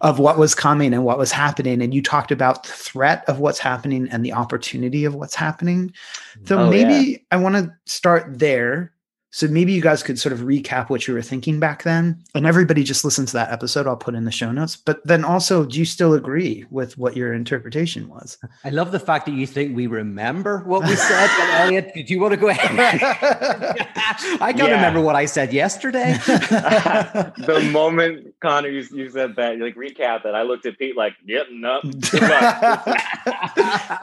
of 0.00 0.18
what 0.18 0.38
was 0.38 0.54
coming 0.54 0.94
and 0.94 1.04
what 1.04 1.18
was 1.18 1.30
happening, 1.30 1.82
and 1.82 1.92
you 1.92 2.00
talked 2.00 2.32
about 2.32 2.62
the 2.62 2.72
threat 2.72 3.22
of 3.28 3.38
what's 3.38 3.58
happening 3.58 4.08
and 4.08 4.24
the 4.24 4.32
opportunity 4.32 5.04
of 5.04 5.14
what's 5.14 5.34
happening. 5.34 5.92
So 6.44 6.60
oh, 6.60 6.70
maybe 6.70 7.10
yeah. 7.10 7.18
I 7.32 7.36
want 7.36 7.56
to 7.56 7.70
start 7.84 8.38
there 8.38 8.93
so 9.34 9.48
maybe 9.48 9.72
you 9.72 9.82
guys 9.82 10.04
could 10.04 10.16
sort 10.16 10.32
of 10.32 10.42
recap 10.42 10.88
what 10.88 11.08
you 11.08 11.14
were 11.14 11.20
thinking 11.20 11.58
back 11.58 11.82
then. 11.82 12.22
And 12.36 12.46
everybody 12.46 12.84
just 12.84 13.04
listen 13.04 13.26
to 13.26 13.32
that 13.32 13.50
episode. 13.50 13.84
I'll 13.84 13.96
put 13.96 14.14
in 14.14 14.26
the 14.26 14.30
show 14.30 14.52
notes. 14.52 14.76
But 14.76 15.04
then 15.04 15.24
also, 15.24 15.64
do 15.64 15.76
you 15.76 15.84
still 15.84 16.14
agree 16.14 16.64
with 16.70 16.96
what 16.98 17.16
your 17.16 17.34
interpretation 17.34 18.08
was? 18.08 18.38
I 18.62 18.70
love 18.70 18.92
the 18.92 19.00
fact 19.00 19.26
that 19.26 19.32
you 19.32 19.44
think 19.44 19.74
we 19.74 19.88
remember 19.88 20.58
what 20.58 20.84
we 20.84 20.94
said. 20.94 21.28
Elliot, 21.54 21.90
do 21.94 22.04
you 22.06 22.20
want 22.20 22.30
to 22.30 22.36
go 22.36 22.46
ahead? 22.46 23.00
I 24.40 24.52
can't 24.52 24.68
yeah. 24.68 24.76
remember 24.76 25.00
what 25.00 25.16
I 25.16 25.24
said 25.24 25.52
yesterday. 25.52 26.12
the 26.26 27.68
moment 27.72 28.34
Conner, 28.44 28.68
you, 28.68 28.86
you 28.92 29.08
said 29.08 29.36
that, 29.36 29.56
you 29.56 29.64
like 29.64 29.74
recap 29.74 30.22
that, 30.22 30.34
I 30.34 30.42
looked 30.42 30.66
at 30.66 30.78
Pete 30.78 30.98
like, 30.98 31.14
yep, 31.24 31.46
no. 31.50 31.78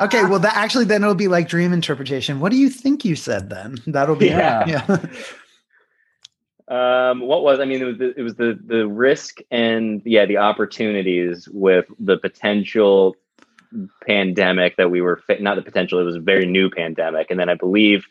okay, 0.02 0.24
well, 0.26 0.40
that 0.40 0.54
actually 0.56 0.86
then 0.86 1.04
it'll 1.04 1.14
be 1.14 1.28
like 1.28 1.48
dream 1.48 1.72
interpretation. 1.72 2.40
What 2.40 2.52
do 2.52 2.58
you 2.58 2.68
think 2.70 3.06
you 3.06 3.16
said 3.16 3.52
then? 3.52 3.78
That'll 3.86 4.16
be 4.16 4.30
yeah. 4.30 4.66
yeah. 4.66 4.98
Um, 6.72 7.20
what 7.20 7.44
was 7.44 7.60
I 7.60 7.66
mean? 7.66 7.82
It 7.82 7.86
was 7.86 7.98
the, 7.98 8.14
it 8.18 8.22
was 8.22 8.36
the 8.36 8.58
the 8.66 8.88
risk 8.88 9.40
and 9.52 10.02
yeah, 10.06 10.26
the 10.26 10.38
opportunities 10.38 11.50
with 11.52 11.86
the 12.00 12.18
potential 12.18 13.18
pandemic 14.08 14.78
that 14.78 14.90
we 14.90 15.02
were 15.02 15.22
not 15.42 15.56
the 15.56 15.64
potential. 15.64 16.00
It 16.00 16.06
was 16.06 16.16
a 16.16 16.22
very 16.22 16.46
new 16.46 16.70
pandemic, 16.70 17.30
and 17.30 17.38
then 17.38 17.50
I 17.50 17.56
believe, 17.56 18.06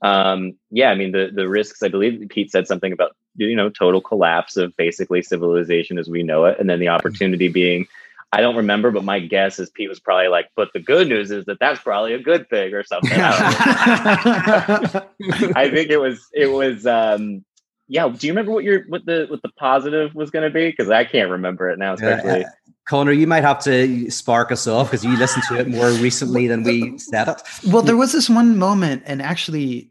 um, 0.00 0.54
yeah, 0.70 0.88
I 0.88 0.94
mean 0.94 1.12
the 1.12 1.28
the 1.30 1.46
risks. 1.46 1.82
I 1.82 1.88
believe 1.88 2.26
Pete 2.30 2.50
said 2.50 2.66
something 2.66 2.90
about 2.90 3.14
you 3.36 3.54
know 3.54 3.68
total 3.68 4.00
collapse 4.00 4.56
of 4.56 4.74
basically 4.78 5.20
civilization 5.20 5.98
as 5.98 6.08
we 6.08 6.22
know 6.22 6.46
it, 6.46 6.58
and 6.58 6.70
then 6.70 6.80
the 6.80 6.88
opportunity 6.88 7.48
being. 7.48 7.86
I 8.32 8.40
don't 8.40 8.56
remember, 8.56 8.90
but 8.90 9.04
my 9.04 9.20
guess 9.20 9.58
is 9.60 9.70
Pete 9.70 9.90
was 9.90 10.00
probably 10.00 10.28
like, 10.28 10.50
"But 10.56 10.72
the 10.72 10.80
good 10.80 11.06
news 11.06 11.30
is 11.30 11.44
that 11.44 11.58
that's 11.60 11.80
probably 11.80 12.14
a 12.14 12.18
good 12.18 12.48
thing 12.48 12.72
or 12.72 12.82
something." 12.82 13.12
I, 13.14 15.02
I 15.54 15.70
think 15.70 15.90
it 15.90 16.00
was 16.00 16.26
it 16.32 16.46
was 16.46 16.86
um, 16.86 17.44
yeah. 17.88 18.08
Do 18.08 18.26
you 18.26 18.32
remember 18.32 18.52
what 18.52 18.64
your 18.64 18.84
what 18.88 19.04
the 19.06 19.26
what 19.28 19.42
the 19.42 19.50
positive 19.50 20.14
was 20.14 20.30
going 20.30 20.44
to 20.44 20.50
be? 20.50 20.70
Because 20.70 20.90
I 20.90 21.04
can't 21.04 21.30
remember 21.30 21.70
it 21.70 21.78
now, 21.78 21.94
especially. 21.94 22.44
Uh, 22.44 22.48
Conner, 22.86 23.12
you 23.12 23.26
might 23.26 23.42
have 23.42 23.62
to 23.64 24.10
spark 24.10 24.52
us 24.52 24.66
off 24.66 24.88
because 24.90 25.04
you 25.04 25.16
listened 25.16 25.44
to 25.48 25.58
it 25.58 25.66
more 25.68 25.90
recently 25.90 26.46
than 26.46 26.62
we 26.62 26.96
said 26.98 27.28
it. 27.28 27.42
Well, 27.66 27.82
there 27.82 27.96
was 27.96 28.12
this 28.12 28.30
one 28.30 28.56
moment, 28.58 29.02
and 29.06 29.20
actually, 29.20 29.90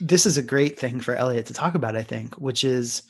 this 0.00 0.26
is 0.26 0.36
a 0.36 0.42
great 0.42 0.78
thing 0.78 1.00
for 1.00 1.16
Elliot 1.16 1.46
to 1.46 1.54
talk 1.54 1.74
about. 1.74 1.96
I 1.96 2.04
think, 2.04 2.34
which 2.36 2.62
is, 2.62 3.02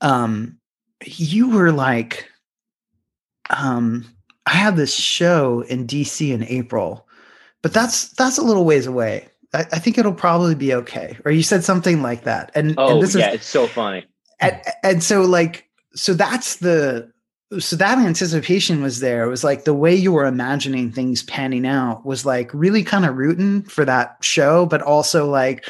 um, 0.00 0.58
you 1.04 1.50
were 1.50 1.72
like, 1.72 2.28
um, 3.50 4.04
I 4.46 4.52
had 4.52 4.76
this 4.76 4.94
show 4.94 5.62
in 5.62 5.86
DC 5.86 6.32
in 6.32 6.44
April, 6.44 7.08
but 7.62 7.72
that's 7.72 8.10
that's 8.10 8.38
a 8.38 8.42
little 8.42 8.64
ways 8.64 8.86
away. 8.86 9.29
I, 9.52 9.60
I, 9.60 9.78
think 9.78 9.98
it'll 9.98 10.12
probably 10.12 10.54
be 10.54 10.74
okay. 10.74 11.16
Or 11.24 11.32
you 11.32 11.42
said 11.42 11.64
something 11.64 12.02
like 12.02 12.24
that. 12.24 12.52
And 12.54 12.74
oh 12.78 12.94
and 12.94 13.02
this 13.02 13.14
yeah, 13.14 13.30
is, 13.30 13.36
it's 13.36 13.46
so 13.46 13.66
funny. 13.66 14.06
And, 14.40 14.60
and 14.82 15.02
so 15.02 15.22
like 15.22 15.68
so 15.94 16.14
that's 16.14 16.56
the 16.56 17.10
so 17.58 17.74
that 17.76 17.98
anticipation 17.98 18.80
was 18.80 19.00
there. 19.00 19.24
It 19.24 19.28
was 19.28 19.42
like 19.42 19.64
the 19.64 19.74
way 19.74 19.94
you 19.94 20.12
were 20.12 20.24
imagining 20.24 20.92
things 20.92 21.24
panning 21.24 21.66
out 21.66 22.06
was 22.06 22.24
like 22.24 22.52
really 22.54 22.84
kind 22.84 23.04
of 23.04 23.16
rooting 23.16 23.62
for 23.64 23.84
that 23.84 24.18
show, 24.20 24.66
but 24.66 24.82
also 24.82 25.28
like, 25.28 25.68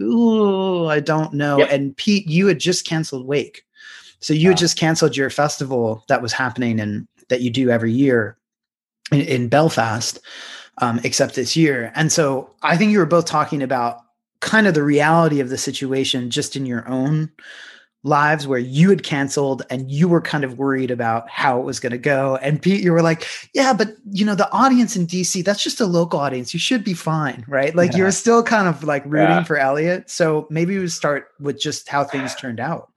ooh, 0.00 0.86
I 0.86 0.98
don't 0.98 1.32
know. 1.32 1.58
Yep. 1.58 1.68
And 1.70 1.96
Pete, 1.96 2.26
you 2.26 2.48
had 2.48 2.58
just 2.58 2.84
canceled 2.84 3.26
Wake. 3.26 3.64
So 4.18 4.34
you 4.34 4.48
had 4.48 4.56
ah. 4.56 4.60
just 4.60 4.76
canceled 4.76 5.16
your 5.16 5.30
festival 5.30 6.04
that 6.08 6.20
was 6.20 6.32
happening 6.32 6.80
and 6.80 7.06
that 7.28 7.42
you 7.42 7.50
do 7.50 7.70
every 7.70 7.92
year 7.92 8.36
in, 9.12 9.20
in 9.20 9.48
Belfast, 9.48 10.18
um, 10.80 11.00
except 11.04 11.34
this 11.34 11.56
year. 11.56 11.92
And 11.94 12.10
so 12.10 12.50
I 12.62 12.76
think 12.76 12.92
you 12.92 12.98
were 12.98 13.06
both 13.06 13.26
talking 13.26 13.62
about 13.62 14.00
kind 14.40 14.66
of 14.66 14.74
the 14.74 14.82
reality 14.82 15.40
of 15.40 15.50
the 15.50 15.58
situation 15.58 16.30
just 16.30 16.56
in 16.56 16.66
your 16.66 16.88
own 16.88 17.30
lives 18.02 18.46
where 18.46 18.58
you 18.58 18.88
had 18.88 19.02
canceled 19.02 19.62
and 19.68 19.90
you 19.90 20.08
were 20.08 20.22
kind 20.22 20.42
of 20.42 20.56
worried 20.56 20.90
about 20.90 21.28
how 21.28 21.60
it 21.60 21.64
was 21.64 21.78
going 21.78 21.92
to 21.92 21.98
go 21.98 22.36
and 22.36 22.62
pete 22.62 22.82
you 22.82 22.92
were 22.92 23.02
like 23.02 23.26
yeah 23.52 23.74
but 23.74 23.94
you 24.10 24.24
know 24.24 24.34
the 24.34 24.50
audience 24.52 24.96
in 24.96 25.06
dc 25.06 25.44
that's 25.44 25.62
just 25.62 25.82
a 25.82 25.86
local 25.86 26.18
audience 26.18 26.54
you 26.54 26.58
should 26.58 26.82
be 26.82 26.94
fine 26.94 27.44
right 27.46 27.74
like 27.74 27.92
yeah. 27.92 27.98
you 27.98 28.04
were 28.04 28.10
still 28.10 28.42
kind 28.42 28.66
of 28.68 28.82
like 28.84 29.04
rooting 29.04 29.28
yeah. 29.28 29.44
for 29.44 29.58
elliot 29.58 30.08
so 30.08 30.46
maybe 30.48 30.78
we 30.78 30.88
start 30.88 31.28
with 31.40 31.60
just 31.60 31.90
how 31.90 32.02
things 32.02 32.34
turned 32.34 32.58
out 32.58 32.90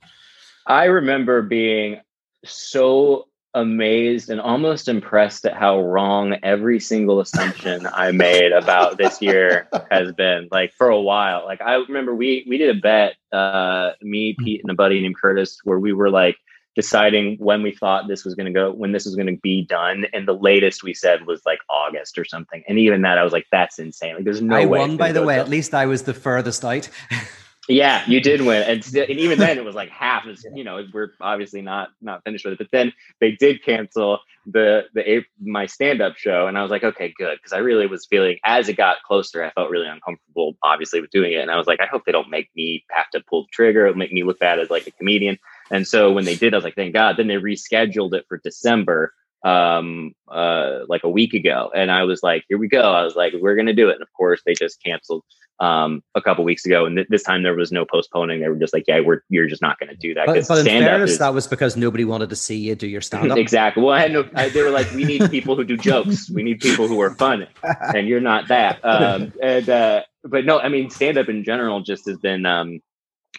i 0.68 0.86
remember 0.86 1.42
being 1.42 2.00
so 2.46 3.28
amazed 3.54 4.30
and 4.30 4.42
almost 4.42 4.88
impressed 4.88 5.46
at 5.46 5.56
how 5.56 5.80
wrong 5.80 6.36
every 6.44 6.80
single 6.80 7.20
assumption 7.20 7.88
I 7.94 8.12
made 8.12 8.52
about 8.52 8.98
this 8.98 9.22
year 9.22 9.68
has 9.92 10.12
been. 10.14 10.48
Like 10.52 10.74
for 10.74 10.90
a 10.90 11.00
while, 11.00 11.46
like 11.46 11.62
I 11.62 11.76
remember 11.76 12.16
we 12.16 12.46
we 12.48 12.58
did 12.58 12.76
a 12.76 12.80
bet, 12.80 13.16
uh, 13.32 13.92
me, 14.02 14.36
Pete, 14.40 14.62
and 14.62 14.72
a 14.72 14.76
buddy 14.76 15.02
named 15.02 15.18
Curtis, 15.20 15.60
where 15.64 15.80
we 15.80 15.94
were 15.94 16.10
like 16.10 16.38
deciding 16.76 17.38
when 17.38 17.62
we 17.62 17.72
thought 17.72 18.08
this 18.08 18.26
was 18.26 18.34
going 18.36 18.48
to 18.48 18.52
go, 18.52 18.72
when 18.72 18.92
this 18.92 19.06
was 19.06 19.16
going 19.16 19.28
to 19.28 19.40
be 19.42 19.64
done, 19.64 20.06
and 20.14 20.28
the 20.28 20.34
latest 20.34 20.84
we 20.84 20.94
said 20.94 21.26
was 21.26 21.42
like 21.46 21.60
August 21.70 22.18
or 22.18 22.26
something. 22.26 22.64
And 22.68 22.80
even 22.80 23.04
that, 23.04 23.18
I 23.18 23.24
was 23.24 23.34
like, 23.34 23.46
that's 23.52 23.80
insane. 23.80 24.16
Like, 24.16 24.24
there's 24.24 24.42
no 24.42 24.56
I 24.56 24.66
way. 24.66 24.80
won, 24.80 24.98
by 24.98 25.12
the 25.12 25.24
way. 25.24 25.40
At 25.40 25.50
least 25.50 25.74
I 25.74 25.86
was 25.86 26.04
the 26.04 26.14
furthest 26.14 26.66
out. 26.66 26.90
Yeah, 27.70 28.04
you 28.08 28.20
did 28.20 28.42
win, 28.42 28.62
and, 28.64 28.86
and 28.96 29.20
even 29.20 29.40
then 29.40 29.58
it 29.58 29.64
was 29.64 29.76
like 29.76 29.90
half. 29.90 30.26
As 30.28 30.46
you 30.54 30.66
know, 30.66 30.86
we're 30.94 31.14
obviously 31.22 31.62
not 31.62 31.90
not 32.02 32.22
finished 32.26 32.44
with 32.44 32.54
it. 32.54 32.58
But 32.60 32.72
then 32.72 32.92
they 33.22 33.32
did 33.32 33.64
cancel 33.64 34.20
the 34.46 34.84
the 34.94 35.24
my 35.40 35.66
stand 35.66 36.02
up 36.02 36.18
show, 36.18 36.48
and 36.48 36.58
I 36.58 36.62
was 36.62 36.72
like, 36.72 36.84
okay, 36.84 37.14
good, 37.18 37.38
because 37.38 37.54
I 37.54 37.60
really 37.60 37.88
was 37.88 38.06
feeling 38.06 38.38
as 38.44 38.68
it 38.68 38.76
got 38.76 38.98
closer, 39.04 39.44
I 39.44 39.52
felt 39.52 39.70
really 39.70 39.88
uncomfortable, 39.88 40.58
obviously, 40.62 41.00
with 41.00 41.12
doing 41.12 41.32
it, 41.32 41.38
and 41.38 41.52
I 41.52 41.56
was 41.56 41.68
like, 41.68 41.80
I 41.80 41.86
hope 41.86 42.04
they 42.06 42.12
don't 42.12 42.30
make 42.30 42.50
me 42.54 42.84
have 42.92 43.10
to 43.12 43.24
pull 43.30 43.44
the 43.44 43.50
trigger, 43.54 43.86
It'll 43.86 43.98
make 43.98 44.12
me 44.12 44.24
look 44.24 44.40
bad 44.40 44.60
as 44.60 44.70
like 44.70 44.88
a 44.88 44.92
comedian. 44.92 45.38
And 45.72 45.88
so 45.88 46.12
when 46.12 46.26
they 46.26 46.36
did, 46.36 46.54
I 46.54 46.58
was 46.58 46.66
like, 46.66 46.76
thank 46.76 46.94
God. 46.94 47.16
Then 47.16 47.28
they 47.28 47.36
rescheduled 47.36 48.14
it 48.14 48.26
for 48.28 48.40
December, 48.44 49.14
um 49.44 50.14
uh 50.30 50.80
like 50.88 51.04
a 51.04 51.10
week 51.10 51.34
ago. 51.34 51.72
And 51.76 51.92
i 51.92 52.04
was 52.04 52.24
like 52.24 52.46
here 52.48 52.58
we 52.58 52.68
go. 52.68 52.82
I 52.82 53.04
was 53.04 53.16
like 53.16 53.34
we're 53.40 53.56
gonna 53.56 53.74
do 53.74 53.90
it. 53.90 53.94
And 53.94 54.02
of 54.02 54.12
course 54.14 54.42
they 54.46 54.54
just 54.54 54.82
canceled 54.84 55.24
um 55.60 56.02
a 56.16 56.22
couple 56.22 56.44
weeks 56.44 56.66
ago. 56.66 56.86
And 56.86 56.96
th- 56.96 57.08
this 57.10 57.24
time 57.24 57.44
there 57.44 57.56
was 57.56 57.72
no 57.72 57.86
postponing. 57.86 58.42
They 58.42 58.50
were 58.50 58.56
just 58.56 58.74
like 58.74 58.86
yeah 58.88 59.02
we're 59.02 59.22
you're 59.30 59.48
just 59.48 59.62
not 59.62 59.80
gonna 59.80 59.96
do 59.96 60.14
that. 60.14 60.26
But, 60.28 60.48
but 60.48 60.60
in 60.60 60.66
fairness 60.66 61.12
is, 61.12 61.20
that 61.20 61.34
was 61.34 61.48
because 61.48 61.76
nobody 61.76 62.06
wanted 62.06 62.30
to 62.30 62.36
see 62.36 62.58
you 62.58 62.76
do 62.76 62.88
your 62.88 63.02
stand-up. 63.10 63.38
Exactly. 63.38 63.84
Well 63.84 63.94
i 63.94 64.00
had 64.00 64.14
no 64.14 64.28
I, 64.36 64.50
they 64.50 64.64
were 64.64 64.72
like 64.72 64.92
we 64.92 65.04
need 65.04 65.30
people 65.30 65.56
who 65.56 65.64
do 65.64 65.78
jokes. 65.78 66.30
We 66.30 66.44
need 66.44 66.60
people 66.60 66.88
who 66.88 67.02
are 67.02 67.16
fun 67.16 67.48
and 67.64 68.08
you're 68.08 68.22
not 68.22 68.48
that. 68.48 68.84
Um 68.84 69.34
and 69.42 69.70
uh 69.70 70.02
but 70.24 70.46
no 70.46 70.60
i 70.60 70.70
mean 70.70 70.90
stand-up 70.90 71.28
in 71.28 71.44
general 71.44 71.82
just 71.82 72.08
has 72.08 72.18
been 72.18 72.46
um 72.46 72.80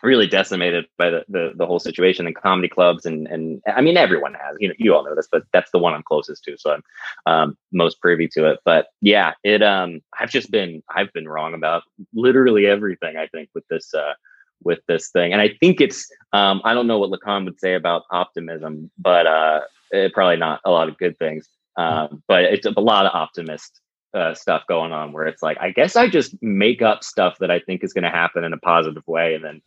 really 0.02 0.26
decimated 0.26 0.86
by 0.98 1.10
the, 1.10 1.24
the, 1.28 1.52
the 1.56 1.66
whole 1.66 1.78
situation 1.78 2.26
and 2.26 2.34
comedy 2.34 2.68
clubs 2.68 3.06
and 3.06 3.26
and 3.28 3.62
I 3.66 3.80
mean 3.80 3.96
everyone 3.96 4.34
has 4.34 4.56
you 4.58 4.68
know 4.68 4.74
you 4.78 4.94
all 4.94 5.04
know 5.04 5.14
this 5.14 5.28
but 5.30 5.44
that's 5.52 5.70
the 5.70 5.78
one 5.78 5.94
I'm 5.94 6.02
closest 6.02 6.44
to 6.44 6.56
so 6.58 6.72
I'm 6.72 6.82
um, 7.26 7.58
most 7.72 8.00
privy 8.00 8.28
to 8.28 8.50
it. 8.50 8.60
But 8.64 8.88
yeah 9.00 9.34
it 9.44 9.62
um 9.62 10.00
I've 10.18 10.30
just 10.30 10.50
been 10.50 10.82
I've 10.94 11.12
been 11.12 11.28
wrong 11.28 11.54
about 11.54 11.82
literally 12.12 12.66
everything 12.66 13.16
I 13.16 13.28
think 13.28 13.50
with 13.54 13.66
this 13.68 13.94
uh 13.94 14.14
with 14.62 14.80
this 14.88 15.10
thing. 15.10 15.32
And 15.32 15.40
I 15.40 15.50
think 15.60 15.80
it's 15.80 16.10
um 16.32 16.60
I 16.64 16.74
don't 16.74 16.86
know 16.86 16.98
what 16.98 17.10
Lacan 17.10 17.44
would 17.44 17.60
say 17.60 17.74
about 17.74 18.02
optimism 18.10 18.90
but 18.98 19.26
uh 19.26 19.60
it, 19.90 20.12
probably 20.12 20.36
not 20.36 20.60
a 20.64 20.70
lot 20.70 20.88
of 20.88 20.98
good 20.98 21.18
things. 21.18 21.48
Um 21.76 22.22
but 22.26 22.44
it's 22.44 22.66
a 22.66 22.80
lot 22.80 23.06
of 23.06 23.14
optimist 23.14 23.80
uh, 24.14 24.32
stuff 24.32 24.62
going 24.68 24.92
on 24.92 25.12
where 25.12 25.26
it's 25.26 25.42
like 25.42 25.58
I 25.60 25.70
guess 25.70 25.96
I 25.96 26.08
just 26.08 26.40
make 26.40 26.82
up 26.82 27.02
stuff 27.02 27.38
that 27.40 27.50
I 27.50 27.58
think 27.58 27.82
is 27.82 27.92
going 27.92 28.04
to 28.04 28.10
happen 28.10 28.44
in 28.44 28.52
a 28.52 28.58
positive 28.58 29.02
way 29.08 29.34
and 29.34 29.42
then 29.42 29.60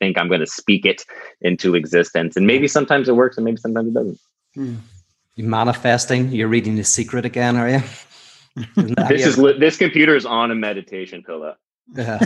think 0.00 0.18
I'm 0.18 0.28
going 0.28 0.40
to 0.40 0.46
speak 0.46 0.84
it 0.84 1.04
into 1.40 1.74
existence. 1.74 2.36
And 2.36 2.46
maybe 2.46 2.68
sometimes 2.68 3.08
it 3.08 3.16
works 3.16 3.36
and 3.36 3.44
maybe 3.44 3.56
sometimes 3.58 3.88
it 3.88 3.94
doesn't. 3.94 4.18
Hmm. 4.54 4.74
You're 5.36 5.48
manifesting. 5.48 6.30
You're 6.30 6.48
reading 6.48 6.76
the 6.76 6.84
secret 6.84 7.24
again, 7.24 7.56
are 7.56 7.68
you? 7.68 7.82
this 8.76 9.26
is 9.26 9.36
li- 9.36 9.58
this 9.58 9.76
computer 9.76 10.14
is 10.14 10.24
on 10.24 10.50
a 10.50 10.54
meditation 10.54 11.22
pillow. 11.24 11.56
Yeah. 11.92 12.18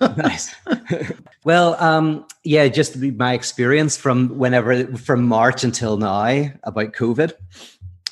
nice. 0.16 0.54
well, 1.44 1.80
um, 1.82 2.26
yeah, 2.44 2.68
just 2.68 2.96
my 2.96 3.34
experience 3.34 3.96
from 3.96 4.38
whenever 4.38 4.86
from 4.96 5.24
March 5.24 5.64
until 5.64 5.96
now 5.96 6.46
about 6.62 6.92
COVID. 6.92 7.32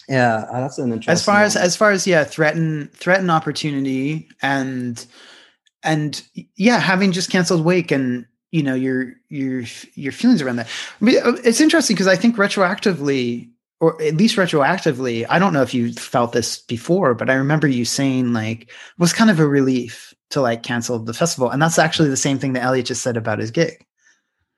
Yeah, 0.08 0.44
uh, 0.50 0.60
that's 0.60 0.78
an 0.78 0.92
interesting. 0.92 1.12
As 1.12 1.24
far 1.24 1.42
as 1.42 1.56
as 1.56 1.76
far 1.76 1.92
as 1.92 2.06
yeah, 2.06 2.24
threaten 2.24 2.90
threaten 2.94 3.30
opportunity 3.30 4.28
and 4.42 5.04
and 5.82 6.22
yeah, 6.56 6.78
having 6.78 7.12
just 7.12 7.30
canceled 7.30 7.64
Wake 7.64 7.90
and 7.90 8.26
you 8.52 8.62
know 8.62 8.74
your 8.74 9.14
your 9.28 9.64
your 9.94 10.12
feelings 10.12 10.40
around 10.40 10.56
that. 10.56 10.68
I 11.00 11.04
mean, 11.04 11.16
uh, 11.24 11.32
it's 11.42 11.60
interesting 11.60 11.96
because 11.96 12.06
I 12.06 12.16
think 12.16 12.36
retroactively, 12.36 13.50
or 13.80 14.00
at 14.00 14.14
least 14.14 14.36
retroactively, 14.36 15.26
I 15.28 15.38
don't 15.38 15.54
know 15.54 15.62
if 15.62 15.74
you 15.74 15.92
felt 15.94 16.32
this 16.32 16.58
before, 16.58 17.14
but 17.14 17.30
I 17.30 17.34
remember 17.34 17.66
you 17.66 17.84
saying 17.84 18.32
like 18.32 18.62
it 18.62 18.70
was 18.98 19.12
kind 19.12 19.30
of 19.30 19.40
a 19.40 19.48
relief 19.48 20.14
to 20.30 20.40
like 20.40 20.62
cancel 20.62 20.98
the 20.98 21.14
festival, 21.14 21.50
and 21.50 21.60
that's 21.60 21.78
actually 21.78 22.10
the 22.10 22.16
same 22.16 22.38
thing 22.38 22.52
that 22.52 22.62
Elliot 22.62 22.86
just 22.86 23.02
said 23.02 23.16
about 23.16 23.38
his 23.38 23.50
gig. 23.50 23.84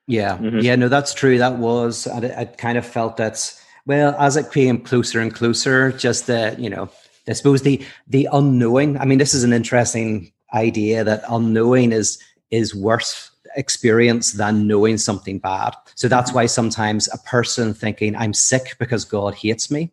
Yeah, 0.07 0.37
mm-hmm. 0.37 0.59
yeah, 0.59 0.75
no, 0.75 0.89
that's 0.89 1.13
true. 1.13 1.37
That 1.37 1.57
was 1.57 2.05
I, 2.05 2.41
I 2.41 2.45
kind 2.45 2.77
of 2.77 2.85
felt 2.85 3.17
that's 3.17 3.63
well 3.85 4.13
as 4.19 4.35
it 4.35 4.51
came 4.51 4.81
closer 4.81 5.21
and 5.21 5.33
closer. 5.33 5.93
Just 5.93 6.27
the 6.27 6.53
you 6.59 6.69
know, 6.69 6.89
I 7.29 7.33
suppose 7.33 7.61
the 7.61 7.83
the 8.07 8.27
unknowing. 8.33 8.97
I 8.97 9.05
mean, 9.05 9.19
this 9.19 9.33
is 9.33 9.45
an 9.45 9.53
interesting 9.53 10.33
idea 10.53 11.05
that 11.05 11.23
unknowing 11.29 11.93
is 11.93 12.19
is 12.51 12.75
worse 12.75 13.31
experience 13.55 14.33
than 14.33 14.67
knowing 14.67 14.97
something 14.97 15.39
bad. 15.39 15.75
So 15.95 16.07
that's 16.07 16.33
why 16.33 16.45
sometimes 16.45 17.09
a 17.13 17.17
person 17.19 17.73
thinking 17.73 18.15
I'm 18.15 18.33
sick 18.33 18.75
because 18.79 19.05
God 19.05 19.35
hates 19.35 19.71
me 19.71 19.91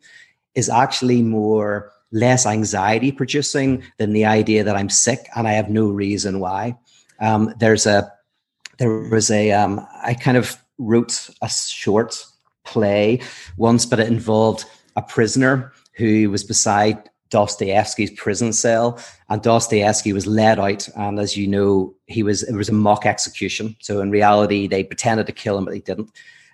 is 0.55 0.69
actually 0.69 1.23
more 1.23 1.93
less 2.11 2.45
anxiety 2.45 3.11
producing 3.11 3.83
than 3.97 4.13
the 4.13 4.25
idea 4.25 4.65
that 4.65 4.77
I'm 4.77 4.91
sick 4.91 5.29
and 5.35 5.49
I 5.49 5.53
have 5.53 5.71
no 5.71 5.89
reason 5.89 6.41
why. 6.41 6.77
Um, 7.21 7.55
there's 7.59 7.87
a 7.87 8.13
there 8.79 8.91
was 8.91 9.31
a 9.31 9.53
um, 9.53 9.87
I 10.03 10.15
kind 10.15 10.37
of 10.37 10.57
wrote 10.79 11.31
a 11.41 11.49
short 11.49 12.25
play 12.65 13.21
once, 13.57 13.87
but 13.87 14.01
it 14.01 14.09
involved 14.09 14.65
a 14.97 15.03
prisoner 15.03 15.73
who 15.95 16.31
was 16.31 16.45
beside 16.45 17.09
Dostoevsky's 17.33 18.11
prison 18.13 18.53
cell, 18.53 19.01
and 19.31 19.43
Dostoevsky 19.43 20.13
was 20.13 20.27
led 20.27 20.61
out. 20.61 20.89
And 20.97 21.19
as 21.19 21.37
you 21.37 21.49
know, 21.49 21.95
he 22.07 22.23
was 22.23 22.43
it 22.43 22.55
was 22.55 22.69
a 22.69 22.75
mock 22.75 23.07
execution. 23.07 23.75
So 23.81 24.01
in 24.01 24.11
reality, 24.11 24.69
they 24.69 24.85
pretended 24.85 25.27
to 25.27 25.33
kill 25.33 25.59
him, 25.59 25.65
but 25.65 25.73
they 25.73 25.81
didn't. 25.81 26.11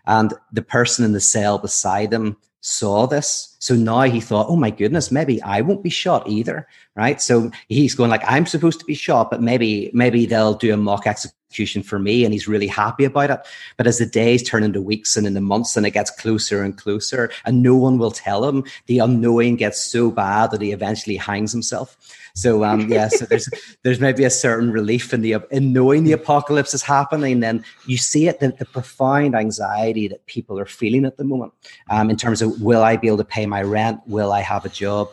And 0.07 0.33
the 0.53 0.63
person 0.63 1.05
in 1.05 1.13
the 1.13 1.21
cell 1.21 1.59
beside 1.59 2.13
him 2.13 2.37
saw 2.61 3.07
this. 3.07 3.57
So 3.61 3.75
now 3.75 4.03
he 4.03 4.21
thought, 4.21 4.47
oh 4.49 4.57
my 4.57 4.71
goodness, 4.71 5.11
maybe 5.11 5.41
I 5.43 5.61
won't 5.61 5.83
be 5.83 5.91
shot 5.91 6.29
either. 6.29 6.67
Right. 6.97 7.21
So 7.21 7.51
he's 7.69 7.95
going 7.95 8.11
like, 8.11 8.25
I'm 8.27 8.47
supposed 8.47 8.81
to 8.81 8.87
be 8.87 8.95
shot, 8.95 9.31
but 9.31 9.41
maybe, 9.41 9.91
maybe 9.95 10.27
they'll 10.27 10.55
do 10.55 10.75
a 10.75 10.77
mock 10.77 11.07
execution 11.07 11.83
for 11.83 11.99
me. 11.99 12.25
And 12.25 12.33
he's 12.33 12.49
really 12.49 12.67
happy 12.67 13.05
about 13.05 13.31
it. 13.31 13.41
But 13.77 13.87
as 13.87 13.99
the 13.99 14.07
days 14.07 14.43
turn 14.43 14.65
into 14.65 14.83
weeks 14.83 15.17
and 15.17 15.27
into 15.27 15.41
months 15.41 15.77
and 15.77 15.87
it 15.87 15.93
gets 15.93 16.11
closer 16.11 16.63
and 16.63 16.77
closer 16.77 17.31
and 17.45 17.63
no 17.63 17.77
one 17.77 17.99
will 17.99 18.11
tell 18.11 18.49
him, 18.49 18.65
the 18.87 18.99
unknowing 18.99 19.57
gets 19.57 19.81
so 19.81 20.11
bad 20.11 20.51
that 20.51 20.61
he 20.61 20.73
eventually 20.73 21.17
hangs 21.17 21.53
himself. 21.53 21.97
So 22.39 22.63
um, 22.65 22.89
yeah, 22.89 23.09
so 23.09 23.25
there's 23.25 23.49
there's 23.83 24.01
maybe 24.01 24.25
a 24.25 24.31
certain 24.31 24.71
relief 24.71 25.13
in 25.13 25.23
the 25.23 25.37
in 25.51 25.73
knowing 25.73 26.05
the 26.05 26.13
apocalypse 26.13 26.73
is 26.73 26.83
happening. 26.83 27.41
Then 27.41 27.65
you 27.87 27.97
see 27.97 28.29
it 28.29 28.39
the, 28.39 28.53
the 28.53 28.65
profound 28.65 29.35
anxiety 29.35 30.07
that 30.09 30.25
people 30.27 30.59
are 30.59 30.67
feeling 30.67 31.05
at 31.05 31.17
the 31.17 31.25
moment 31.25 31.53
um, 31.91 32.11
in 32.11 32.17
terms 32.17 32.41
of 32.41 32.63
will 32.63 32.83
I 32.85 32.97
be 32.97 33.09
able 33.09 33.19
to 33.19 33.25
pay 33.25 33.47
my 33.47 33.63
rent? 33.63 34.01
Will 34.07 34.33
I 34.33 34.41
have 34.41 34.65
a 34.65 34.69
job? 34.69 35.09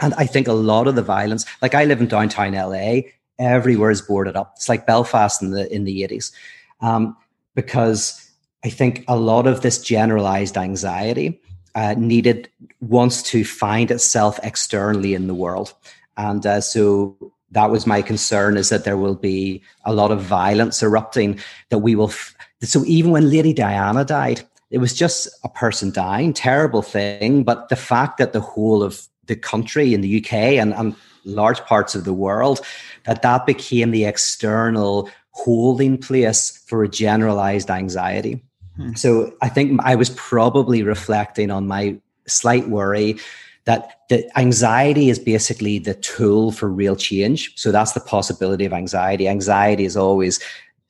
And 0.00 0.14
I 0.14 0.24
think 0.24 0.48
a 0.48 0.54
lot 0.54 0.88
of 0.88 0.94
the 0.96 1.02
violence, 1.02 1.44
like 1.60 1.74
I 1.74 1.84
live 1.84 2.00
in 2.00 2.08
downtown 2.08 2.52
LA, 2.54 3.02
everywhere 3.38 3.90
is 3.90 4.00
boarded 4.00 4.34
up. 4.34 4.54
It's 4.56 4.68
like 4.68 4.86
Belfast 4.86 5.42
in 5.42 5.50
the 5.50 5.72
in 5.72 5.84
the 5.84 6.02
eighties, 6.02 6.32
um, 6.80 7.16
because 7.54 8.30
I 8.64 8.70
think 8.70 9.04
a 9.08 9.16
lot 9.16 9.46
of 9.46 9.60
this 9.60 9.82
generalized 9.82 10.56
anxiety 10.56 11.38
uh, 11.74 11.94
needed 11.98 12.48
wants 12.80 13.22
to 13.24 13.44
find 13.44 13.90
itself 13.90 14.40
externally 14.42 15.12
in 15.12 15.26
the 15.26 15.34
world. 15.34 15.74
And 16.16 16.44
uh, 16.46 16.60
so 16.60 17.32
that 17.52 17.70
was 17.70 17.86
my 17.86 18.02
concern 18.02 18.56
is 18.56 18.70
that 18.70 18.84
there 18.84 18.96
will 18.96 19.14
be 19.14 19.62
a 19.84 19.92
lot 19.92 20.10
of 20.10 20.20
violence 20.20 20.82
erupting 20.82 21.38
that 21.68 21.78
we 21.78 21.94
will 21.94 22.08
f- 22.08 22.34
so 22.62 22.82
even 22.86 23.10
when 23.10 23.30
lady 23.30 23.52
diana 23.52 24.04
died 24.04 24.42
it 24.70 24.78
was 24.78 24.94
just 24.94 25.28
a 25.44 25.48
person 25.48 25.92
dying 25.92 26.32
terrible 26.32 26.82
thing 26.82 27.44
but 27.44 27.68
the 27.68 27.76
fact 27.76 28.18
that 28.18 28.32
the 28.32 28.40
whole 28.40 28.82
of 28.82 29.06
the 29.26 29.36
country 29.36 29.94
in 29.94 30.00
the 30.00 30.18
uk 30.18 30.32
and, 30.32 30.74
and 30.74 30.96
large 31.24 31.60
parts 31.64 31.94
of 31.94 32.04
the 32.04 32.12
world 32.12 32.60
that 33.04 33.22
that 33.22 33.46
became 33.46 33.90
the 33.90 34.04
external 34.04 35.08
holding 35.30 35.96
place 35.96 36.62
for 36.66 36.82
a 36.82 36.88
generalized 36.88 37.70
anxiety 37.70 38.42
hmm. 38.76 38.92
so 38.94 39.32
i 39.42 39.48
think 39.48 39.78
i 39.84 39.94
was 39.94 40.10
probably 40.10 40.82
reflecting 40.82 41.50
on 41.50 41.66
my 41.66 41.96
slight 42.26 42.68
worry 42.68 43.18
that 43.64 44.00
the 44.08 44.38
anxiety 44.38 45.08
is 45.08 45.18
basically 45.18 45.78
the 45.78 45.94
tool 45.94 46.50
for 46.52 46.68
real 46.68 46.96
change. 46.96 47.52
So 47.56 47.70
that's 47.70 47.92
the 47.92 48.00
possibility 48.00 48.64
of 48.64 48.72
anxiety. 48.72 49.28
Anxiety 49.28 49.84
is 49.84 49.96
always, 49.96 50.40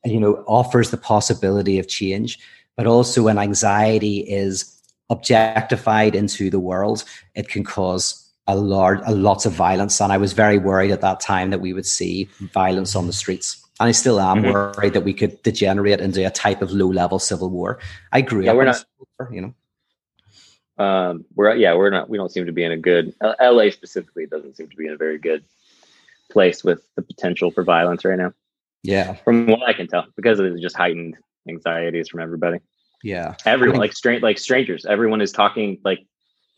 you 0.04 0.18
know, 0.18 0.42
offers 0.46 0.90
the 0.90 0.96
possibility 0.96 1.78
of 1.78 1.88
change, 1.88 2.38
but 2.76 2.86
also 2.86 3.24
when 3.24 3.38
anxiety 3.38 4.20
is 4.20 4.80
objectified 5.10 6.14
into 6.14 6.48
the 6.48 6.60
world, 6.60 7.04
it 7.34 7.48
can 7.48 7.62
cause 7.62 8.30
a 8.46 8.56
large, 8.56 9.00
a 9.04 9.12
lots 9.12 9.44
of 9.44 9.52
violence. 9.52 10.00
And 10.00 10.12
I 10.12 10.16
was 10.16 10.32
very 10.32 10.58
worried 10.58 10.90
at 10.90 11.02
that 11.02 11.20
time 11.20 11.50
that 11.50 11.60
we 11.60 11.74
would 11.74 11.86
see 11.86 12.28
violence 12.54 12.96
on 12.96 13.06
the 13.06 13.12
streets. 13.12 13.62
And 13.80 13.88
I 13.88 13.92
still 13.92 14.18
am 14.18 14.42
mm-hmm. 14.42 14.52
worried 14.52 14.94
that 14.94 15.04
we 15.04 15.12
could 15.12 15.42
degenerate 15.42 16.00
into 16.00 16.26
a 16.26 16.30
type 16.30 16.62
of 16.62 16.72
low 16.72 16.88
level 16.88 17.18
civil 17.18 17.50
war. 17.50 17.78
I 18.12 18.22
grew 18.22 18.44
yeah, 18.44 18.52
up, 18.52 18.56
we're 18.56 18.64
not, 18.64 18.84
you 19.30 19.42
know 19.42 19.54
um, 20.78 21.24
we're 21.34 21.54
yeah, 21.54 21.74
we're 21.74 21.90
not. 21.90 22.08
We 22.08 22.18
don't 22.18 22.30
seem 22.30 22.46
to 22.46 22.52
be 22.52 22.64
in 22.64 22.72
a 22.72 22.76
good. 22.76 23.14
LA 23.40 23.70
specifically 23.70 24.26
doesn't 24.26 24.56
seem 24.56 24.68
to 24.68 24.76
be 24.76 24.86
in 24.86 24.92
a 24.92 24.96
very 24.96 25.18
good 25.18 25.44
place 26.30 26.64
with 26.64 26.82
the 26.96 27.02
potential 27.02 27.50
for 27.50 27.62
violence 27.62 28.04
right 28.04 28.18
now. 28.18 28.32
Yeah, 28.82 29.14
from 29.14 29.46
what 29.46 29.62
I 29.62 29.74
can 29.74 29.86
tell, 29.86 30.06
because 30.16 30.40
of 30.40 30.60
just 30.60 30.76
heightened 30.76 31.16
anxieties 31.48 32.08
from 32.08 32.20
everybody. 32.20 32.58
Yeah, 33.02 33.34
everyone 33.44 33.78
like 33.78 33.92
strange 33.92 34.22
like 34.22 34.38
strangers. 34.38 34.86
Everyone 34.86 35.20
is 35.20 35.32
talking 35.32 35.78
like 35.84 36.06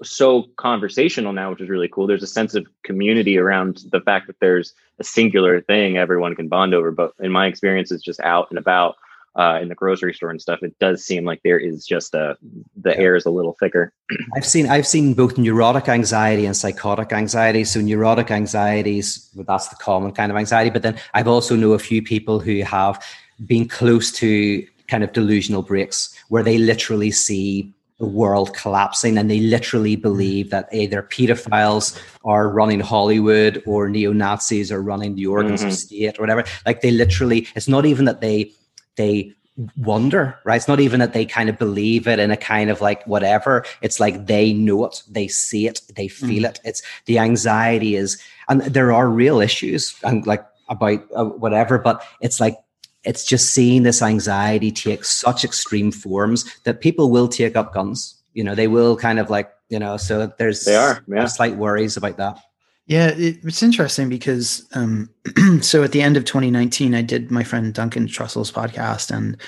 so 0.02 0.44
conversational 0.56 1.32
now, 1.32 1.50
which 1.50 1.60
is 1.60 1.68
really 1.68 1.88
cool. 1.88 2.06
There's 2.06 2.22
a 2.22 2.28
sense 2.28 2.54
of 2.54 2.66
community 2.82 3.38
around 3.38 3.84
the 3.90 4.00
fact 4.00 4.26
that 4.26 4.40
there's 4.40 4.74
a 4.98 5.04
singular 5.04 5.60
thing 5.60 5.96
everyone 5.96 6.34
can 6.34 6.48
bond 6.48 6.74
over. 6.74 6.90
But 6.90 7.12
in 7.20 7.32
my 7.32 7.46
experience, 7.46 7.90
it's 7.90 8.02
just 8.02 8.20
out 8.20 8.48
and 8.50 8.58
about 8.58 8.96
uh, 9.36 9.58
in 9.60 9.68
the 9.68 9.74
grocery 9.74 10.14
store 10.14 10.30
and 10.30 10.40
stuff, 10.40 10.62
it 10.62 10.78
does 10.78 11.04
seem 11.04 11.24
like 11.24 11.40
there 11.42 11.58
is 11.58 11.84
just 11.84 12.14
a 12.14 12.36
the 12.76 12.90
yeah. 12.90 12.96
air 12.96 13.16
is 13.16 13.26
a 13.26 13.30
little 13.30 13.56
thicker. 13.58 13.92
I've 14.36 14.46
seen 14.46 14.68
I've 14.68 14.86
seen 14.86 15.14
both 15.14 15.36
neurotic 15.38 15.88
anxiety 15.88 16.46
and 16.46 16.56
psychotic 16.56 17.12
anxiety. 17.12 17.64
So 17.64 17.80
neurotic 17.80 18.30
anxieties, 18.30 19.30
well, 19.34 19.44
that's 19.46 19.68
the 19.68 19.76
common 19.76 20.12
kind 20.12 20.30
of 20.30 20.38
anxiety. 20.38 20.70
But 20.70 20.82
then 20.82 20.96
I've 21.14 21.28
also 21.28 21.56
know 21.56 21.72
a 21.72 21.78
few 21.78 22.02
people 22.02 22.38
who 22.40 22.62
have 22.62 23.04
been 23.46 23.68
close 23.68 24.12
to 24.12 24.66
kind 24.88 25.02
of 25.02 25.12
delusional 25.12 25.62
breaks 25.62 26.14
where 26.28 26.42
they 26.42 26.58
literally 26.58 27.10
see 27.10 27.72
the 27.98 28.06
world 28.06 28.54
collapsing 28.54 29.16
and 29.16 29.30
they 29.30 29.40
literally 29.40 29.94
believe 29.94 30.50
that 30.50 30.68
either 30.72 31.02
pedophiles 31.02 31.98
are 32.24 32.48
running 32.48 32.80
Hollywood 32.80 33.62
or 33.66 33.88
neo 33.88 34.12
Nazis 34.12 34.72
are 34.72 34.82
running 34.82 35.14
the 35.14 35.26
organs 35.26 35.60
mm-hmm. 35.60 35.68
of 35.68 35.74
state 35.74 36.18
or 36.18 36.22
whatever. 36.22 36.44
Like 36.66 36.80
they 36.80 36.90
literally, 36.90 37.46
it's 37.54 37.68
not 37.68 37.86
even 37.86 38.04
that 38.06 38.20
they 38.20 38.52
they 38.96 39.34
wonder, 39.76 40.38
right? 40.44 40.56
It's 40.56 40.68
not 40.68 40.80
even 40.80 41.00
that 41.00 41.12
they 41.12 41.24
kind 41.24 41.48
of 41.48 41.58
believe 41.58 42.08
it 42.08 42.18
in 42.18 42.30
a 42.30 42.36
kind 42.36 42.70
of 42.70 42.80
like 42.80 43.06
whatever. 43.06 43.64
It's 43.82 44.00
like 44.00 44.26
they 44.26 44.52
know 44.52 44.84
it, 44.86 45.02
they 45.08 45.28
see 45.28 45.66
it, 45.66 45.80
they 45.94 46.08
feel 46.08 46.42
mm. 46.42 46.50
it. 46.50 46.60
It's 46.64 46.82
the 47.06 47.18
anxiety 47.18 47.96
is, 47.96 48.20
and 48.48 48.62
there 48.62 48.92
are 48.92 49.08
real 49.08 49.40
issues 49.40 49.94
and 50.02 50.26
like 50.26 50.44
about 50.68 51.00
uh, 51.14 51.24
whatever, 51.24 51.78
but 51.78 52.04
it's 52.20 52.40
like 52.40 52.56
it's 53.04 53.24
just 53.24 53.50
seeing 53.50 53.82
this 53.82 54.02
anxiety 54.02 54.70
take 54.70 55.04
such 55.04 55.44
extreme 55.44 55.92
forms 55.92 56.44
that 56.62 56.80
people 56.80 57.10
will 57.10 57.28
take 57.28 57.54
up 57.56 57.74
guns. 57.74 58.14
You 58.32 58.42
know, 58.42 58.54
they 58.54 58.66
will 58.66 58.96
kind 58.96 59.18
of 59.18 59.30
like 59.30 59.50
you 59.68 59.78
know. 59.78 59.96
So 59.96 60.32
there's 60.38 60.64
they 60.64 60.76
are 60.76 61.02
yeah. 61.06 61.26
slight 61.26 61.56
worries 61.56 61.96
about 61.96 62.16
that. 62.16 62.38
Yeah, 62.86 63.08
it, 63.08 63.38
it's 63.42 63.62
interesting 63.62 64.08
because 64.08 64.66
um, 64.74 65.08
so 65.62 65.82
at 65.82 65.92
the 65.92 66.02
end 66.02 66.16
of 66.16 66.24
2019, 66.24 66.94
I 66.94 67.02
did 67.02 67.30
my 67.30 67.42
friend 67.42 67.72
Duncan 67.72 68.06
Trussell's 68.06 68.52
podcast, 68.52 69.10
and 69.10 69.38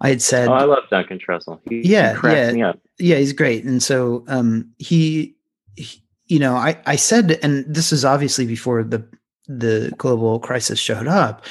I 0.00 0.08
had 0.08 0.22
said, 0.22 0.48
"Oh, 0.48 0.54
I 0.54 0.64
love 0.64 0.84
Duncan 0.90 1.18
Trussell. 1.18 1.60
He, 1.68 1.82
yeah, 1.82 2.20
he 2.20 2.58
yeah, 2.58 2.72
yeah, 2.98 3.16
he's 3.16 3.32
great." 3.32 3.64
And 3.64 3.80
so 3.80 4.24
um, 4.26 4.72
he, 4.78 5.36
he, 5.76 6.02
you 6.26 6.40
know, 6.40 6.56
I 6.56 6.76
I 6.84 6.96
said, 6.96 7.38
and 7.44 7.64
this 7.72 7.92
is 7.92 8.04
obviously 8.04 8.44
before 8.44 8.82
the 8.82 9.06
the 9.46 9.92
global 9.96 10.40
crisis 10.40 10.80
showed 10.80 11.06
up. 11.06 11.44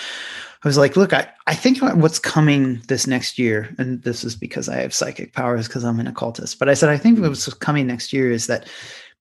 I 0.64 0.68
was 0.68 0.78
like, 0.78 0.96
look, 0.96 1.12
I, 1.12 1.30
I 1.46 1.56
think 1.56 1.82
what's 1.82 2.20
coming 2.20 2.82
this 2.88 3.06
next 3.06 3.38
year, 3.38 3.76
and 3.78 4.02
this 4.04 4.24
is 4.24 4.34
because 4.34 4.70
I 4.70 4.78
have 4.78 4.94
psychic 4.94 5.34
powers 5.34 5.68
because 5.68 5.84
I'm 5.84 6.00
an 6.00 6.08
occultist, 6.08 6.58
but 6.58 6.70
I 6.70 6.74
said, 6.74 6.90
I 6.90 6.98
think 6.98 7.20
what's 7.20 7.54
coming 7.56 7.88
next 7.88 8.14
year 8.14 8.32
is 8.32 8.48
that 8.48 8.68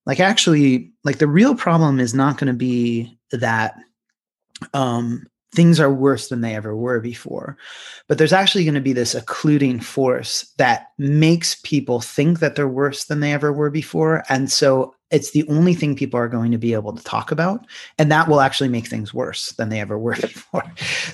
like 0.06 0.20
actually 0.20 0.92
like 1.04 1.18
the 1.18 1.26
real 1.26 1.54
problem 1.54 2.00
is 2.00 2.14
not 2.14 2.38
going 2.38 2.48
to 2.48 2.52
be 2.52 3.18
that 3.30 3.74
um 4.74 5.26
things 5.54 5.78
are 5.78 5.92
worse 5.92 6.28
than 6.28 6.40
they 6.40 6.54
ever 6.54 6.74
were 6.74 7.00
before 7.00 7.56
but 8.08 8.16
there's 8.16 8.32
actually 8.32 8.64
going 8.64 8.74
to 8.74 8.80
be 8.80 8.92
this 8.92 9.14
occluding 9.14 9.78
force 9.80 10.50
that 10.56 10.86
makes 10.98 11.56
people 11.62 12.00
think 12.00 12.40
that 12.40 12.56
they're 12.56 12.68
worse 12.68 13.04
than 13.04 13.20
they 13.20 13.32
ever 13.32 13.52
were 13.52 13.70
before 13.70 14.22
and 14.28 14.50
so 14.50 14.94
it's 15.10 15.32
the 15.32 15.46
only 15.48 15.74
thing 15.74 15.94
people 15.94 16.18
are 16.18 16.28
going 16.28 16.50
to 16.50 16.56
be 16.56 16.72
able 16.72 16.94
to 16.94 17.04
talk 17.04 17.30
about 17.30 17.66
and 17.98 18.10
that 18.10 18.28
will 18.28 18.40
actually 18.40 18.68
make 18.68 18.86
things 18.86 19.12
worse 19.12 19.52
than 19.52 19.68
they 19.68 19.78
ever 19.78 19.98
were 19.98 20.16
before 20.20 20.64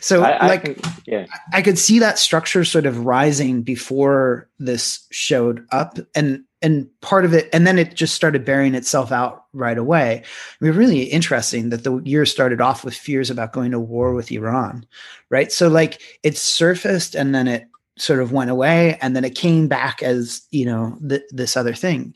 so 0.00 0.22
I, 0.22 0.46
like 0.46 0.86
I, 0.86 0.92
yeah. 1.06 1.26
I 1.52 1.60
could 1.60 1.78
see 1.78 1.98
that 1.98 2.18
structure 2.18 2.64
sort 2.64 2.86
of 2.86 3.04
rising 3.04 3.62
before 3.62 4.48
this 4.60 5.04
showed 5.10 5.66
up 5.72 5.98
and 6.14 6.44
and 6.60 6.88
part 7.00 7.24
of 7.24 7.32
it 7.32 7.48
and 7.52 7.66
then 7.66 7.78
it 7.78 7.94
just 7.94 8.14
started 8.14 8.44
bearing 8.44 8.74
itself 8.74 9.12
out 9.12 9.44
right 9.52 9.78
away. 9.78 10.22
I 10.60 10.64
mean, 10.64 10.74
really 10.74 11.02
interesting 11.04 11.70
that 11.70 11.84
the 11.84 11.98
year 11.98 12.26
started 12.26 12.60
off 12.60 12.84
with 12.84 12.94
fears 12.94 13.30
about 13.30 13.52
going 13.52 13.70
to 13.70 13.80
war 13.80 14.14
with 14.14 14.32
iran 14.32 14.86
right? 15.30 15.52
So 15.52 15.68
like 15.68 16.00
it 16.22 16.36
surfaced 16.36 17.14
and 17.14 17.34
then 17.34 17.48
it 17.48 17.68
sort 17.98 18.20
of 18.20 18.32
went 18.32 18.50
away 18.50 18.96
and 19.00 19.14
then 19.16 19.24
it 19.24 19.34
came 19.34 19.68
back 19.68 20.02
as 20.02 20.42
you 20.50 20.64
know 20.64 20.96
th- 21.08 21.22
this 21.30 21.56
other 21.56 21.74
thing. 21.74 22.14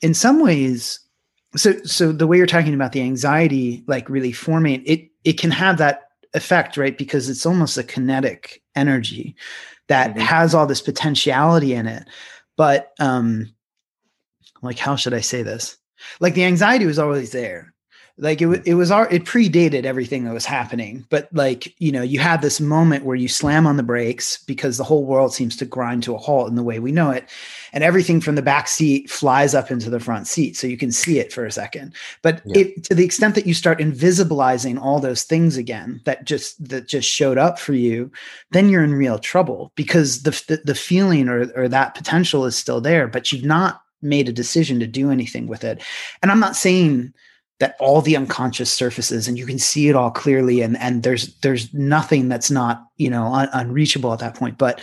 In 0.00 0.14
some 0.14 0.40
ways 0.40 1.00
so 1.56 1.72
so 1.82 2.12
the 2.12 2.26
way 2.26 2.36
you're 2.36 2.46
talking 2.46 2.74
about 2.74 2.92
the 2.92 3.02
anxiety 3.02 3.82
like 3.88 4.08
really 4.08 4.32
forming 4.32 4.82
it 4.86 5.08
it 5.24 5.38
can 5.38 5.50
have 5.50 5.78
that 5.78 6.02
effect 6.34 6.76
right? 6.76 6.96
Because 6.96 7.28
it's 7.28 7.46
almost 7.46 7.76
a 7.76 7.82
kinetic 7.82 8.62
energy 8.76 9.34
that 9.88 10.10
mm-hmm. 10.10 10.20
has 10.20 10.54
all 10.54 10.66
this 10.66 10.80
potentiality 10.80 11.74
in 11.74 11.86
it 11.86 12.06
but 12.60 12.92
um 13.00 13.50
like 14.60 14.78
how 14.78 14.94
should 14.94 15.14
i 15.14 15.22
say 15.22 15.42
this? 15.42 15.78
Like 16.20 16.34
the 16.34 16.44
anxiety 16.44 16.84
was 16.84 16.98
always 16.98 17.32
there 17.32 17.72
like 18.20 18.42
it, 18.42 18.62
it 18.66 18.74
was 18.74 18.90
it 18.90 19.24
predated 19.24 19.84
everything 19.84 20.24
that 20.24 20.34
was 20.34 20.44
happening 20.44 21.04
but 21.08 21.28
like 21.32 21.74
you 21.80 21.90
know 21.90 22.02
you 22.02 22.18
had 22.18 22.42
this 22.42 22.60
moment 22.60 23.04
where 23.04 23.16
you 23.16 23.26
slam 23.28 23.66
on 23.66 23.76
the 23.76 23.82
brakes 23.82 24.42
because 24.44 24.76
the 24.76 24.84
whole 24.84 25.04
world 25.04 25.32
seems 25.32 25.56
to 25.56 25.64
grind 25.64 26.02
to 26.02 26.14
a 26.14 26.18
halt 26.18 26.48
in 26.48 26.54
the 26.54 26.62
way 26.62 26.78
we 26.78 26.92
know 26.92 27.10
it 27.10 27.28
and 27.72 27.82
everything 27.82 28.20
from 28.20 28.34
the 28.34 28.42
back 28.42 28.68
seat 28.68 29.10
flies 29.10 29.54
up 29.54 29.70
into 29.70 29.90
the 29.90 30.00
front 30.00 30.26
seat 30.26 30.56
so 30.56 30.66
you 30.66 30.76
can 30.76 30.92
see 30.92 31.18
it 31.18 31.32
for 31.32 31.44
a 31.44 31.52
second 31.52 31.92
but 32.22 32.42
yeah. 32.44 32.62
it, 32.62 32.84
to 32.84 32.94
the 32.94 33.04
extent 33.04 33.34
that 33.34 33.46
you 33.46 33.54
start 33.54 33.78
invisibilizing 33.78 34.80
all 34.80 35.00
those 35.00 35.22
things 35.22 35.56
again 35.56 36.00
that 36.04 36.24
just 36.24 36.62
that 36.68 36.86
just 36.86 37.08
showed 37.08 37.38
up 37.38 37.58
for 37.58 37.72
you 37.72 38.10
then 38.52 38.68
you're 38.68 38.84
in 38.84 38.94
real 38.94 39.18
trouble 39.18 39.72
because 39.74 40.22
the 40.22 40.30
the, 40.46 40.60
the 40.64 40.74
feeling 40.74 41.28
or, 41.28 41.50
or 41.56 41.68
that 41.68 41.94
potential 41.94 42.44
is 42.44 42.56
still 42.56 42.80
there 42.80 43.08
but 43.08 43.32
you've 43.32 43.44
not 43.44 43.82
made 44.02 44.28
a 44.28 44.32
decision 44.32 44.80
to 44.80 44.86
do 44.86 45.10
anything 45.10 45.46
with 45.46 45.62
it 45.64 45.82
and 46.22 46.30
i'm 46.30 46.40
not 46.40 46.56
saying 46.56 47.12
that 47.60 47.76
all 47.78 48.00
the 48.00 48.16
unconscious 48.16 48.72
surfaces 48.72 49.28
and 49.28 49.38
you 49.38 49.46
can 49.46 49.58
see 49.58 49.88
it 49.88 49.94
all 49.94 50.10
clearly 50.10 50.62
and 50.62 50.76
and 50.78 51.02
there's 51.02 51.34
there's 51.36 51.72
nothing 51.72 52.28
that's 52.28 52.50
not 52.50 52.82
you 52.96 53.08
know 53.08 53.26
un- 53.26 53.50
unreachable 53.52 54.12
at 54.12 54.18
that 54.18 54.34
point. 54.34 54.58
But 54.58 54.80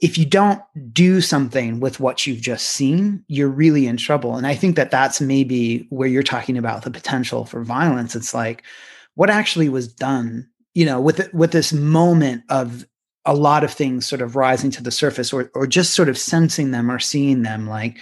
if 0.00 0.18
you 0.18 0.26
don't 0.26 0.60
do 0.92 1.20
something 1.20 1.78
with 1.80 2.00
what 2.00 2.26
you've 2.26 2.40
just 2.40 2.66
seen 2.66 3.24
you're 3.28 3.48
really 3.48 3.86
in 3.86 3.96
trouble. 3.96 4.36
And 4.36 4.46
i 4.46 4.54
think 4.54 4.76
that 4.76 4.90
that's 4.90 5.20
maybe 5.20 5.86
where 5.90 6.08
you're 6.08 6.22
talking 6.22 6.58
about 6.58 6.82
the 6.82 6.90
potential 6.90 7.44
for 7.44 7.64
violence. 7.64 8.14
It's 8.14 8.34
like 8.34 8.64
what 9.14 9.30
actually 9.30 9.68
was 9.68 9.92
done 9.92 10.48
you 10.74 10.84
know 10.84 11.00
with 11.00 11.32
with 11.32 11.52
this 11.52 11.72
moment 11.72 12.44
of 12.50 12.86
a 13.24 13.34
lot 13.34 13.64
of 13.64 13.72
things 13.72 14.06
sort 14.06 14.22
of 14.22 14.36
rising 14.36 14.70
to 14.70 14.82
the 14.82 14.90
surface 14.90 15.32
or 15.32 15.50
or 15.54 15.66
just 15.66 15.94
sort 15.94 16.08
of 16.08 16.18
sensing 16.18 16.70
them 16.70 16.90
or 16.90 16.98
seeing 16.98 17.42
them 17.42 17.66
like 17.66 17.98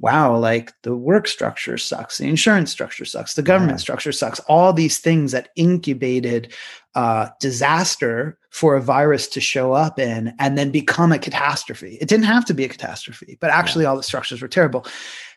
wow, 0.00 0.36
like 0.36 0.72
the 0.82 0.96
work 0.96 1.26
structure 1.26 1.78
sucks, 1.78 2.18
the 2.18 2.28
insurance 2.28 2.70
structure 2.70 3.04
sucks, 3.04 3.34
the 3.34 3.42
government 3.42 3.78
yeah. 3.78 3.82
structure 3.82 4.12
sucks, 4.12 4.40
all 4.40 4.72
these 4.72 4.98
things 4.98 5.32
that 5.32 5.50
incubated 5.56 6.52
uh, 6.94 7.28
disaster 7.40 8.38
for 8.50 8.76
a 8.76 8.82
virus 8.82 9.26
to 9.28 9.40
show 9.40 9.72
up 9.72 9.98
in 9.98 10.34
and 10.38 10.58
then 10.58 10.70
become 10.70 11.12
a 11.12 11.18
catastrophe. 11.18 11.98
It 12.00 12.08
didn't 12.08 12.26
have 12.26 12.44
to 12.46 12.54
be 12.54 12.64
a 12.64 12.68
catastrophe, 12.68 13.38
but 13.40 13.50
actually 13.50 13.84
yeah. 13.84 13.90
all 13.90 13.96
the 13.96 14.02
structures 14.02 14.42
were 14.42 14.48
terrible. 14.48 14.86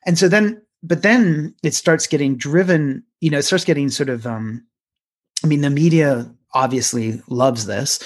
And 0.05 0.17
so 0.17 0.27
then, 0.27 0.61
but 0.83 1.01
then 1.01 1.55
it 1.63 1.73
starts 1.73 2.07
getting 2.07 2.35
driven, 2.37 3.03
you 3.21 3.29
know, 3.29 3.39
it 3.39 3.45
starts 3.45 3.65
getting 3.65 3.89
sort 3.89 4.09
of 4.09 4.27
um, 4.27 4.65
I 5.43 5.47
mean, 5.47 5.61
the 5.61 5.69
media 5.69 6.29
obviously 6.53 7.21
loves 7.27 7.65
this 7.65 7.99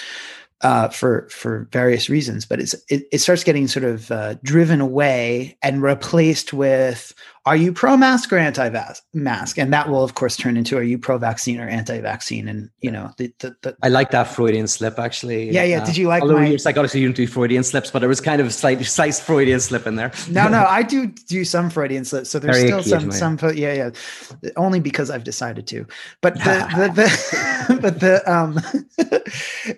uh, 0.62 0.90
for 0.90 1.28
for 1.30 1.68
various 1.72 2.10
reasons, 2.10 2.46
but 2.46 2.60
it's 2.60 2.74
it, 2.90 3.04
it 3.12 3.20
starts 3.20 3.44
getting 3.44 3.68
sort 3.68 3.86
of 3.86 4.12
uh, 4.12 4.36
driven 4.44 4.82
away 4.82 5.58
and 5.62 5.82
replaced 5.82 6.54
with 6.54 7.14
are 7.46 7.56
you 7.56 7.74
pro 7.74 7.98
mask 7.98 8.32
or 8.34 8.38
anti 8.38 8.70
mask? 9.14 9.58
And 9.58 9.74
that 9.74 9.90
will, 9.90 10.04
of 10.04 10.16
course, 10.16 10.36
turn 10.36 10.58
into 10.58 10.78
are 10.78 10.84
you 10.84 10.98
pro 10.98 11.18
vaccine 11.18 11.60
or 11.60 11.68
anti 11.68 12.00
vaccine? 12.00 12.48
And, 12.48 12.70
you 12.82 12.92
know, 12.92 13.12
the, 13.18 13.34
the, 13.40 13.56
the, 13.62 13.78
I 13.82 13.90
like 13.90 14.12
that 14.12 14.24
Freudian 14.24 14.68
slip 14.68 15.00
actually. 15.00 15.52
Yeah, 15.52 15.64
yeah. 15.64 15.82
Uh, 15.82 15.86
Did 15.86 15.98
you 15.98 16.08
like 16.08 16.22
although 16.22 16.40
my... 16.40 16.48
you're 16.48 16.58
psychologist, 16.58 16.96
you 16.96 17.08
don't 17.08 17.16
do 17.16 17.28
Freudian 17.28 17.64
slips, 17.64 17.92
but 17.92 18.00
there 18.00 18.10
was 18.10 18.22
kind 18.22 18.42
of 18.42 18.48
a 18.48 18.52
slight, 18.52 18.84
slight 18.86 19.16
Freudian 19.16 19.60
slip 19.60 19.88
in 19.88 19.96
there. 19.96 20.12
no, 20.30 20.48
no, 20.48 20.66
I 20.70 20.84
do 20.84 21.08
do 21.08 21.44
some 21.46 21.70
Freudian 21.70 22.06
slips. 22.06 22.30
So 22.30 22.40
there's 22.40 22.58
Very 22.58 22.68
still 22.68 22.84
some, 22.84 23.12
some, 23.12 23.38
yeah, 23.56 23.74
yeah. 23.74 24.50
Only 24.56 24.80
because 24.80 25.10
I've 25.10 25.24
decided 25.24 25.68
to. 25.68 25.86
But 26.22 26.36
the, 26.36 26.68
the, 26.76 27.68
the 27.68 27.80
but 27.82 28.00
the, 28.00 28.32
um, 28.32 28.56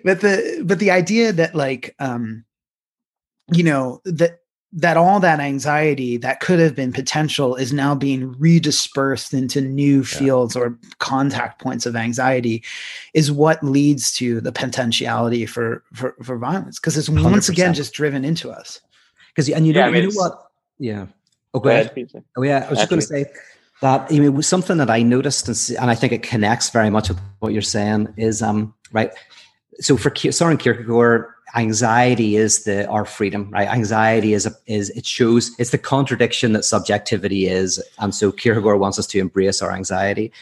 but 0.04 0.20
the, 0.20 0.62
but 0.64 0.78
the 0.78 0.90
idea 0.90 1.32
that 1.32 1.54
like, 1.54 1.94
um, 1.98 2.44
you 3.52 3.64
know, 3.64 4.00
that 4.04 4.41
that 4.72 4.96
all 4.96 5.20
that 5.20 5.38
anxiety 5.38 6.16
that 6.16 6.40
could 6.40 6.58
have 6.58 6.74
been 6.74 6.92
potential 6.92 7.56
is 7.56 7.72
now 7.72 7.94
being 7.94 8.34
redispersed 8.36 9.34
into 9.34 9.60
new 9.60 9.98
yeah. 9.98 10.02
fields 10.04 10.56
or 10.56 10.78
contact 10.98 11.60
points 11.60 11.84
of 11.84 11.94
anxiety 11.94 12.62
is 13.12 13.30
what 13.30 13.62
leads 13.62 14.12
to 14.12 14.40
the 14.40 14.52
potentiality 14.52 15.44
for 15.44 15.82
for, 15.92 16.14
for 16.22 16.38
violence 16.38 16.78
because 16.78 16.96
it's 16.96 17.08
100%. 17.08 17.30
once 17.30 17.48
again 17.48 17.74
just 17.74 17.92
driven 17.92 18.24
into 18.24 18.50
us 18.50 18.80
because 19.28 19.48
and 19.50 19.66
you 19.66 19.74
know, 19.74 19.80
yeah, 19.80 19.86
I 19.86 19.90
mean, 19.90 20.02
you 20.04 20.08
know 20.08 20.14
what 20.14 20.50
yeah 20.78 21.06
oh, 21.52 21.60
go, 21.60 21.68
ahead. 21.68 21.92
ahead. 21.94 22.24
oh 22.36 22.42
yeah 22.42 22.64
i 22.66 22.70
was 22.70 22.78
just 22.78 22.90
going 22.90 23.00
to 23.00 23.06
say 23.06 23.26
that 23.82 24.06
I 24.12 24.18
mean, 24.20 24.40
something 24.42 24.76
that 24.76 24.90
I 24.90 25.02
noticed 25.02 25.48
and, 25.48 25.80
and 25.80 25.90
I 25.90 25.96
think 25.96 26.12
it 26.12 26.22
connects 26.22 26.70
very 26.70 26.88
much 26.88 27.08
with 27.08 27.18
what 27.40 27.52
you're 27.52 27.62
saying 27.62 28.14
is 28.16 28.40
um 28.40 28.72
right 28.92 29.10
so 29.80 29.96
for 29.96 30.14
Soren 30.14 30.56
Kierkegaard 30.56 31.26
anxiety 31.54 32.36
is 32.36 32.64
the 32.64 32.86
our 32.88 33.04
freedom 33.04 33.50
right? 33.50 33.68
Anxiety 33.68 34.32
is 34.32 34.46
a, 34.46 34.52
is 34.66 34.90
it 34.90 35.06
shows 35.06 35.54
it's 35.58 35.70
the 35.70 35.78
contradiction 35.78 36.52
that 36.54 36.64
subjectivity 36.64 37.46
is. 37.46 37.82
And 37.98 38.14
so 38.14 38.32
kierkegaard 38.32 38.80
wants 38.80 38.98
us 38.98 39.06
to 39.08 39.18
embrace 39.18 39.60
our 39.60 39.72
anxiety. 39.72 40.32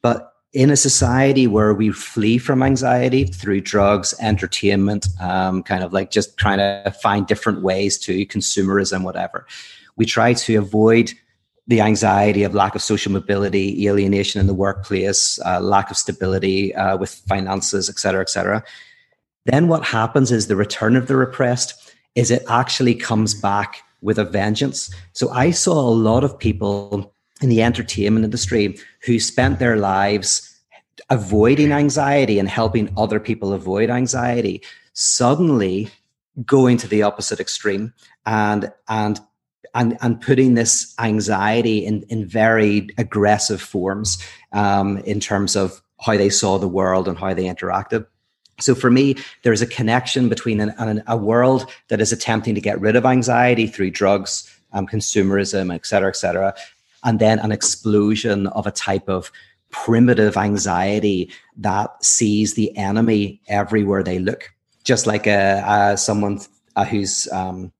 But 0.00 0.34
in 0.54 0.70
a 0.70 0.76
society 0.76 1.46
where 1.48 1.74
we 1.74 1.90
flee 1.90 2.38
from 2.38 2.62
anxiety 2.62 3.24
through 3.24 3.60
drugs 3.60 4.14
entertainment 4.20 5.08
um, 5.20 5.62
kind 5.64 5.82
of 5.82 5.92
like 5.92 6.10
just 6.10 6.36
trying 6.38 6.58
to 6.58 6.94
find 7.02 7.26
different 7.26 7.60
ways 7.62 7.98
to 7.98 8.24
consumerism 8.26 9.02
whatever 9.02 9.46
we 9.96 10.06
try 10.06 10.32
to 10.32 10.56
avoid 10.56 11.12
the 11.66 11.80
anxiety 11.80 12.44
of 12.44 12.54
lack 12.54 12.74
of 12.76 12.82
social 12.82 13.10
mobility 13.10 13.86
alienation 13.88 14.40
in 14.40 14.46
the 14.46 14.54
workplace 14.54 15.40
uh, 15.44 15.60
lack 15.60 15.90
of 15.90 15.96
stability 15.96 16.72
uh, 16.76 16.96
with 16.96 17.10
finances 17.26 17.90
et 17.90 17.98
cetera 17.98 18.20
et 18.20 18.30
cetera 18.30 18.62
then 19.46 19.68
what 19.68 19.84
happens 19.84 20.32
is 20.32 20.46
the 20.46 20.56
return 20.56 20.96
of 20.96 21.06
the 21.06 21.16
repressed 21.16 21.94
is 22.14 22.30
it 22.30 22.44
actually 22.48 22.94
comes 22.94 23.34
back 23.34 23.82
with 24.00 24.18
a 24.18 24.24
vengeance. 24.24 24.94
So 25.12 25.30
I 25.30 25.50
saw 25.50 25.72
a 25.72 25.90
lot 25.90 26.24
of 26.24 26.38
people 26.38 27.14
in 27.40 27.48
the 27.48 27.62
entertainment 27.62 28.24
industry 28.24 28.78
who 29.04 29.18
spent 29.18 29.58
their 29.58 29.76
lives 29.76 30.50
avoiding 31.10 31.72
anxiety 31.72 32.38
and 32.38 32.48
helping 32.48 32.92
other 32.96 33.18
people 33.18 33.52
avoid 33.52 33.90
anxiety 33.90 34.62
suddenly 34.92 35.90
going 36.44 36.76
to 36.78 36.88
the 36.88 37.02
opposite 37.02 37.40
extreme 37.40 37.92
and 38.26 38.72
and 38.88 39.20
and 39.74 39.98
and 40.00 40.20
putting 40.20 40.54
this 40.54 40.94
anxiety 40.98 41.84
in 41.84 42.04
in 42.08 42.26
very 42.26 42.88
aggressive 42.96 43.60
forms 43.60 44.18
um, 44.52 44.98
in 44.98 45.20
terms 45.20 45.56
of 45.56 45.82
how 46.00 46.16
they 46.16 46.30
saw 46.30 46.58
the 46.58 46.68
world 46.68 47.08
and 47.08 47.18
how 47.18 47.34
they 47.34 47.44
interacted 47.44 48.06
so 48.60 48.74
for 48.74 48.90
me, 48.90 49.16
there's 49.42 49.62
a 49.62 49.66
connection 49.66 50.28
between 50.28 50.60
an, 50.60 50.74
an, 50.78 51.02
a 51.06 51.16
world 51.16 51.70
that 51.88 52.00
is 52.00 52.12
attempting 52.12 52.54
to 52.54 52.60
get 52.60 52.80
rid 52.80 52.96
of 52.96 53.04
anxiety 53.04 53.66
through 53.66 53.90
drugs, 53.90 54.50
um, 54.72 54.86
consumerism, 54.86 55.74
et 55.74 55.86
cetera, 55.86 56.08
et 56.08 56.16
cetera, 56.16 56.54
and 57.02 57.18
then 57.18 57.38
an 57.40 57.52
explosion 57.52 58.46
of 58.48 58.66
a 58.66 58.70
type 58.70 59.08
of 59.08 59.30
primitive 59.70 60.36
anxiety 60.36 61.30
that 61.56 62.02
sees 62.04 62.54
the 62.54 62.76
enemy 62.76 63.40
everywhere 63.48 64.02
they 64.02 64.20
look, 64.20 64.52
just 64.84 65.06
like 65.06 65.26
a, 65.26 65.62
a 65.66 65.96
someone 65.96 66.40
uh, 66.76 66.84
who's 66.84 67.30
um, 67.32 67.72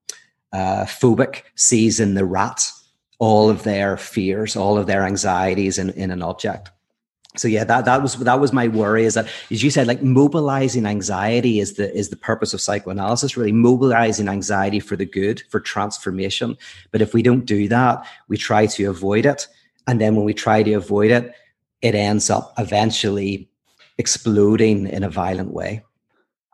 uh, 0.52 0.84
phobic 0.84 1.42
sees 1.54 2.00
in 2.00 2.14
the 2.14 2.24
rat 2.24 2.68
all 3.20 3.48
of 3.48 3.62
their 3.62 3.96
fears, 3.96 4.56
all 4.56 4.76
of 4.76 4.86
their 4.86 5.04
anxieties 5.04 5.78
in, 5.78 5.90
in 5.90 6.10
an 6.10 6.20
object 6.20 6.70
so 7.36 7.48
yeah 7.48 7.64
that 7.64 7.84
that 7.84 8.00
was 8.00 8.14
that 8.16 8.38
was 8.38 8.52
my 8.52 8.68
worry 8.68 9.04
is 9.04 9.14
that 9.14 9.26
as 9.50 9.62
you 9.62 9.70
said 9.70 9.86
like 9.86 10.02
mobilizing 10.02 10.86
anxiety 10.86 11.58
is 11.58 11.74
the 11.74 11.92
is 11.96 12.10
the 12.10 12.16
purpose 12.16 12.54
of 12.54 12.60
psychoanalysis 12.60 13.36
really 13.36 13.52
mobilizing 13.52 14.28
anxiety 14.28 14.80
for 14.80 14.96
the 14.96 15.04
good 15.04 15.42
for 15.50 15.60
transformation. 15.60 16.56
But 16.92 17.02
if 17.02 17.12
we 17.12 17.22
don't 17.22 17.44
do 17.44 17.68
that 17.68 18.06
we 18.28 18.36
try 18.36 18.66
to 18.66 18.84
avoid 18.84 19.26
it. 19.26 19.48
And 19.86 20.00
then 20.00 20.16
when 20.16 20.24
we 20.24 20.34
try 20.34 20.62
to 20.62 20.74
avoid 20.74 21.10
it 21.10 21.34
it 21.82 21.94
ends 21.94 22.30
up 22.30 22.54
eventually 22.56 23.48
exploding 23.98 24.86
in 24.86 25.02
a 25.02 25.10
violent 25.10 25.52
way. 25.52 25.82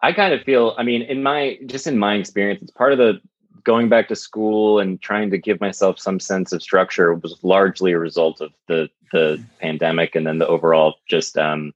I 0.03 0.13
kind 0.13 0.33
of 0.33 0.43
feel 0.43 0.75
i 0.79 0.83
mean 0.83 1.03
in 1.03 1.23
my 1.23 1.59
just 1.67 1.87
in 1.87 1.99
my 1.99 2.15
experience 2.15 2.63
it's 2.63 2.71
part 2.71 2.93
of 2.93 2.99
the 2.99 3.21
going 3.65 3.91
back 3.91 4.09
to 4.09 4.17
school 4.17 4.79
and 4.79 5.01
trying 5.03 5.31
to 5.31 5.37
give 5.37 5.61
myself 5.61 5.99
some 5.99 6.19
sense 6.19 6.53
of 6.53 6.63
structure 6.63 7.13
was 7.13 7.39
largely 7.43 7.93
a 7.93 7.99
result 7.99 8.41
of 8.41 8.51
the 8.69 8.89
the 9.13 9.43
pandemic 9.61 10.15
and 10.15 10.27
then 10.27 10.39
the 10.39 10.47
overall 10.47 10.97
just 11.09 11.37
um, 11.37 11.73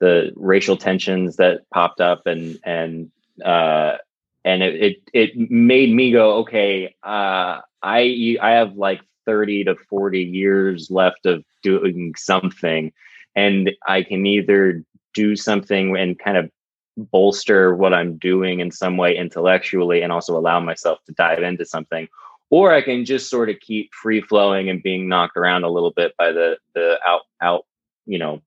the 0.00 0.32
racial 0.36 0.76
tensions 0.76 1.36
that 1.36 1.68
popped 1.70 2.00
up 2.00 2.26
and 2.26 2.58
and 2.64 3.10
uh, 3.44 3.96
and 4.44 4.62
it, 4.62 4.74
it, 4.74 5.02
it 5.12 5.50
made 5.50 5.94
me 5.94 6.10
go 6.12 6.38
okay 6.38 6.94
uh, 7.02 7.60
I 7.82 8.36
I 8.40 8.50
have 8.50 8.76
like 8.76 9.00
30 9.26 9.64
to 9.64 9.76
40 9.76 10.22
years 10.22 10.90
left 10.90 11.26
of 11.26 11.44
doing 11.62 12.14
something 12.16 12.92
and 13.34 13.70
I 13.86 14.02
can 14.02 14.26
either 14.26 14.84
do 15.14 15.36
something 15.36 15.96
and 15.96 16.18
kind 16.18 16.36
of 16.36 16.50
bolster 16.96 17.74
what 17.74 17.94
I'm 17.94 18.18
doing 18.18 18.60
in 18.60 18.70
some 18.70 18.96
way 18.96 19.16
intellectually 19.16 20.02
and 20.02 20.12
also 20.12 20.36
allow 20.36 20.60
myself 20.60 20.98
to 21.06 21.12
dive 21.12 21.42
into 21.42 21.64
something. 21.64 22.08
Or 22.52 22.70
I 22.74 22.82
can 22.82 23.06
just 23.06 23.30
sort 23.30 23.48
of 23.48 23.58
keep 23.60 23.94
free 23.94 24.20
flowing 24.20 24.68
and 24.68 24.82
being 24.82 25.08
knocked 25.08 25.38
around 25.38 25.64
a 25.64 25.70
little 25.70 25.90
bit 25.90 26.12
by 26.18 26.32
the 26.32 26.58
the 26.74 26.98
out 27.04 27.22
out, 27.40 27.64
you 28.04 28.18
know, 28.18 28.42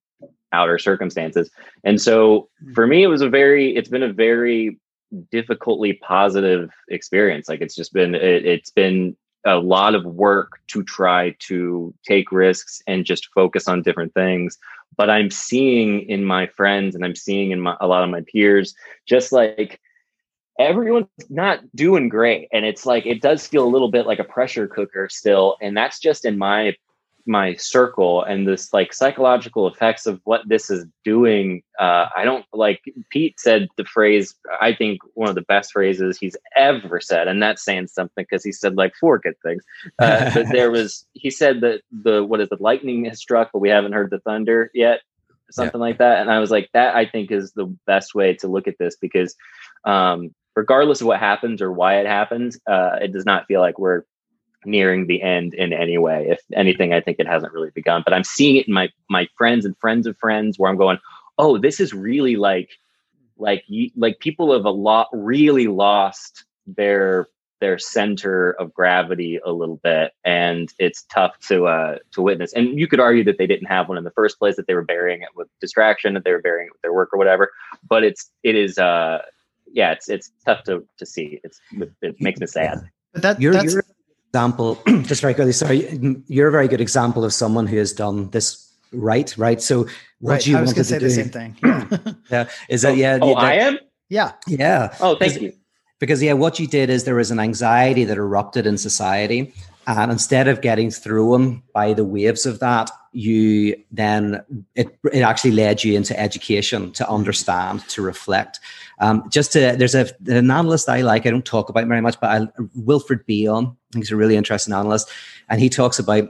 outer 0.53 0.77
circumstances. 0.77 1.49
And 1.83 1.99
so 1.99 2.47
hmm. 2.63 2.73
for 2.73 2.85
me 2.85 3.03
it 3.03 3.07
was 3.07 3.21
a 3.21 3.29
very 3.29 3.75
it's 3.75 3.89
been 3.89 4.03
a 4.03 4.13
very 4.13 4.79
difficultly 5.31 5.93
positive 5.93 6.69
experience. 6.87 7.49
Like 7.49 7.61
it's 7.61 7.75
just 7.75 7.93
been 7.93 8.13
it, 8.13 8.45
it's 8.45 8.69
been 8.69 9.17
a 9.43 9.57
lot 9.57 9.95
of 9.95 10.05
work 10.05 10.59
to 10.67 10.83
try 10.83 11.35
to 11.39 11.93
take 12.07 12.31
risks 12.31 12.81
and 12.87 13.05
just 13.05 13.31
focus 13.33 13.67
on 13.67 13.83
different 13.83 14.13
things 14.13 14.57
but 14.97 15.09
i'm 15.09 15.29
seeing 15.29 16.01
in 16.09 16.25
my 16.25 16.47
friends 16.47 16.95
and 16.95 17.05
i'm 17.05 17.15
seeing 17.15 17.51
in 17.51 17.61
my, 17.61 17.77
a 17.79 17.87
lot 17.87 18.03
of 18.03 18.09
my 18.09 18.21
peers 18.31 18.73
just 19.05 19.31
like 19.31 19.79
everyone's 20.59 21.07
not 21.29 21.59
doing 21.75 22.09
great. 22.09 22.47
And 22.53 22.65
it's 22.65 22.85
like 22.85 23.05
it 23.05 23.21
does 23.21 23.45
feel 23.47 23.65
a 23.65 23.69
little 23.69 23.91
bit 23.91 24.05
like 24.05 24.19
a 24.19 24.23
pressure 24.23 24.67
cooker 24.67 25.09
still. 25.09 25.57
And 25.61 25.75
that's 25.75 25.99
just 25.99 26.25
in 26.25 26.37
my 26.37 26.75
my 27.27 27.55
circle 27.55 28.23
and 28.23 28.47
this 28.47 28.71
like 28.71 28.93
psychological 28.93 29.67
effects 29.67 30.05
of 30.05 30.21
what 30.25 30.47
this 30.47 30.69
is 30.69 30.85
doing. 31.03 31.63
Uh, 31.79 32.07
i 32.15 32.23
don't 32.23 32.45
like 32.53 32.81
pete 33.09 33.39
said 33.39 33.67
the 33.77 33.83
phrase 33.83 34.35
i 34.61 34.71
think 34.71 35.01
one 35.15 35.27
of 35.27 35.33
the 35.33 35.41
best 35.41 35.71
phrases 35.71 36.17
he's 36.19 36.37
ever 36.55 37.01
said. 37.01 37.27
And 37.27 37.41
that's 37.41 37.65
saying 37.65 37.87
something 37.87 38.25
because 38.29 38.43
he 38.43 38.51
said 38.51 38.77
like 38.77 38.93
four 38.95 39.17
good 39.17 39.35
things. 39.43 39.63
Uh, 39.97 40.31
but 40.33 40.47
there 40.51 40.69
was 40.69 41.05
he 41.13 41.31
said 41.31 41.61
that 41.61 41.81
the 41.91 42.23
what 42.23 42.41
is 42.41 42.49
the 42.49 42.57
lightning 42.59 43.05
has 43.05 43.19
struck 43.19 43.49
but 43.51 43.59
we 43.59 43.69
haven't 43.69 43.93
heard 43.93 44.11
the 44.11 44.19
thunder 44.19 44.69
yet 44.73 45.01
something 45.51 45.79
yeah. 45.79 45.87
like 45.87 45.97
that. 45.97 46.19
And 46.19 46.31
i 46.31 46.39
was 46.39 46.51
like 46.51 46.69
that 46.73 46.95
i 46.95 47.05
think 47.07 47.31
is 47.31 47.53
the 47.53 47.75
best 47.87 48.13
way 48.13 48.35
to 48.35 48.47
look 48.47 48.67
at 48.67 48.77
this 48.77 48.95
because 48.95 49.35
um, 49.83 50.31
regardless 50.55 51.01
of 51.01 51.07
what 51.07 51.19
happens 51.19 51.61
or 51.61 51.71
why 51.71 51.99
it 51.99 52.07
happens 52.07 52.59
uh, 52.67 52.97
it 53.01 53.11
does 53.11 53.25
not 53.25 53.45
feel 53.47 53.61
like 53.61 53.77
we're 53.77 54.03
nearing 54.65 55.07
the 55.07 55.21
end 55.21 55.53
in 55.53 55.73
any 55.73 55.97
way. 55.97 56.27
If 56.29 56.41
anything, 56.53 56.93
I 56.93 57.01
think 57.01 57.19
it 57.19 57.27
hasn't 57.27 57.53
really 57.53 57.71
begun. 57.71 58.01
But 58.03 58.13
I'm 58.13 58.23
seeing 58.23 58.55
it 58.57 58.67
in 58.67 58.73
my 58.73 58.89
my 59.09 59.27
friends 59.37 59.65
and 59.65 59.77
friends 59.77 60.07
of 60.07 60.17
friends 60.17 60.57
where 60.57 60.69
I'm 60.69 60.77
going, 60.77 60.99
oh, 61.37 61.57
this 61.57 61.79
is 61.79 61.93
really 61.93 62.35
like 62.35 62.71
like 63.37 63.63
like 63.95 64.19
people 64.19 64.53
have 64.53 64.65
a 64.65 64.71
lot 64.71 65.07
really 65.11 65.67
lost 65.67 66.45
their 66.65 67.27
their 67.61 67.77
center 67.77 68.51
of 68.51 68.73
gravity 68.73 69.39
a 69.45 69.51
little 69.51 69.77
bit 69.77 70.11
and 70.25 70.73
it's 70.77 71.03
tough 71.03 71.37
to 71.39 71.65
uh 71.67 71.97
to 72.11 72.21
witness 72.21 72.53
and 72.53 72.77
you 72.77 72.87
could 72.87 72.99
argue 72.99 73.23
that 73.23 73.37
they 73.37 73.47
didn't 73.47 73.67
have 73.67 73.87
one 73.87 73.97
in 73.97 74.03
the 74.03 74.11
first 74.11 74.37
place 74.39 74.55
that 74.55 74.67
they 74.67 74.73
were 74.73 74.83
burying 74.83 75.21
it 75.21 75.29
with 75.35 75.47
distraction 75.61 76.13
that 76.13 76.25
they 76.25 76.31
were 76.31 76.41
burying 76.41 76.67
it 76.67 76.73
with 76.73 76.81
their 76.81 76.93
work 76.93 77.09
or 77.13 77.17
whatever 77.17 77.49
but 77.87 78.03
it's 78.03 78.29
it 78.43 78.55
is 78.55 78.77
uh 78.77 79.19
yeah 79.75 79.91
it's 79.91 80.09
it's 80.09 80.31
tough 80.45 80.63
to 80.63 80.83
to 80.97 81.05
see 81.05 81.39
it's 81.43 81.59
it 82.01 82.15
makes 82.19 82.39
me 82.39 82.47
sad 82.47 82.81
but 83.13 83.21
that 83.21 83.39
you're, 83.39 83.53
you're 83.63 83.83
example, 84.35 84.77
just 85.03 85.21
very 85.21 85.33
quickly, 85.33 85.53
sorry, 85.53 85.97
you're 86.27 86.49
a 86.49 86.51
very 86.51 86.67
good 86.67 86.81
example 86.81 87.23
of 87.23 87.31
someone 87.31 87.67
who 87.67 87.77
has 87.77 87.93
done 87.93 88.29
this 88.31 88.69
right, 88.91 89.33
right. 89.37 89.61
So 89.61 89.87
what 90.19 90.33
right. 90.33 90.47
you 90.47 90.57
I 90.57 90.61
was 90.61 90.71
wanted 90.71 90.83
say 90.83 90.99
to 90.99 91.05
the 91.05 91.09
same 91.09 91.29
thing. 91.29 91.57
Yeah. 91.63 91.97
yeah, 92.29 92.49
is 92.67 92.81
that 92.81 92.91
oh, 92.91 92.95
yeah? 92.95 93.19
Oh, 93.21 93.29
yeah, 93.29 93.37
I 93.37 93.53
am. 93.53 93.79
yeah. 94.09 94.31
yeah. 94.45 94.93
Oh, 94.99 95.15
thank 95.15 95.41
you. 95.41 95.53
because 95.99 96.21
yeah 96.21 96.33
what 96.33 96.59
you 96.59 96.67
did 96.67 96.89
is 96.89 97.05
there 97.05 97.15
was 97.15 97.31
an 97.31 97.39
anxiety 97.39 98.03
that 98.03 98.17
erupted 98.17 98.67
in 98.67 98.77
society 98.77 99.53
and 99.87 100.11
instead 100.11 100.49
of 100.49 100.59
getting 100.61 100.91
through 100.91 101.31
them 101.31 101.63
by 101.73 101.93
the 101.93 102.03
waves 102.03 102.45
of 102.45 102.59
that 102.59 102.91
you 103.13 103.75
then 103.91 104.43
it, 104.75 104.97
it 105.13 105.21
actually 105.21 105.51
led 105.51 105.83
you 105.83 105.95
into 105.95 106.19
education 106.19 106.91
to 106.91 107.07
understand 107.09 107.87
to 107.87 108.01
reflect 108.01 108.59
um, 108.99 109.23
just 109.29 109.51
to 109.51 109.75
there's 109.77 109.95
a 109.95 110.07
an 110.27 110.51
analyst 110.51 110.89
i 110.89 111.01
like 111.01 111.25
i 111.25 111.29
don't 111.29 111.45
talk 111.45 111.69
about 111.69 111.87
very 111.87 112.01
much 112.01 112.19
but 112.19 112.29
I, 112.29 112.47
wilfred 112.75 113.25
Bion, 113.27 113.75
he's 113.93 114.11
a 114.11 114.15
really 114.15 114.35
interesting 114.35 114.73
analyst 114.73 115.09
and 115.49 115.59
he 115.59 115.69
talks 115.69 115.99
about 115.99 116.29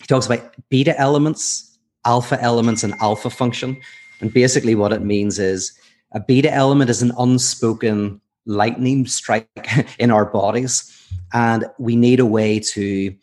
he 0.00 0.06
talks 0.06 0.26
about 0.26 0.54
beta 0.70 0.98
elements 0.98 1.70
alpha 2.04 2.40
elements 2.40 2.82
and 2.82 2.94
alpha 3.00 3.30
function. 3.30 3.80
And 4.20 4.32
basically 4.32 4.74
what 4.74 4.92
it 4.92 5.02
means 5.02 5.38
is 5.38 5.72
a 6.12 6.20
beta 6.20 6.52
element 6.52 6.90
is 6.90 7.02
an 7.02 7.12
unspoken 7.18 8.20
lightning 8.46 9.06
strike 9.06 9.48
in 9.98 10.10
our 10.10 10.24
bodies 10.24 10.96
and 11.32 11.66
we 11.78 11.96
need 11.96 12.20
a 12.20 12.26
way 12.26 12.58
to 12.58 13.14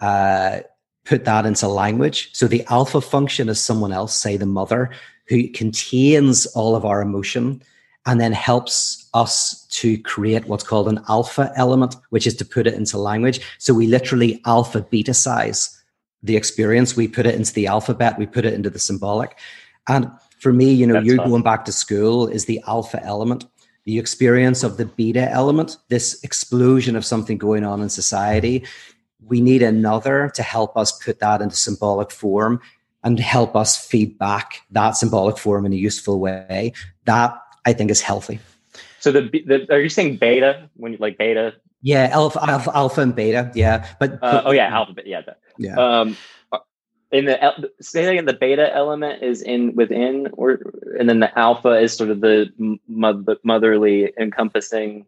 uh, 0.00 0.60
put 1.04 1.24
that 1.24 1.46
into 1.46 1.68
language. 1.68 2.30
So 2.32 2.46
the 2.46 2.64
alpha 2.70 3.00
function 3.00 3.48
is 3.48 3.60
someone 3.60 3.92
else 3.92 4.14
say 4.14 4.36
the 4.36 4.46
mother 4.46 4.90
who 5.28 5.48
contains 5.48 6.46
all 6.46 6.74
of 6.74 6.84
our 6.84 7.02
emotion 7.02 7.62
and 8.06 8.20
then 8.20 8.32
helps 8.32 9.08
us 9.14 9.66
to 9.66 9.98
create 9.98 10.46
what's 10.46 10.64
called 10.64 10.88
an 10.88 11.00
alpha 11.08 11.52
element 11.56 11.96
which 12.10 12.26
is 12.26 12.34
to 12.34 12.44
put 12.44 12.66
it 12.66 12.74
into 12.74 12.98
language 12.98 13.40
so 13.58 13.74
we 13.74 13.86
literally 13.86 14.40
alpha 14.46 14.80
beta 14.90 15.14
size 15.14 15.82
the 16.22 16.36
experience 16.36 16.96
we 16.96 17.08
put 17.08 17.26
it 17.26 17.34
into 17.34 17.52
the 17.54 17.66
alphabet 17.66 18.18
we 18.18 18.26
put 18.26 18.44
it 18.44 18.54
into 18.54 18.70
the 18.70 18.78
symbolic 18.78 19.38
and 19.88 20.10
for 20.38 20.52
me 20.52 20.72
you 20.72 20.86
know 20.86 20.94
That's 20.94 21.06
you 21.06 21.16
fun. 21.16 21.28
going 21.28 21.42
back 21.42 21.64
to 21.66 21.72
school 21.72 22.26
is 22.26 22.46
the 22.46 22.62
alpha 22.66 23.02
element 23.04 23.44
the 23.84 23.98
experience 23.98 24.62
of 24.62 24.76
the 24.76 24.84
beta 24.84 25.30
element, 25.30 25.76
this 25.88 26.22
explosion 26.22 26.96
of 26.96 27.04
something 27.04 27.38
going 27.38 27.64
on 27.64 27.80
in 27.80 27.88
society. 27.88 28.64
We 29.24 29.40
need 29.40 29.62
another 29.62 30.30
to 30.34 30.42
help 30.42 30.76
us 30.76 30.92
put 30.92 31.18
that 31.20 31.40
into 31.40 31.56
symbolic 31.56 32.10
form 32.10 32.60
and 33.02 33.18
help 33.18 33.56
us 33.56 33.76
feed 33.76 34.18
back 34.18 34.60
that 34.70 34.96
symbolic 34.96 35.38
form 35.38 35.64
in 35.64 35.72
a 35.72 35.76
useful 35.76 36.20
way. 36.20 36.72
That 37.06 37.38
I 37.66 37.72
think 37.72 37.90
is 37.90 38.00
healthy. 38.00 38.40
So 39.00 39.12
the, 39.12 39.22
the 39.46 39.66
are 39.72 39.80
you 39.80 39.88
saying 39.88 40.16
beta 40.16 40.68
when 40.76 40.92
you 40.92 40.98
like 40.98 41.18
beta? 41.18 41.54
Yeah, 41.82 42.10
alpha, 42.12 42.40
alpha, 42.42 42.76
alpha 42.76 43.00
and 43.00 43.14
beta. 43.14 43.50
Yeah, 43.54 43.86
but, 43.98 44.22
Uh, 44.22 44.42
oh 44.44 44.50
yeah, 44.52 44.68
alphabet. 44.74 45.06
Yeah. 45.06 45.22
that. 45.22 45.38
yeah. 45.58 45.76
Um, 45.76 46.16
in 47.12 47.24
the 47.24 47.70
say 47.80 48.06
again, 48.06 48.26
the 48.26 48.34
beta 48.34 48.72
element 48.74 49.22
is 49.22 49.42
in 49.42 49.74
within, 49.74 50.28
or 50.32 50.60
and 50.98 51.08
then 51.08 51.20
the 51.20 51.36
alpha 51.36 51.70
is 51.70 51.92
sort 51.92 52.10
of 52.10 52.20
the 52.20 52.52
motherly 52.86 54.12
encompassing. 54.18 55.06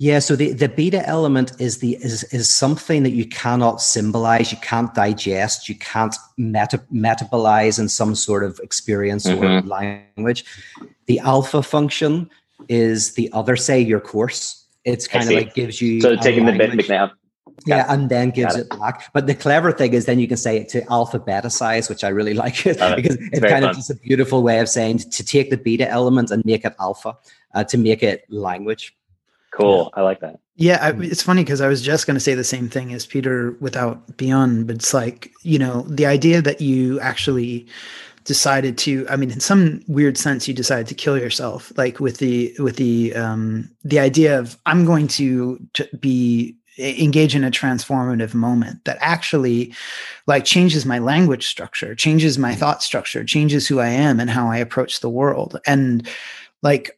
Yeah, 0.00 0.20
so 0.20 0.36
the, 0.36 0.52
the 0.52 0.68
beta 0.68 1.06
element 1.08 1.52
is 1.60 1.78
the 1.78 1.96
is 1.96 2.22
is 2.32 2.48
something 2.48 3.02
that 3.02 3.10
you 3.10 3.26
cannot 3.26 3.80
symbolize, 3.82 4.52
you 4.52 4.58
can't 4.58 4.94
digest, 4.94 5.68
you 5.68 5.74
can't 5.74 6.14
meta, 6.36 6.78
metabolize 6.92 7.80
in 7.80 7.88
some 7.88 8.14
sort 8.14 8.44
of 8.44 8.60
experience 8.62 9.26
or 9.26 9.34
Mhm. 9.34 9.66
language. 9.68 10.44
The 11.06 11.18
alpha 11.18 11.64
function 11.64 12.30
is 12.68 13.14
the 13.14 13.28
other, 13.32 13.56
say 13.56 13.80
your 13.80 13.98
course. 13.98 14.64
It's 14.84 15.08
kind 15.08 15.24
of 15.28 15.34
like 15.34 15.54
gives 15.54 15.82
you 15.82 16.00
So 16.00 16.14
taking 16.14 16.46
the 16.46 16.52
bit. 16.52 16.70
McNabb. 16.70 17.10
yeah, 17.66 17.92
and 17.92 18.08
then 18.08 18.30
gives 18.30 18.54
Got 18.54 18.60
it. 18.66 18.70
back. 18.78 19.12
But 19.12 19.26
the 19.26 19.34
clever 19.34 19.72
thing 19.72 19.94
is 19.94 20.04
then 20.04 20.20
you 20.20 20.28
can 20.28 20.36
say 20.36 20.58
it 20.58 20.68
to 20.70 20.84
alpha 20.92 21.18
beta 21.18 21.50
size, 21.50 21.88
which 21.88 22.04
I 22.04 22.08
really 22.10 22.34
like 22.44 22.64
it 22.66 22.76
it. 22.80 22.94
because 22.96 23.16
it's 23.16 23.40
very 23.40 23.52
kind 23.52 23.64
of 23.64 23.70
fun. 23.70 23.74
just 23.80 23.90
a 23.90 23.96
beautiful 23.96 24.44
way 24.44 24.60
of 24.60 24.68
saying 24.68 24.98
to 24.98 25.24
take 25.24 25.50
the 25.50 25.56
beta 25.56 25.88
element 25.90 26.30
and 26.30 26.44
make 26.44 26.64
it 26.64 26.74
alpha, 26.78 27.16
uh, 27.54 27.64
to 27.64 27.76
make 27.76 28.04
it 28.04 28.24
language. 28.30 28.94
Cool. 29.58 29.90
I 29.94 30.02
like 30.02 30.20
that. 30.20 30.38
Yeah, 30.54 30.78
I, 30.80 30.90
it's 31.00 31.22
funny 31.22 31.42
because 31.42 31.60
I 31.60 31.66
was 31.66 31.82
just 31.82 32.06
going 32.06 32.14
to 32.14 32.20
say 32.20 32.34
the 32.34 32.44
same 32.44 32.68
thing 32.68 32.92
as 32.92 33.06
Peter 33.06 33.56
without 33.60 34.16
Bion, 34.16 34.66
but 34.66 34.76
it's 34.76 34.94
like 34.94 35.32
you 35.42 35.58
know 35.58 35.82
the 35.82 36.06
idea 36.06 36.40
that 36.42 36.60
you 36.60 37.00
actually 37.00 37.66
decided 38.24 38.78
to. 38.78 39.06
I 39.08 39.16
mean, 39.16 39.32
in 39.32 39.40
some 39.40 39.82
weird 39.88 40.16
sense, 40.16 40.46
you 40.46 40.54
decided 40.54 40.86
to 40.88 40.94
kill 40.94 41.18
yourself, 41.18 41.72
like 41.76 41.98
with 41.98 42.18
the 42.18 42.54
with 42.60 42.76
the 42.76 43.14
um, 43.16 43.68
the 43.82 43.98
idea 43.98 44.38
of 44.38 44.56
I'm 44.66 44.84
going 44.84 45.08
to, 45.08 45.58
to 45.74 45.88
be 45.98 46.56
engage 46.78 47.34
in 47.34 47.42
a 47.42 47.50
transformative 47.50 48.34
moment 48.34 48.84
that 48.84 48.98
actually 49.00 49.74
like 50.28 50.44
changes 50.44 50.86
my 50.86 51.00
language 51.00 51.44
structure 51.44 51.92
changes 51.92 52.38
my 52.38 52.54
thought 52.54 52.84
structure 52.84 53.24
changes 53.24 53.66
who 53.66 53.80
i 53.80 53.88
am 53.88 54.20
and 54.20 54.30
how 54.30 54.48
i 54.48 54.56
approach 54.56 55.00
the 55.00 55.10
world 55.10 55.58
and 55.66 56.08
like 56.62 56.97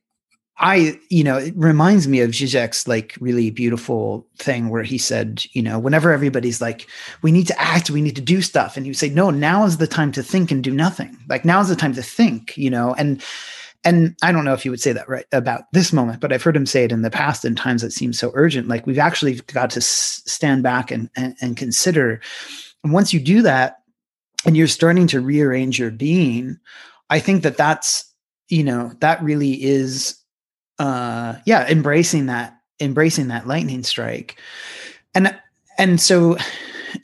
I, 0.63 1.01
you 1.09 1.25
know, 1.25 1.39
it 1.39 1.55
reminds 1.57 2.07
me 2.07 2.21
of 2.21 2.33
Zizek's 2.33 2.87
like 2.87 3.17
really 3.19 3.51
beautiful 3.51 4.27
thing 4.37 4.69
where 4.69 4.83
he 4.83 4.99
said, 4.99 5.43
you 5.53 5.63
know, 5.63 5.79
whenever 5.79 6.13
everybody's 6.13 6.61
like, 6.61 6.87
we 7.23 7.33
need 7.33 7.47
to 7.47 7.59
act, 7.59 7.89
we 7.89 8.03
need 8.03 8.17
to 8.17 8.23
do 8.23 8.43
stuff. 8.43 8.77
And 8.77 8.85
he 8.85 8.91
would 8.91 8.99
say, 8.99 9.09
no, 9.09 9.31
now 9.31 9.65
is 9.65 9.79
the 9.79 9.87
time 9.87 10.13
to 10.13 10.23
think 10.23 10.51
and 10.51 10.63
do 10.63 10.71
nothing. 10.71 11.17
Like 11.31 11.47
now 11.47 11.63
is 11.63 11.69
the 11.69 11.77
time 11.77 11.95
to 11.95 12.03
think, 12.03 12.59
you 12.59 12.69
know, 12.69 12.95
and, 12.99 13.23
and 13.85 14.15
I 14.23 14.33
don't 14.33 14.45
know 14.45 14.53
if 14.53 14.67
you 14.67 14.71
would 14.71 14.83
say 14.83 14.93
that 14.93 15.09
right 15.09 15.25
about 15.33 15.63
this 15.73 15.95
moment, 15.95 16.21
but 16.21 16.31
I've 16.31 16.43
heard 16.43 16.57
him 16.57 16.67
say 16.67 16.85
it 16.85 16.93
in 16.93 17.01
the 17.01 17.11
past 17.11 17.47
in 17.47 17.55
times 17.55 17.81
that 17.81 17.95
seem 17.95 18.13
so 18.13 18.31
urgent. 18.35 18.69
Like 18.69 18.87
we've 18.87 18.99
actually 18.99 19.37
got 19.37 19.71
to 19.71 19.81
s- 19.81 20.23
stand 20.27 20.63
back 20.63 20.91
and, 20.91 21.09
and, 21.17 21.35
and 21.41 21.57
consider. 21.57 22.21
And 22.85 22.93
once 22.93 23.15
you 23.15 23.21
do 23.21 23.41
that 23.41 23.79
and 24.45 24.59
you're 24.59 24.67
starting 24.67 25.07
to 25.07 25.23
rearrange 25.23 25.79
your 25.79 25.91
being, 25.91 26.59
I 27.09 27.19
think 27.19 27.45
that 27.45 27.57
that's, 27.57 28.05
you 28.51 28.63
know, 28.63 28.93
that 29.01 29.23
really 29.23 29.53
is 29.63 30.20
uh 30.81 31.37
yeah 31.47 31.69
embracing 31.69 32.27
that 32.27 32.59
embracing 32.81 33.29
that 33.29 33.47
lightning 33.47 33.85
strike. 33.85 34.41
And 35.15 35.39
and 35.79 36.01
so 36.01 36.37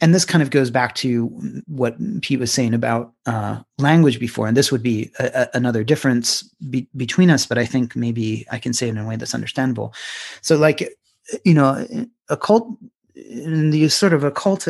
and 0.01 0.15
this 0.15 0.25
kind 0.25 0.43
of 0.43 0.51
goes 0.51 0.71
back 0.71 0.95
to 0.97 1.27
what 1.67 1.97
pete 2.23 2.41
was 2.41 2.53
saying 2.53 2.75
about 2.75 3.13
uh 3.27 3.61
language 3.79 4.19
before 4.19 4.49
and 4.49 4.57
this 4.57 4.73
would 4.73 4.83
be 4.83 5.11
a, 5.21 5.27
a, 5.27 5.49
another 5.55 5.85
difference 5.85 6.43
be, 6.71 6.89
between 6.97 7.31
us 7.31 7.47
but 7.47 7.57
i 7.57 7.65
think 7.65 7.95
maybe 7.95 8.45
i 8.51 8.59
can 8.59 8.73
say 8.73 8.89
it 8.89 8.91
in 8.91 8.99
a 8.99 9.07
way 9.07 9.15
that's 9.15 9.35
understandable. 9.35 9.95
So 10.41 10.57
like 10.57 10.97
you 11.45 11.55
know 11.55 11.87
a 12.29 12.37
cult 12.37 12.69
in 13.15 13.71
the 13.71 13.89
sort 13.89 14.13
of 14.13 14.25
occult 14.25 14.67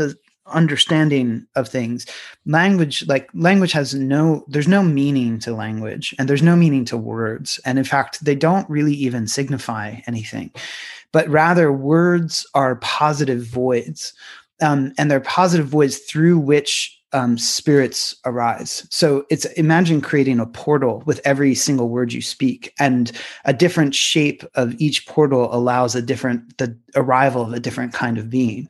understanding 0.52 1.47
of 1.55 1.68
things. 1.68 2.06
Language 2.44 3.06
like 3.06 3.28
language 3.35 3.73
has 3.73 3.94
no 3.94 4.44
there's 4.48 4.68
no 4.68 4.82
meaning 4.82 5.39
to 5.40 5.55
language 5.55 6.14
and 6.18 6.28
there's 6.28 6.43
no 6.43 6.56
meaning 6.56 6.85
to 6.86 6.97
words. 6.97 7.60
And 7.64 7.78
in 7.78 7.85
fact 7.85 8.24
they 8.24 8.35
don't 8.35 8.68
really 8.70 8.94
even 8.94 9.27
signify 9.27 10.01
anything. 10.06 10.51
But 11.12 11.28
rather 11.28 11.73
words 11.73 12.47
are 12.55 12.77
positive 12.77 13.43
voids. 13.43 14.12
Um, 14.62 14.93
and 14.97 15.10
they're 15.10 15.20
positive 15.20 15.66
voids 15.66 15.98
through 15.98 16.39
which 16.39 16.95
um, 17.12 17.39
spirits 17.39 18.15
arise. 18.24 18.87
So 18.91 19.24
it's 19.31 19.45
imagine 19.53 20.01
creating 20.01 20.41
a 20.41 20.47
portal 20.47 21.03
with 21.07 21.20
every 21.24 21.55
single 21.55 21.89
word 21.89 22.12
you 22.12 22.20
speak 22.20 22.73
and 22.78 23.12
a 23.45 23.53
different 23.53 23.95
shape 23.95 24.43
of 24.55 24.74
each 24.81 25.07
portal 25.07 25.53
allows 25.55 25.95
a 25.95 26.03
different 26.03 26.59
the 26.59 26.77
arrival 26.95 27.43
of 27.43 27.53
a 27.53 27.61
different 27.61 27.93
kind 27.93 28.19
of 28.19 28.28
being. 28.28 28.69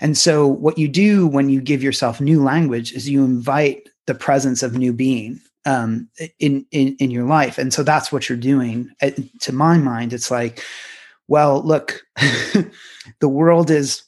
And 0.00 0.16
so 0.16 0.46
what 0.46 0.78
you 0.78 0.88
do 0.88 1.26
when 1.26 1.48
you 1.48 1.60
give 1.60 1.82
yourself 1.82 2.20
new 2.20 2.42
language 2.42 2.92
is 2.92 3.08
you 3.08 3.24
invite 3.24 3.88
the 4.06 4.14
presence 4.14 4.62
of 4.62 4.76
new 4.76 4.92
being 4.92 5.40
um, 5.64 6.08
in, 6.38 6.66
in 6.70 6.94
in 6.96 7.10
your 7.10 7.24
life. 7.24 7.58
And 7.58 7.72
so 7.72 7.82
that's 7.82 8.12
what 8.12 8.28
you're 8.28 8.38
doing. 8.38 8.90
Uh, 9.02 9.10
to 9.40 9.52
my 9.52 9.78
mind 9.78 10.12
it's 10.12 10.30
like 10.30 10.62
well 11.26 11.62
look 11.62 12.02
the 13.20 13.28
world 13.28 13.70
is 13.70 14.07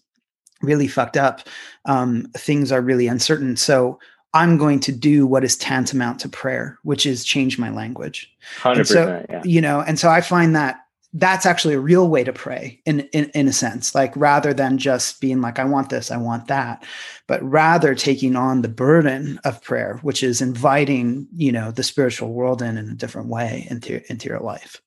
really 0.62 0.88
fucked 0.88 1.16
up 1.16 1.40
um, 1.86 2.26
things 2.36 2.70
are 2.72 2.80
really 2.82 3.06
uncertain 3.06 3.56
so 3.56 3.98
i'm 4.34 4.56
going 4.58 4.80
to 4.80 4.92
do 4.92 5.26
what 5.26 5.44
is 5.44 5.56
tantamount 5.56 6.18
to 6.20 6.28
prayer 6.28 6.78
which 6.82 7.06
is 7.06 7.24
change 7.24 7.58
my 7.58 7.70
language 7.70 8.32
Hundred 8.58 8.80
And 8.80 8.88
so, 8.88 9.04
percent. 9.06 9.26
Yeah. 9.30 9.42
you 9.44 9.60
know 9.60 9.80
and 9.80 9.98
so 9.98 10.08
i 10.08 10.20
find 10.20 10.54
that 10.54 10.80
that's 11.12 11.44
actually 11.44 11.74
a 11.74 11.80
real 11.80 12.08
way 12.08 12.22
to 12.22 12.32
pray 12.32 12.80
in, 12.86 13.00
in 13.12 13.28
in 13.34 13.48
a 13.48 13.52
sense 13.52 13.96
like 13.96 14.12
rather 14.14 14.54
than 14.54 14.78
just 14.78 15.20
being 15.20 15.40
like 15.40 15.58
i 15.58 15.64
want 15.64 15.90
this 15.90 16.12
i 16.12 16.16
want 16.16 16.46
that 16.46 16.84
but 17.26 17.42
rather 17.42 17.96
taking 17.96 18.36
on 18.36 18.62
the 18.62 18.68
burden 18.68 19.40
of 19.44 19.60
prayer 19.64 19.98
which 20.02 20.22
is 20.22 20.40
inviting 20.40 21.26
you 21.34 21.50
know 21.50 21.72
the 21.72 21.82
spiritual 21.82 22.32
world 22.32 22.62
in 22.62 22.76
in 22.76 22.88
a 22.88 22.94
different 22.94 23.26
way 23.28 23.66
into 23.70 24.00
into 24.10 24.28
your 24.28 24.38
life 24.38 24.80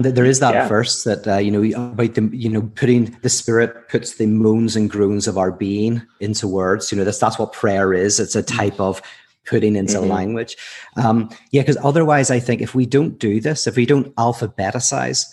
There 0.00 0.24
is 0.24 0.40
that 0.40 0.54
Yeah. 0.54 0.68
verse 0.68 1.04
that 1.04 1.28
uh, 1.28 1.36
you 1.36 1.50
know 1.50 1.62
about 1.78 2.14
the 2.14 2.28
you 2.32 2.48
know 2.48 2.62
putting 2.74 3.16
the 3.22 3.28
spirit 3.28 3.88
puts 3.88 4.14
the 4.14 4.26
moans 4.26 4.74
and 4.76 4.88
groans 4.88 5.28
of 5.28 5.36
our 5.36 5.52
being 5.52 6.02
into 6.20 6.48
words. 6.48 6.90
You 6.90 6.98
know 6.98 7.04
that's 7.04 7.18
that's 7.18 7.38
what 7.38 7.52
prayer 7.52 7.92
is. 7.92 8.18
It's 8.18 8.34
a 8.34 8.42
type 8.42 8.80
of 8.80 9.02
putting 9.46 9.76
into 9.76 9.98
Mhm. 9.98 10.08
language. 10.08 10.56
Um, 10.96 11.28
yeah, 11.50 11.62
because 11.62 11.76
otherwise, 11.84 12.30
I 12.30 12.40
think 12.40 12.62
if 12.62 12.74
we 12.74 12.86
don't 12.86 13.18
do 13.18 13.40
this, 13.40 13.66
if 13.66 13.76
we 13.76 13.84
don't 13.86 14.14
alphabeticize, 14.16 15.26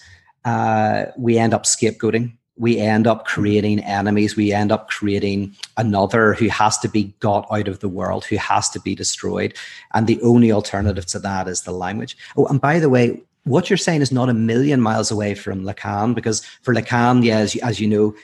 uh, 0.45 1.05
we 1.17 1.37
end 1.37 1.53
up 1.53 1.63
scapegoating. 1.63 2.33
we 2.59 2.79
end 2.79 3.05
up 3.05 3.23
creating 3.27 3.79
enemies. 3.81 4.35
We 4.35 4.51
end 4.51 4.71
up 4.71 4.89
creating 4.89 5.55
another 5.77 6.33
who 6.33 6.47
has 6.49 6.75
to 6.79 6.87
be 6.89 7.13
got 7.19 7.45
out 7.51 7.67
of 7.67 7.81
the 7.81 7.87
world, 7.87 8.25
who 8.25 8.37
has 8.37 8.67
to 8.69 8.79
be 8.79 8.95
destroyed. 8.95 9.53
And 9.93 10.07
the 10.07 10.19
only 10.23 10.51
alternative 10.51 11.05
to 11.13 11.19
that 11.19 11.47
is 11.47 11.61
the 11.61 11.71
language. 11.71 12.17
Oh, 12.35 12.47
and 12.47 12.59
by 12.59 12.79
the 12.79 12.89
way, 12.89 13.21
what 13.47 13.69
you're 13.69 13.77
saying 13.77 14.01
is 14.01 14.11
not 14.11 14.29
a 14.29 14.33
million 14.33 14.81
miles 14.81 15.09
away 15.11 15.33
from 15.33 15.63
Lacan, 15.63 16.13
because 16.13 16.43
for 16.61 16.73
Lacan, 16.73 17.23
yeah, 17.23 17.39
as, 17.39 17.55
as 17.57 17.79
you 17.79 17.87
know, 17.87 18.15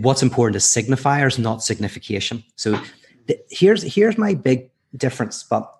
what's 0.00 0.22
important 0.22 0.56
is 0.56 0.64
signifiers, 0.64 1.38
not 1.38 1.62
signification. 1.62 2.42
So 2.56 2.80
the, 3.26 3.38
here's 3.50 3.82
here's 3.82 4.18
my 4.18 4.34
big 4.34 4.70
difference, 4.96 5.42
but 5.42 5.70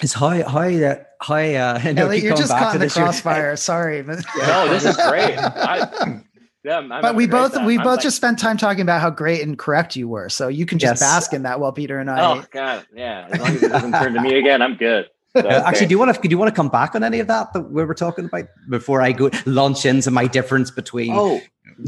it's 0.00 0.12
how 0.12 0.30
how 0.48 0.60
uh, 0.60 0.96
how 1.20 1.34
uh, 1.34 1.80
Elliot, 1.84 2.22
you're 2.22 2.36
just 2.36 2.50
caught 2.50 2.74
in 2.74 2.80
the 2.80 2.90
crossfire. 2.90 3.56
Sorry, 3.56 4.02
but 4.02 4.24
no, 4.38 4.68
this 4.68 4.84
is 4.84 4.96
great. 4.96 5.36
I, 5.36 6.22
yeah, 6.62 6.78
I'm 6.78 6.88
but 6.88 7.14
we 7.14 7.26
both 7.26 7.56
we 7.64 7.76
both 7.76 7.86
like, 7.86 8.00
just 8.00 8.16
spent 8.16 8.38
time 8.38 8.56
talking 8.56 8.82
about 8.82 9.00
how 9.00 9.10
great 9.10 9.42
and 9.42 9.58
correct 9.58 9.96
you 9.96 10.08
were, 10.08 10.28
so 10.28 10.48
you 10.48 10.66
can 10.66 10.78
just 10.78 10.92
yes. 10.92 11.00
bask 11.00 11.32
in 11.32 11.42
that 11.42 11.60
while 11.60 11.72
Peter 11.72 11.98
and 11.98 12.10
I. 12.10 12.32
Oh 12.32 12.44
God, 12.50 12.86
yeah. 12.94 13.28
As 13.30 13.40
long 13.40 13.48
as 13.50 13.62
it 13.62 13.68
doesn't 13.68 13.92
turn 13.92 14.14
to 14.14 14.20
me 14.20 14.38
again, 14.38 14.62
I'm 14.62 14.76
good. 14.76 15.08
So, 15.36 15.42
uh, 15.48 15.62
actually, 15.66 15.86
do 15.86 15.92
you 15.92 15.98
want 15.98 16.14
to 16.14 16.20
do 16.20 16.28
you 16.28 16.38
want 16.38 16.48
to 16.48 16.56
come 16.56 16.68
back 16.68 16.94
on 16.94 17.02
any 17.02 17.20
of 17.20 17.26
that 17.26 17.52
that 17.52 17.70
we 17.70 17.84
were 17.84 17.94
talking 17.94 18.26
about 18.26 18.46
before 18.68 19.02
I 19.02 19.12
go 19.12 19.30
launch 19.46 19.84
into 19.84 20.10
my 20.10 20.26
difference 20.26 20.70
between? 20.70 21.12
Oh 21.14 21.40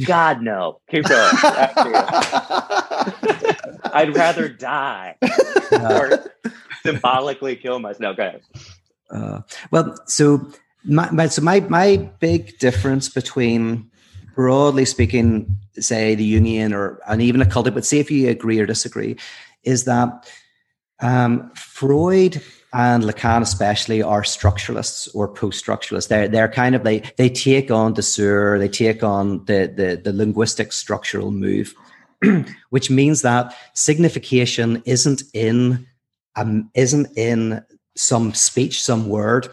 God, 0.05 0.43
no! 0.43 0.81
Keep 0.91 1.05
going. 1.05 1.31
I'd 3.93 4.15
rather 4.15 4.49
die 4.49 5.17
or 5.73 6.33
symbolically 6.83 7.57
kill 7.57 7.79
myself. 7.79 8.19
No 8.19 8.25
okay. 8.25 8.41
Uh, 9.11 9.41
well, 9.71 9.97
so 10.07 10.51
my, 10.85 11.11
my 11.11 11.29
so 11.29 11.43
my 11.43 11.61
my 11.61 11.97
big 12.19 12.59
difference 12.59 13.09
between 13.09 13.91
broadly 14.35 14.85
speaking, 14.85 15.57
say 15.75 16.15
the 16.15 16.35
Jungian 16.35 16.73
or 16.75 17.01
and 17.09 17.23
even 17.23 17.41
occultic, 17.41 17.75
but 17.75 17.87
see 17.87 18.01
if 18.01 18.11
you 18.11 18.29
agree 18.29 18.59
or 18.59 18.67
disagree, 18.67 19.17
is 19.63 19.85
that 19.85 20.29
um, 21.01 21.51
Freud 21.55 22.43
and 22.73 23.05
Lacan 23.05 23.43
especially 23.43 24.03
are 24.03 24.23
structuralists 24.23 25.09
or 25.15 25.29
post-structuralists. 25.29 26.09
They're 26.09 26.29
they're 26.29 26.49
kind 26.49 26.75
of 26.75 26.85
they 26.85 27.01
they 27.17 27.29
take 27.29 27.71
on 27.71 27.95
the 27.95 28.03
Saussure, 28.03 28.59
they 28.59 28.69
take 28.69 29.03
on 29.03 29.45
the 29.47 29.73
the, 29.75 30.01
the 30.03 30.13
linguistic 30.13 30.73
structural 30.73 31.31
move, 31.31 31.75
which 32.71 32.91
means 32.91 33.23
that 33.23 33.55
signification 33.75 34.83
isn't 34.85 35.23
in 35.33 35.87
um, 36.37 36.71
isn't 36.75 37.09
in 37.17 37.65
some 37.95 38.35
speech, 38.35 38.83
some 38.83 39.09
word. 39.09 39.49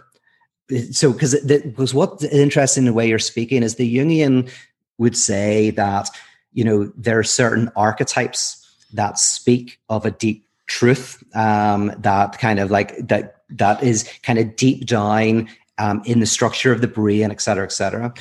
So 0.92 1.14
because 1.14 1.40
because 1.42 1.94
what's 1.94 2.24
interesting 2.24 2.82
in 2.82 2.86
the 2.88 2.94
way 2.94 3.08
you're 3.08 3.20
speaking 3.20 3.64
is 3.64 3.76
the 3.76 3.96
Jungian 3.96 4.50
would 4.98 5.16
say 5.16 5.70
that 5.72 6.10
you 6.52 6.64
know 6.64 6.92
there 6.98 7.20
are 7.20 7.24
certain 7.24 7.70
archetypes 7.76 8.60
that 8.94 9.18
speak 9.18 9.80
of 9.90 10.06
a 10.06 10.12
deep 10.12 10.46
truth 10.68 11.24
um, 11.36 11.94
that 12.00 12.40
kind 12.40 12.60
of 12.60 12.72
like 12.72 13.08
that 13.08 13.42
that 13.50 13.84
is 13.84 14.10
kind 14.24 14.40
of 14.40 14.56
deep 14.56 14.86
down 14.86 15.48
um, 15.78 16.02
in 16.06 16.20
the 16.20 16.26
structure 16.26 16.72
of 16.72 16.82
the 16.82 16.88
brain, 16.88 17.32
et 17.32 17.42
cetera, 17.42 17.64
et 17.64 17.72
cetera. 17.72 18.14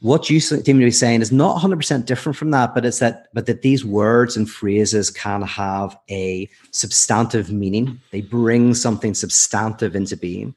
What 0.00 0.30
you 0.30 0.38
seem 0.38 0.62
to 0.62 0.74
be 0.74 0.90
saying 0.92 1.22
is 1.22 1.32
not 1.32 1.60
100% 1.60 2.04
different 2.04 2.36
from 2.36 2.52
that, 2.52 2.72
but 2.72 2.84
it's 2.84 3.00
that, 3.00 3.28
but 3.34 3.46
that 3.46 3.62
these 3.62 3.84
words 3.84 4.36
and 4.36 4.48
phrases 4.48 5.10
can 5.10 5.42
have 5.42 5.98
a 6.08 6.48
substantive 6.70 7.50
meaning. 7.50 8.00
They 8.12 8.20
bring 8.20 8.74
something 8.74 9.14
substantive 9.14 9.96
into 9.96 10.16
being. 10.16 10.54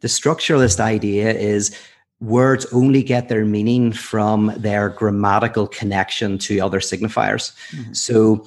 The 0.00 0.08
structuralist 0.08 0.80
idea 0.80 1.32
is 1.32 1.74
words 2.20 2.66
only 2.72 3.02
get 3.02 3.28
their 3.28 3.44
meaning 3.44 3.92
from 3.92 4.52
their 4.56 4.90
grammatical 4.90 5.66
connection 5.66 6.36
to 6.38 6.60
other 6.60 6.80
signifiers. 6.80 7.54
Mm-hmm. 7.70 7.94
So 7.94 8.46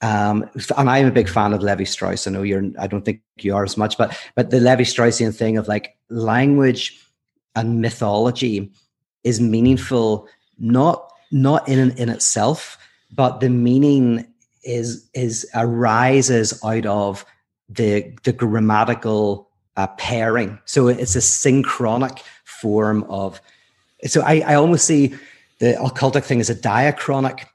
um, 0.00 0.48
and 0.76 0.90
I'm 0.90 1.06
a 1.06 1.10
big 1.10 1.28
fan 1.28 1.52
of 1.52 1.62
Levi 1.62 1.84
Strauss. 1.84 2.26
I 2.26 2.30
know 2.30 2.42
you're. 2.42 2.70
I 2.78 2.86
don't 2.86 3.04
think 3.04 3.22
you 3.38 3.54
are 3.54 3.64
as 3.64 3.76
much, 3.76 3.96
but 3.96 4.16
but 4.34 4.50
the 4.50 4.60
Levi 4.60 4.82
Straussian 4.82 5.34
thing 5.34 5.56
of 5.56 5.68
like 5.68 5.96
language 6.10 7.00
and 7.56 7.80
mythology 7.80 8.70
is 9.22 9.40
meaningful 9.40 10.28
not 10.58 11.12
not 11.30 11.68
in 11.68 11.90
in 11.92 12.08
itself, 12.08 12.76
but 13.12 13.40
the 13.40 13.48
meaning 13.48 14.26
is 14.62 15.08
is 15.14 15.46
arises 15.54 16.62
out 16.64 16.86
of 16.86 17.24
the 17.68 18.12
the 18.24 18.32
grammatical 18.32 19.48
uh, 19.76 19.86
pairing. 19.86 20.58
So 20.64 20.88
it's 20.88 21.16
a 21.16 21.20
synchronic 21.20 22.22
form 22.44 23.04
of. 23.04 23.40
So 24.06 24.20
I, 24.20 24.40
I 24.46 24.54
almost 24.54 24.86
see 24.86 25.14
the 25.60 25.74
occultic 25.80 26.24
thing 26.24 26.40
as 26.40 26.50
a 26.50 26.54
diachronic 26.54 27.46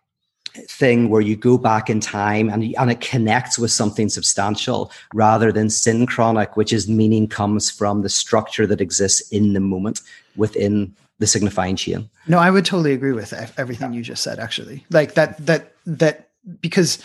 thing 0.67 1.09
where 1.09 1.21
you 1.21 1.35
go 1.35 1.57
back 1.57 1.89
in 1.89 1.99
time 1.99 2.49
and, 2.49 2.75
and 2.77 2.91
it 2.91 3.01
connects 3.01 3.57
with 3.59 3.71
something 3.71 4.09
substantial 4.09 4.91
rather 5.13 5.51
than 5.51 5.69
synchronic, 5.69 6.55
which 6.57 6.73
is 6.73 6.87
meaning 6.87 7.27
comes 7.27 7.69
from 7.69 8.01
the 8.01 8.09
structure 8.09 8.67
that 8.67 8.81
exists 8.81 9.29
in 9.31 9.53
the 9.53 9.59
moment 9.59 10.01
within 10.35 10.93
the 11.19 11.27
signifying 11.27 11.75
chain. 11.75 12.09
No, 12.27 12.39
I 12.39 12.49
would 12.49 12.65
totally 12.65 12.93
agree 12.93 13.11
with 13.11 13.33
everything 13.57 13.93
you 13.93 14.01
just 14.01 14.23
said, 14.23 14.39
actually. 14.39 14.85
Like 14.89 15.15
that, 15.15 15.45
that, 15.45 15.73
that, 15.85 16.29
because 16.61 16.99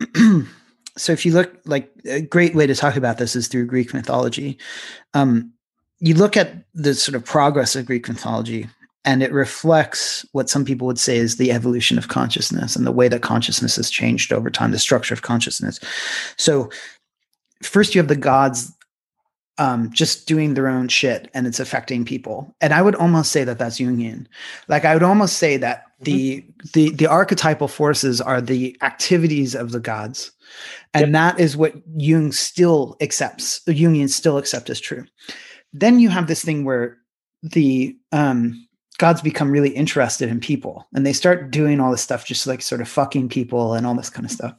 so 0.96 1.12
if 1.12 1.26
you 1.26 1.32
look 1.32 1.54
like 1.64 1.90
a 2.06 2.20
great 2.20 2.54
way 2.54 2.66
to 2.66 2.74
talk 2.74 2.96
about 2.96 3.18
this 3.18 3.36
is 3.36 3.48
through 3.48 3.66
Greek 3.66 3.94
mythology. 3.94 4.58
Um, 5.14 5.52
you 6.00 6.14
look 6.14 6.36
at 6.36 6.64
the 6.74 6.94
sort 6.94 7.14
of 7.14 7.24
progress 7.24 7.76
of 7.76 7.86
Greek 7.86 8.08
mythology 8.08 8.68
and 9.04 9.22
it 9.22 9.32
reflects 9.32 10.24
what 10.32 10.48
some 10.48 10.64
people 10.64 10.86
would 10.86 10.98
say 10.98 11.16
is 11.16 11.36
the 11.36 11.50
evolution 11.50 11.98
of 11.98 12.08
consciousness 12.08 12.76
and 12.76 12.86
the 12.86 12.92
way 12.92 13.08
that 13.08 13.22
consciousness 13.22 13.76
has 13.76 13.90
changed 13.90 14.32
over 14.32 14.50
time 14.50 14.70
the 14.70 14.78
structure 14.78 15.14
of 15.14 15.22
consciousness. 15.22 15.80
So 16.36 16.70
first 17.62 17.94
you 17.94 18.00
have 18.00 18.08
the 18.08 18.16
gods 18.16 18.72
um, 19.58 19.92
just 19.92 20.26
doing 20.26 20.54
their 20.54 20.68
own 20.68 20.88
shit 20.88 21.30
and 21.34 21.46
it's 21.46 21.60
affecting 21.60 22.04
people. 22.04 22.54
And 22.60 22.72
i 22.72 22.80
would 22.80 22.94
almost 22.94 23.32
say 23.32 23.44
that 23.44 23.58
that's 23.58 23.78
jungian. 23.78 24.26
Like 24.68 24.84
i 24.84 24.94
would 24.94 25.02
almost 25.02 25.36
say 25.38 25.56
that 25.56 25.84
the 26.00 26.38
mm-hmm. 26.38 26.50
the 26.72 26.90
the 26.90 27.06
archetypal 27.06 27.68
forces 27.68 28.20
are 28.20 28.40
the 28.40 28.76
activities 28.82 29.54
of 29.54 29.72
the 29.72 29.80
gods. 29.80 30.32
And 30.94 31.06
yep. 31.08 31.12
that 31.12 31.40
is 31.40 31.56
what 31.56 31.74
jung 31.96 32.32
still 32.32 32.96
accepts 33.00 33.60
jungian 33.66 34.08
still 34.10 34.38
accept 34.38 34.70
as 34.70 34.80
true. 34.80 35.06
Then 35.72 35.98
you 35.98 36.08
have 36.08 36.28
this 36.28 36.44
thing 36.44 36.64
where 36.64 36.98
the 37.42 37.96
um 38.12 38.66
gods 39.02 39.20
become 39.20 39.50
really 39.50 39.70
interested 39.70 40.28
in 40.28 40.38
people 40.38 40.86
and 40.94 41.04
they 41.04 41.12
start 41.12 41.50
doing 41.50 41.80
all 41.80 41.90
this 41.90 42.00
stuff 42.00 42.24
just 42.24 42.46
like 42.46 42.62
sort 42.62 42.80
of 42.80 42.88
fucking 42.88 43.28
people 43.28 43.74
and 43.74 43.84
all 43.84 43.96
this 43.96 44.08
kind 44.08 44.24
of 44.24 44.30
mm-hmm. 44.30 44.46
stuff. 44.46 44.56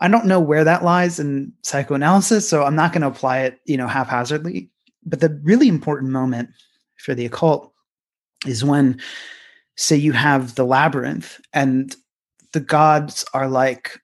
I 0.00 0.06
don't 0.06 0.26
know 0.26 0.40
where 0.40 0.62
that 0.62 0.84
lies 0.84 1.18
in 1.18 1.52
psychoanalysis 1.62 2.48
so 2.48 2.64
i'm 2.64 2.74
not 2.74 2.92
going 2.92 3.02
to 3.02 3.08
apply 3.08 3.40
it 3.40 3.60
you 3.64 3.76
know 3.76 3.86
haphazardly 3.86 4.70
but 5.04 5.20
the 5.20 5.40
really 5.42 5.68
important 5.68 6.12
moment 6.12 6.50
for 6.96 7.14
the 7.14 7.26
occult 7.26 7.72
is 8.46 8.64
when 8.64 9.00
say 9.76 9.96
you 9.96 10.12
have 10.12 10.54
the 10.54 10.64
labyrinth 10.64 11.40
and 11.52 11.96
the 12.52 12.60
gods 12.60 13.24
are 13.34 13.48
like 13.48 14.00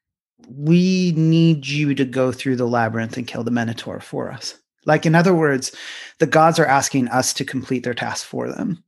we 0.48 1.12
need 1.16 1.66
you 1.66 1.94
to 1.94 2.04
go 2.04 2.32
through 2.32 2.56
the 2.56 2.66
labyrinth 2.66 3.16
and 3.16 3.28
kill 3.28 3.44
the 3.44 3.52
minotaur 3.52 4.00
for 4.00 4.32
us. 4.32 4.58
Like 4.84 5.06
in 5.06 5.14
other 5.14 5.34
words 5.34 5.74
the 6.18 6.26
gods 6.26 6.58
are 6.58 6.66
asking 6.66 7.08
us 7.08 7.32
to 7.34 7.44
complete 7.44 7.84
their 7.84 7.94
task 7.94 8.26
for 8.26 8.50
them 8.50 8.82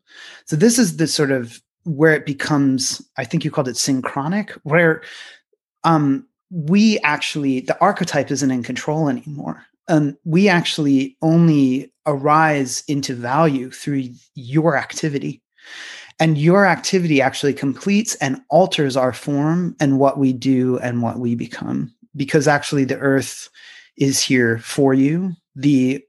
so 0.44 0.56
this 0.56 0.78
is 0.78 0.97
the 0.97 1.06
sort 1.06 1.30
of 1.30 1.60
where 1.84 2.14
it 2.14 2.26
becomes, 2.26 3.02
I 3.16 3.24
think 3.24 3.44
you 3.44 3.51
called 3.51 3.68
it 3.68 3.76
synchronic, 3.76 4.51
where 4.62 5.02
um, 5.84 6.26
we 6.51 6.98
actually, 7.01 7.60
the 7.60 7.78
archetype 7.80 8.30
isn't 8.30 8.51
in 8.51 8.62
control 8.62 9.09
anymore. 9.09 9.64
And 9.89 10.16
we 10.24 10.48
actually 10.48 11.16
only 11.22 11.93
arise 12.06 12.84
into 12.86 13.14
value 13.14 13.70
through 13.70 14.09
your 14.34 14.76
activity. 14.76 15.43
And 16.20 16.39
your 16.39 16.66
activity 16.66 17.20
actually 17.20 17.55
completes 17.55 18.14
and 18.16 18.40
alters 18.48 18.97
our 18.97 19.12
form 19.12 19.74
and 19.80 19.98
what 19.98 20.18
we 20.18 20.32
do 20.32 20.78
and 20.78 21.02
what 21.02 21.18
we 21.18 21.34
become. 21.34 21.93
Because 22.14 22.47
actually, 22.47 22.84
the 22.84 22.98
earth 22.98 23.48
is 23.97 24.22
here 24.22 24.59
for 24.59 24.94
you. 24.94 25.32
The 25.56 26.05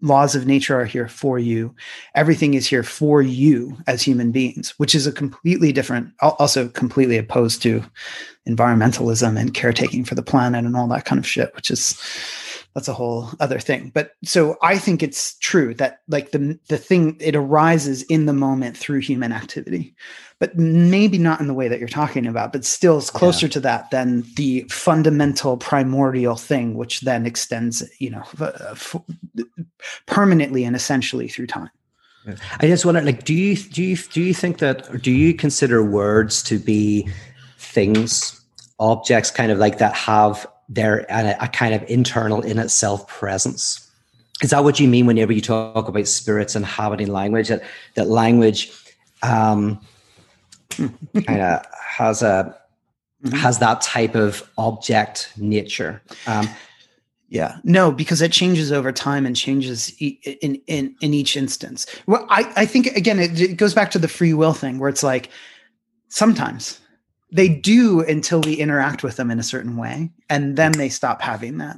laws 0.00 0.34
of 0.34 0.46
nature 0.46 0.80
are 0.80 0.84
here 0.84 1.08
for 1.08 1.38
you. 1.38 1.74
Everything 2.14 2.54
is 2.54 2.66
here 2.66 2.82
for 2.82 3.20
you 3.20 3.76
as 3.86 4.02
human 4.02 4.30
beings, 4.30 4.74
which 4.78 4.94
is 4.94 5.06
a 5.06 5.12
completely 5.12 5.72
different, 5.72 6.12
also 6.20 6.68
completely 6.68 7.18
opposed 7.18 7.62
to 7.62 7.82
environmentalism 8.48 9.38
and 9.38 9.54
caretaking 9.54 10.04
for 10.04 10.14
the 10.14 10.22
planet 10.22 10.64
and 10.64 10.76
all 10.76 10.88
that 10.88 11.04
kind 11.04 11.18
of 11.18 11.26
shit, 11.26 11.54
which 11.56 11.70
is 11.70 12.00
that's 12.74 12.88
a 12.88 12.94
whole 12.94 13.30
other 13.40 13.58
thing. 13.58 13.90
But 13.94 14.12
so 14.24 14.56
I 14.62 14.78
think 14.78 15.02
it's 15.02 15.36
true 15.38 15.74
that 15.74 16.00
like 16.08 16.30
the 16.30 16.58
the 16.68 16.78
thing 16.78 17.16
it 17.20 17.34
arises 17.34 18.02
in 18.04 18.26
the 18.26 18.32
moment 18.32 18.76
through 18.76 19.00
human 19.00 19.32
activity 19.32 19.94
but 20.40 20.56
maybe 20.56 21.18
not 21.18 21.40
in 21.40 21.48
the 21.48 21.54
way 21.54 21.66
that 21.68 21.80
you're 21.80 21.88
talking 21.88 22.26
about, 22.26 22.52
but 22.52 22.64
still 22.64 22.98
is 22.98 23.10
closer 23.10 23.46
yeah. 23.46 23.52
to 23.52 23.60
that 23.60 23.90
than 23.90 24.24
the 24.36 24.60
fundamental 24.68 25.56
primordial 25.56 26.36
thing, 26.36 26.74
which 26.74 27.00
then 27.00 27.26
extends, 27.26 27.82
you 27.98 28.10
know, 28.10 28.22
f- 28.40 28.94
uh, 28.94 28.98
permanently 30.06 30.64
and 30.64 30.76
essentially 30.76 31.28
through 31.28 31.48
time. 31.48 31.70
I 32.60 32.66
just 32.66 32.84
wonder, 32.84 33.00
like, 33.00 33.24
do 33.24 33.32
you 33.32 33.56
do 33.56 33.82
you 33.82 33.96
do 33.96 34.20
you 34.22 34.34
think 34.34 34.58
that 34.58 35.02
do 35.02 35.10
you 35.10 35.32
consider 35.32 35.82
words 35.82 36.42
to 36.44 36.58
be 36.58 37.08
things, 37.56 38.38
objects, 38.78 39.30
kind 39.30 39.50
of 39.50 39.58
like 39.58 39.78
that 39.78 39.94
have 39.94 40.46
their 40.68 41.06
a, 41.08 41.36
a 41.40 41.48
kind 41.48 41.74
of 41.74 41.82
internal 41.88 42.42
in 42.42 42.58
itself 42.58 43.08
presence? 43.08 43.84
Is 44.42 44.50
that 44.50 44.62
what 44.62 44.78
you 44.78 44.86
mean 44.86 45.06
whenever 45.06 45.32
you 45.32 45.40
talk 45.40 45.88
about 45.88 46.06
spirits 46.06 46.54
inhabiting 46.54 47.08
language? 47.08 47.48
That 47.48 47.62
that 47.94 48.08
language 48.08 48.70
um, 49.22 49.80
kind 50.78 51.40
of 51.40 51.64
has 51.80 52.22
a 52.22 52.56
mm-hmm. 53.24 53.36
has 53.36 53.58
that 53.58 53.80
type 53.80 54.14
of 54.14 54.48
object 54.56 55.32
nature. 55.36 56.02
Um, 56.26 56.48
yeah, 57.30 57.58
no, 57.62 57.92
because 57.92 58.22
it 58.22 58.32
changes 58.32 58.72
over 58.72 58.90
time 58.90 59.26
and 59.26 59.36
changes 59.36 59.92
in 59.98 60.60
in 60.66 60.94
in 61.00 61.14
each 61.14 61.36
instance. 61.36 61.86
Well, 62.06 62.26
I 62.30 62.50
I 62.56 62.66
think 62.66 62.86
again 62.86 63.18
it, 63.18 63.40
it 63.40 63.56
goes 63.56 63.74
back 63.74 63.90
to 63.92 63.98
the 63.98 64.08
free 64.08 64.32
will 64.32 64.54
thing 64.54 64.78
where 64.78 64.88
it's 64.88 65.02
like 65.02 65.28
sometimes 66.08 66.80
they 67.30 67.48
do 67.48 68.00
until 68.00 68.40
we 68.40 68.54
interact 68.54 69.02
with 69.02 69.16
them 69.16 69.30
in 69.30 69.38
a 69.38 69.42
certain 69.42 69.76
way, 69.76 70.10
and 70.30 70.56
then 70.56 70.72
they 70.72 70.88
stop 70.88 71.20
having 71.20 71.58
that. 71.58 71.76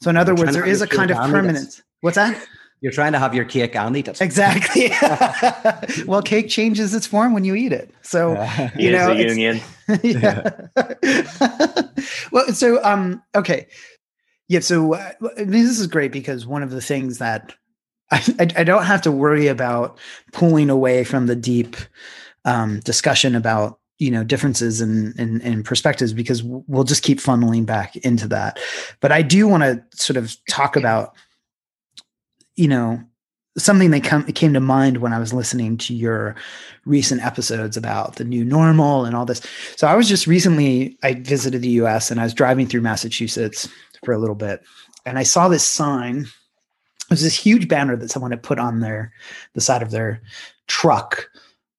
So 0.00 0.10
in 0.10 0.16
other 0.16 0.34
words, 0.34 0.52
there 0.52 0.66
is 0.66 0.82
a 0.82 0.86
kind 0.86 1.10
of 1.10 1.16
permanence. 1.30 1.82
What's 2.00 2.16
that? 2.16 2.36
You're 2.82 2.92
trying 2.92 3.12
to 3.12 3.20
have 3.20 3.32
your 3.32 3.44
cake 3.44 3.76
and 3.76 3.96
eat 3.96 4.08
it. 4.08 4.20
Exactly. 4.20 4.90
well, 6.06 6.20
cake 6.20 6.48
changes 6.48 6.92
its 6.94 7.06
form 7.06 7.32
when 7.32 7.44
you 7.44 7.54
eat 7.54 7.72
it. 7.72 7.94
So 8.02 8.32
you 8.76 8.90
know, 8.90 9.12
a 9.12 9.14
union. 9.14 9.60
yeah. 10.02 10.50
well, 12.32 12.52
so 12.52 12.82
um, 12.84 13.22
okay, 13.36 13.68
yeah. 14.48 14.60
So 14.60 14.94
uh, 14.94 15.12
this 15.36 15.78
is 15.78 15.86
great 15.86 16.10
because 16.10 16.44
one 16.44 16.64
of 16.64 16.70
the 16.70 16.80
things 16.80 17.18
that 17.18 17.54
I, 18.10 18.16
I, 18.40 18.48
I 18.58 18.64
don't 18.64 18.84
have 18.84 19.02
to 19.02 19.12
worry 19.12 19.46
about 19.46 19.98
pulling 20.32 20.68
away 20.68 21.04
from 21.04 21.28
the 21.28 21.36
deep 21.36 21.76
um, 22.44 22.80
discussion 22.80 23.36
about 23.36 23.78
you 24.02 24.10
know 24.10 24.24
differences 24.24 24.80
in, 24.80 25.14
in, 25.18 25.40
in 25.42 25.62
perspectives 25.62 26.12
because 26.12 26.42
we'll 26.42 26.84
just 26.84 27.02
keep 27.02 27.18
funneling 27.18 27.64
back 27.64 27.96
into 27.96 28.26
that. 28.28 28.58
But 29.00 29.12
I 29.12 29.22
do 29.22 29.46
want 29.48 29.62
to 29.62 29.82
sort 29.96 30.16
of 30.16 30.36
talk 30.48 30.76
about 30.76 31.14
you 32.56 32.68
know, 32.68 33.02
something 33.58 33.90
that 33.90 34.04
come, 34.04 34.24
came 34.24 34.54
to 34.54 34.60
mind 34.60 34.98
when 34.98 35.12
I 35.12 35.18
was 35.18 35.32
listening 35.32 35.76
to 35.78 35.94
your 35.94 36.34
recent 36.84 37.22
episodes 37.22 37.76
about 37.76 38.16
the 38.16 38.24
new 38.24 38.44
normal 38.44 39.04
and 39.04 39.14
all 39.14 39.26
this. 39.26 39.42
So 39.76 39.86
I 39.86 39.94
was 39.94 40.08
just 40.08 40.26
recently, 40.26 40.96
I 41.02 41.14
visited 41.14 41.62
the 41.62 41.68
US 41.68 42.10
and 42.10 42.20
I 42.20 42.24
was 42.24 42.34
driving 42.34 42.66
through 42.66 42.80
Massachusetts 42.80 43.68
for 44.04 44.12
a 44.12 44.18
little 44.18 44.34
bit 44.34 44.62
and 45.04 45.18
I 45.18 45.22
saw 45.22 45.48
this 45.48 45.66
sign. 45.66 46.20
It 46.20 47.10
was 47.10 47.22
this 47.22 47.36
huge 47.36 47.68
banner 47.68 47.96
that 47.96 48.10
someone 48.10 48.30
had 48.30 48.42
put 48.42 48.58
on 48.58 48.80
their, 48.80 49.12
the 49.54 49.60
side 49.60 49.82
of 49.82 49.90
their 49.90 50.22
truck, 50.66 51.28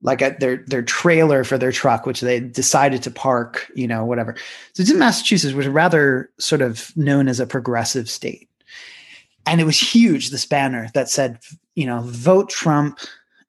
like 0.03 0.21
at 0.21 0.39
their, 0.39 0.57
their 0.67 0.84
trailer 0.84 1.43
for 1.43 1.57
their 1.57 1.71
truck, 1.71 2.05
which 2.05 2.21
they 2.21 2.39
decided 2.39 3.01
to 3.03 3.11
park, 3.11 3.71
you 3.73 3.88
know, 3.88 4.05
whatever. 4.05 4.35
So 4.73 4.81
it's 4.81 4.91
in 4.91 4.99
Massachusetts, 4.99 5.53
which 5.53 5.65
is 5.65 5.71
rather 5.71 6.30
sort 6.39 6.61
of 6.61 6.95
known 6.95 7.27
as 7.27 7.39
a 7.39 7.47
progressive 7.47 8.09
state. 8.09 8.49
And 9.45 9.59
it 9.59 9.65
was 9.65 9.80
huge 9.80 10.30
this 10.30 10.45
banner 10.45 10.89
that 10.93 11.09
said 11.09 11.39
you 11.75 11.85
know 11.85 12.01
vote 12.01 12.49
trump. 12.49 12.99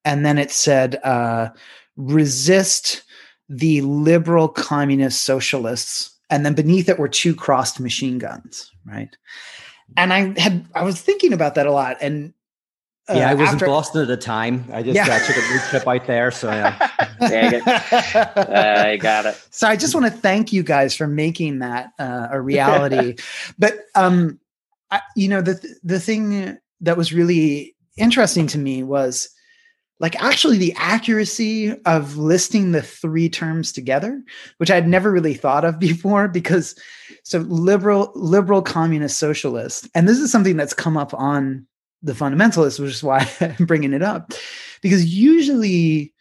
And 0.04 0.24
then 0.24 0.38
it 0.38 0.50
said 0.50 0.96
uh, 1.04 1.50
resist 1.96 3.02
the 3.48 3.80
liberal 3.82 4.48
communist 4.48 5.22
socialists. 5.22 6.10
And 6.30 6.44
then 6.44 6.54
beneath 6.54 6.88
it 6.88 6.98
were 6.98 7.08
two 7.08 7.34
crossed 7.34 7.78
machine 7.78 8.18
guns 8.18 8.72
right? 8.86 9.16
And 9.96 10.12
i 10.12 10.38
had 10.40 10.66
i 10.74 10.82
was 10.82 11.00
thinking 11.00 11.32
about 11.32 11.54
that 11.54 11.66
a 11.66 11.72
lot. 11.72 11.96
And 12.00 12.32
uh, 13.08 13.14
yeah, 13.14 13.30
I 13.30 13.34
was 13.34 13.50
after, 13.50 13.66
in 13.66 13.70
Boston 13.70 14.02
at 14.02 14.08
the 14.08 14.16
time. 14.16 14.64
I 14.72 14.82
just 14.82 14.94
yeah. 14.94 15.14
uh, 15.14 15.18
took 15.26 15.36
a 15.36 15.40
road 15.40 15.60
trip 15.68 15.86
out 15.86 16.06
there, 16.06 16.30
so 16.30 16.50
yeah. 16.50 16.90
Dang 17.20 17.54
it. 17.54 17.66
I 17.66 18.96
got 18.96 19.26
it. 19.26 19.46
So 19.50 19.68
I 19.68 19.76
just 19.76 19.94
want 19.94 20.06
to 20.06 20.12
thank 20.12 20.52
you 20.54 20.62
guys 20.62 20.96
for 20.96 21.06
making 21.06 21.58
that 21.58 21.92
uh, 21.98 22.28
a 22.30 22.40
reality. 22.40 23.16
but 23.58 23.74
um, 23.94 24.40
I, 24.90 25.02
you 25.16 25.28
know 25.28 25.42
the 25.42 25.60
the 25.82 26.00
thing 26.00 26.58
that 26.80 26.96
was 26.96 27.12
really 27.12 27.76
interesting 27.96 28.46
to 28.48 28.58
me 28.58 28.82
was 28.82 29.28
like 30.00 30.20
actually 30.22 30.58
the 30.58 30.74
accuracy 30.76 31.72
of 31.84 32.16
listing 32.16 32.72
the 32.72 32.82
three 32.82 33.28
terms 33.28 33.70
together 33.70 34.20
which 34.58 34.70
i'd 34.70 34.88
never 34.88 35.12
really 35.12 35.34
thought 35.34 35.64
of 35.64 35.78
before 35.80 36.26
because 36.26 36.74
so 37.22 37.38
liberal 37.40 38.10
liberal 38.14 38.62
communist 38.62 39.18
socialist 39.18 39.88
and 39.94 40.08
this 40.08 40.18
is 40.18 40.32
something 40.32 40.56
that's 40.56 40.74
come 40.74 40.96
up 40.96 41.14
on 41.14 41.66
the 42.04 42.12
fundamentalists 42.12 42.78
which 42.78 42.90
is 42.90 43.02
why 43.02 43.28
i'm 43.40 43.66
bringing 43.66 43.92
it 43.92 44.02
up. 44.02 44.32
Because 44.82 45.12
usually 45.12 46.12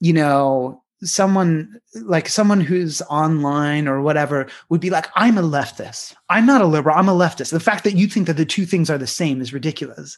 you 0.00 0.12
know 0.12 0.82
someone 1.04 1.80
like 2.02 2.28
someone 2.28 2.60
who's 2.60 3.02
online 3.02 3.88
or 3.88 4.00
whatever 4.00 4.46
would 4.68 4.80
be 4.80 4.90
like 4.90 5.08
i'm 5.16 5.38
a 5.38 5.42
leftist. 5.42 6.14
I'm 6.28 6.46
not 6.46 6.62
a 6.62 6.66
liberal. 6.66 6.96
I'm 6.96 7.08
a 7.08 7.14
leftist. 7.14 7.50
The 7.50 7.60
fact 7.60 7.84
that 7.84 7.96
you 7.96 8.06
think 8.06 8.26
that 8.26 8.36
the 8.36 8.46
two 8.46 8.64
things 8.64 8.88
are 8.88 8.98
the 8.98 9.06
same 9.06 9.40
is 9.40 9.52
ridiculous. 9.52 10.16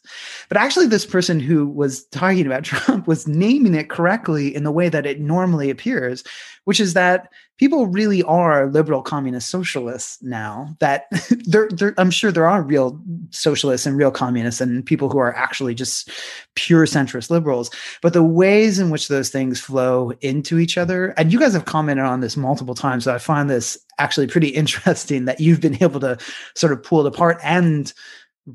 But 0.49 0.59
actually 0.59 0.87
this 0.87 1.07
person 1.07 1.41
who 1.41 1.67
was 1.67 2.05
talking 2.07 2.47
about 2.47 2.65
trump 2.71 3.07
was 3.07 3.27
naming 3.27 3.75
it 3.75 3.89
correctly 3.89 4.55
in 4.55 4.65
the 4.65 4.73
way 4.73 4.89
that 4.89 5.07
it 5.07 5.21
normally 5.21 5.71
appears 5.71 6.25
which 6.65 6.81
is 6.81 6.95
that 6.95 7.29
people 7.59 7.87
really 7.87 8.23
are 8.25 8.67
liberal 8.71 9.03
communist 9.03 9.49
socialists 9.49 10.21
now 10.23 10.75
that 10.81 11.07
i'm 11.99 12.11
sure 12.11 12.33
there 12.33 12.49
are 12.49 12.63
real 12.63 13.01
socialists 13.31 13.87
and 13.87 13.97
real 13.97 14.11
communists 14.11 14.61
and 14.61 14.85
people 14.85 15.09
who 15.09 15.19
are 15.19 15.35
actually 15.35 15.75
just 15.75 16.11
pure 16.55 16.87
centrist 16.87 17.31
liberals. 17.31 17.71
But 18.03 18.13
the 18.13 18.23
ways 18.23 18.79
in 18.79 18.91
which 18.91 19.09
those 19.09 19.29
things 19.29 19.61
flow 19.61 20.13
into 20.21 20.59
each 20.59 20.79
other 20.79 21.09
and 21.17 21.33
you 21.33 21.39
guys 21.39 21.53
have 21.53 21.65
commented 21.65 22.05
on 22.05 22.21
this 22.21 22.37
multiple 22.37 22.75
times 22.75 23.05
so 23.05 23.15
i 23.15 23.19
find 23.19 23.51
this 23.51 23.79
actually 23.99 24.27
pretty 24.27 24.49
interesting 24.65 25.25
that 25.25 25.41
you've 25.41 25.61
been 25.61 25.83
able 25.83 26.01
to 26.01 26.19
sort 26.55 26.73
of 26.73 26.83
pull 26.83 27.01
it 27.01 27.07
apart 27.07 27.39
and 27.43 27.93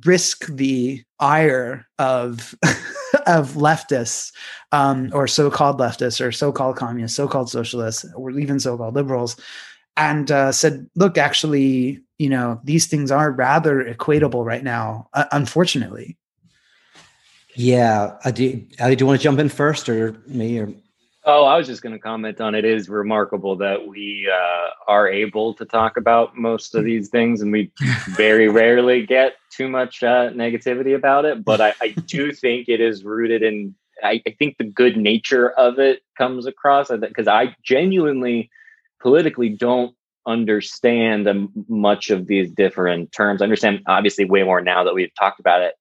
risk 0.06 0.46
the 0.48 1.04
ire 1.20 1.86
of 1.98 2.56
of 3.28 3.54
leftists 3.54 4.32
um, 4.72 5.10
or 5.14 5.28
so-called 5.28 5.80
leftists 5.80 6.24
or 6.24 6.32
so-called 6.32 6.76
communists 6.76 7.16
so-called 7.16 7.50
socialists 7.50 8.06
or 8.16 8.32
even 8.32 8.60
so-called 8.60 8.96
liberals 8.96 9.36
and 9.98 10.32
uh, 10.32 10.52
said 10.52 10.90
look 10.96 11.18
actually 11.18 12.00
you 12.18 12.30
know 12.30 12.60
these 12.64 12.88
things 12.88 13.12
are 13.12 13.32
rather 13.32 13.84
equatable 13.84 14.46
right 14.46 14.64
now 14.64 15.08
uh, 15.14 15.26
unfortunately. 15.32 16.18
Yeah 17.56 18.16
I 18.24 18.32
do, 18.32 18.66
Ali, 18.80 18.96
do 18.96 19.04
you 19.04 19.08
want 19.08 19.20
to 19.20 19.24
jump 19.24 19.40
in 19.40 19.50
first 19.50 19.90
or 19.90 20.14
me 20.28 20.60
or 20.60 20.74
Oh, 21.32 21.46
I 21.46 21.58
was 21.58 21.68
just 21.68 21.84
going 21.84 21.94
to 21.94 22.00
comment 22.00 22.42
on 22.42 22.56
it. 22.56 22.66
it. 22.66 22.74
Is 22.74 22.90
remarkable 22.90 23.56
that 23.58 23.88
we 23.88 24.28
uh, 24.28 24.70
are 24.88 25.08
able 25.08 25.54
to 25.54 25.64
talk 25.64 25.96
about 25.96 26.36
most 26.36 26.74
of 26.74 26.84
these 26.84 27.10
things, 27.10 27.44
and 27.44 27.52
we 27.52 27.72
very 28.10 28.50
rarely 28.50 29.06
get 29.06 29.34
too 29.52 29.68
much 29.70 30.02
uh, 30.02 30.32
negativity 30.32 30.96
about 30.96 31.26
it. 31.26 31.46
But 31.46 31.62
I, 31.62 31.74
I, 31.84 31.90
do 32.08 32.34
think 32.34 32.68
it 32.68 32.82
is 32.82 33.04
rooted 33.04 33.44
in. 33.44 33.76
I, 34.04 34.24
I 34.26 34.32
think 34.40 34.58
the 34.58 34.64
good 34.64 34.98
nature 34.98 35.52
of 35.52 35.78
it 35.78 36.02
comes 36.18 36.48
across 36.48 36.90
because 36.90 37.28
I 37.28 37.56
genuinely, 37.62 38.50
politically, 39.00 39.50
don't 39.50 39.96
understand 40.26 41.28
much 41.68 42.10
of 42.10 42.26
these 42.26 42.50
different 42.50 43.12
terms. 43.12 43.44
I 43.44 43.44
understand 43.44 43.82
obviously 43.86 44.26
way 44.26 44.42
more 44.42 44.62
now 44.62 44.84
that 44.84 44.96
we've 44.96 45.14
talked 45.14 45.40
about 45.40 45.62
it 45.62 45.76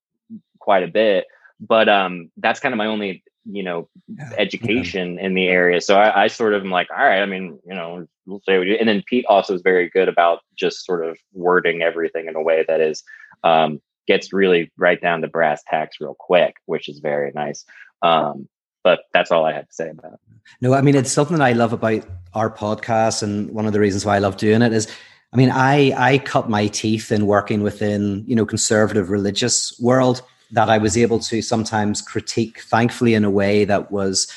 quite 0.59 0.83
a 0.83 0.87
bit 0.87 1.25
but 1.59 1.89
um 1.89 2.31
that's 2.37 2.59
kind 2.59 2.73
of 2.73 2.77
my 2.77 2.85
only 2.85 3.23
you 3.51 3.63
know 3.63 3.87
yeah. 4.07 4.29
education 4.37 5.15
yeah. 5.15 5.25
in 5.25 5.33
the 5.33 5.47
area 5.47 5.81
so 5.81 5.95
I, 5.95 6.23
I, 6.23 6.27
sort 6.27 6.53
of 6.53 6.63
am 6.63 6.71
like 6.71 6.87
all 6.91 7.03
right 7.03 7.21
i 7.21 7.25
mean 7.25 7.59
you 7.65 7.73
know 7.73 8.07
we'll 8.25 8.41
say 8.45 8.59
we 8.59 8.77
and 8.77 8.87
then 8.87 9.03
pete 9.07 9.25
also 9.27 9.53
is 9.53 9.61
very 9.61 9.89
good 9.89 10.07
about 10.07 10.39
just 10.55 10.85
sort 10.85 11.05
of 11.05 11.17
wording 11.33 11.81
everything 11.81 12.27
in 12.27 12.35
a 12.35 12.41
way 12.41 12.63
that 12.67 12.79
is 12.81 13.03
um 13.43 13.81
gets 14.07 14.33
really 14.33 14.71
right 14.77 15.01
down 15.01 15.21
to 15.21 15.27
brass 15.27 15.63
tacks 15.67 15.97
real 15.99 16.15
quick 16.19 16.55
which 16.65 16.89
is 16.89 16.99
very 16.99 17.31
nice 17.33 17.65
um 18.01 18.47
but 18.83 19.01
that's 19.13 19.31
all 19.31 19.45
i 19.45 19.53
had 19.53 19.67
to 19.67 19.73
say 19.73 19.89
about 19.89 20.13
it 20.13 20.19
no 20.61 20.73
i 20.73 20.81
mean 20.81 20.95
it's 20.95 21.11
something 21.11 21.41
i 21.41 21.53
love 21.53 21.73
about 21.73 22.03
our 22.33 22.49
podcast 22.49 23.23
and 23.23 23.51
one 23.51 23.65
of 23.65 23.73
the 23.73 23.79
reasons 23.79 24.05
why 24.05 24.15
i 24.15 24.19
love 24.19 24.37
doing 24.37 24.61
it 24.61 24.73
is 24.73 24.87
i 25.33 25.37
mean 25.37 25.49
i 25.51 25.91
i 25.97 26.17
cut 26.19 26.49
my 26.49 26.67
teeth 26.67 27.11
in 27.11 27.25
working 27.25 27.61
within 27.61 28.23
you 28.27 28.35
know 28.35 28.45
conservative 28.45 29.09
religious 29.09 29.79
world 29.79 30.21
that 30.51 30.69
I 30.69 30.77
was 30.77 30.97
able 30.97 31.19
to 31.19 31.41
sometimes 31.41 32.01
critique, 32.01 32.61
thankfully, 32.61 33.13
in 33.13 33.23
a 33.23 33.29
way 33.29 33.65
that 33.65 33.91
was 33.91 34.27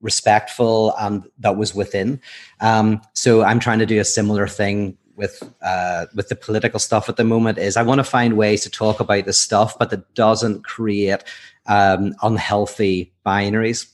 respectful 0.00 0.94
and 0.98 1.24
that 1.38 1.56
was 1.56 1.74
within. 1.74 2.20
Um, 2.60 3.00
so 3.12 3.42
I'm 3.42 3.60
trying 3.60 3.78
to 3.80 3.86
do 3.86 4.00
a 4.00 4.04
similar 4.04 4.46
thing 4.46 4.96
with 5.16 5.42
uh, 5.62 6.06
with 6.14 6.28
the 6.28 6.34
political 6.34 6.80
stuff 6.80 7.08
at 7.08 7.16
the 7.16 7.24
moment. 7.24 7.58
Is 7.58 7.76
I 7.76 7.82
want 7.82 7.98
to 7.98 8.04
find 8.04 8.36
ways 8.36 8.62
to 8.62 8.70
talk 8.70 9.00
about 9.00 9.26
this 9.26 9.38
stuff, 9.38 9.78
but 9.78 9.90
that 9.90 10.14
doesn't 10.14 10.64
create 10.64 11.22
um, 11.66 12.14
unhealthy 12.22 13.12
binaries. 13.24 13.86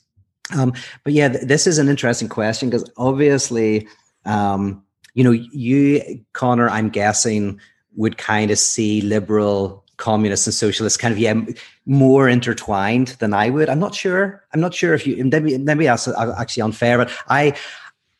Um, 0.56 0.72
but 1.02 1.12
yeah, 1.12 1.28
th- 1.28 1.44
this 1.46 1.66
is 1.66 1.78
an 1.78 1.88
interesting 1.88 2.28
question 2.28 2.70
because 2.70 2.88
obviously, 2.96 3.88
um, 4.24 4.84
you 5.14 5.24
know, 5.24 5.32
you 5.32 6.24
Conner, 6.32 6.70
I'm 6.70 6.88
guessing 6.88 7.60
would 7.96 8.18
kind 8.18 8.50
of 8.50 8.58
see 8.58 9.00
liberal 9.00 9.84
communists 9.96 10.46
and 10.46 10.54
socialists 10.54 10.98
kind 10.98 11.12
of 11.12 11.18
yeah 11.18 11.34
more 11.86 12.28
intertwined 12.28 13.08
than 13.18 13.32
I 13.32 13.50
would. 13.50 13.68
I'm 13.68 13.78
not 13.78 13.94
sure. 13.94 14.44
I'm 14.52 14.60
not 14.60 14.74
sure 14.74 14.94
if 14.94 15.06
you 15.06 15.24
maybe 15.24 15.56
maybe 15.58 15.86
that's 15.86 16.08
actually 16.08 16.62
unfair, 16.62 16.98
but 16.98 17.10
I 17.28 17.56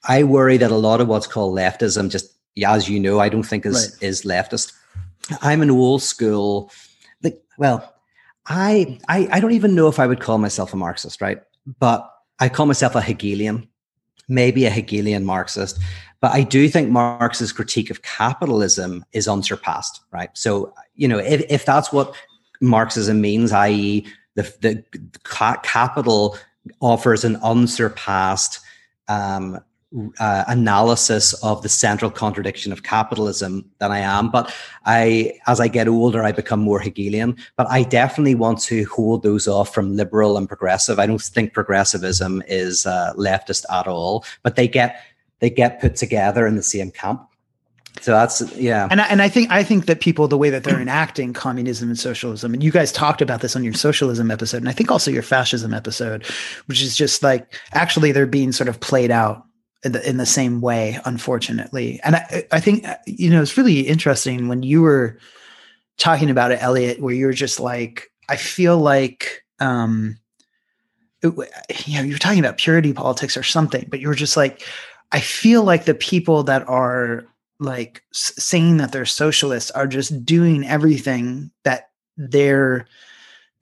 I 0.05 0.23
worry 0.23 0.57
that 0.57 0.71
a 0.71 0.77
lot 0.77 1.01
of 1.01 1.09
what's 1.09 1.27
called 1.27 1.57
leftism, 1.57 2.11
just 2.11 2.35
yeah, 2.55 2.73
as 2.73 2.89
you 2.89 2.99
know, 2.99 3.21
I 3.21 3.29
don't 3.29 3.43
think 3.43 3.67
is 3.67 3.97
right. 4.01 4.09
is 4.09 4.23
leftist. 4.23 4.73
I'm 5.43 5.63
an 5.63 5.71
old 5.71 6.03
school, 6.03 6.71
like 7.23 7.43
well, 7.59 7.95
I, 8.47 8.99
I 9.09 9.29
I 9.33 9.41
don't 9.41 9.53
even 9.53 9.75
know 9.75 9.89
if 9.89 9.99
I 9.99 10.07
would 10.07 10.21
call 10.21 10.39
myself 10.39 10.73
a 10.73 10.77
Marxist, 10.77 11.21
right? 11.21 11.41
But 11.79 12.11
I 12.39 12.49
call 12.49 12.67
myself 12.67 12.95
a 12.95 13.01
Hegelian, 13.01 13.69
maybe 14.29 14.65
a 14.65 14.71
Hegelian 14.71 15.25
Marxist. 15.25 15.79
But 16.21 16.33
I 16.33 16.43
do 16.43 16.69
think 16.69 16.91
Marx's 16.91 17.53
critique 17.53 17.91
of 17.91 18.03
capitalism 18.03 19.05
is 19.13 19.29
unsurpassed, 19.29 20.01
right? 20.13 20.31
So, 20.35 20.73
you 20.97 21.09
know, 21.09 21.19
if, 21.19 21.45
if 21.49 21.65
that's 21.65 21.93
what 21.93 22.15
Marxism 22.61 23.21
means, 23.21 23.53
i.e., 23.53 24.07
the, 24.35 24.43
the 24.61 24.85
capital 25.63 26.37
offers 26.81 27.25
an 27.25 27.37
unsurpassed 27.37 28.61
um, 29.09 29.61
uh, 30.19 30.45
analysis 30.49 31.33
of 31.43 31.63
the 31.63 31.69
central 31.69 32.11
contradiction 32.11 32.73
of 32.73 32.83
capitalism 32.83 33.65
than 33.79 33.93
I 33.93 34.01
am. 34.01 34.31
But 34.31 34.55
I, 34.85 35.39
as 35.47 35.61
I 35.61 35.69
get 35.69 35.89
older, 35.89 36.23
I 36.23 36.33
become 36.33 36.61
more 36.61 36.81
Hegelian. 36.81 37.37
But 37.57 37.69
I 37.71 37.83
definitely 37.83 38.35
want 38.35 38.61
to 38.63 38.85
hold 38.85 39.23
those 39.23 39.49
off 39.49 39.73
from 39.73 39.97
liberal 39.97 40.37
and 40.37 40.49
progressive. 40.49 40.99
I 40.99 41.07
don't 41.07 41.23
think 41.23 41.55
progressivism 41.55 42.43
is 42.47 42.85
uh, 42.85 43.13
leftist 43.17 43.65
at 43.73 43.87
all. 43.87 44.25
But 44.43 44.57
they 44.57 44.69
get 44.69 45.01
they 45.39 45.51
get 45.51 45.81
put 45.81 45.97
together 45.97 46.47
in 46.47 46.57
the 46.57 46.63
same 46.63 46.91
camp. 46.91 47.29
So 48.01 48.13
that's 48.13 48.41
yeah. 48.57 48.89
And 48.91 49.01
I, 49.01 49.07
and 49.07 49.23
I 49.23 49.29
think 49.29 49.51
I 49.51 49.63
think 49.63 49.87
that 49.87 50.01
people 50.01 50.29
the 50.29 50.39
way 50.39 50.51
that 50.51 50.65
they're 50.65 50.81
enacting 50.81 51.33
communism 51.33 51.89
and 51.89 51.99
socialism 51.99 52.53
and 52.55 52.63
you 52.63 52.71
guys 52.71 52.93
talked 52.93 53.23
about 53.23 53.41
this 53.41 53.57
on 53.57 53.65
your 53.65 53.73
socialism 53.73 54.31
episode 54.31 54.59
and 54.59 54.69
I 54.69 54.73
think 54.73 54.91
also 54.91 55.11
your 55.11 55.23
fascism 55.23 55.73
episode 55.73 56.25
which 56.67 56.83
is 56.83 56.97
just 56.97 57.23
like 57.23 57.55
actually 57.73 58.13
they're 58.13 58.27
being 58.27 58.53
sort 58.53 58.69
of 58.69 58.81
played 58.81 59.11
out 59.11 59.45
in 59.85 59.93
the, 59.93 60.09
in 60.09 60.17
the 60.17 60.27
same 60.27 60.61
way 60.61 60.99
unfortunately. 61.05 62.01
And 62.05 62.17
I 62.17 62.45
I 62.53 62.61
think 62.61 62.87
you 63.07 63.31
know 63.31 63.43
it's 63.43 63.57
really 63.57 63.81
interesting 63.81 64.49
when 64.49 64.63
you 64.63 64.83
were 64.83 65.19
talking 65.99 66.31
about 66.31 66.53
it 66.53 66.63
Elliot 66.63 67.01
where 67.01 67.15
you're 67.15 67.33
just 67.33 67.61
like 67.61 68.11
I 68.29 68.37
feel 68.37 68.79
like 68.79 69.45
um 69.61 70.19
it, 71.23 71.33
you 71.87 71.97
know 71.97 72.05
you're 72.05 72.19
talking 72.19 72.41
about 72.41 72.59
purity 72.59 72.93
politics 72.93 73.37
or 73.37 73.43
something 73.43 73.87
but 73.89 74.01
you 74.01 74.09
were 74.09 74.15
just 74.15 74.37
like 74.37 74.63
I 75.13 75.21
feel 75.21 75.63
like 75.63 75.85
the 75.85 75.95
people 75.95 76.43
that 76.45 76.69
are 76.69 77.25
like 77.59 78.03
saying 78.13 78.77
that 78.79 78.93
they're 78.93 79.05
socialists 79.05 79.71
are 79.71 79.87
just 79.87 80.25
doing 80.25 80.67
everything 80.67 81.51
that 81.65 81.91
they're 82.17 82.87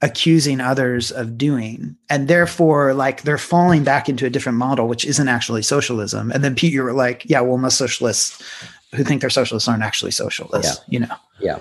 accusing 0.02 0.60
others 0.60 1.10
of 1.10 1.38
doing 1.38 1.96
and 2.10 2.28
therefore 2.28 2.92
like 2.92 3.22
they're 3.22 3.38
falling 3.38 3.84
back 3.84 4.08
into 4.08 4.26
a 4.26 4.30
different 4.30 4.58
model 4.58 4.86
which 4.86 5.04
isn't 5.04 5.28
actually 5.28 5.62
socialism 5.62 6.30
and 6.32 6.44
then 6.44 6.54
pete 6.54 6.72
you 6.72 6.82
were 6.82 6.92
like 6.92 7.24
yeah 7.24 7.40
well 7.40 7.56
most 7.56 7.78
socialists 7.78 8.42
who 8.94 9.02
think 9.02 9.20
they're 9.20 9.30
socialists 9.30 9.68
aren't 9.68 9.82
actually 9.82 10.10
socialists 10.10 10.78
yeah. 10.78 10.92
you 10.92 10.98
know 10.98 11.16
yeah 11.40 11.58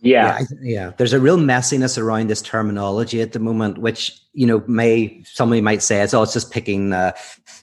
yeah. 0.00 0.38
yeah. 0.38 0.46
yeah. 0.60 0.92
There's 0.96 1.12
a 1.12 1.20
real 1.20 1.38
messiness 1.38 1.98
around 1.98 2.28
this 2.28 2.42
terminology 2.42 3.20
at 3.20 3.32
the 3.32 3.38
moment, 3.38 3.78
which, 3.78 4.19
you 4.32 4.46
know, 4.46 4.62
may, 4.66 5.22
somebody 5.24 5.60
might 5.60 5.82
say 5.82 6.02
it's, 6.02 6.14
oh, 6.14 6.22
it's 6.22 6.32
just 6.32 6.50
picking, 6.50 6.92
uh, 6.92 7.12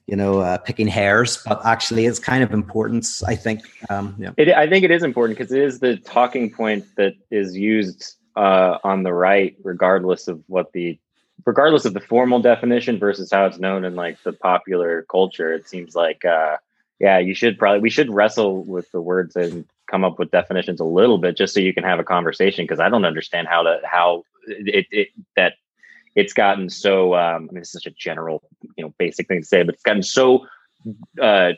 you 0.05 0.15
know, 0.15 0.39
uh, 0.39 0.57
picking 0.57 0.87
hairs, 0.87 1.41
but 1.45 1.65
actually 1.65 2.05
it's 2.05 2.19
kind 2.19 2.43
of 2.43 2.51
important, 2.51 3.21
I 3.25 3.35
think. 3.35 3.61
Um, 3.89 4.15
yeah. 4.19 4.31
It, 4.37 4.49
I 4.49 4.67
think 4.69 4.83
it 4.83 4.91
is 4.91 5.03
important 5.03 5.37
because 5.37 5.51
it 5.51 5.61
is 5.61 5.79
the 5.79 5.97
talking 5.97 6.51
point 6.51 6.85
that 6.97 7.15
is 7.31 7.55
used 7.55 8.15
uh, 8.35 8.77
on 8.83 9.03
the 9.03 9.13
right, 9.13 9.55
regardless 9.63 10.27
of 10.27 10.43
what 10.47 10.73
the, 10.73 10.99
regardless 11.45 11.85
of 11.85 11.93
the 11.93 12.01
formal 12.01 12.41
definition 12.41 12.99
versus 12.99 13.31
how 13.31 13.45
it's 13.45 13.59
known 13.59 13.85
in 13.85 13.95
like 13.95 14.21
the 14.23 14.33
popular 14.33 15.03
culture. 15.03 15.53
It 15.53 15.69
seems 15.69 15.95
like, 15.95 16.25
uh, 16.25 16.57
yeah, 16.99 17.17
you 17.17 17.33
should 17.33 17.57
probably, 17.57 17.79
we 17.79 17.89
should 17.89 18.09
wrestle 18.09 18.63
with 18.63 18.91
the 18.91 19.01
words 19.01 19.35
and 19.35 19.65
come 19.89 20.03
up 20.03 20.19
with 20.19 20.31
definitions 20.31 20.79
a 20.79 20.85
little 20.85 21.17
bit 21.17 21.37
just 21.37 21.53
so 21.53 21.59
you 21.59 21.73
can 21.73 21.83
have 21.83 21.99
a 21.99 22.03
conversation 22.03 22.65
because 22.65 22.79
I 22.79 22.89
don't 22.89 23.05
understand 23.05 23.47
how 23.47 23.63
to 23.63 23.79
how 23.85 24.23
it, 24.47 24.85
it 24.91 25.07
that 25.35 25.53
it's 26.17 26.33
gotten 26.33 26.69
so 26.69 27.13
um, 27.15 27.47
I 27.49 27.53
mean 27.53 27.61
it's 27.61 27.71
such 27.71 27.85
a 27.85 27.91
general 27.91 28.43
you 28.75 28.83
know 28.83 28.93
basic 28.97 29.27
thing 29.27 29.41
to 29.41 29.47
say 29.47 29.63
but 29.63 29.75
it's 29.75 29.83
gotten 29.83 30.03
so 30.03 30.45
uh, 31.21 31.53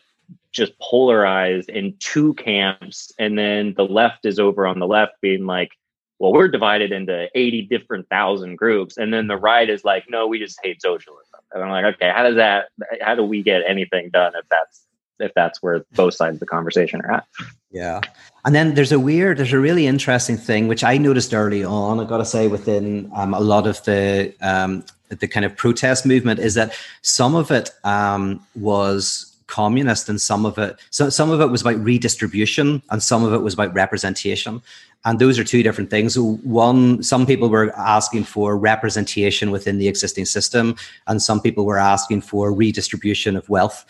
just 0.51 0.77
polarized 0.79 1.69
in 1.69 1.95
two 1.99 2.33
camps 2.35 3.11
and 3.17 3.37
then 3.37 3.73
the 3.75 3.85
left 3.85 4.25
is 4.25 4.37
over 4.37 4.67
on 4.67 4.79
the 4.79 4.87
left 4.87 5.13
being 5.21 5.45
like 5.45 5.71
well 6.19 6.33
we're 6.33 6.49
divided 6.49 6.91
into 6.91 7.27
80 7.33 7.63
different 7.63 8.09
thousand 8.09 8.57
groups 8.57 8.97
and 8.97 9.13
then 9.13 9.27
the 9.27 9.37
right 9.37 9.69
is 9.69 9.83
like 9.83 10.05
no 10.09 10.27
we 10.27 10.37
just 10.37 10.59
hate 10.61 10.81
socialism 10.81 11.39
and 11.53 11.63
I'm 11.63 11.69
like 11.69 11.95
okay 11.95 12.11
how 12.13 12.23
does 12.23 12.35
that 12.35 12.65
how 13.01 13.15
do 13.15 13.23
we 13.23 13.41
get 13.41 13.63
anything 13.65 14.09
done 14.09 14.33
if 14.35 14.45
that's 14.49 14.85
if 15.19 15.33
that's 15.33 15.61
where 15.61 15.85
both 15.93 16.13
sides 16.13 16.35
of 16.35 16.39
the 16.39 16.45
conversation 16.45 17.01
are 17.01 17.11
at. 17.11 17.25
Yeah. 17.71 18.01
And 18.45 18.55
then 18.55 18.73
there's 18.73 18.91
a 18.91 18.99
weird, 18.99 19.37
there's 19.37 19.53
a 19.53 19.59
really 19.59 19.85
interesting 19.85 20.37
thing, 20.37 20.67
which 20.67 20.83
I 20.83 20.97
noticed 20.97 21.33
early 21.33 21.63
on, 21.63 21.99
I 21.99 22.05
got 22.05 22.17
to 22.17 22.25
say, 22.25 22.47
within 22.47 23.11
um, 23.13 23.33
a 23.33 23.39
lot 23.39 23.67
of 23.67 23.83
the, 23.83 24.33
um, 24.41 24.83
the 25.09 25.27
kind 25.27 25.45
of 25.45 25.55
protest 25.55 26.05
movement 26.05 26.39
is 26.39 26.55
that 26.55 26.73
some 27.01 27.35
of 27.35 27.51
it 27.51 27.69
um, 27.83 28.43
was 28.55 29.35
communist 29.47 30.09
and 30.09 30.21
some 30.21 30.45
of 30.45 30.57
it, 30.57 30.79
so 30.89 31.09
some 31.09 31.31
of 31.31 31.41
it 31.41 31.47
was 31.47 31.61
about 31.61 31.83
redistribution 31.83 32.81
and 32.91 33.01
some 33.01 33.23
of 33.23 33.33
it 33.33 33.39
was 33.39 33.53
about 33.53 33.73
representation. 33.73 34.61
And 35.05 35.17
those 35.17 35.39
are 35.39 35.43
two 35.43 35.63
different 35.63 35.89
things. 35.89 36.17
One, 36.19 37.01
some 37.03 37.25
people 37.25 37.49
were 37.49 37.75
asking 37.77 38.25
for 38.25 38.57
representation 38.57 39.49
within 39.49 39.77
the 39.77 39.87
existing 39.87 40.25
system, 40.25 40.75
and 41.07 41.21
some 41.21 41.41
people 41.41 41.65
were 41.65 41.77
asking 41.77 42.21
for 42.21 42.53
redistribution 42.53 43.37
of 43.37 43.47
wealth. 43.47 43.85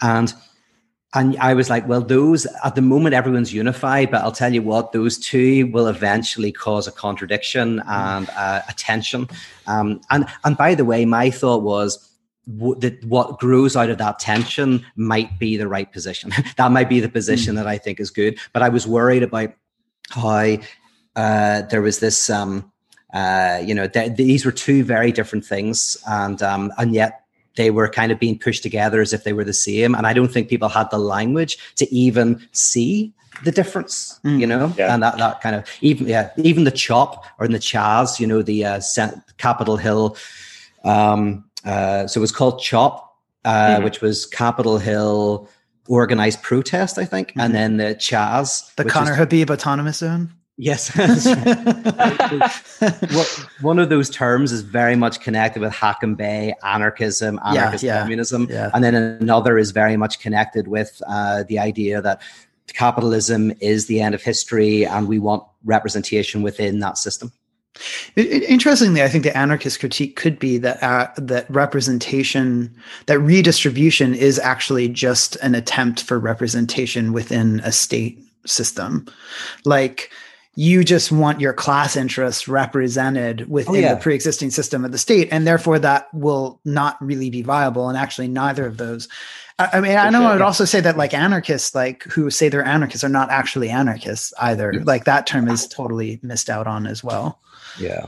And 0.00 0.32
and 1.14 1.36
I 1.38 1.52
was 1.52 1.68
like, 1.68 1.86
well, 1.86 2.00
those 2.00 2.46
at 2.64 2.74
the 2.74 2.82
moment 2.82 3.14
everyone's 3.14 3.52
unified, 3.52 4.10
but 4.10 4.22
I'll 4.22 4.32
tell 4.32 4.52
you 4.52 4.62
what, 4.62 4.92
those 4.92 5.18
two 5.18 5.66
will 5.66 5.86
eventually 5.86 6.52
cause 6.52 6.86
a 6.86 6.92
contradiction 6.92 7.82
and 7.86 8.30
uh, 8.30 8.62
a 8.66 8.72
tension. 8.74 9.28
Um, 9.66 10.00
and 10.10 10.26
and 10.44 10.56
by 10.56 10.74
the 10.74 10.86
way, 10.86 11.04
my 11.04 11.30
thought 11.30 11.62
was 11.62 12.08
that 12.46 13.04
what 13.04 13.38
grows 13.38 13.76
out 13.76 13.90
of 13.90 13.98
that 13.98 14.18
tension 14.18 14.84
might 14.96 15.38
be 15.38 15.56
the 15.56 15.68
right 15.68 15.92
position. 15.92 16.32
that 16.56 16.72
might 16.72 16.88
be 16.88 17.00
the 17.00 17.08
position 17.08 17.54
mm. 17.54 17.56
that 17.58 17.66
I 17.66 17.78
think 17.78 18.00
is 18.00 18.10
good. 18.10 18.38
But 18.52 18.62
I 18.62 18.70
was 18.70 18.86
worried 18.86 19.22
about 19.22 19.52
how 20.10 20.56
uh, 21.14 21.62
there 21.62 21.82
was 21.82 21.98
this. 21.98 22.30
Um, 22.30 22.70
uh, 23.12 23.62
you 23.62 23.74
know, 23.74 23.86
th- 23.86 24.16
these 24.16 24.46
were 24.46 24.52
two 24.52 24.82
very 24.82 25.12
different 25.12 25.44
things, 25.44 25.98
and 26.08 26.42
um, 26.42 26.72
and 26.78 26.94
yet 26.94 27.21
they 27.56 27.70
were 27.70 27.88
kind 27.88 28.12
of 28.12 28.18
being 28.18 28.38
pushed 28.38 28.62
together 28.62 29.00
as 29.00 29.12
if 29.12 29.24
they 29.24 29.32
were 29.32 29.44
the 29.44 29.52
same. 29.52 29.94
And 29.94 30.06
I 30.06 30.12
don't 30.12 30.28
think 30.28 30.48
people 30.48 30.68
had 30.68 30.90
the 30.90 30.98
language 30.98 31.58
to 31.76 31.92
even 31.94 32.46
see 32.52 33.12
the 33.44 33.50
difference, 33.50 34.20
mm. 34.24 34.38
you 34.38 34.46
know, 34.46 34.72
yeah. 34.76 34.94
and 34.94 35.02
that, 35.02 35.18
that 35.18 35.40
kind 35.40 35.56
of 35.56 35.66
even, 35.80 36.06
yeah, 36.06 36.30
even 36.36 36.64
the 36.64 36.70
chop 36.70 37.24
or 37.38 37.46
in 37.46 37.52
the 37.52 37.58
Chaz, 37.58 38.20
you 38.20 38.26
know, 38.26 38.42
the 38.42 38.64
uh, 38.64 38.80
Capitol 39.38 39.76
Hill. 39.76 40.16
Um, 40.84 41.44
uh, 41.64 42.06
so 42.06 42.18
it 42.18 42.22
was 42.22 42.32
called 42.32 42.60
CHOP, 42.60 43.16
uh, 43.44 43.78
mm. 43.78 43.84
which 43.84 44.00
was 44.00 44.26
Capitol 44.26 44.78
Hill 44.78 45.48
organized 45.88 46.42
protest, 46.42 46.98
I 46.98 47.04
think. 47.04 47.30
Mm-hmm. 47.30 47.40
And 47.40 47.54
then 47.54 47.76
the 47.78 47.94
Chaz, 47.94 48.74
the 48.76 48.84
Conner 48.84 49.12
is, 49.12 49.18
Habib 49.18 49.50
autonomous 49.50 49.98
zone. 49.98 50.32
Yes. 50.58 50.94
one 53.62 53.78
of 53.78 53.88
those 53.88 54.10
terms 54.10 54.52
is 54.52 54.60
very 54.60 54.96
much 54.96 55.20
connected 55.20 55.60
with 55.60 55.72
Hakim 55.72 56.14
Bey, 56.14 56.54
anarchism, 56.62 57.40
anarchist 57.44 57.82
yeah, 57.82 57.94
yeah, 57.94 58.02
communism. 58.02 58.46
Yeah. 58.50 58.70
And 58.74 58.84
then 58.84 58.94
another 58.94 59.58
is 59.58 59.70
very 59.70 59.96
much 59.96 60.20
connected 60.20 60.68
with 60.68 61.00
uh, 61.08 61.44
the 61.48 61.58
idea 61.58 62.02
that 62.02 62.20
capitalism 62.74 63.52
is 63.60 63.86
the 63.86 64.00
end 64.00 64.14
of 64.14 64.22
history 64.22 64.86
and 64.86 65.08
we 65.08 65.18
want 65.18 65.44
representation 65.64 66.42
within 66.42 66.80
that 66.80 66.98
system. 66.98 67.32
Interestingly, 68.16 69.02
I 69.02 69.08
think 69.08 69.24
the 69.24 69.36
anarchist 69.36 69.80
critique 69.80 70.16
could 70.16 70.38
be 70.38 70.58
that 70.58 70.82
uh, 70.82 71.08
that 71.16 71.50
representation, 71.50 72.74
that 73.06 73.18
redistribution, 73.18 74.14
is 74.14 74.38
actually 74.38 74.88
just 74.88 75.36
an 75.36 75.54
attempt 75.54 76.02
for 76.02 76.18
representation 76.18 77.14
within 77.14 77.60
a 77.60 77.72
state 77.72 78.22
system. 78.44 79.06
Like 79.64 80.10
you 80.54 80.84
just 80.84 81.10
want 81.10 81.40
your 81.40 81.52
class 81.52 81.96
interests 81.96 82.46
represented 82.46 83.42
oh, 83.42 83.46
within 83.48 83.76
oh, 83.76 83.78
yeah. 83.78 83.94
the 83.94 84.00
pre-existing 84.00 84.50
system 84.50 84.84
of 84.84 84.92
the 84.92 84.98
state 84.98 85.28
and 85.30 85.46
therefore 85.46 85.78
that 85.78 86.12
will 86.12 86.60
not 86.64 87.02
really 87.02 87.30
be 87.30 87.42
viable 87.42 87.88
and 87.88 87.96
actually 87.96 88.28
neither 88.28 88.66
of 88.66 88.76
those 88.76 89.08
i, 89.58 89.80
mean 89.80 89.92
For 89.92 89.98
i 89.98 90.10
know 90.10 90.20
sure, 90.20 90.28
i 90.28 90.32
would 90.32 90.40
yeah. 90.40 90.44
also 90.44 90.64
say 90.64 90.80
that 90.80 90.96
like 90.96 91.14
anarchists 91.14 91.74
like 91.74 92.02
who 92.04 92.30
say 92.30 92.48
they're 92.48 92.64
anarchists 92.64 93.04
are 93.04 93.08
not 93.08 93.30
actually 93.30 93.70
anarchists 93.70 94.32
either 94.40 94.72
yeah. 94.74 94.80
like 94.84 95.04
that 95.04 95.26
term 95.26 95.48
is 95.48 95.66
totally 95.66 96.20
missed 96.22 96.50
out 96.50 96.66
on 96.66 96.86
as 96.86 97.02
well 97.02 97.38
yeah 97.78 98.06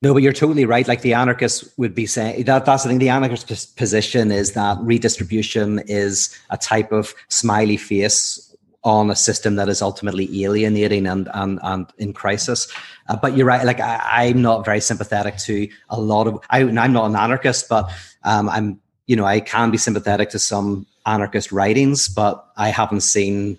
no, 0.00 0.14
but 0.14 0.22
you're 0.22 0.32
totally 0.32 0.64
right. 0.64 0.88
Like 0.88 1.02
the 1.02 1.12
anarchists 1.12 1.68
would 1.76 1.94
be 1.94 2.06
saying 2.06 2.44
that 2.44 2.64
that's 2.64 2.82
the 2.82 2.88
thing. 2.88 2.98
The 2.98 3.10
anarchist 3.10 3.76
position 3.76 4.32
is 4.32 4.52
that 4.52 4.78
redistribution 4.80 5.80
is 5.80 6.34
a 6.48 6.56
type 6.56 6.92
of 6.92 7.14
smiley 7.28 7.76
face 7.76 8.45
on 8.86 9.10
a 9.10 9.16
system 9.16 9.56
that 9.56 9.68
is 9.68 9.82
ultimately 9.82 10.44
alienating 10.44 11.08
and 11.08 11.28
and, 11.34 11.58
and 11.64 11.86
in 11.98 12.12
crisis. 12.12 12.72
Uh, 13.08 13.16
but 13.16 13.36
you're 13.36 13.46
right. 13.46 13.66
Like 13.66 13.80
I, 13.80 14.26
am 14.26 14.40
not 14.40 14.64
very 14.64 14.80
sympathetic 14.80 15.36
to 15.38 15.68
a 15.90 16.00
lot 16.00 16.28
of. 16.28 16.38
I, 16.50 16.60
am 16.60 16.92
not 16.92 17.06
an 17.06 17.16
anarchist, 17.16 17.68
but 17.68 17.90
um, 18.22 18.48
I'm. 18.48 18.80
You 19.08 19.14
know, 19.14 19.24
I 19.24 19.38
can 19.40 19.70
be 19.70 19.78
sympathetic 19.78 20.30
to 20.30 20.38
some 20.38 20.86
anarchist 21.04 21.52
writings, 21.52 22.08
but 22.08 22.44
I 22.56 22.70
haven't 22.70 23.02
seen 23.02 23.58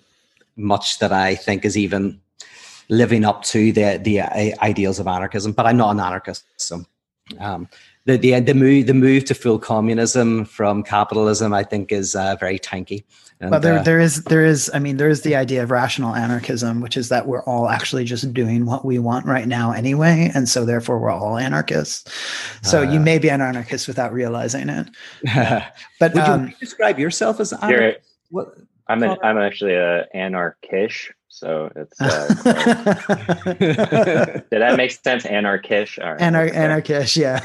much 0.56 0.98
that 0.98 1.10
I 1.10 1.36
think 1.36 1.64
is 1.64 1.76
even 1.76 2.20
living 2.88 3.24
up 3.24 3.42
to 3.44 3.70
the 3.72 4.00
the 4.02 4.20
uh, 4.20 4.50
ideals 4.62 4.98
of 4.98 5.06
anarchism. 5.06 5.52
But 5.52 5.66
I'm 5.66 5.76
not 5.76 5.90
an 5.90 6.00
anarchist, 6.00 6.44
so 6.56 6.84
um, 7.38 7.68
the 8.06 8.16
the 8.16 8.40
the 8.40 8.54
move 8.54 8.86
the 8.86 8.94
move 8.94 9.26
to 9.26 9.34
full 9.34 9.58
communism 9.58 10.46
from 10.46 10.82
capitalism, 10.82 11.52
I 11.52 11.64
think, 11.64 11.92
is 11.92 12.14
uh, 12.14 12.36
very 12.40 12.58
tanky. 12.58 13.04
And, 13.40 13.50
but 13.52 13.62
there, 13.62 13.78
uh, 13.78 13.82
there 13.82 14.00
is, 14.00 14.24
there 14.24 14.44
is. 14.44 14.68
I 14.74 14.80
mean, 14.80 14.96
there 14.96 15.08
is 15.08 15.22
the 15.22 15.36
idea 15.36 15.62
of 15.62 15.70
rational 15.70 16.16
anarchism, 16.16 16.80
which 16.80 16.96
is 16.96 17.08
that 17.10 17.28
we're 17.28 17.44
all 17.44 17.68
actually 17.68 18.04
just 18.04 18.34
doing 18.34 18.66
what 18.66 18.84
we 18.84 18.98
want 18.98 19.26
right 19.26 19.46
now 19.46 19.70
anyway, 19.70 20.32
and 20.34 20.48
so 20.48 20.64
therefore 20.64 20.98
we're 20.98 21.10
all 21.10 21.38
anarchists. 21.38 22.12
So 22.62 22.80
uh, 22.80 22.90
you 22.90 22.98
may 22.98 23.18
be 23.18 23.30
an 23.30 23.40
anarchist 23.40 23.86
without 23.86 24.12
realizing 24.12 24.68
it. 24.68 24.88
but 26.00 26.14
would 26.14 26.22
um, 26.22 26.48
you 26.48 26.54
describe 26.58 26.98
yourself 26.98 27.38
as 27.38 27.52
anarchist? 27.52 28.04
What? 28.30 28.54
I'm 28.88 29.02
an, 29.04 29.16
I'm 29.22 29.38
actually 29.38 29.74
a 29.74 30.06
anarchish. 30.14 31.12
So 31.28 31.70
it's. 31.76 32.00
Uh, 32.00 32.26
did 33.44 34.48
that 34.50 34.76
make 34.76 34.90
sense? 34.90 35.24
Anarchish. 35.24 36.02
Right. 36.02 36.18
Anar- 36.18 36.52
anarchish, 36.52 37.16
yeah. 37.16 37.40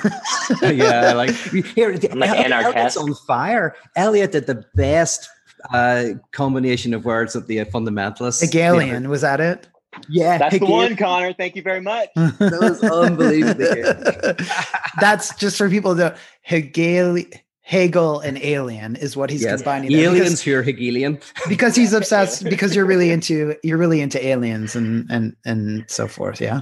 yeah, 0.72 1.14
like 1.14 1.36
here, 1.76 1.96
I'm 2.12 2.18
like 2.18 2.32
anarchist 2.32 2.98
on 2.98 3.14
fire. 3.28 3.76
Elliot 3.96 4.32
did 4.32 4.48
the 4.48 4.66
best 4.74 5.30
uh, 5.72 6.06
combination 6.32 6.94
of 6.94 7.06
words 7.06 7.36
of 7.36 7.48
the 7.48 7.58
fundamentalists. 7.66 8.42
Hegelian, 8.42 9.10
was 9.10 9.22
that 9.22 9.40
it? 9.40 9.68
Yeah, 10.10 10.38
that's 10.38 10.54
Hegel. 10.54 10.68
the 10.68 10.74
one, 10.74 10.96
Conner. 10.96 11.34
Thank 11.34 11.56
you 11.56 11.62
very 11.62 11.82
much. 11.82 12.10
that 12.16 12.58
was 12.60 12.84
unbelievable. 12.84 14.36
that's 15.00 15.36
just 15.36 15.58
for 15.58 15.70
people 15.70 15.96
to 15.96 16.16
Hegel. 16.42 17.20
Hegel 17.66 18.20
and 18.20 18.38
alien 18.40 18.98
is 18.98 19.16
what 19.16 19.30
he's 19.30 19.42
yes. 19.42 19.62
combining. 19.62 19.94
Aliens 19.94 20.42
who 20.42 20.54
are 20.54 20.64
Hegelian 20.64 21.18
because 21.48 21.76
he's 21.76 21.94
obsessed. 21.94 22.44
because 22.44 22.76
you're 22.76 22.86
really 22.86 23.10
into 23.10 23.56
you're 23.64 23.78
really 23.78 24.02
into 24.02 24.24
aliens 24.26 24.76
and 24.76 25.10
and 25.10 25.36
and 25.46 25.86
so 25.88 26.08
forth. 26.08 26.42
Yeah. 26.42 26.62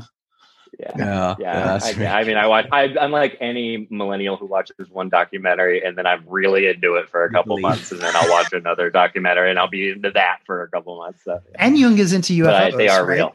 Yeah, 0.82 0.91
yeah. 0.98 1.36
yeah. 1.40 1.80
I, 1.82 2.22
I, 2.22 2.24
mean, 2.24 2.38
I 2.38 2.48
watch. 2.48 2.68
I, 2.72 2.86
am 2.99 3.12
like 3.12 3.38
any 3.40 3.88
millennial 3.91 4.36
who 4.36 4.48
watches 4.48 4.90
one 4.90 5.10
documentary 5.10 5.84
and 5.84 5.95
then 5.98 6.08
I'm 6.08 6.24
really 6.28 6.68
into 6.68 6.95
it 6.95 7.10
for 7.10 7.24
a 7.24 7.32
couple 7.32 7.58
months, 7.60 7.91
and 7.91 8.02
then 8.02 8.16
I'll 8.16 8.30
watch 8.30 8.52
another 8.52 8.90
documentary 8.90 9.52
and 9.52 9.60
I'll 9.60 9.70
be 9.70 9.91
into 9.91 10.12
that 10.12 10.40
for 10.45 10.64
a 10.64 10.70
couple 10.70 10.98
months. 10.98 11.24
So, 11.24 11.40
yeah. 11.52 11.56
And 11.60 11.78
Jung 11.78 11.98
is 11.99 12.14
into 12.14 12.34
UFOs. 12.34 12.72
But 12.72 12.78
they 12.78 12.88
are 12.88 13.06
right? 13.06 13.16
real, 13.16 13.34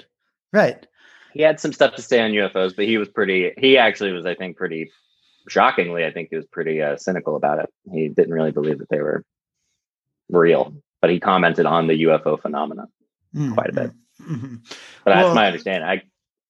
right? 0.53 0.87
He 1.33 1.43
had 1.43 1.61
some 1.61 1.73
stuff 1.73 1.95
to 1.97 2.03
say 2.03 2.21
on 2.21 2.31
UFOs, 2.31 2.75
but 2.75 2.87
he 2.87 2.99
was 2.99 3.09
pretty. 3.09 3.53
He 3.59 3.79
actually 3.79 4.13
was, 4.13 4.27
I 4.27 4.35
think, 4.35 4.57
pretty 4.57 4.91
shockingly. 5.49 6.05
I 6.05 6.11
think 6.11 6.31
he 6.31 6.37
was 6.37 6.47
pretty 6.47 6.83
uh, 6.83 6.97
cynical 6.97 7.37
about 7.37 7.61
it. 7.61 7.73
He 7.93 8.09
didn't 8.09 8.35
really 8.35 8.53
believe 8.53 8.79
that 8.79 8.89
they 8.89 9.01
were 9.01 9.25
real, 10.31 10.75
but 11.01 11.11
he 11.11 11.21
commented 11.21 11.67
on 11.67 11.87
the 11.87 12.05
UFO 12.05 12.41
phenomenon 12.41 12.89
mm-hmm. 13.35 13.55
quite 13.55 13.71
a 13.71 13.73
bit. 13.73 13.93
Mm-hmm. 14.21 14.57
But 15.05 15.15
well, 15.15 15.25
that's 15.27 15.35
my 15.35 15.47
understanding. 15.47 15.89
I 15.89 16.03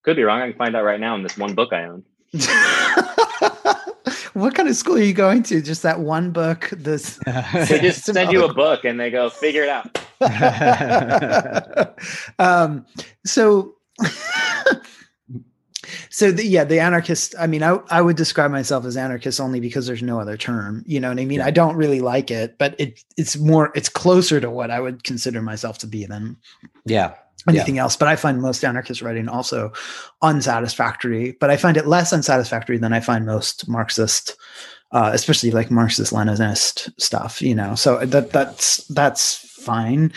could 0.07 0.17
be 0.17 0.23
wrong. 0.23 0.41
I 0.41 0.51
can 0.51 0.57
find 0.57 0.75
out 0.77 0.85
right 0.85 1.01
now 1.01 1.17
in 1.17 1.25
this 1.25 1.37
one 1.37 1.55
book 1.55 1.73
I 1.73 1.85
own. 1.85 2.05
what 4.35 4.55
kind 4.55 4.69
of 4.69 4.77
school 4.77 4.97
are 4.97 5.03
you 5.03 5.13
going 5.13 5.43
to? 5.43 5.61
Just 5.61 5.83
that 5.83 5.99
one 5.99 6.31
book? 6.31 6.71
This 6.71 7.19
they 7.27 7.81
just 7.81 8.05
send 8.05 8.33
you 8.33 8.45
a 8.45 8.55
book 8.55 8.85
and 8.85 9.01
they 9.01 9.11
go 9.11 9.29
figure 9.29 9.65
it 9.65 9.69
out. 9.69 9.99
um, 12.39 12.87
so, 13.25 13.75
so 16.09 16.31
the, 16.31 16.47
yeah, 16.47 16.63
the 16.63 16.79
anarchist. 16.79 17.35
I 17.37 17.49
mean, 17.49 17.65
I 17.65 17.81
I 17.91 18.01
would 18.01 18.17
describe 18.17 18.53
myself 18.53 18.85
as 18.85 18.97
anarchist 18.97 19.41
only 19.41 19.59
because 19.59 19.89
there's 19.89 20.05
no 20.05 20.21
other 20.21 20.37
term. 20.37 20.85
You 20.87 21.01
know 21.01 21.09
what 21.09 21.19
I 21.19 21.25
mean? 21.25 21.41
Yeah. 21.41 21.47
I 21.47 21.51
don't 21.51 21.75
really 21.75 22.01
like 22.01 22.31
it, 22.31 22.59
but 22.59 22.77
it 22.79 23.03
it's 23.17 23.37
more 23.37 23.73
it's 23.75 23.89
closer 23.89 24.41
to 24.41 24.53
what 24.53 24.71
I 24.71 24.79
would 24.79 25.03
consider 25.03 25.43
myself 25.43 25.79
to 25.79 25.89
be 25.89 26.07
than 26.07 26.37
yeah 26.85 27.15
anything 27.49 27.77
yeah. 27.77 27.83
else. 27.83 27.97
But 27.97 28.09
I 28.09 28.17
find 28.17 28.41
most 28.41 28.65
anarchist 28.65 29.03
writing 29.03 29.29
also 29.29 29.73
unsatisfactory. 30.23 31.37
But 31.41 31.51
I 31.51 31.57
find 31.57 31.77
it 31.77 31.87
less 31.87 32.13
unsatisfactory 32.13 32.79
than 32.79 32.93
I 32.93 33.01
find 33.01 33.27
most 33.27 33.69
Marxist, 33.69 34.37
uh, 34.93 35.11
especially 35.13 35.51
like 35.51 35.71
Marxist 35.71 36.13
Leninist 36.13 36.93
stuff. 37.01 37.41
You 37.41 37.55
know, 37.55 37.75
so 37.75 38.05
that 38.05 38.31
that's 38.31 38.87
that's 38.89 39.46
fine. 39.67 40.13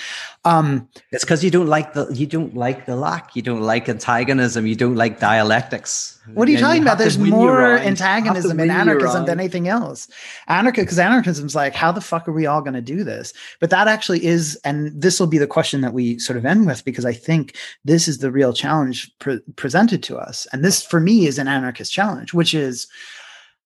Um, 0.45 0.87
it's 1.11 1.25
because 1.25 1.43
you 1.43 1.51
don't 1.51 1.67
like 1.67 1.93
the 1.93 2.07
you 2.13 2.27
don't 2.27 2.55
like 2.55 2.85
the 2.85 2.95
lack. 2.95 3.35
You 3.35 3.41
don't 3.41 3.61
like 3.61 3.89
antagonism. 3.89 4.65
You 4.65 4.75
don't 4.75 4.95
like 4.95 5.19
dialectics. 5.19 6.17
What 6.33 6.47
are 6.47 6.51
you 6.51 6.57
and 6.57 6.63
talking 6.63 6.81
you 6.83 6.87
about? 6.87 6.99
There's 6.99 7.17
more 7.17 7.77
antagonism 7.79 8.59
in 8.59 8.69
anarchism 8.69 9.25
than 9.25 9.39
anything 9.39 9.67
else. 9.67 10.07
Anarchism, 10.47 10.85
because 10.85 10.99
anarchism's 10.99 11.55
like, 11.55 11.73
how 11.73 11.91
the 11.91 12.01
fuck 12.01 12.27
are 12.27 12.31
we 12.31 12.45
all 12.45 12.61
going 12.61 12.75
to 12.75 12.81
do 12.81 13.03
this? 13.03 13.33
But 13.59 13.71
that 13.71 13.87
actually 13.87 14.23
is, 14.23 14.55
and 14.63 14.77
this 15.01 15.19
will 15.19 15.27
be 15.27 15.39
the 15.39 15.47
question 15.47 15.81
that 15.81 15.93
we 15.93 16.19
sort 16.19 16.37
of 16.37 16.45
end 16.45 16.67
with, 16.67 16.85
because 16.85 17.05
I 17.05 17.13
think 17.13 17.55
this 17.83 18.07
is 18.07 18.19
the 18.19 18.31
real 18.31 18.53
challenge 18.53 19.11
pre- 19.17 19.41
presented 19.55 20.03
to 20.03 20.17
us. 20.17 20.45
And 20.53 20.63
this, 20.63 20.83
for 20.85 20.99
me, 20.99 21.25
is 21.25 21.39
an 21.39 21.47
anarchist 21.47 21.91
challenge, 21.91 22.31
which 22.31 22.53
is 22.53 22.87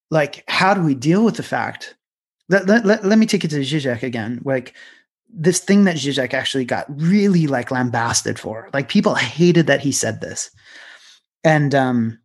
like, 0.10 0.46
how 0.48 0.74
do 0.74 0.82
we 0.82 0.96
deal 0.96 1.26
with 1.26 1.36
the 1.36 1.44
fact? 1.44 1.96
Let, 2.48 2.66
let, 2.68 2.86
let, 2.86 3.04
let 3.04 3.20
me 3.20 3.26
take 3.26 3.44
it 3.44 3.50
to 3.50 3.60
Zizek 3.60 4.04
again. 4.04 4.42
Like, 4.46 4.74
this 5.34 5.60
thing 5.60 5.84
that 5.86 5.96
Zizek 5.96 6.34
actually 6.34 6.66
got 6.66 6.86
really 6.90 7.48
like 7.48 7.72
lambasted 7.72 8.40
for. 8.40 8.70
Like 8.74 8.90
people 8.90 9.16
hated 9.16 9.68
that 9.68 9.82
he 9.82 9.92
said 9.92 10.22
this. 10.22 10.52
And 11.44 11.74
um 11.74 12.20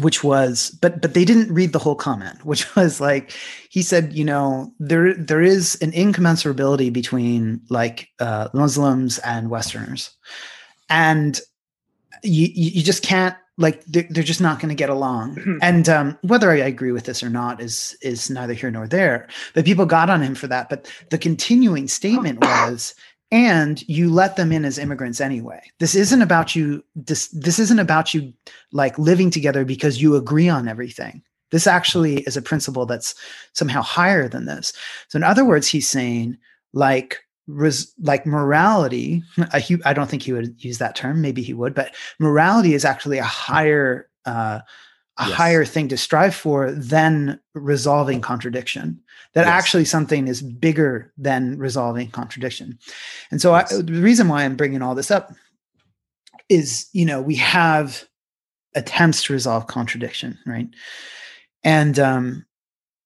which 0.00 0.22
was 0.22 0.70
but 0.82 1.00
but 1.00 1.14
they 1.14 1.24
didn't 1.24 1.52
read 1.52 1.72
the 1.72 1.78
whole 1.78 1.94
comment, 1.94 2.44
which 2.44 2.74
was 2.76 3.00
like 3.00 3.32
he 3.70 3.82
said, 3.82 4.12
you 4.12 4.24
know, 4.24 4.72
there 4.78 5.14
there 5.14 5.42
is 5.42 5.76
an 5.80 5.92
incommensurability 5.92 6.92
between 6.92 7.60
like 7.70 8.08
uh 8.20 8.48
Muslims 8.52 9.18
and 9.20 9.50
Westerners. 9.50 10.10
And 10.90 11.40
you 12.22 12.48
you 12.52 12.82
just 12.82 13.02
can't 13.02 13.36
like 13.58 13.84
they're, 13.84 14.06
they're 14.08 14.22
just 14.22 14.40
not 14.40 14.60
going 14.60 14.70
to 14.70 14.74
get 14.74 14.88
along. 14.88 15.36
Hmm. 15.36 15.58
and 15.60 15.88
um, 15.88 16.18
whether 16.22 16.50
i 16.50 16.56
agree 16.56 16.92
with 16.92 17.04
this 17.04 17.22
or 17.22 17.28
not 17.28 17.60
is 17.60 17.96
is 18.00 18.30
neither 18.30 18.54
here 18.54 18.70
nor 18.70 18.88
there. 18.88 19.28
But 19.54 19.66
people 19.66 19.84
got 19.84 20.08
on 20.08 20.22
him 20.22 20.34
for 20.34 20.46
that. 20.46 20.70
But 20.70 20.90
the 21.10 21.18
continuing 21.18 21.88
statement 21.88 22.40
was 22.40 22.94
and 23.30 23.86
you 23.88 24.10
let 24.10 24.36
them 24.36 24.52
in 24.52 24.64
as 24.64 24.78
immigrants 24.78 25.20
anyway. 25.20 25.60
This 25.80 25.94
isn't 25.94 26.22
about 26.22 26.56
you 26.56 26.82
this 26.94 27.28
this 27.28 27.58
isn't 27.58 27.78
about 27.78 28.14
you 28.14 28.32
like 28.72 28.98
living 28.98 29.30
together 29.30 29.64
because 29.64 30.00
you 30.00 30.16
agree 30.16 30.48
on 30.48 30.68
everything. 30.68 31.22
This 31.50 31.66
actually 31.66 32.20
is 32.20 32.36
a 32.36 32.42
principle 32.42 32.86
that's 32.86 33.14
somehow 33.52 33.82
higher 33.82 34.28
than 34.28 34.46
this. 34.46 34.72
So 35.08 35.16
in 35.16 35.24
other 35.24 35.44
words 35.44 35.66
he's 35.66 35.88
saying 35.88 36.38
like 36.72 37.18
res, 37.48 37.92
like 38.00 38.26
morality 38.26 39.22
I, 39.38 39.64
I 39.84 39.92
don't 39.92 40.08
think 40.08 40.22
he 40.22 40.32
would 40.32 40.62
use 40.62 40.78
that 40.78 40.94
term 40.94 41.20
maybe 41.20 41.42
he 41.42 41.54
would 41.54 41.74
but 41.74 41.94
morality 42.18 42.74
is 42.74 42.84
actually 42.84 43.18
a 43.18 43.24
higher 43.24 44.08
uh, 44.26 44.60
a 45.20 45.26
yes. 45.26 45.36
higher 45.36 45.64
thing 45.64 45.88
to 45.88 45.96
strive 45.96 46.34
for 46.34 46.70
than 46.70 47.40
resolving 47.54 48.20
contradiction 48.20 49.00
that 49.34 49.46
yes. 49.46 49.48
actually 49.48 49.84
something 49.84 50.28
is 50.28 50.42
bigger 50.42 51.12
than 51.16 51.58
resolving 51.58 52.10
contradiction 52.10 52.78
and 53.30 53.40
so 53.40 53.54
yes. 53.54 53.72
I, 53.72 53.82
the 53.82 54.00
reason 54.00 54.28
why 54.28 54.44
i'm 54.44 54.56
bringing 54.56 54.82
all 54.82 54.94
this 54.94 55.10
up 55.10 55.32
is 56.48 56.88
you 56.92 57.04
know 57.04 57.20
we 57.20 57.36
have 57.36 58.04
attempts 58.74 59.24
to 59.24 59.32
resolve 59.32 59.66
contradiction 59.66 60.38
right 60.46 60.68
and 61.64 61.98
um 61.98 62.44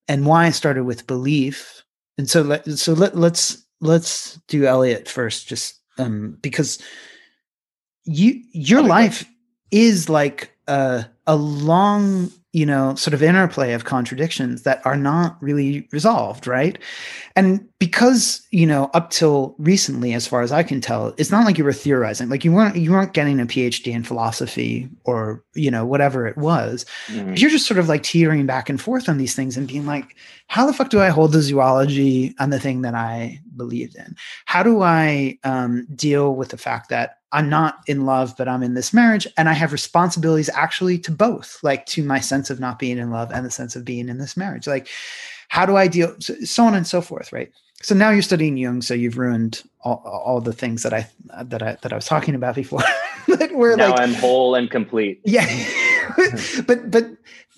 and 0.08 0.26
why 0.26 0.46
i 0.46 0.50
started 0.50 0.84
with 0.84 1.06
belief 1.06 1.82
and 2.18 2.28
so 2.28 2.42
let 2.42 2.66
so 2.66 2.92
let, 2.92 3.16
let's 3.16 3.64
let's 3.82 4.40
do 4.48 4.64
Elliot 4.64 5.08
first, 5.08 5.46
just 5.46 5.78
um, 5.98 6.38
because 6.40 6.78
you 8.04 8.42
your 8.52 8.82
life 8.82 9.28
is 9.70 10.08
like 10.08 10.56
a 10.66 11.04
a 11.26 11.36
long 11.36 12.30
you 12.52 12.66
know 12.66 12.94
sort 12.94 13.14
of 13.14 13.22
interplay 13.22 13.72
of 13.72 13.84
contradictions 13.84 14.62
that 14.62 14.84
are 14.84 14.96
not 14.96 15.42
really 15.42 15.88
resolved 15.90 16.46
right? 16.46 16.78
And 17.34 17.66
because 17.78 18.46
you 18.50 18.66
know 18.66 18.90
up 18.92 19.10
till 19.10 19.54
recently 19.58 20.12
as 20.12 20.26
far 20.26 20.42
as 20.42 20.52
i 20.52 20.62
can 20.62 20.80
tell 20.80 21.14
it's 21.16 21.30
not 21.30 21.46
like 21.46 21.56
you 21.56 21.64
were 21.64 21.72
theorizing 21.72 22.28
like 22.28 22.44
you 22.44 22.52
weren't 22.52 22.76
you 22.76 22.92
weren't 22.92 23.14
getting 23.14 23.40
a 23.40 23.46
phd 23.46 23.86
in 23.86 24.04
philosophy 24.04 24.88
or 25.04 25.42
you 25.54 25.70
know 25.70 25.86
whatever 25.86 26.26
it 26.26 26.36
was. 26.36 26.84
Mm-hmm. 27.08 27.34
you're 27.34 27.50
just 27.50 27.66
sort 27.66 27.78
of 27.78 27.88
like 27.88 28.02
teetering 28.02 28.46
back 28.46 28.68
and 28.68 28.80
forth 28.80 29.08
on 29.08 29.18
these 29.18 29.34
things 29.34 29.56
and 29.56 29.66
being 29.66 29.86
like 29.86 30.16
how 30.48 30.66
the 30.66 30.72
fuck 30.72 30.90
do 30.90 31.00
i 31.00 31.08
hold 31.08 31.32
the 31.32 31.42
zoology 31.42 32.34
on 32.38 32.50
the 32.50 32.60
thing 32.60 32.82
that 32.82 32.94
i 32.94 33.40
believed 33.56 33.96
in? 33.96 34.14
How 34.44 34.62
do 34.62 34.82
i 34.82 35.38
um, 35.44 35.86
deal 35.94 36.34
with 36.34 36.50
the 36.50 36.58
fact 36.58 36.90
that 36.90 37.18
I'm 37.32 37.48
not 37.48 37.80
in 37.86 38.04
love, 38.04 38.34
but 38.36 38.48
I'm 38.48 38.62
in 38.62 38.74
this 38.74 38.92
marriage. 38.92 39.26
And 39.36 39.48
I 39.48 39.54
have 39.54 39.72
responsibilities 39.72 40.50
actually 40.54 40.98
to 40.98 41.10
both, 41.10 41.58
like 41.62 41.86
to 41.86 42.02
my 42.02 42.20
sense 42.20 42.50
of 42.50 42.60
not 42.60 42.78
being 42.78 42.98
in 42.98 43.10
love 43.10 43.30
and 43.32 43.44
the 43.44 43.50
sense 43.50 43.74
of 43.74 43.84
being 43.84 44.08
in 44.08 44.18
this 44.18 44.36
marriage. 44.36 44.66
Like, 44.66 44.88
how 45.48 45.66
do 45.66 45.76
I 45.76 45.86
deal? 45.88 46.14
So, 46.18 46.34
so 46.44 46.64
on 46.64 46.74
and 46.74 46.86
so 46.86 47.00
forth, 47.00 47.32
right? 47.32 47.52
so 47.82 47.96
now 47.96 48.10
you're 48.10 48.22
studying 48.22 48.56
Jung, 48.56 48.80
so 48.80 48.94
you've 48.94 49.18
ruined 49.18 49.62
all, 49.82 50.02
all 50.04 50.40
the 50.40 50.52
things 50.52 50.84
that 50.84 50.94
I 50.94 51.08
that 51.42 51.62
I 51.62 51.76
that 51.82 51.92
I 51.92 51.96
was 51.96 52.06
talking 52.06 52.34
about 52.34 52.54
before. 52.54 52.82
that 53.28 53.52
were 53.52 53.76
now 53.76 53.90
like, 53.90 54.00
I'm 54.00 54.14
whole 54.14 54.54
and 54.54 54.70
complete. 54.70 55.20
Yeah, 55.24 55.46
but 56.66 56.90
but 56.90 57.10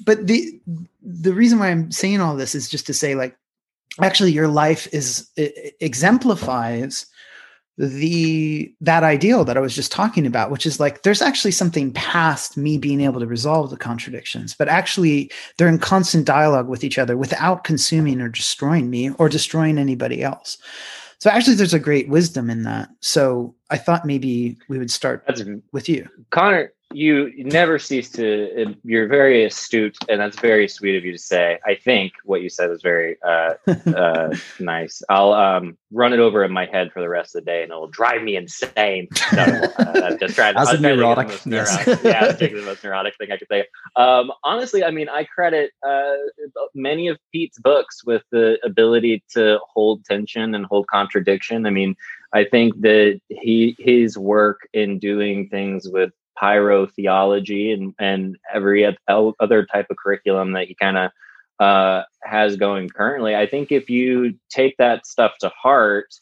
but 0.04 0.26
the 0.26 0.60
the 1.02 1.34
reason 1.34 1.58
why 1.58 1.68
I'm 1.68 1.90
saying 1.92 2.20
all 2.20 2.36
this 2.36 2.54
is 2.54 2.68
just 2.70 2.86
to 2.86 2.94
say 2.94 3.14
like 3.14 3.36
actually 4.00 4.32
your 4.32 4.48
life 4.48 4.88
is 4.92 5.28
exemplifies 5.36 7.06
the 7.76 8.72
that 8.80 9.02
ideal 9.02 9.44
that 9.44 9.56
I 9.56 9.60
was 9.60 9.74
just 9.74 9.90
talking 9.90 10.26
about, 10.26 10.50
which 10.50 10.66
is 10.66 10.78
like 10.78 11.02
there's 11.02 11.22
actually 11.22 11.50
something 11.50 11.92
past 11.92 12.56
me 12.56 12.78
being 12.78 13.00
able 13.00 13.20
to 13.20 13.26
resolve 13.26 13.70
the 13.70 13.76
contradictions, 13.76 14.54
but 14.54 14.68
actually 14.68 15.30
they're 15.58 15.68
in 15.68 15.78
constant 15.78 16.24
dialogue 16.24 16.68
with 16.68 16.84
each 16.84 16.98
other 16.98 17.16
without 17.16 17.64
consuming 17.64 18.20
or 18.20 18.28
destroying 18.28 18.90
me 18.90 19.10
or 19.10 19.28
destroying 19.28 19.78
anybody 19.78 20.22
else. 20.22 20.58
So 21.18 21.30
actually 21.30 21.56
there's 21.56 21.74
a 21.74 21.80
great 21.80 22.08
wisdom 22.08 22.50
in 22.50 22.62
that. 22.64 22.90
So 23.00 23.54
I 23.70 23.78
thought 23.78 24.04
maybe 24.04 24.56
we 24.68 24.78
would 24.78 24.90
start 24.90 25.24
That's, 25.26 25.42
with 25.72 25.88
you. 25.88 26.08
Conner, 26.30 26.72
you 26.94 27.32
never 27.44 27.78
cease 27.78 28.10
to 28.10 28.74
you're 28.84 29.08
very 29.08 29.44
astute 29.44 29.96
and 30.08 30.20
that's 30.20 30.38
very 30.38 30.68
sweet 30.68 30.96
of 30.96 31.04
you 31.04 31.12
to 31.12 31.18
say. 31.18 31.58
I 31.66 31.74
think 31.74 32.12
what 32.24 32.42
you 32.42 32.48
said 32.48 32.70
was 32.70 32.82
very 32.82 33.16
uh, 33.22 33.54
uh, 33.86 34.34
nice. 34.58 35.02
I'll 35.08 35.32
um, 35.32 35.76
run 35.90 36.12
it 36.12 36.20
over 36.20 36.44
in 36.44 36.52
my 36.52 36.66
head 36.66 36.92
for 36.92 37.00
the 37.00 37.08
rest 37.08 37.34
of 37.34 37.44
the 37.44 37.50
day 37.50 37.62
and 37.62 37.70
it'll 37.70 37.88
drive 37.88 38.22
me 38.22 38.36
insane. 38.36 39.08
No, 39.34 39.42
uh, 39.42 40.16
just 40.16 40.36
trying 40.36 40.56
as 40.56 40.70
a 40.70 40.78
neurotic 40.78 41.28
yes. 41.28 41.46
neurotic 41.46 42.04
yeah 42.04 42.30
the 42.30 42.62
most 42.64 42.84
neurotic 42.84 43.16
thing 43.16 43.32
i 43.32 43.36
could 43.36 43.48
say 43.48 43.64
um, 43.96 44.30
honestly 44.44 44.84
i 44.84 44.90
mean 44.90 45.08
i 45.08 45.24
credit 45.24 45.72
uh, 45.86 46.12
many 46.74 47.08
of 47.08 47.18
pete's 47.32 47.58
books 47.58 48.04
with 48.04 48.22
the 48.30 48.58
ability 48.64 49.24
to 49.30 49.58
hold 49.72 50.04
tension 50.04 50.54
and 50.54 50.66
hold 50.66 50.86
contradiction. 50.86 51.66
I 51.66 51.70
mean 51.70 51.96
I 52.32 52.44
think 52.44 52.80
that 52.80 53.20
he 53.28 53.76
his 53.78 54.18
work 54.18 54.68
in 54.72 54.98
doing 54.98 55.48
things 55.48 55.88
with 55.88 56.12
pyrotheology 56.40 57.72
and 57.72 57.94
and 57.98 58.36
every 58.52 58.86
other 59.08 59.66
type 59.66 59.86
of 59.90 59.96
curriculum 59.96 60.52
that 60.52 60.66
he 60.66 60.74
kind 60.74 60.98
of 60.98 61.10
uh, 61.60 62.02
has 62.22 62.56
going 62.56 62.88
currently. 62.88 63.34
I 63.34 63.46
think 63.46 63.70
if 63.70 63.88
you 63.88 64.34
take 64.50 64.76
that 64.78 65.06
stuff 65.06 65.32
to 65.40 65.50
heart, 65.50 66.12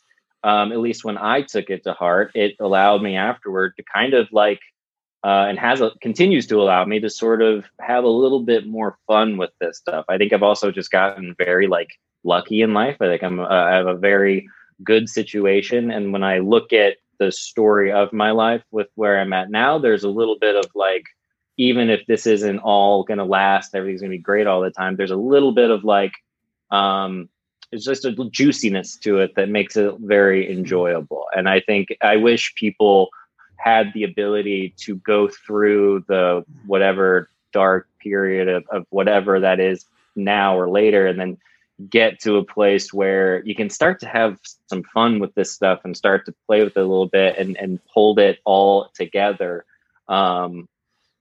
um, 0.45 0.73
at 0.73 0.79
least 0.79 1.05
when 1.05 1.19
I 1.19 1.43
took 1.43 1.71
it 1.71 1.85
to 1.85 1.93
heart, 1.93 2.33
it 2.35 2.57
allowed 2.61 3.03
me 3.03 3.17
afterward 3.17 3.75
to 3.77 3.85
kind 3.85 4.15
of 4.15 4.29
like 4.33 4.61
uh, 5.25 5.47
and 5.49 5.59
has 5.59 5.81
a, 5.81 5.93
continues 6.01 6.47
to 6.49 6.61
allow 6.61 6.85
me 6.85 6.99
to 6.99 7.09
sort 7.09 7.43
of 7.43 7.65
have 7.81 8.05
a 8.05 8.09
little 8.09 8.41
bit 8.41 8.67
more 8.67 8.99
fun 9.07 9.37
with 9.37 9.51
this 9.61 9.79
stuff. 9.79 10.05
I 10.09 10.19
think 10.19 10.33
I've 10.33 10.43
also 10.43 10.73
just 10.73 10.91
gotten 10.91 11.35
very 11.39 11.69
like 11.69 11.91
lucky 12.25 12.61
in 12.61 12.75
life. 12.75 12.97
I 13.01 13.07
think 13.07 13.23
I'm 13.23 13.39
uh, 13.41 13.47
I 13.47 13.71
have 13.71 13.87
a 13.87 13.95
very 13.95 14.49
good 14.83 15.09
situation, 15.09 15.91
and 15.91 16.13
when 16.13 16.25
I 16.25 16.39
look 16.39 16.73
at 16.73 16.97
the 17.23 17.33
story 17.33 17.93
of 17.93 18.13
my 18.13 18.33
life 18.33 18.63
with 18.71 18.89
where 18.97 19.21
I'm 19.21 19.33
at 19.33 19.51
now, 19.51 19.79
there's 19.79 20.05
a 20.05 20.09
little 20.09 20.39
bit 20.39 20.57
of 20.57 20.67
like, 20.75 21.05
even 21.57 21.89
if 21.89 22.05
this 22.07 22.27
isn't 22.27 22.59
all 22.59 23.05
going 23.05 23.19
to 23.19 23.25
last, 23.25 23.75
everything's 23.75 24.01
going 24.01 24.11
to 24.11 24.19
be 24.19 24.23
great 24.23 24.47
all 24.47 24.61
the 24.61 24.71
time. 24.71 24.97
There's 24.97 25.11
a 25.13 25.17
little 25.17 25.53
bit 25.53 25.71
of 25.71 25.85
like, 25.85 26.13
um, 26.71 27.29
it's 27.71 27.85
just 27.85 28.05
a 28.05 28.13
juiciness 28.31 28.97
to 28.99 29.19
it 29.19 29.35
that 29.37 29.49
makes 29.49 29.77
it 29.77 29.95
very 30.01 30.51
enjoyable. 30.53 31.27
And 31.35 31.49
I 31.49 31.61
think 31.61 31.89
I 32.03 32.17
wish 32.17 32.55
people 32.57 33.11
had 33.57 33.93
the 33.95 34.03
ability 34.03 34.75
to 34.79 34.97
go 34.97 35.29
through 35.29 36.05
the 36.09 36.45
whatever 36.67 37.31
dark 37.53 37.87
period 38.01 38.49
of, 38.49 38.65
of 38.71 38.87
whatever 38.91 39.39
that 39.39 39.61
is 39.61 39.85
now 40.17 40.59
or 40.59 40.69
later 40.69 41.07
and 41.07 41.21
then 41.21 41.39
get 41.89 42.21
to 42.21 42.37
a 42.37 42.45
place 42.45 42.93
where 42.93 43.45
you 43.45 43.55
can 43.55 43.71
start 43.71 44.01
to 44.01 44.07
have 44.07 44.39
some 44.69 44.83
fun 44.95 45.19
with 45.19 45.35
this 45.35 45.53
stuff 45.53 45.81
and 45.85 45.97
start 45.97 46.27
to 46.27 46.35
play 46.47 46.63
with 46.63 46.77
it 46.77 46.81
a 46.81 46.87
little 46.87 47.09
bit 47.09 47.39
and, 47.39 47.57
and 47.57 47.81
hold 47.87 48.19
it 48.19 48.39
all 48.45 48.91
together. 48.95 49.65
Um, 50.09 50.69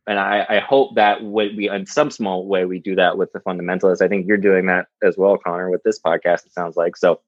and 0.07 0.19
I, 0.19 0.45
I 0.49 0.59
hope 0.59 0.95
that 0.95 1.23
we, 1.23 1.69
in 1.69 1.85
some 1.85 2.11
small 2.11 2.45
way, 2.45 2.65
we 2.65 2.79
do 2.79 2.95
that 2.95 3.17
with 3.17 3.31
the 3.31 3.39
fundamentalists. 3.39 4.01
I 4.01 4.07
think 4.07 4.27
you're 4.27 4.37
doing 4.37 4.65
that 4.65 4.87
as 5.01 5.17
well, 5.17 5.37
Conner, 5.37 5.69
with 5.69 5.83
this 5.83 5.99
podcast. 5.99 6.45
It 6.45 6.53
sounds 6.53 6.75
like 6.75 6.97
so. 6.97 7.21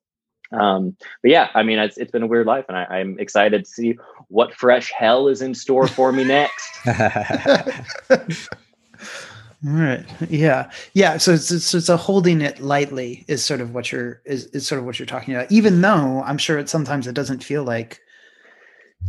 Um, 0.52 0.95
but 1.22 1.32
yeah, 1.32 1.50
I 1.54 1.64
mean, 1.64 1.80
it's, 1.80 1.98
it's 1.98 2.12
been 2.12 2.24
a 2.24 2.28
weird 2.28 2.45
life, 2.45 2.66
and 2.68 2.78
I, 2.78 2.84
I'm 2.86 3.18
excited 3.20 3.66
to 3.66 3.72
see 3.72 3.98
what 4.28 4.54
fresh 4.54 4.91
hell 4.91 5.28
is 5.28 5.41
in 5.41 5.56
store 5.56 5.88
for 5.88 6.12
me 6.12 6.24
next. 6.24 6.80
All 9.65 9.73
right. 9.73 10.06
Yeah. 10.30 10.69
Yeah. 10.94 11.18
So 11.18 11.34
it's, 11.34 11.49
it's, 11.52 11.73
it's 11.73 11.90
a 11.90 11.95
holding 11.95 12.41
it 12.41 12.60
lightly 12.60 13.23
is 13.27 13.45
sort 13.45 13.61
of 13.61 13.73
what 13.73 13.91
you're 13.91 14.22
is, 14.26 14.48
is 14.48 14.68
sort 14.68 14.80
of 14.80 14.85
what 14.85 14.99
you're 14.99 15.06
talking 15.06 15.34
about. 15.34 15.52
Even 15.52 15.81
though 15.81 16.22
I'm 16.23 16.38
sure 16.38 16.57
it 16.57 16.69
sometimes 16.69 17.07
it 17.07 17.14
doesn't 17.14 17.44
feel 17.44 17.64
like. 17.64 18.02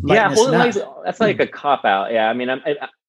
Yeah, 0.04 0.32
hold 0.34 0.48
it 0.48 0.58
lightly, 0.58 0.82
that's 1.04 1.20
like 1.20 1.40
a 1.40 1.46
cop 1.46 1.84
out. 1.84 2.12
Yeah, 2.12 2.28
I 2.28 2.34
mean, 2.34 2.50
I'm, 2.50 2.60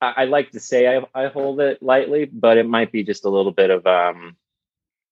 I, 0.02 0.14
I 0.18 0.26
like 0.26 0.52
to 0.52 0.60
say 0.60 0.96
I, 0.96 1.04
I 1.16 1.28
hold 1.28 1.60
it 1.60 1.82
lightly, 1.82 2.26
but 2.26 2.58
it 2.58 2.68
might 2.68 2.92
be 2.92 3.04
just 3.04 3.26
a 3.26 3.30
little 3.30 3.52
bit 3.52 3.72
of 3.72 3.88
um, 3.88 4.36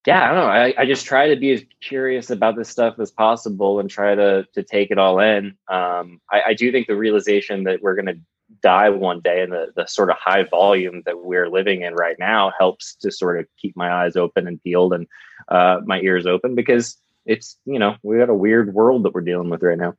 yeah, 0.06 0.24
I 0.24 0.28
don't 0.28 0.38
know. 0.38 0.48
I, 0.48 0.74
I 0.78 0.86
just 0.86 1.06
try 1.06 1.30
to 1.30 1.36
be 1.36 1.52
as 1.52 1.64
curious 1.82 2.30
about 2.30 2.56
this 2.58 2.70
stuff 2.70 3.00
as 3.00 3.10
possible 3.10 3.80
and 3.80 3.90
try 3.90 4.14
to 4.14 4.46
to 4.54 4.64
take 4.64 4.92
it 4.92 4.98
all 4.98 5.20
in. 5.20 5.58
Um, 5.68 6.20
I, 6.32 6.42
I 6.48 6.54
do 6.54 6.72
think 6.72 6.88
the 6.88 6.96
realization 6.96 7.64
that 7.64 7.82
we're 7.82 7.96
going 7.96 8.08
to 8.08 8.20
die 8.64 8.90
one 8.90 9.20
day 9.20 9.42
and 9.42 9.52
the, 9.52 9.68
the 9.76 9.86
sort 9.86 10.10
of 10.10 10.16
high 10.18 10.44
volume 10.44 11.04
that 11.06 11.24
we're 11.24 11.50
living 11.50 11.84
in 11.84 11.94
right 11.94 12.18
now 12.18 12.52
helps 12.58 12.96
to 12.96 13.12
sort 13.12 13.40
of 13.40 13.46
keep 13.62 13.76
my 13.76 13.92
eyes 13.92 14.16
open 14.16 14.48
and 14.48 14.64
peeled 14.64 14.94
and 14.94 15.06
uh, 15.50 15.82
my 15.86 16.00
ears 16.00 16.26
open 16.26 16.56
because 16.56 16.98
it's 17.26 17.58
you 17.66 17.78
know 17.78 17.96
we 18.02 18.18
got 18.18 18.30
a 18.30 18.34
weird 18.34 18.74
world 18.74 19.04
that 19.04 19.14
we're 19.14 19.22
dealing 19.22 19.50
with 19.50 19.62
right 19.62 19.78
now. 19.78 19.94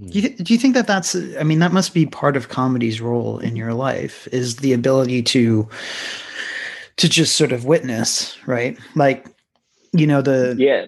Do 0.00 0.20
you, 0.20 0.28
do 0.28 0.52
you 0.52 0.60
think 0.60 0.74
that 0.74 0.86
that's 0.86 1.16
i 1.40 1.42
mean 1.42 1.58
that 1.58 1.72
must 1.72 1.92
be 1.92 2.06
part 2.06 2.36
of 2.36 2.48
comedy's 2.48 3.00
role 3.00 3.40
in 3.40 3.56
your 3.56 3.74
life 3.74 4.28
is 4.30 4.56
the 4.56 4.72
ability 4.72 5.22
to 5.24 5.68
to 6.98 7.08
just 7.08 7.36
sort 7.36 7.52
of 7.52 7.64
witness 7.64 8.36
right? 8.46 8.78
Like 8.94 9.26
you 9.92 10.06
know 10.06 10.22
the 10.22 10.54
yeah. 10.58 10.86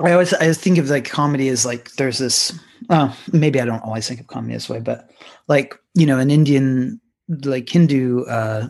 I 0.00 0.12
always 0.12 0.32
i 0.34 0.52
think 0.52 0.78
of 0.78 0.88
like 0.88 1.08
comedy 1.08 1.48
as 1.48 1.64
like 1.66 1.92
there's 1.92 2.18
this 2.18 2.58
uh, 2.90 3.14
maybe 3.32 3.60
i 3.60 3.64
don't 3.64 3.84
always 3.84 4.08
think 4.08 4.20
of 4.20 4.26
comedy 4.26 4.54
this 4.54 4.68
way 4.68 4.80
but 4.80 5.10
like 5.46 5.78
you 5.94 6.06
know, 6.06 6.18
in 6.18 6.30
Indian 6.30 7.00
like 7.44 7.68
Hindu 7.68 8.24
uh, 8.24 8.68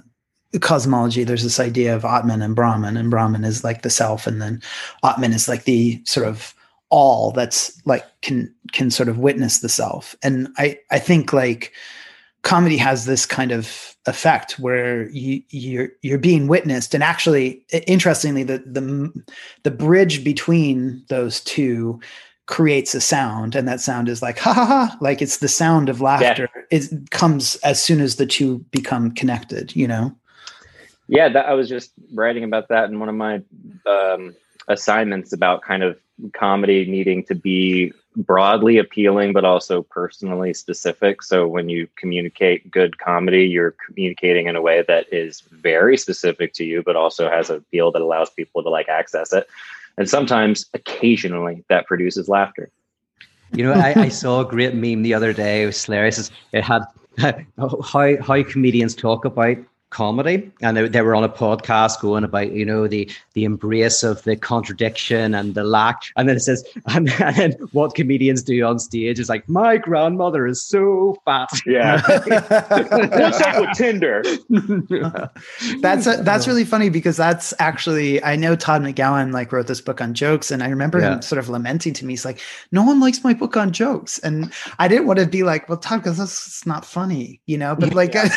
cosmology, 0.61 1.25
there's 1.25 1.43
this 1.43 1.61
idea 1.61 1.95
of 1.95 2.05
Atman 2.05 2.43
and 2.43 2.57
Brahman, 2.57 2.97
and 2.97 3.11
Brahman 3.11 3.45
is 3.45 3.65
like 3.65 3.83
the 3.83 3.91
self, 3.91 4.27
and 4.27 4.41
then 4.41 4.63
Atman 5.05 5.33
is 5.33 5.49
like 5.49 5.65
the 5.65 6.03
sort 6.05 6.27
of 6.27 6.55
all 6.91 7.33
that's 7.33 7.81
like 7.87 8.05
can 8.21 8.55
can 8.73 8.91
sort 8.91 9.09
of 9.09 9.19
witness 9.19 9.61
the 9.61 9.69
self. 9.69 10.15
And 10.23 10.49
I 10.59 10.79
I 10.91 10.99
think 10.99 11.33
like 11.33 11.73
comedy 12.43 12.77
has 12.77 13.07
this 13.07 13.25
kind 13.25 13.53
of 13.53 13.97
effect 14.07 14.59
where 14.59 15.09
you 15.11 15.43
you're 15.51 15.91
you're 16.03 16.19
being 16.19 16.49
witnessed 16.49 16.93
and 16.93 17.03
actually 17.03 17.65
interestingly 17.87 18.43
the 18.43 18.59
the 18.59 19.13
the 19.63 19.71
bridge 19.71 20.25
between 20.25 21.05
those 21.09 21.41
two 21.41 22.01
creates 22.47 22.95
a 22.95 23.01
sound 23.01 23.55
and 23.55 23.69
that 23.69 23.81
sound 23.81 24.09
is 24.09 24.21
like 24.21 24.39
ha 24.39 24.53
ha 24.53 24.65
ha 24.65 24.97
like 25.01 25.23
it's 25.23 25.39
the 25.39 25.49
sound 25.49 25.89
of 25.89 26.01
laughter. 26.01 26.49
Yeah. 26.71 26.79
it 26.79 27.11
comes 27.11 27.57
as 27.57 27.83
soon 27.83 28.01
as 28.01 28.17
the 28.17 28.27
two 28.27 28.59
become 28.71 29.13
connected 29.13 29.75
you 29.77 29.87
know? 29.87 30.15
Yeah 31.09 31.29
that, 31.29 31.47
i 31.47 31.55
was 31.55 31.69
just 31.69 31.93
writing 32.13 32.45
about 32.45 32.69
that 32.69 32.91
in 32.91 32.99
one 32.99 33.09
of 33.09 33.15
my 33.15 33.43
um, 33.87 34.35
assignments 34.69 35.33
about 35.33 35.63
kind 35.63 35.83
of 35.83 35.99
comedy 36.35 36.85
needing 36.85 37.25
to 37.25 37.35
be 37.35 37.93
broadly 38.17 38.77
appealing 38.77 39.33
but 39.33 39.45
also 39.45 39.83
personally 39.83 40.53
specific. 40.53 41.23
So 41.23 41.49
when 41.49 41.69
you 41.71 41.89
communicate 41.97 42.71
good 42.71 42.99
comedy 42.99 43.47
you're 43.47 43.75
communicating 43.87 44.49
in 44.49 44.57
a 44.57 44.61
way 44.61 44.85
that 44.87 45.07
is 45.13 45.43
very 45.51 45.97
specific 45.97 46.55
to 46.55 46.65
you 46.65 46.83
but 46.83 46.97
also 46.97 47.31
has 47.31 47.51
a 47.51 47.57
appeal 47.57 47.93
that 47.93 48.03
allows 48.03 48.31
people 48.31 48.63
to 48.65 48.69
like 48.69 48.89
access 48.89 49.33
it 49.33 49.49
and 49.99 50.09
sometimes, 50.09 50.67
occasionally, 50.75 51.65
that 51.69 51.87
produces 51.87 52.29
laughter. 52.29 52.71
You 53.53 53.65
know, 53.65 53.73
I, 53.73 53.95
I 53.97 54.09
saw 54.09 54.41
a 54.41 54.45
great 54.45 54.75
meme 54.75 55.03
the 55.03 55.13
other 55.13 55.33
day. 55.33 55.63
It 55.63 55.67
was 55.67 55.85
hilarious. 55.85 56.31
It 56.53 56.65
had 56.65 56.85
how 57.59 58.17
how 58.21 58.43
comedians 58.45 58.95
talk 58.95 59.25
about 59.25 59.59
comedy. 59.93 60.51
And 60.61 60.77
they, 60.77 60.89
they, 60.89 61.03
were 61.03 61.15
on 61.15 61.23
a 61.23 61.29
podcast 61.29 62.01
going 62.01 62.25
about 62.25 62.53
you 62.53 62.65
know 62.65 62.89
the 62.89 63.09
the 63.35 63.45
embrace 63.45 64.03
of 64.03 64.23
the 64.25 64.37
contradiction 64.37 65.35
and 65.35 65.55
the 65.55 65.65
lack. 65.65 66.03
And 66.17 66.29
then 66.29 66.37
it 66.37 66.41
says 66.41 66.65
and, 66.87 67.09
and 67.21 67.37
then 67.37 67.53
what 67.73 67.95
comedians 67.95 68.43
do 68.43 68.65
on 68.65 68.79
stage 68.79 69.21
is 69.21 69.29
like 69.29 69.49
my 69.49 69.77
grandmother 69.77 70.47
is 70.47 70.63
so 70.63 71.17
fat. 71.25 71.51
Yeah. 71.67 72.01
What's 72.27 73.41
up 73.41 73.61
with 73.61 73.77
tinder? 73.77 74.23
That's 75.81 76.07
a, 76.07 76.23
that's 76.23 76.47
really 76.47 76.65
funny 76.65 76.89
because 76.89 77.17
that's 77.17 77.53
actually 77.59 78.23
i 78.23 78.37
know 78.37 78.57
todd 78.57 78.83
mcgowan 78.83 79.33
like 79.33 79.53
wrote 79.53 79.67
this 79.67 79.81
book 79.81 80.01
on 80.01 80.15
jokes 80.15 80.51
and 80.51 80.63
i 80.63 80.69
remember 80.69 81.01
yeah. 81.01 81.15
him 81.15 81.23
sort 81.23 81.39
of 81.39 81.49
lamenting 81.49 81.93
to 81.93 82.07
me. 82.07 82.13
He's 82.13 82.25
like 82.25 82.41
no 82.71 82.83
one 82.83 83.01
likes 83.01 83.23
my 83.23 83.35
book 83.35 83.57
on 83.57 83.73
jokes. 83.73 84.19
And 84.21 84.53
i 84.79 84.89
didn't 84.89 85.07
want 85.07 85.19
to 85.19 85.27
be 85.27 85.43
like 85.43 85.69
well 85.69 85.79
todd 85.79 86.03
because 86.03 86.19
that's 86.19 86.67
not 86.67 86.85
funny 86.85 87.41
you 87.47 87.59
know 87.59 87.75
but 87.75 87.95
like 87.95 88.15
yeah, 88.15 88.29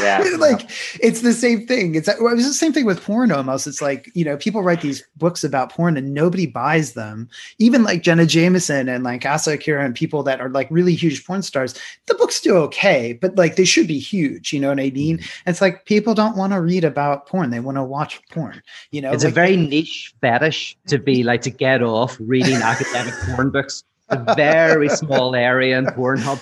yeah. 0.00 0.36
like 0.38 0.70
it's 1.02 1.22
the 1.22 1.32
same 1.32 1.66
thing. 1.66 1.96
It's, 1.96 2.08
well, 2.20 2.32
it's 2.32 2.46
the 2.46 2.54
same 2.54 2.72
thing 2.72 2.86
with 2.86 3.02
porn 3.02 3.32
almost. 3.32 3.66
It's 3.66 3.82
like, 3.82 4.10
you 4.14 4.24
know, 4.24 4.36
people 4.36 4.62
write 4.62 4.80
these 4.80 5.02
books 5.16 5.42
about 5.42 5.72
porn 5.72 5.96
and 5.96 6.14
nobody 6.14 6.46
buys 6.46 6.92
them. 6.92 7.28
Even 7.58 7.82
like 7.82 8.02
Jenna 8.02 8.24
Jameson 8.24 8.88
and 8.88 9.02
like 9.02 9.26
Asa 9.26 9.54
Akira 9.54 9.84
and 9.84 9.96
people 9.96 10.22
that 10.22 10.40
are 10.40 10.48
like 10.48 10.68
really 10.70 10.94
huge 10.94 11.26
porn 11.26 11.42
stars, 11.42 11.74
the 12.06 12.14
books 12.14 12.40
do 12.40 12.56
okay, 12.56 13.14
but 13.14 13.36
like 13.36 13.56
they 13.56 13.64
should 13.64 13.88
be 13.88 13.98
huge. 13.98 14.52
You 14.52 14.60
know 14.60 14.68
what 14.68 14.78
I 14.78 14.90
mean? 14.90 15.20
It's 15.44 15.60
like 15.60 15.84
people 15.86 16.14
don't 16.14 16.36
want 16.36 16.52
to 16.52 16.60
read 16.60 16.84
about 16.84 17.26
porn. 17.26 17.50
They 17.50 17.60
want 17.60 17.78
to 17.78 17.82
watch 17.82 18.20
porn, 18.30 18.62
you 18.92 19.00
know? 19.00 19.10
It's 19.10 19.24
like, 19.24 19.32
a 19.32 19.34
very 19.34 19.56
niche 19.56 20.14
fetish 20.20 20.76
to 20.86 20.98
be 20.98 21.24
like 21.24 21.42
to 21.42 21.50
get 21.50 21.82
off 21.82 22.16
reading 22.20 22.54
academic 22.54 23.14
porn 23.26 23.50
books 23.50 23.82
a 24.12 24.34
very 24.34 24.88
small 24.88 25.34
area 25.34 25.78
in 25.78 25.86
Pornhub. 25.86 26.40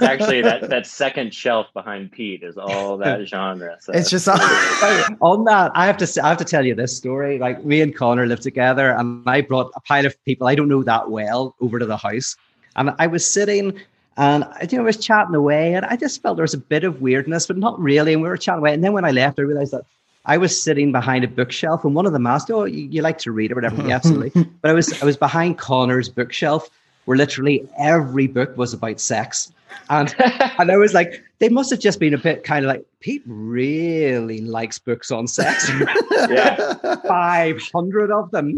Actually, 0.02 0.42
that, 0.42 0.68
that 0.68 0.86
second 0.86 1.34
shelf 1.34 1.66
behind 1.72 2.12
Pete 2.12 2.42
is 2.42 2.56
all 2.56 2.96
that 2.98 3.26
genre. 3.26 3.76
So. 3.80 3.92
It's 3.92 4.10
just 4.10 4.28
all- 4.28 4.38
on 5.20 5.44
that. 5.44 5.72
I 5.74 5.86
have 5.86 5.96
to 5.98 6.22
I 6.22 6.28
have 6.28 6.38
to 6.38 6.44
tell 6.44 6.64
you 6.64 6.74
this 6.74 6.96
story. 6.96 7.38
Like 7.38 7.64
me 7.64 7.80
and 7.80 7.94
Conner 7.94 8.26
lived 8.26 8.42
together, 8.42 8.90
and 8.90 9.28
I 9.28 9.40
brought 9.40 9.72
a 9.74 9.80
pile 9.80 10.06
of 10.06 10.22
people 10.24 10.46
I 10.46 10.54
don't 10.54 10.68
know 10.68 10.82
that 10.82 11.10
well 11.10 11.54
over 11.60 11.78
to 11.78 11.86
the 11.86 11.96
house, 11.96 12.36
and 12.76 12.90
I 12.98 13.06
was 13.06 13.26
sitting. 13.26 13.78
And 14.18 14.44
you 14.70 14.76
know, 14.76 14.82
I 14.82 14.86
was 14.86 14.98
chatting 14.98 15.34
away, 15.34 15.74
and 15.74 15.86
I 15.86 15.96
just 15.96 16.20
felt 16.20 16.36
there 16.36 16.42
was 16.42 16.52
a 16.52 16.58
bit 16.58 16.84
of 16.84 17.00
weirdness, 17.00 17.46
but 17.46 17.56
not 17.56 17.80
really. 17.80 18.12
And 18.12 18.20
we 18.20 18.28
were 18.28 18.36
chatting 18.36 18.58
away, 18.58 18.74
and 18.74 18.84
then 18.84 18.92
when 18.92 19.06
I 19.06 19.10
left, 19.10 19.38
I 19.38 19.42
realized 19.42 19.72
that 19.72 19.86
I 20.24 20.36
was 20.36 20.60
sitting 20.60 20.92
behind 20.92 21.24
a 21.24 21.28
bookshelf, 21.28 21.84
and 21.84 21.94
one 21.94 22.06
of 22.06 22.12
them 22.12 22.26
asked, 22.26 22.50
"Oh, 22.50 22.64
you, 22.64 22.88
you 22.88 23.02
like 23.02 23.18
to 23.18 23.32
read 23.32 23.52
or 23.52 23.56
whatever?" 23.56 23.82
yeah, 23.88 23.94
absolutely. 23.94 24.44
But 24.60 24.70
I 24.70 24.74
was 24.74 25.02
I 25.02 25.06
was 25.06 25.16
behind 25.16 25.58
Conner's 25.58 26.08
bookshelf, 26.08 26.68
where 27.04 27.16
literally 27.16 27.68
every 27.78 28.26
book 28.26 28.56
was 28.56 28.72
about 28.72 29.00
sex. 29.00 29.52
And 29.90 30.14
and 30.58 30.70
I 30.70 30.76
was 30.76 30.94
like, 30.94 31.22
they 31.38 31.48
must 31.48 31.70
have 31.70 31.80
just 31.80 31.98
been 31.98 32.14
a 32.14 32.18
bit 32.18 32.44
kind 32.44 32.64
of 32.64 32.68
like, 32.68 32.84
Pete 33.00 33.22
really 33.26 34.40
likes 34.40 34.78
books 34.78 35.10
on 35.10 35.26
sex. 35.26 35.70
yeah. 36.30 36.74
500 37.06 38.10
of 38.12 38.30
them. 38.30 38.56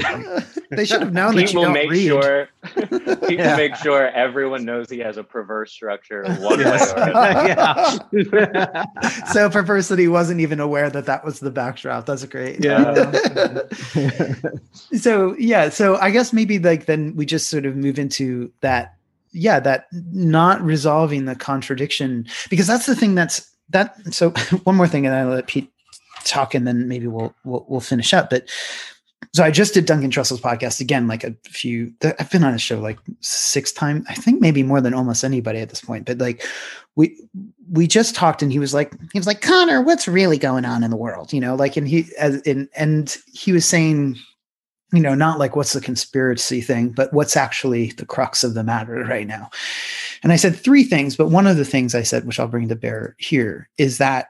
they 0.71 0.85
should 0.85 1.01
have 1.01 1.13
known 1.13 1.33
Pete 1.33 1.47
that 1.47 1.53
you 1.53 1.59
will 1.59 1.65
don't 1.65 1.73
make 1.73 1.91
read. 1.91 2.07
Sure, 2.07 2.49
Pete 3.27 3.39
yeah. 3.39 3.51
will 3.51 3.57
make 3.57 3.75
sure 3.77 4.09
everyone 4.11 4.65
knows 4.65 4.91
he 4.91 4.99
has 4.99 5.17
a 5.17 5.25
perverse 5.25 5.73
structure 5.73 6.25
one 6.41 6.61
yes. 6.61 6.95
way 6.95 7.03
or 7.03 8.39
another. 8.39 8.85
so 9.33 9.49
perversity 9.49 10.07
wasn't 10.07 10.41
even 10.41 10.61
aware 10.61 10.91
that 10.91 11.07
that 11.07 11.25
was 11.25 11.41
the 11.41 11.51
backdrop. 11.51 12.07
That's 12.07 12.25
great. 12.27 12.63
Yeah. 12.63 13.13
so 14.93 15.35
yeah, 15.39 15.71
so 15.71 15.97
I 15.97 16.11
guess 16.11 16.33
maybe 16.33 16.59
like 16.59 16.85
then 16.85 17.17
we 17.17 17.25
just 17.25 17.49
sort 17.49 17.65
of 17.65 17.77
move 17.77 17.99
into 17.99 18.53
that 18.61 18.95
yeah 19.35 19.61
that 19.61 19.87
not 19.93 20.61
resolving 20.63 21.27
the 21.27 21.35
contradiction 21.35 22.27
because 22.49 22.67
that's 22.67 22.87
the 22.87 22.97
thing 22.97 23.15
that's 23.15 23.51
that 23.69 23.95
so 24.13 24.31
one 24.65 24.77
more 24.77 24.89
thing 24.89 25.05
and 25.05 25.15
i'll 25.15 25.29
let 25.29 25.47
pete 25.47 25.71
talk 26.25 26.55
and 26.55 26.67
then 26.67 26.89
maybe 26.89 27.07
we'll 27.07 27.35
we'll, 27.45 27.67
we'll 27.69 27.81
finish 27.81 28.15
up 28.15 28.31
but 28.31 28.49
so 29.35 29.43
I 29.43 29.51
just 29.51 29.75
did 29.75 29.87
Duncan 29.87 30.11
Trussell's 30.11 30.41
podcast 30.41 30.81
again, 30.81 31.09
like 31.09 31.25
a 31.25 31.35
few. 31.45 31.93
I've 32.05 32.31
been 32.31 32.45
on 32.45 32.55
a 32.55 32.59
show 32.59 32.79
like 32.79 32.99
six 33.21 33.73
times. 33.73 34.07
I 34.09 34.15
think 34.15 34.41
maybe 34.41 34.63
more 34.63 34.81
than 34.81 34.95
almost 34.95 35.25
anybody 35.25 35.59
at 35.59 35.71
this 35.71 35.81
point. 35.81 36.07
But 36.07 36.19
like, 36.19 36.47
we 36.95 37.19
we 37.69 37.89
just 37.89 38.15
talked, 38.15 38.43
and 38.43 38.53
he 38.53 38.61
was 38.61 38.73
like, 38.73 38.93
he 39.13 39.19
was 39.19 39.27
like, 39.27 39.41
Conner, 39.41 39.83
what's 39.83 40.07
really 40.07 40.39
going 40.39 40.65
on 40.65 40.85
in 40.85 40.91
the 40.91 40.97
world? 40.97 41.33
You 41.33 41.41
know, 41.41 41.57
like, 41.57 41.77
and 41.77 41.89
he 41.89 42.07
as 42.17 42.43
in, 42.43 42.69
and 42.77 43.17
he 43.33 43.51
was 43.51 43.65
saying 43.65 44.17
you 44.95 45.03
know, 45.03 45.15
not 45.15 45.39
like 45.39 45.57
what's 45.57 45.73
the 45.73 45.81
conspiracy 45.81 46.61
thing, 46.61 46.91
but 46.91 47.13
what's 47.13 47.37
actually 47.37 47.93
the 47.93 48.07
crux 48.07 48.45
of 48.45 48.55
the 48.55 48.65
matter 48.65 49.05
right 49.05 49.27
now. 49.27 49.51
And 50.23 50.33
I 50.33 50.37
said 50.37 50.57
three 50.57 50.85
things, 50.85 51.17
but 51.17 51.29
one 51.29 51.47
of 51.47 51.57
the 51.57 51.65
things 51.65 51.95
I 51.95 52.03
said, 52.03 52.27
which 52.27 52.41
I'll 52.41 52.49
bring 52.49 52.69
to 52.69 52.77
bear 52.77 53.15
here, 53.19 53.69
is 53.79 53.99
that 53.99 54.29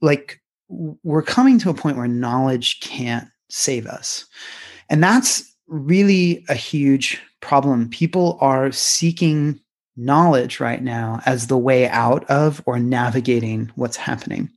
like 0.00 0.40
we're 0.68 1.22
coming 1.22 1.58
to 1.60 1.70
a 1.70 1.74
point 1.74 1.96
where 1.96 2.08
knowledge 2.08 2.80
can't 2.80 3.28
save 3.48 3.86
us. 3.86 4.26
And 4.90 5.02
that's 5.02 5.54
really 5.66 6.44
a 6.48 6.54
huge 6.54 7.20
problem. 7.40 7.88
People 7.90 8.38
are 8.40 8.72
seeking 8.72 9.60
knowledge 9.96 10.60
right 10.60 10.82
now 10.82 11.20
as 11.26 11.46
the 11.46 11.58
way 11.58 11.88
out 11.88 12.24
of 12.24 12.62
or 12.66 12.78
navigating 12.78 13.70
what's 13.76 13.96
happening. 13.96 14.50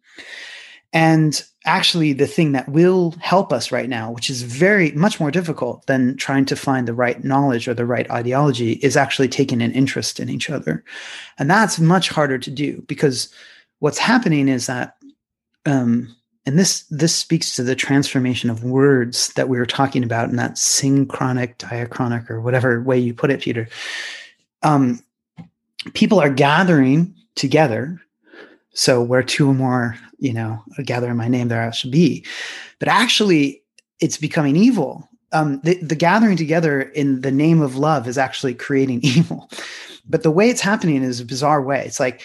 And 0.93 1.43
actually, 1.65 2.14
the 2.14 2.27
thing 2.27 2.53
that 2.53 2.69
will 2.69 3.11
help 3.19 3.51
us 3.51 3.72
right 3.72 3.89
now, 3.89 4.11
which 4.11 4.30
is 4.30 4.41
very 4.43 4.91
much 4.91 5.19
more 5.19 5.31
difficult 5.31 5.85
than 5.85 6.15
trying 6.15 6.45
to 6.45 6.55
find 6.55 6.88
the 6.88 6.93
right 6.93 7.23
knowledge 7.23 7.68
or 7.68 7.73
the 7.73 7.85
right 7.85 8.09
ideology, 8.09 8.73
is 8.73 8.95
actually 8.95 9.27
taking 9.27 9.61
an 9.61 9.73
interest 9.73 10.19
in 10.19 10.30
each 10.30 10.49
other. 10.49 10.84
And 11.38 11.49
that's 11.49 11.80
much 11.80 12.09
harder 12.09 12.38
to 12.39 12.51
do 12.51 12.84
because 12.88 13.34
what's 13.80 13.97
happening 13.97 14.47
is 14.47 14.68
that, 14.68 14.95
um, 15.65 16.15
and 16.45 16.57
this 16.57 16.84
this 16.89 17.14
speaks 17.14 17.53
to 17.57 17.64
the 17.64 17.76
transformation 17.76 18.49
of 18.49 18.64
words 18.64 19.34
that 19.34 19.49
we 19.49 19.57
were 19.57 19.65
talking 19.65 20.03
about 20.05 20.30
in 20.30 20.38
that 20.38 20.57
synchronic, 20.57 21.57
diachronic, 21.57 22.30
or 22.30 22.39
whatever 22.39 22.81
way 22.81 22.97
you 22.97 23.14
put 23.14 23.30
it, 23.30 23.41
Peter. 23.41 23.68
Um, 24.64 25.03
people 25.93 26.22
are 26.22 26.30
gathering 26.30 27.14
together 27.35 28.01
so 28.77 29.01
where 29.01 29.23
two 29.23 29.49
or 29.49 29.55
more, 29.55 29.97
you 30.18 30.34
know, 30.34 30.64
gather 30.84 31.10
in 31.10 31.18
my 31.18 31.27
name, 31.27 31.48
there 31.48 31.61
I 31.61 31.72
should 31.72 31.91
be. 31.91 32.26
But 32.80 32.88
actually, 32.88 33.61
it's 33.99 34.18
becoming 34.18 34.56
evil. 34.56 35.07
Um, 35.31 35.60
the, 35.64 35.76
the 35.81 35.95
gathering 35.95 36.38
together 36.38 36.81
in 36.81 37.22
the 37.22 37.31
name 37.31 37.61
of 37.61 37.76
love 37.76 38.07
is 38.07 38.18
actually 38.18 38.53
creating 38.53 38.99
evil. 39.03 39.49
But 40.10 40.23
the 40.23 40.31
way 40.31 40.49
it's 40.49 40.61
happening 40.61 41.03
is 41.03 41.19
a 41.19 41.26
bizarre 41.26 41.61
way. 41.61 41.84
It's 41.85 41.99
like 41.99 42.22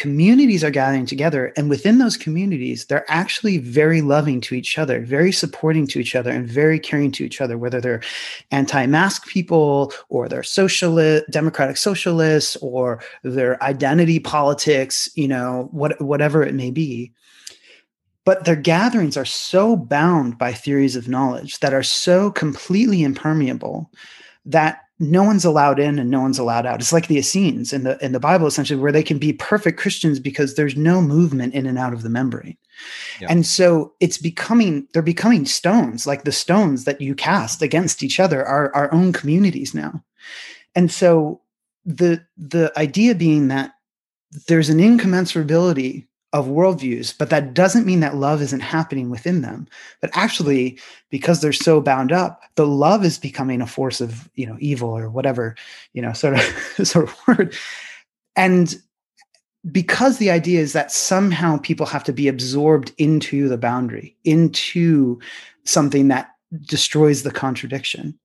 communities 0.00 0.64
are 0.64 0.70
gathering 0.70 1.04
together 1.04 1.52
and 1.56 1.68
within 1.68 1.98
those 1.98 2.16
communities 2.16 2.86
they're 2.86 3.10
actually 3.10 3.58
very 3.58 4.00
loving 4.00 4.40
to 4.40 4.54
each 4.54 4.78
other 4.78 5.00
very 5.00 5.30
supporting 5.30 5.86
to 5.86 6.00
each 6.00 6.14
other 6.16 6.30
and 6.30 6.48
very 6.48 6.78
caring 6.78 7.12
to 7.12 7.22
each 7.22 7.40
other 7.40 7.58
whether 7.58 7.80
they're 7.80 8.02
anti-mask 8.50 9.26
people 9.28 9.92
or 10.08 10.26
they're 10.26 10.42
socialist 10.42 11.24
democratic 11.30 11.76
socialists 11.76 12.56
or 12.62 13.02
their 13.24 13.62
identity 13.62 14.18
politics 14.18 15.10
you 15.16 15.28
know 15.28 15.68
what, 15.70 16.00
whatever 16.00 16.42
it 16.42 16.54
may 16.54 16.70
be. 16.70 17.12
But 18.24 18.44
their 18.44 18.56
gatherings 18.56 19.16
are 19.16 19.24
so 19.24 19.76
bound 19.76 20.38
by 20.38 20.52
theories 20.52 20.94
of 20.94 21.08
knowledge 21.08 21.58
that 21.60 21.74
are 21.74 21.82
so 21.82 22.30
completely 22.30 23.02
impermeable 23.02 23.90
that 24.44 24.82
no 25.00 25.22
one's 25.24 25.46
allowed 25.46 25.78
in 25.78 25.98
and 25.98 26.10
no 26.10 26.20
one's 26.20 26.38
allowed 26.38 26.66
out. 26.66 26.80
It's 26.80 26.92
like 26.92 27.08
the 27.08 27.16
Essenes 27.16 27.72
in 27.72 27.84
the 27.84 27.98
in 28.04 28.12
the 28.12 28.20
Bible, 28.20 28.46
essentially, 28.46 28.78
where 28.78 28.92
they 28.92 29.02
can 29.02 29.18
be 29.18 29.32
perfect 29.32 29.80
Christians 29.80 30.20
because 30.20 30.54
there's 30.54 30.76
no 30.76 31.00
movement 31.00 31.54
in 31.54 31.64
and 31.64 31.78
out 31.78 31.94
of 31.94 32.02
the 32.02 32.10
membrane. 32.10 32.58
Yeah. 33.18 33.28
And 33.30 33.46
so 33.46 33.94
it's 34.00 34.18
becoming 34.18 34.86
they're 34.92 35.02
becoming 35.02 35.46
stones, 35.46 36.06
like 36.06 36.24
the 36.24 36.32
stones 36.32 36.84
that 36.84 37.00
you 37.00 37.14
cast 37.14 37.62
against 37.62 38.02
each 38.02 38.20
other 38.20 38.44
are 38.44 38.74
our 38.74 38.92
own 38.92 39.14
communities 39.14 39.74
now. 39.74 40.04
And 40.74 40.92
so 40.92 41.40
the 41.86 42.22
the 42.36 42.70
idea 42.76 43.14
being 43.14 43.48
that 43.48 43.72
there's 44.48 44.68
an 44.68 44.78
incommensurability 44.78 46.06
of 46.32 46.46
worldviews, 46.46 47.16
but 47.16 47.30
that 47.30 47.54
doesn't 47.54 47.86
mean 47.86 48.00
that 48.00 48.16
love 48.16 48.40
isn't 48.40 48.60
happening 48.60 49.10
within 49.10 49.40
them. 49.40 49.66
But 50.00 50.10
actually, 50.14 50.78
because 51.10 51.40
they're 51.40 51.52
so 51.52 51.80
bound 51.80 52.12
up, 52.12 52.42
the 52.54 52.66
love 52.66 53.04
is 53.04 53.18
becoming 53.18 53.60
a 53.60 53.66
force 53.66 54.00
of 54.00 54.28
you 54.34 54.46
know 54.46 54.56
evil 54.60 54.90
or 54.90 55.10
whatever 55.10 55.56
you 55.92 56.02
know 56.02 56.12
sort 56.12 56.34
of 56.34 56.42
sort 56.86 57.08
of 57.08 57.16
word. 57.26 57.54
And 58.36 58.80
because 59.70 60.18
the 60.18 60.30
idea 60.30 60.60
is 60.60 60.72
that 60.72 60.92
somehow 60.92 61.58
people 61.58 61.86
have 61.86 62.04
to 62.04 62.12
be 62.12 62.28
absorbed 62.28 62.92
into 62.96 63.48
the 63.48 63.58
boundary, 63.58 64.16
into 64.24 65.18
something 65.64 66.08
that 66.08 66.30
destroys 66.62 67.22
the 67.22 67.30
contradiction. 67.30 68.18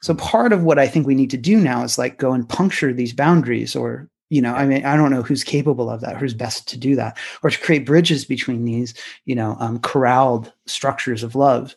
So 0.00 0.14
part 0.14 0.52
of 0.52 0.62
what 0.62 0.78
I 0.78 0.86
think 0.86 1.06
we 1.06 1.16
need 1.16 1.30
to 1.30 1.36
do 1.36 1.58
now 1.58 1.82
is 1.82 1.98
like 1.98 2.18
go 2.18 2.32
and 2.32 2.48
puncture 2.48 2.92
these 2.92 3.12
boundaries 3.12 3.74
or 3.74 4.08
you 4.30 4.42
know 4.42 4.54
i 4.54 4.66
mean 4.66 4.84
i 4.84 4.96
don't 4.96 5.10
know 5.10 5.22
who's 5.22 5.44
capable 5.44 5.90
of 5.90 6.00
that 6.00 6.16
who's 6.16 6.34
best 6.34 6.68
to 6.68 6.76
do 6.76 6.94
that 6.94 7.16
or 7.42 7.50
to 7.50 7.58
create 7.58 7.86
bridges 7.86 8.24
between 8.24 8.64
these 8.64 8.94
you 9.24 9.34
know 9.34 9.56
um, 9.60 9.78
corralled 9.80 10.52
structures 10.66 11.22
of 11.22 11.34
love. 11.34 11.74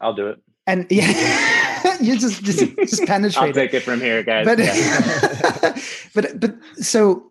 I'll 0.00 0.14
do 0.14 0.28
it. 0.28 0.40
And 0.66 0.86
yeah 0.90 1.98
you 2.00 2.18
just 2.18 2.42
just 2.42 2.76
just 2.76 3.02
penetrate 3.06 3.44
i'll 3.44 3.52
take 3.52 3.74
it 3.74 3.82
from 3.82 4.00
here 4.00 4.22
guys. 4.22 4.44
But 4.44 4.58
yeah. 4.58 5.78
but 6.14 6.40
but 6.40 6.54
so 6.76 7.30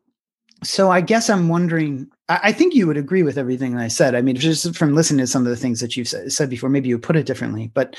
so 0.64 0.92
i 0.92 1.02
guess 1.02 1.30
i'm 1.30 1.48
wondering 1.48 2.08
I, 2.30 2.40
I, 2.44 2.52
think 2.52 2.76
you 2.76 2.86
would 2.86 2.98
agree 2.98 3.24
with 3.24 3.38
everything 3.38 3.78
i 3.78 3.88
said. 3.88 4.16
I 4.16 4.22
mean 4.22 4.36
just 4.36 4.76
from 4.76 4.96
listening 4.96 5.20
to 5.20 5.28
some 5.28 5.46
of 5.46 5.50
the 5.50 5.58
things 5.58 5.80
that 5.80 5.98
you've 5.98 6.08
said, 6.08 6.32
said 6.32 6.50
before 6.50 6.70
maybe 6.70 6.90
you 6.90 7.00
put 7.00 7.16
it 7.16 7.26
differently. 7.26 7.72
But 7.74 7.96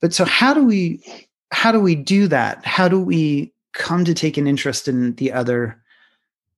but 0.00 0.12
so 0.12 0.24
how 0.24 0.54
do 0.54 0.64
we 0.64 1.02
how 1.50 1.72
do 1.72 1.80
we 1.80 1.94
do 1.94 2.28
that? 2.28 2.64
How 2.64 2.88
do 2.88 3.00
we 3.00 3.52
come 3.72 4.04
to 4.04 4.14
take 4.14 4.36
an 4.36 4.46
interest 4.46 4.88
in 4.88 5.14
the 5.16 5.32
other 5.32 5.80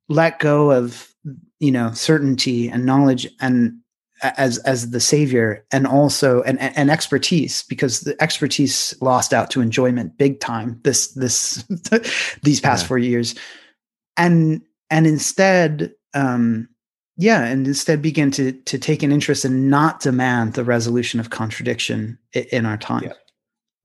let 0.08 0.38
go 0.38 0.70
of 0.70 1.14
you 1.58 1.70
know 1.70 1.92
certainty 1.92 2.68
and 2.68 2.84
knowledge 2.84 3.26
and 3.40 3.78
as 4.22 4.58
as 4.58 4.90
the 4.90 5.00
savior 5.00 5.64
and 5.72 5.86
also 5.86 6.42
and 6.42 6.60
an 6.60 6.90
expertise 6.90 7.62
because 7.64 8.00
the 8.00 8.20
expertise 8.22 8.94
lost 9.00 9.32
out 9.32 9.50
to 9.50 9.60
enjoyment 9.60 10.18
big 10.18 10.40
time 10.40 10.78
this 10.84 11.08
this 11.14 11.64
these 12.42 12.60
past 12.60 12.84
yeah. 12.84 12.88
four 12.88 12.98
years 12.98 13.34
and 14.16 14.60
and 14.90 15.06
instead 15.06 15.92
um 16.12 16.68
yeah 17.16 17.44
and 17.44 17.66
instead 17.66 18.02
begin 18.02 18.30
to 18.30 18.52
to 18.52 18.78
take 18.78 19.02
an 19.02 19.12
interest 19.12 19.44
and 19.44 19.70
not 19.70 20.00
demand 20.00 20.54
the 20.54 20.64
resolution 20.64 21.20
of 21.20 21.30
contradiction 21.30 22.18
in 22.32 22.66
our 22.66 22.76
time 22.76 23.04
yeah. 23.04 23.12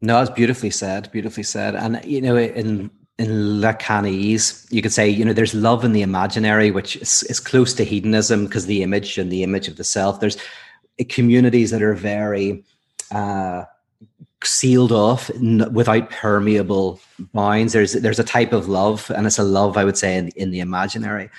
no 0.02 0.22
it's 0.22 0.32
beautifully 0.32 0.70
said 0.70 1.10
beautifully 1.12 1.44
said 1.44 1.76
and 1.76 2.04
you 2.04 2.22
know 2.22 2.36
in 2.36 2.90
in 3.18 3.62
Lacanese, 3.62 4.72
you 4.72 4.82
could 4.82 4.92
say, 4.92 5.08
you 5.08 5.24
know, 5.24 5.34
there's 5.34 5.54
love 5.54 5.86
in 5.86 5.94
the 5.94 6.02
imaginary, 6.02 6.72
which 6.72 6.98
is, 6.98 7.24
is 7.24 7.40
close 7.40 7.74
to 7.76 7.86
hedonism 7.86 8.46
because 8.46 8.66
the 8.66 8.84
image 8.84 9.18
and 9.18 9.32
the 9.32 9.44
image 9.44 9.68
of 9.68 9.78
the 9.78 9.84
self. 9.84 10.20
There's 10.20 10.38
communities 11.10 11.72
that 11.72 11.82
are 11.82 11.94
very 11.94 12.64
uh, 13.12 13.64
sealed 14.44 14.92
off 14.92 15.30
n- 15.30 15.72
without 15.74 16.10
permeable 16.10 17.00
bounds. 17.34 17.72
There's 17.72 17.94
there's 17.94 18.20
a 18.20 18.24
type 18.24 18.52
of 18.52 18.68
love, 18.68 19.10
and 19.16 19.26
it's 19.26 19.40
a 19.40 19.44
love 19.44 19.78
I 19.78 19.86
would 19.86 19.98
say 19.98 20.18
in, 20.18 20.30
in 20.36 20.52
the 20.52 20.60
imaginary. 20.60 21.30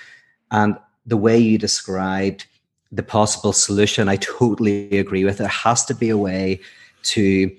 And 0.49 0.77
the 1.05 1.17
way 1.17 1.37
you 1.37 1.59
described 1.59 2.47
the 2.91 3.03
possible 3.03 3.53
solution, 3.53 4.09
I 4.09 4.15
totally 4.15 4.97
agree 4.97 5.23
with. 5.25 5.35
It. 5.35 5.39
There 5.39 5.47
has 5.47 5.85
to 5.85 5.93
be 5.93 6.09
a 6.09 6.17
way 6.17 6.59
to 7.03 7.55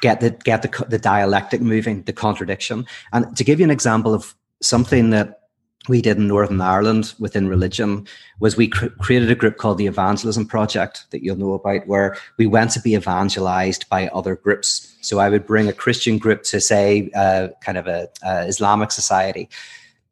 get 0.00 0.20
the 0.20 0.30
get 0.30 0.62
the, 0.62 0.86
the 0.88 0.98
dialectic 0.98 1.60
moving, 1.60 2.02
the 2.02 2.12
contradiction. 2.12 2.86
And 3.12 3.36
to 3.36 3.44
give 3.44 3.60
you 3.60 3.64
an 3.64 3.70
example 3.70 4.14
of 4.14 4.34
something 4.60 5.10
that 5.10 5.40
we 5.88 6.00
did 6.00 6.16
in 6.16 6.28
Northern 6.28 6.60
Ireland 6.60 7.14
within 7.18 7.48
religion 7.48 8.06
was 8.40 8.56
we 8.56 8.68
cr- 8.68 8.86
created 8.98 9.30
a 9.30 9.34
group 9.34 9.58
called 9.58 9.78
the 9.78 9.86
Evangelism 9.86 10.46
Project 10.46 11.04
that 11.10 11.22
you'll 11.22 11.36
know 11.36 11.52
about, 11.52 11.86
where 11.86 12.16
we 12.38 12.46
went 12.46 12.70
to 12.70 12.80
be 12.80 12.94
evangelized 12.94 13.88
by 13.90 14.08
other 14.08 14.36
groups. 14.36 14.96
So 15.02 15.18
I 15.18 15.28
would 15.28 15.46
bring 15.46 15.68
a 15.68 15.74
Christian 15.74 16.16
group 16.16 16.42
to 16.44 16.60
say, 16.60 17.10
uh, 17.14 17.48
kind 17.60 17.76
of 17.76 17.86
a, 17.86 18.08
Islamic 18.24 18.92
society, 18.92 19.50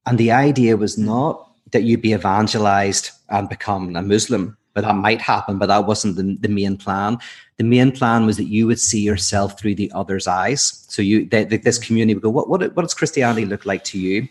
and 0.04 0.18
the 0.18 0.32
idea 0.32 0.76
was 0.76 0.98
not 0.98 1.48
that 1.70 1.84
you'd 1.84 2.02
be 2.02 2.12
evangelized 2.12 3.10
and 3.30 3.48
become 3.48 3.96
a 3.96 4.02
Muslim, 4.02 4.58
but 4.74 4.84
that 4.84 4.94
might 4.94 5.20
happen, 5.20 5.58
but 5.58 5.66
that 5.66 5.86
wasn't 5.86 6.16
the, 6.16 6.36
the 6.40 6.48
main 6.48 6.76
plan. 6.76 7.18
The 7.58 7.64
main 7.64 7.92
plan 7.92 8.26
was 8.26 8.36
that 8.38 8.44
you 8.44 8.66
would 8.66 8.80
see 8.80 9.00
yourself 9.00 9.58
through 9.58 9.74
the 9.74 9.92
other's 9.92 10.26
eyes. 10.26 10.84
So 10.88 11.02
you, 11.02 11.26
they, 11.26 11.44
this 11.44 11.78
community 11.78 12.14
would 12.14 12.22
go, 12.22 12.30
what, 12.30 12.48
what, 12.48 12.74
what 12.74 12.82
does 12.82 12.94
Christianity 12.94 13.44
look 13.44 13.66
like 13.66 13.84
to 13.84 13.98
you? 13.98 14.28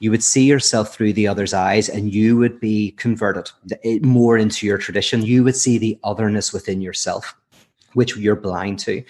You 0.00 0.10
would 0.10 0.22
see 0.22 0.44
yourself 0.44 0.94
through 0.94 1.12
the 1.14 1.26
other's 1.26 1.54
eyes 1.54 1.88
and 1.88 2.12
you 2.12 2.36
would 2.36 2.60
be 2.60 2.92
converted 2.92 3.50
more 4.02 4.36
into 4.38 4.66
your 4.66 4.78
tradition. 4.78 5.22
You 5.22 5.42
would 5.44 5.56
see 5.56 5.78
the 5.78 5.98
otherness 6.04 6.52
within 6.52 6.80
yourself, 6.80 7.34
which 7.94 8.16
you're 8.16 8.36
blind 8.36 8.78
to. 8.80 9.02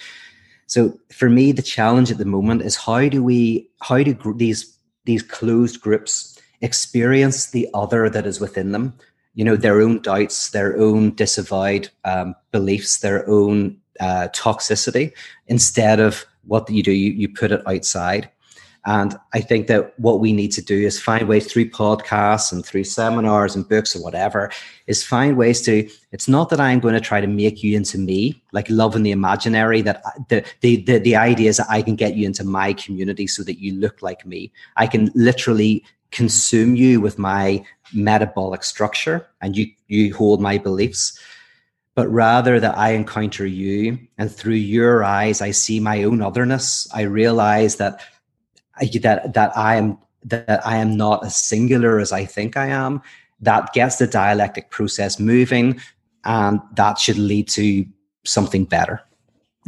So 0.67 0.99
for 1.13 1.29
me, 1.29 1.53
the 1.53 1.63
challenge 1.63 2.11
at 2.11 2.19
the 2.19 2.25
moment 2.25 2.63
is 2.63 2.77
how 2.77 3.09
do 3.09 3.23
we, 3.23 3.71
how 3.81 4.03
do 4.03 4.17
these, 4.37 4.79
these 5.05 5.23
closed 5.23 5.81
groups 5.81 6.39
experience 6.61 7.51
the 7.51 7.69
other 7.73 8.11
that 8.11 8.27
is 8.27 8.41
within 8.41 8.73
them 8.73 8.99
you 9.39 9.45
know 9.45 9.55
their 9.55 9.81
own 9.81 10.03
doubts 10.03 10.51
their 10.51 10.77
own 10.77 11.15
disavowed 11.15 11.89
um, 12.05 12.35
beliefs 12.51 12.99
their 12.99 13.27
own 13.31 13.77
uh, 14.01 14.27
toxicity 14.35 15.13
instead 15.47 16.01
of 16.01 16.27
what 16.45 16.69
you 16.69 16.83
do 16.83 16.91
you, 16.91 17.13
you 17.13 17.29
put 17.29 17.53
it 17.53 17.63
outside. 17.67 18.29
And 18.85 19.17
i 19.35 19.41
think 19.41 19.67
that 19.67 19.99
what 19.99 20.19
we 20.19 20.33
need 20.33 20.53
to 20.53 20.63
do 20.63 20.77
is 20.77 21.01
find 21.01 21.29
ways 21.29 21.47
through 21.47 21.71
podcasts 21.71 22.53
and 22.53 22.65
through 22.65 22.85
seminars 22.85 23.55
and 23.55 23.69
books 23.69 23.95
or 23.95 24.03
whatever 24.03 24.51
is 24.87 25.05
find 25.05 25.37
ways 25.37 25.61
to 25.63 25.89
it's 26.11 26.29
not 26.29 26.49
that 26.51 26.61
i'm 26.61 26.81
going 26.81 26.95
to 26.95 27.09
try 27.09 27.21
to 27.21 27.27
make 27.27 27.63
you 27.63 27.77
into 27.77 27.99
me 27.99 28.41
like 28.53 28.71
love 28.71 28.97
in 28.97 29.03
the 29.03 29.11
imaginary 29.11 29.83
that 29.83 30.03
the, 30.29 30.45
the 30.63 30.83
the 30.85 30.99
the 30.99 31.17
idea 31.17 31.51
is 31.51 31.59
that 31.59 31.67
i 31.69 31.83
can 31.83 31.97
get 31.97 32.17
you 32.17 32.25
into 32.25 32.45
my 32.45 32.73
community 32.73 33.27
so 33.27 33.43
that 33.43 33.61
you 33.61 33.75
look 33.75 34.01
like 34.01 34.25
me. 34.25 34.51
I 34.77 34.87
can 34.87 35.11
literally 35.15 35.85
consume 36.11 36.75
you 36.75 37.01
with 37.01 37.19
my 37.19 37.65
metabolic 37.93 38.65
structure 38.65 39.27
and 39.41 39.57
you 39.57 39.67
you 39.87 40.15
hold 40.15 40.41
my 40.41 40.59
beliefs 40.59 41.19
but 41.99 42.07
rather 42.09 42.61
that 42.61 42.79
i 42.79 42.91
encounter 42.93 43.45
you 43.45 43.99
and 44.19 44.31
through 44.31 44.55
your 44.55 45.03
eyes 45.03 45.41
i 45.41 45.51
see 45.51 45.81
my 45.81 46.05
own 46.05 46.23
otherness. 46.23 46.87
I 46.95 47.03
realize 47.03 47.75
that 47.77 48.01
that 49.03 49.35
that 49.35 49.57
i 49.57 49.75
am 49.75 49.99
that 50.23 50.65
i 50.65 50.77
am 50.77 50.97
not 50.97 51.25
as 51.25 51.35
singular 51.35 51.99
as 51.99 52.13
i 52.13 52.25
think 52.25 52.57
i 52.57 52.67
am. 52.67 53.03
That 53.41 53.73
gets 53.73 53.97
the 53.97 54.07
dialectic 54.07 54.71
process 54.71 55.19
moving 55.19 55.81
and 56.25 56.61
that 56.75 57.01
should 57.01 57.19
lead 57.19 57.49
to 57.49 57.85
something 58.25 58.65
better. 58.65 59.01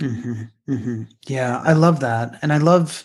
Mm-hmm, 0.01 0.43
mm-hmm. 0.69 1.03
yeah 1.27 1.61
i 1.65 1.73
love 1.73 1.99
that. 1.99 2.39
And 2.43 2.53
i 2.53 2.59
love 2.59 3.05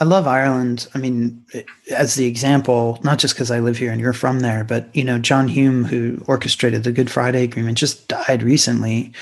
I 0.00 0.04
love 0.04 0.28
Ireland. 0.28 0.86
I 0.94 0.98
mean, 0.98 1.44
as 1.90 2.14
the 2.14 2.26
example, 2.26 3.00
not 3.02 3.18
just 3.18 3.34
because 3.34 3.50
I 3.50 3.58
live 3.58 3.76
here 3.76 3.90
and 3.90 4.00
you're 4.00 4.12
from 4.12 4.40
there, 4.40 4.62
but 4.62 4.94
you 4.94 5.02
know, 5.02 5.18
John 5.18 5.48
Hume, 5.48 5.84
who 5.84 6.22
orchestrated 6.26 6.84
the 6.84 6.92
Good 6.92 7.10
Friday 7.10 7.42
Agreement, 7.42 7.78
just 7.78 8.06
died 8.06 8.42
recently. 8.44 9.12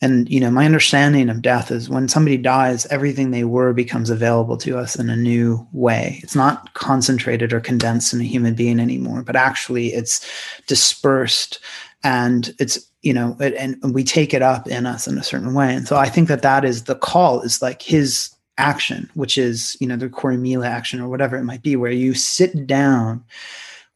And 0.00 0.28
you 0.28 0.40
know, 0.40 0.50
my 0.50 0.64
understanding 0.64 1.28
of 1.28 1.40
death 1.40 1.70
is 1.70 1.88
when 1.88 2.08
somebody 2.08 2.36
dies, 2.36 2.84
everything 2.86 3.30
they 3.30 3.44
were 3.44 3.72
becomes 3.72 4.10
available 4.10 4.56
to 4.58 4.76
us 4.76 4.96
in 4.96 5.08
a 5.08 5.16
new 5.16 5.64
way. 5.70 6.18
It's 6.24 6.34
not 6.34 6.74
concentrated 6.74 7.52
or 7.52 7.60
condensed 7.60 8.12
in 8.12 8.20
a 8.20 8.24
human 8.24 8.54
being 8.54 8.80
anymore, 8.80 9.22
but 9.22 9.36
actually 9.36 9.92
it's 9.92 10.28
dispersed 10.66 11.60
and 12.02 12.52
it's 12.58 12.90
you 13.02 13.14
know 13.14 13.36
it, 13.38 13.54
and 13.54 13.94
we 13.94 14.02
take 14.02 14.34
it 14.34 14.42
up 14.42 14.66
in 14.66 14.86
us 14.86 15.06
in 15.06 15.18
a 15.18 15.22
certain 15.22 15.54
way 15.54 15.74
and 15.74 15.86
so 15.86 15.96
i 15.96 16.08
think 16.08 16.28
that 16.28 16.42
that 16.42 16.64
is 16.64 16.84
the 16.84 16.94
call 16.94 17.40
is 17.42 17.62
like 17.62 17.82
his 17.82 18.34
action, 18.58 19.10
which 19.14 19.38
is, 19.38 19.76
you 19.80 19.86
know, 19.86 19.96
the 19.96 20.08
Corrymeela 20.08 20.66
action 20.66 21.00
or 21.00 21.08
whatever 21.08 21.36
it 21.36 21.44
might 21.44 21.62
be, 21.62 21.76
where 21.76 21.92
you 21.92 22.14
sit 22.14 22.66
down 22.66 23.24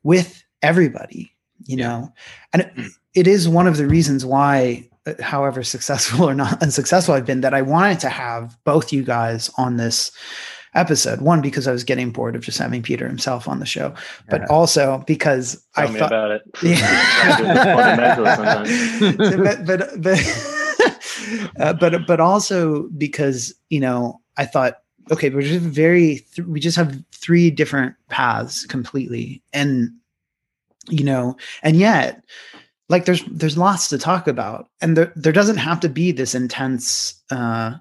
with 0.03 0.43
everybody, 0.63 1.33
you 1.67 1.77
yeah. 1.77 1.89
know, 1.89 2.13
and 2.53 2.63
it, 2.63 2.75
mm. 2.75 2.89
it 3.15 3.27
is 3.27 3.49
one 3.49 3.67
of 3.67 3.77
the 3.77 3.87
reasons 3.87 4.25
why, 4.25 4.89
uh, 5.07 5.15
however 5.21 5.63
successful 5.63 6.29
or 6.29 6.35
not 6.35 6.63
unsuccessful 6.63 7.15
I've 7.15 7.27
been, 7.27 7.43
that 7.43 7.55
I 7.55 7.63
wanted 7.63 8.01
to 8.01 8.09
have 8.09 8.57
both 8.65 8.93
you 8.93 9.03
guys 9.03 9.51
on 9.59 9.77
this 9.77 10.11
episode. 10.75 11.21
One, 11.21 11.41
because 11.41 11.67
I 11.67 11.73
was 11.73 11.85
getting 11.85 12.11
bored 12.11 12.37
of 12.37 12.43
just 12.43 12.59
having 12.59 12.83
Peter 12.83 13.09
himself 13.09 13.49
on 13.49 13.61
the 13.61 13.67
show, 13.67 13.95
but 14.29 14.43
yeah. 14.43 14.47
also 14.49 15.03
because 15.07 15.65
Tell 15.75 15.89
I 15.89 15.99
thought 15.99 16.13
about 16.13 16.31
it. 16.31 16.43
Yeah. 16.63 18.17
but 19.37 19.67
but 19.67 20.03
but, 20.03 20.21
uh, 21.59 21.73
but 21.73 22.07
but 22.07 22.21
also 22.21 22.85
because 22.91 23.55
you 23.71 23.81
know 23.81 24.21
I 24.37 24.45
thought, 24.45 24.83
okay, 25.11 25.31
we're 25.31 25.43
just 25.43 25.65
very, 25.65 26.27
th- 26.35 26.47
we 26.47 26.61
just 26.61 26.77
have 26.77 26.99
three 27.13 27.51
different 27.51 27.95
paths 28.09 28.67
completely. 28.67 29.43
And, 29.53 29.91
you 30.89 31.05
know, 31.05 31.37
and 31.63 31.77
yet, 31.77 32.25
like 32.89 33.05
there's 33.05 33.23
there's 33.25 33.59
lots 33.59 33.89
to 33.89 33.99
talk 33.99 34.29
about 34.29 34.69
and 34.81 34.97
there 34.97 35.13
there 35.17 35.33
doesn't 35.33 35.57
have 35.57 35.81
to 35.81 35.89
be 35.89 36.13
this 36.13 36.35
intense 36.35 37.21
uh 37.31 37.75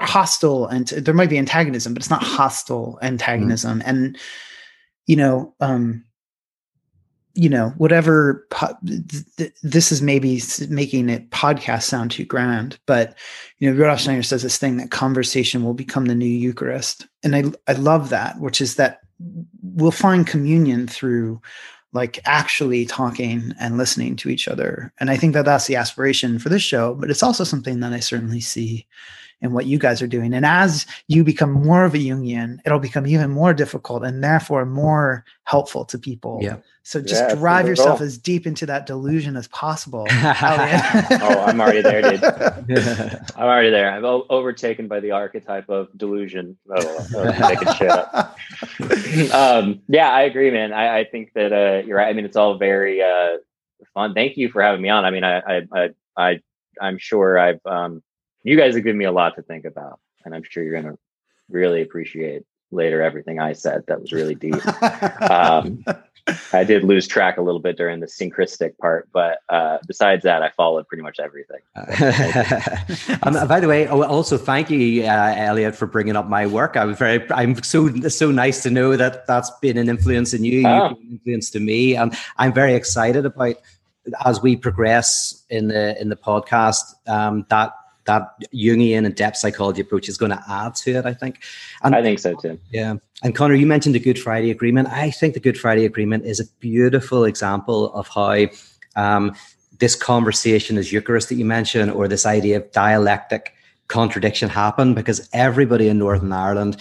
hostile 0.00 0.66
and 0.68 0.88
there 0.88 1.14
might 1.14 1.30
be 1.30 1.38
antagonism 1.38 1.92
but 1.92 2.02
it's 2.02 2.10
not 2.10 2.22
hostile 2.22 2.98
antagonism 3.02 3.80
mm-hmm. 3.80 3.88
and 3.88 4.18
you 5.06 5.16
know 5.16 5.52
um 5.60 6.04
you 7.34 7.48
know 7.48 7.70
whatever 7.76 8.46
po- 8.50 8.76
th- 9.36 9.52
this 9.62 9.90
is 9.90 10.00
maybe 10.00 10.40
making 10.68 11.08
it 11.08 11.30
podcast 11.30 11.82
sound 11.82 12.10
too 12.10 12.24
grand 12.24 12.78
but 12.86 13.16
you 13.58 13.68
know 13.68 13.76
Rudolf 13.76 14.00
Steiner 14.00 14.22
says 14.22 14.42
this 14.42 14.58
thing 14.58 14.76
that 14.76 14.90
conversation 14.90 15.64
will 15.64 15.74
become 15.74 16.06
the 16.06 16.14
new 16.14 16.26
Eucharist. 16.26 17.06
And 17.22 17.34
I 17.34 17.44
I 17.66 17.72
love 17.74 18.10
that 18.10 18.38
which 18.40 18.60
is 18.60 18.76
that 18.76 19.00
we'll 19.62 19.90
find 19.90 20.26
communion 20.26 20.86
through 20.86 21.40
like 21.92 22.20
actually 22.24 22.86
talking 22.86 23.52
and 23.60 23.78
listening 23.78 24.16
to 24.16 24.28
each 24.28 24.48
other. 24.48 24.92
And 24.98 25.10
I 25.10 25.16
think 25.16 25.32
that 25.34 25.44
that's 25.44 25.66
the 25.66 25.76
aspiration 25.76 26.38
for 26.38 26.48
this 26.48 26.62
show 26.62 26.94
but 26.94 27.10
it's 27.10 27.22
also 27.22 27.44
something 27.44 27.80
that 27.80 27.92
I 27.92 28.00
certainly 28.00 28.40
see 28.40 28.86
in 29.44 29.52
what 29.52 29.66
you 29.66 29.78
guys 29.78 30.00
are 30.00 30.06
doing. 30.06 30.32
And 30.32 30.46
as 30.46 30.86
you 31.06 31.22
become 31.22 31.52
more 31.52 31.84
of 31.84 31.94
a 31.94 31.98
Jungian, 31.98 32.58
it'll 32.64 32.78
become 32.78 33.06
even 33.06 33.30
more 33.30 33.52
difficult 33.52 34.02
and 34.02 34.24
therefore 34.24 34.64
more 34.64 35.24
helpful 35.44 35.84
to 35.84 35.98
people. 35.98 36.40
Yeah. 36.42 36.56
So 36.82 37.00
just 37.00 37.22
yeah, 37.28 37.34
drive 37.34 37.66
yourself 37.66 38.00
as 38.00 38.18
deep 38.18 38.46
into 38.46 38.66
that 38.66 38.86
delusion 38.86 39.36
as 39.36 39.48
possible. 39.48 40.06
oh, 40.10 41.44
I'm 41.46 41.60
already 41.60 41.80
there, 41.80 42.02
dude. 42.02 42.24
I'm 43.36 43.44
already 43.44 43.70
there. 43.70 43.90
I'm 43.90 44.04
o- 44.04 44.26
overtaken 44.28 44.88
by 44.88 45.00
the 45.00 45.12
archetype 45.12 45.68
of 45.70 45.88
delusion. 45.96 46.58
Oh, 46.70 47.06
oh 47.16 47.74
shit 47.74 47.90
up. 47.90 48.36
um, 49.34 49.80
yeah, 49.88 50.10
I 50.10 50.22
agree, 50.22 50.50
man. 50.50 50.74
I, 50.74 51.00
I 51.00 51.04
think 51.04 51.32
that 51.34 51.52
uh, 51.52 51.86
you're 51.86 51.96
right. 51.96 52.08
I 52.08 52.12
mean, 52.12 52.26
it's 52.26 52.36
all 52.36 52.58
very 52.58 53.02
uh, 53.02 53.38
fun. 53.94 54.12
Thank 54.12 54.36
you 54.36 54.50
for 54.50 54.62
having 54.62 54.82
me 54.82 54.90
on. 54.90 55.06
I 55.06 55.10
mean, 55.10 55.24
I, 55.24 55.38
I, 55.38 55.62
I, 55.72 55.88
I 56.16 56.40
I'm 56.80 56.98
sure 56.98 57.38
I've 57.38 57.64
um, 57.64 58.02
you 58.44 58.56
guys 58.56 58.74
have 58.74 58.84
given 58.84 58.98
me 58.98 59.06
a 59.06 59.12
lot 59.12 59.34
to 59.36 59.42
think 59.42 59.64
about, 59.64 59.98
and 60.24 60.34
I'm 60.34 60.42
sure 60.42 60.62
you're 60.62 60.80
going 60.80 60.92
to 60.92 60.98
really 61.48 61.82
appreciate 61.82 62.42
later 62.70 63.02
everything 63.02 63.40
I 63.40 63.54
said. 63.54 63.84
That 63.88 64.00
was 64.00 64.12
really 64.12 64.34
deep. 64.34 64.54
um, 65.30 65.84
I 66.52 66.64
did 66.64 66.84
lose 66.84 67.06
track 67.06 67.36
a 67.36 67.42
little 67.42 67.60
bit 67.60 67.76
during 67.76 68.00
the 68.00 68.06
synchristic 68.06 68.76
part, 68.78 69.08
but 69.12 69.38
uh, 69.48 69.78
besides 69.86 70.22
that, 70.24 70.42
I 70.42 70.50
followed 70.50 70.88
pretty 70.88 71.02
much 71.02 71.18
everything. 71.20 71.60
um, 73.22 73.46
by 73.46 73.60
the 73.60 73.68
way, 73.68 73.86
also 73.86 74.38
thank 74.38 74.70
you, 74.70 75.04
uh, 75.04 75.34
Elliot, 75.36 75.74
for 75.74 75.86
bringing 75.86 76.16
up 76.16 76.28
my 76.28 76.46
work. 76.46 76.76
I 76.76 76.84
was 76.84 76.98
very, 76.98 77.24
I'm 77.30 77.62
so 77.62 77.94
so 78.08 78.30
nice 78.30 78.62
to 78.62 78.70
know 78.70 78.96
that 78.96 79.26
that's 79.26 79.50
been 79.60 79.76
an 79.76 79.88
influence 79.88 80.32
in 80.32 80.44
you, 80.44 80.66
oh. 80.66 80.88
you've 80.88 80.98
been 80.98 81.06
an 81.06 81.12
influence 81.12 81.50
to 81.50 81.60
me, 81.60 81.96
and 81.96 82.16
I'm 82.38 82.52
very 82.52 82.74
excited 82.74 83.26
about 83.26 83.56
as 84.24 84.42
we 84.42 84.56
progress 84.56 85.44
in 85.50 85.68
the 85.68 86.00
in 86.00 86.08
the 86.08 86.16
podcast 86.16 86.94
um, 87.06 87.46
that 87.50 87.72
that 88.04 88.28
Jungian 88.52 89.06
and 89.06 89.14
depth 89.14 89.36
psychology 89.36 89.80
approach 89.80 90.08
is 90.08 90.16
going 90.16 90.30
to 90.30 90.42
add 90.48 90.74
to 90.76 90.92
it, 90.92 91.06
I 91.06 91.14
think. 91.14 91.42
And, 91.82 91.94
I 91.94 92.02
think 92.02 92.18
so 92.18 92.34
too. 92.34 92.58
Yeah. 92.70 92.96
And 93.22 93.34
Conner, 93.34 93.54
you 93.54 93.66
mentioned 93.66 93.94
the 93.94 94.00
Good 94.00 94.18
Friday 94.18 94.50
Agreement. 94.50 94.88
I 94.88 95.10
think 95.10 95.34
the 95.34 95.40
Good 95.40 95.58
Friday 95.58 95.84
Agreement 95.84 96.24
is 96.24 96.40
a 96.40 96.46
beautiful 96.60 97.24
example 97.24 97.92
of 97.94 98.08
how 98.08 98.46
um, 98.96 99.34
this 99.78 99.94
conversation 99.94 100.76
as 100.78 100.92
Eucharist 100.92 101.28
that 101.30 101.36
you 101.36 101.44
mentioned, 101.44 101.90
or 101.90 102.08
this 102.08 102.26
idea 102.26 102.58
of 102.58 102.70
dialectic 102.72 103.54
contradiction 103.88 104.48
happened 104.48 104.94
because 104.94 105.28
everybody 105.32 105.88
in 105.88 105.98
Northern 105.98 106.32
Ireland 106.32 106.76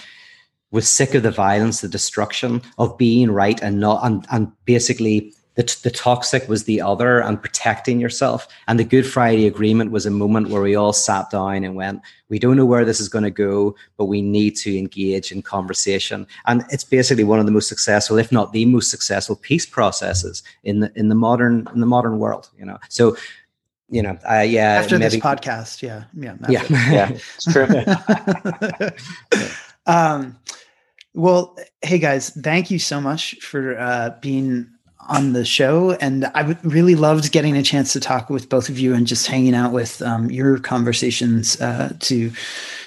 was 0.71 0.89
sick 0.89 1.13
of 1.13 1.23
the 1.23 1.31
violence, 1.31 1.81
the 1.81 1.87
destruction 1.87 2.61
of 2.77 2.97
being 2.97 3.29
right 3.29 3.61
and 3.61 3.79
not, 3.79 4.03
and, 4.03 4.25
and 4.31 4.51
basically 4.65 5.33
the, 5.55 5.77
the 5.83 5.91
toxic 5.91 6.47
was 6.49 6.63
the 6.63 6.81
other 6.81 7.19
and 7.19 7.41
protecting 7.41 7.99
yourself. 7.99 8.47
And 8.67 8.79
the 8.79 8.83
Good 8.83 9.05
Friday 9.05 9.45
Agreement 9.45 9.91
was 9.91 10.05
a 10.05 10.11
moment 10.11 10.49
where 10.49 10.61
we 10.61 10.75
all 10.75 10.93
sat 10.93 11.29
down 11.29 11.63
and 11.63 11.75
went, 11.75 12.01
we 12.29 12.39
don't 12.39 12.57
know 12.57 12.65
where 12.65 12.85
this 12.85 12.99
is 12.99 13.09
going 13.09 13.23
to 13.23 13.29
go, 13.29 13.75
but 13.97 14.05
we 14.05 14.21
need 14.21 14.55
to 14.57 14.77
engage 14.77 15.31
in 15.31 15.41
conversation. 15.41 16.25
And 16.45 16.63
it's 16.71 16.83
basically 16.83 17.23
one 17.23 17.39
of 17.39 17.45
the 17.45 17.51
most 17.51 17.67
successful, 17.67 18.17
if 18.17 18.31
not 18.31 18.51
the 18.51 18.65
most 18.65 18.89
successful 18.89 19.35
peace 19.35 19.65
processes 19.65 20.41
in 20.63 20.79
the, 20.79 20.91
in 20.95 21.09
the 21.09 21.15
modern, 21.15 21.67
in 21.73 21.79
the 21.79 21.85
modern 21.85 22.17
world, 22.17 22.49
you 22.57 22.65
know? 22.65 22.79
So, 22.89 23.15
you 23.89 24.01
know, 24.01 24.17
yeah. 24.23 24.79
After 24.81 24.97
maybe, 24.97 25.17
this 25.17 25.23
podcast. 25.23 25.83
Yeah. 25.83 26.05
Yeah. 26.15 26.35
Yeah. 26.49 26.65
yeah. 26.91 27.09
It's 27.11 27.45
true. 27.45 27.67
um, 29.85 30.39
well, 31.13 31.55
hey 31.83 31.99
guys, 31.99 32.31
thank 32.31 32.71
you 32.71 32.79
so 32.79 32.99
much 32.99 33.35
for 33.35 33.77
uh, 33.77 34.15
being 34.19 34.72
on 35.07 35.33
the 35.33 35.45
show, 35.45 35.91
and 35.93 36.25
I 36.33 36.57
really 36.63 36.95
loved 36.95 37.31
getting 37.31 37.57
a 37.57 37.63
chance 37.63 37.93
to 37.93 37.99
talk 37.99 38.29
with 38.29 38.49
both 38.49 38.69
of 38.69 38.79
you 38.79 38.93
and 38.93 39.07
just 39.07 39.27
hanging 39.27 39.55
out 39.55 39.71
with 39.71 40.01
um, 40.01 40.29
your 40.29 40.59
conversations 40.59 41.59
uh, 41.61 41.93
to, 42.01 42.31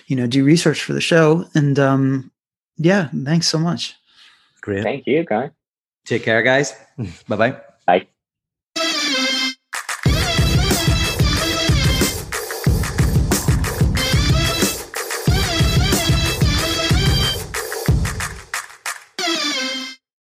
you 0.06 0.16
know, 0.16 0.26
do 0.26 0.44
research 0.44 0.82
for 0.82 0.92
the 0.92 1.00
show. 1.00 1.46
And 1.54 1.78
um, 1.78 2.30
yeah, 2.76 3.08
thanks 3.24 3.48
so 3.48 3.58
much. 3.58 3.94
Great. 4.60 4.82
Thank 4.82 5.06
you, 5.06 5.24
guy. 5.24 5.50
Take 6.04 6.24
care, 6.24 6.42
guys. 6.42 6.74
Bye-bye. 7.28 7.56
Bye. 7.86 8.06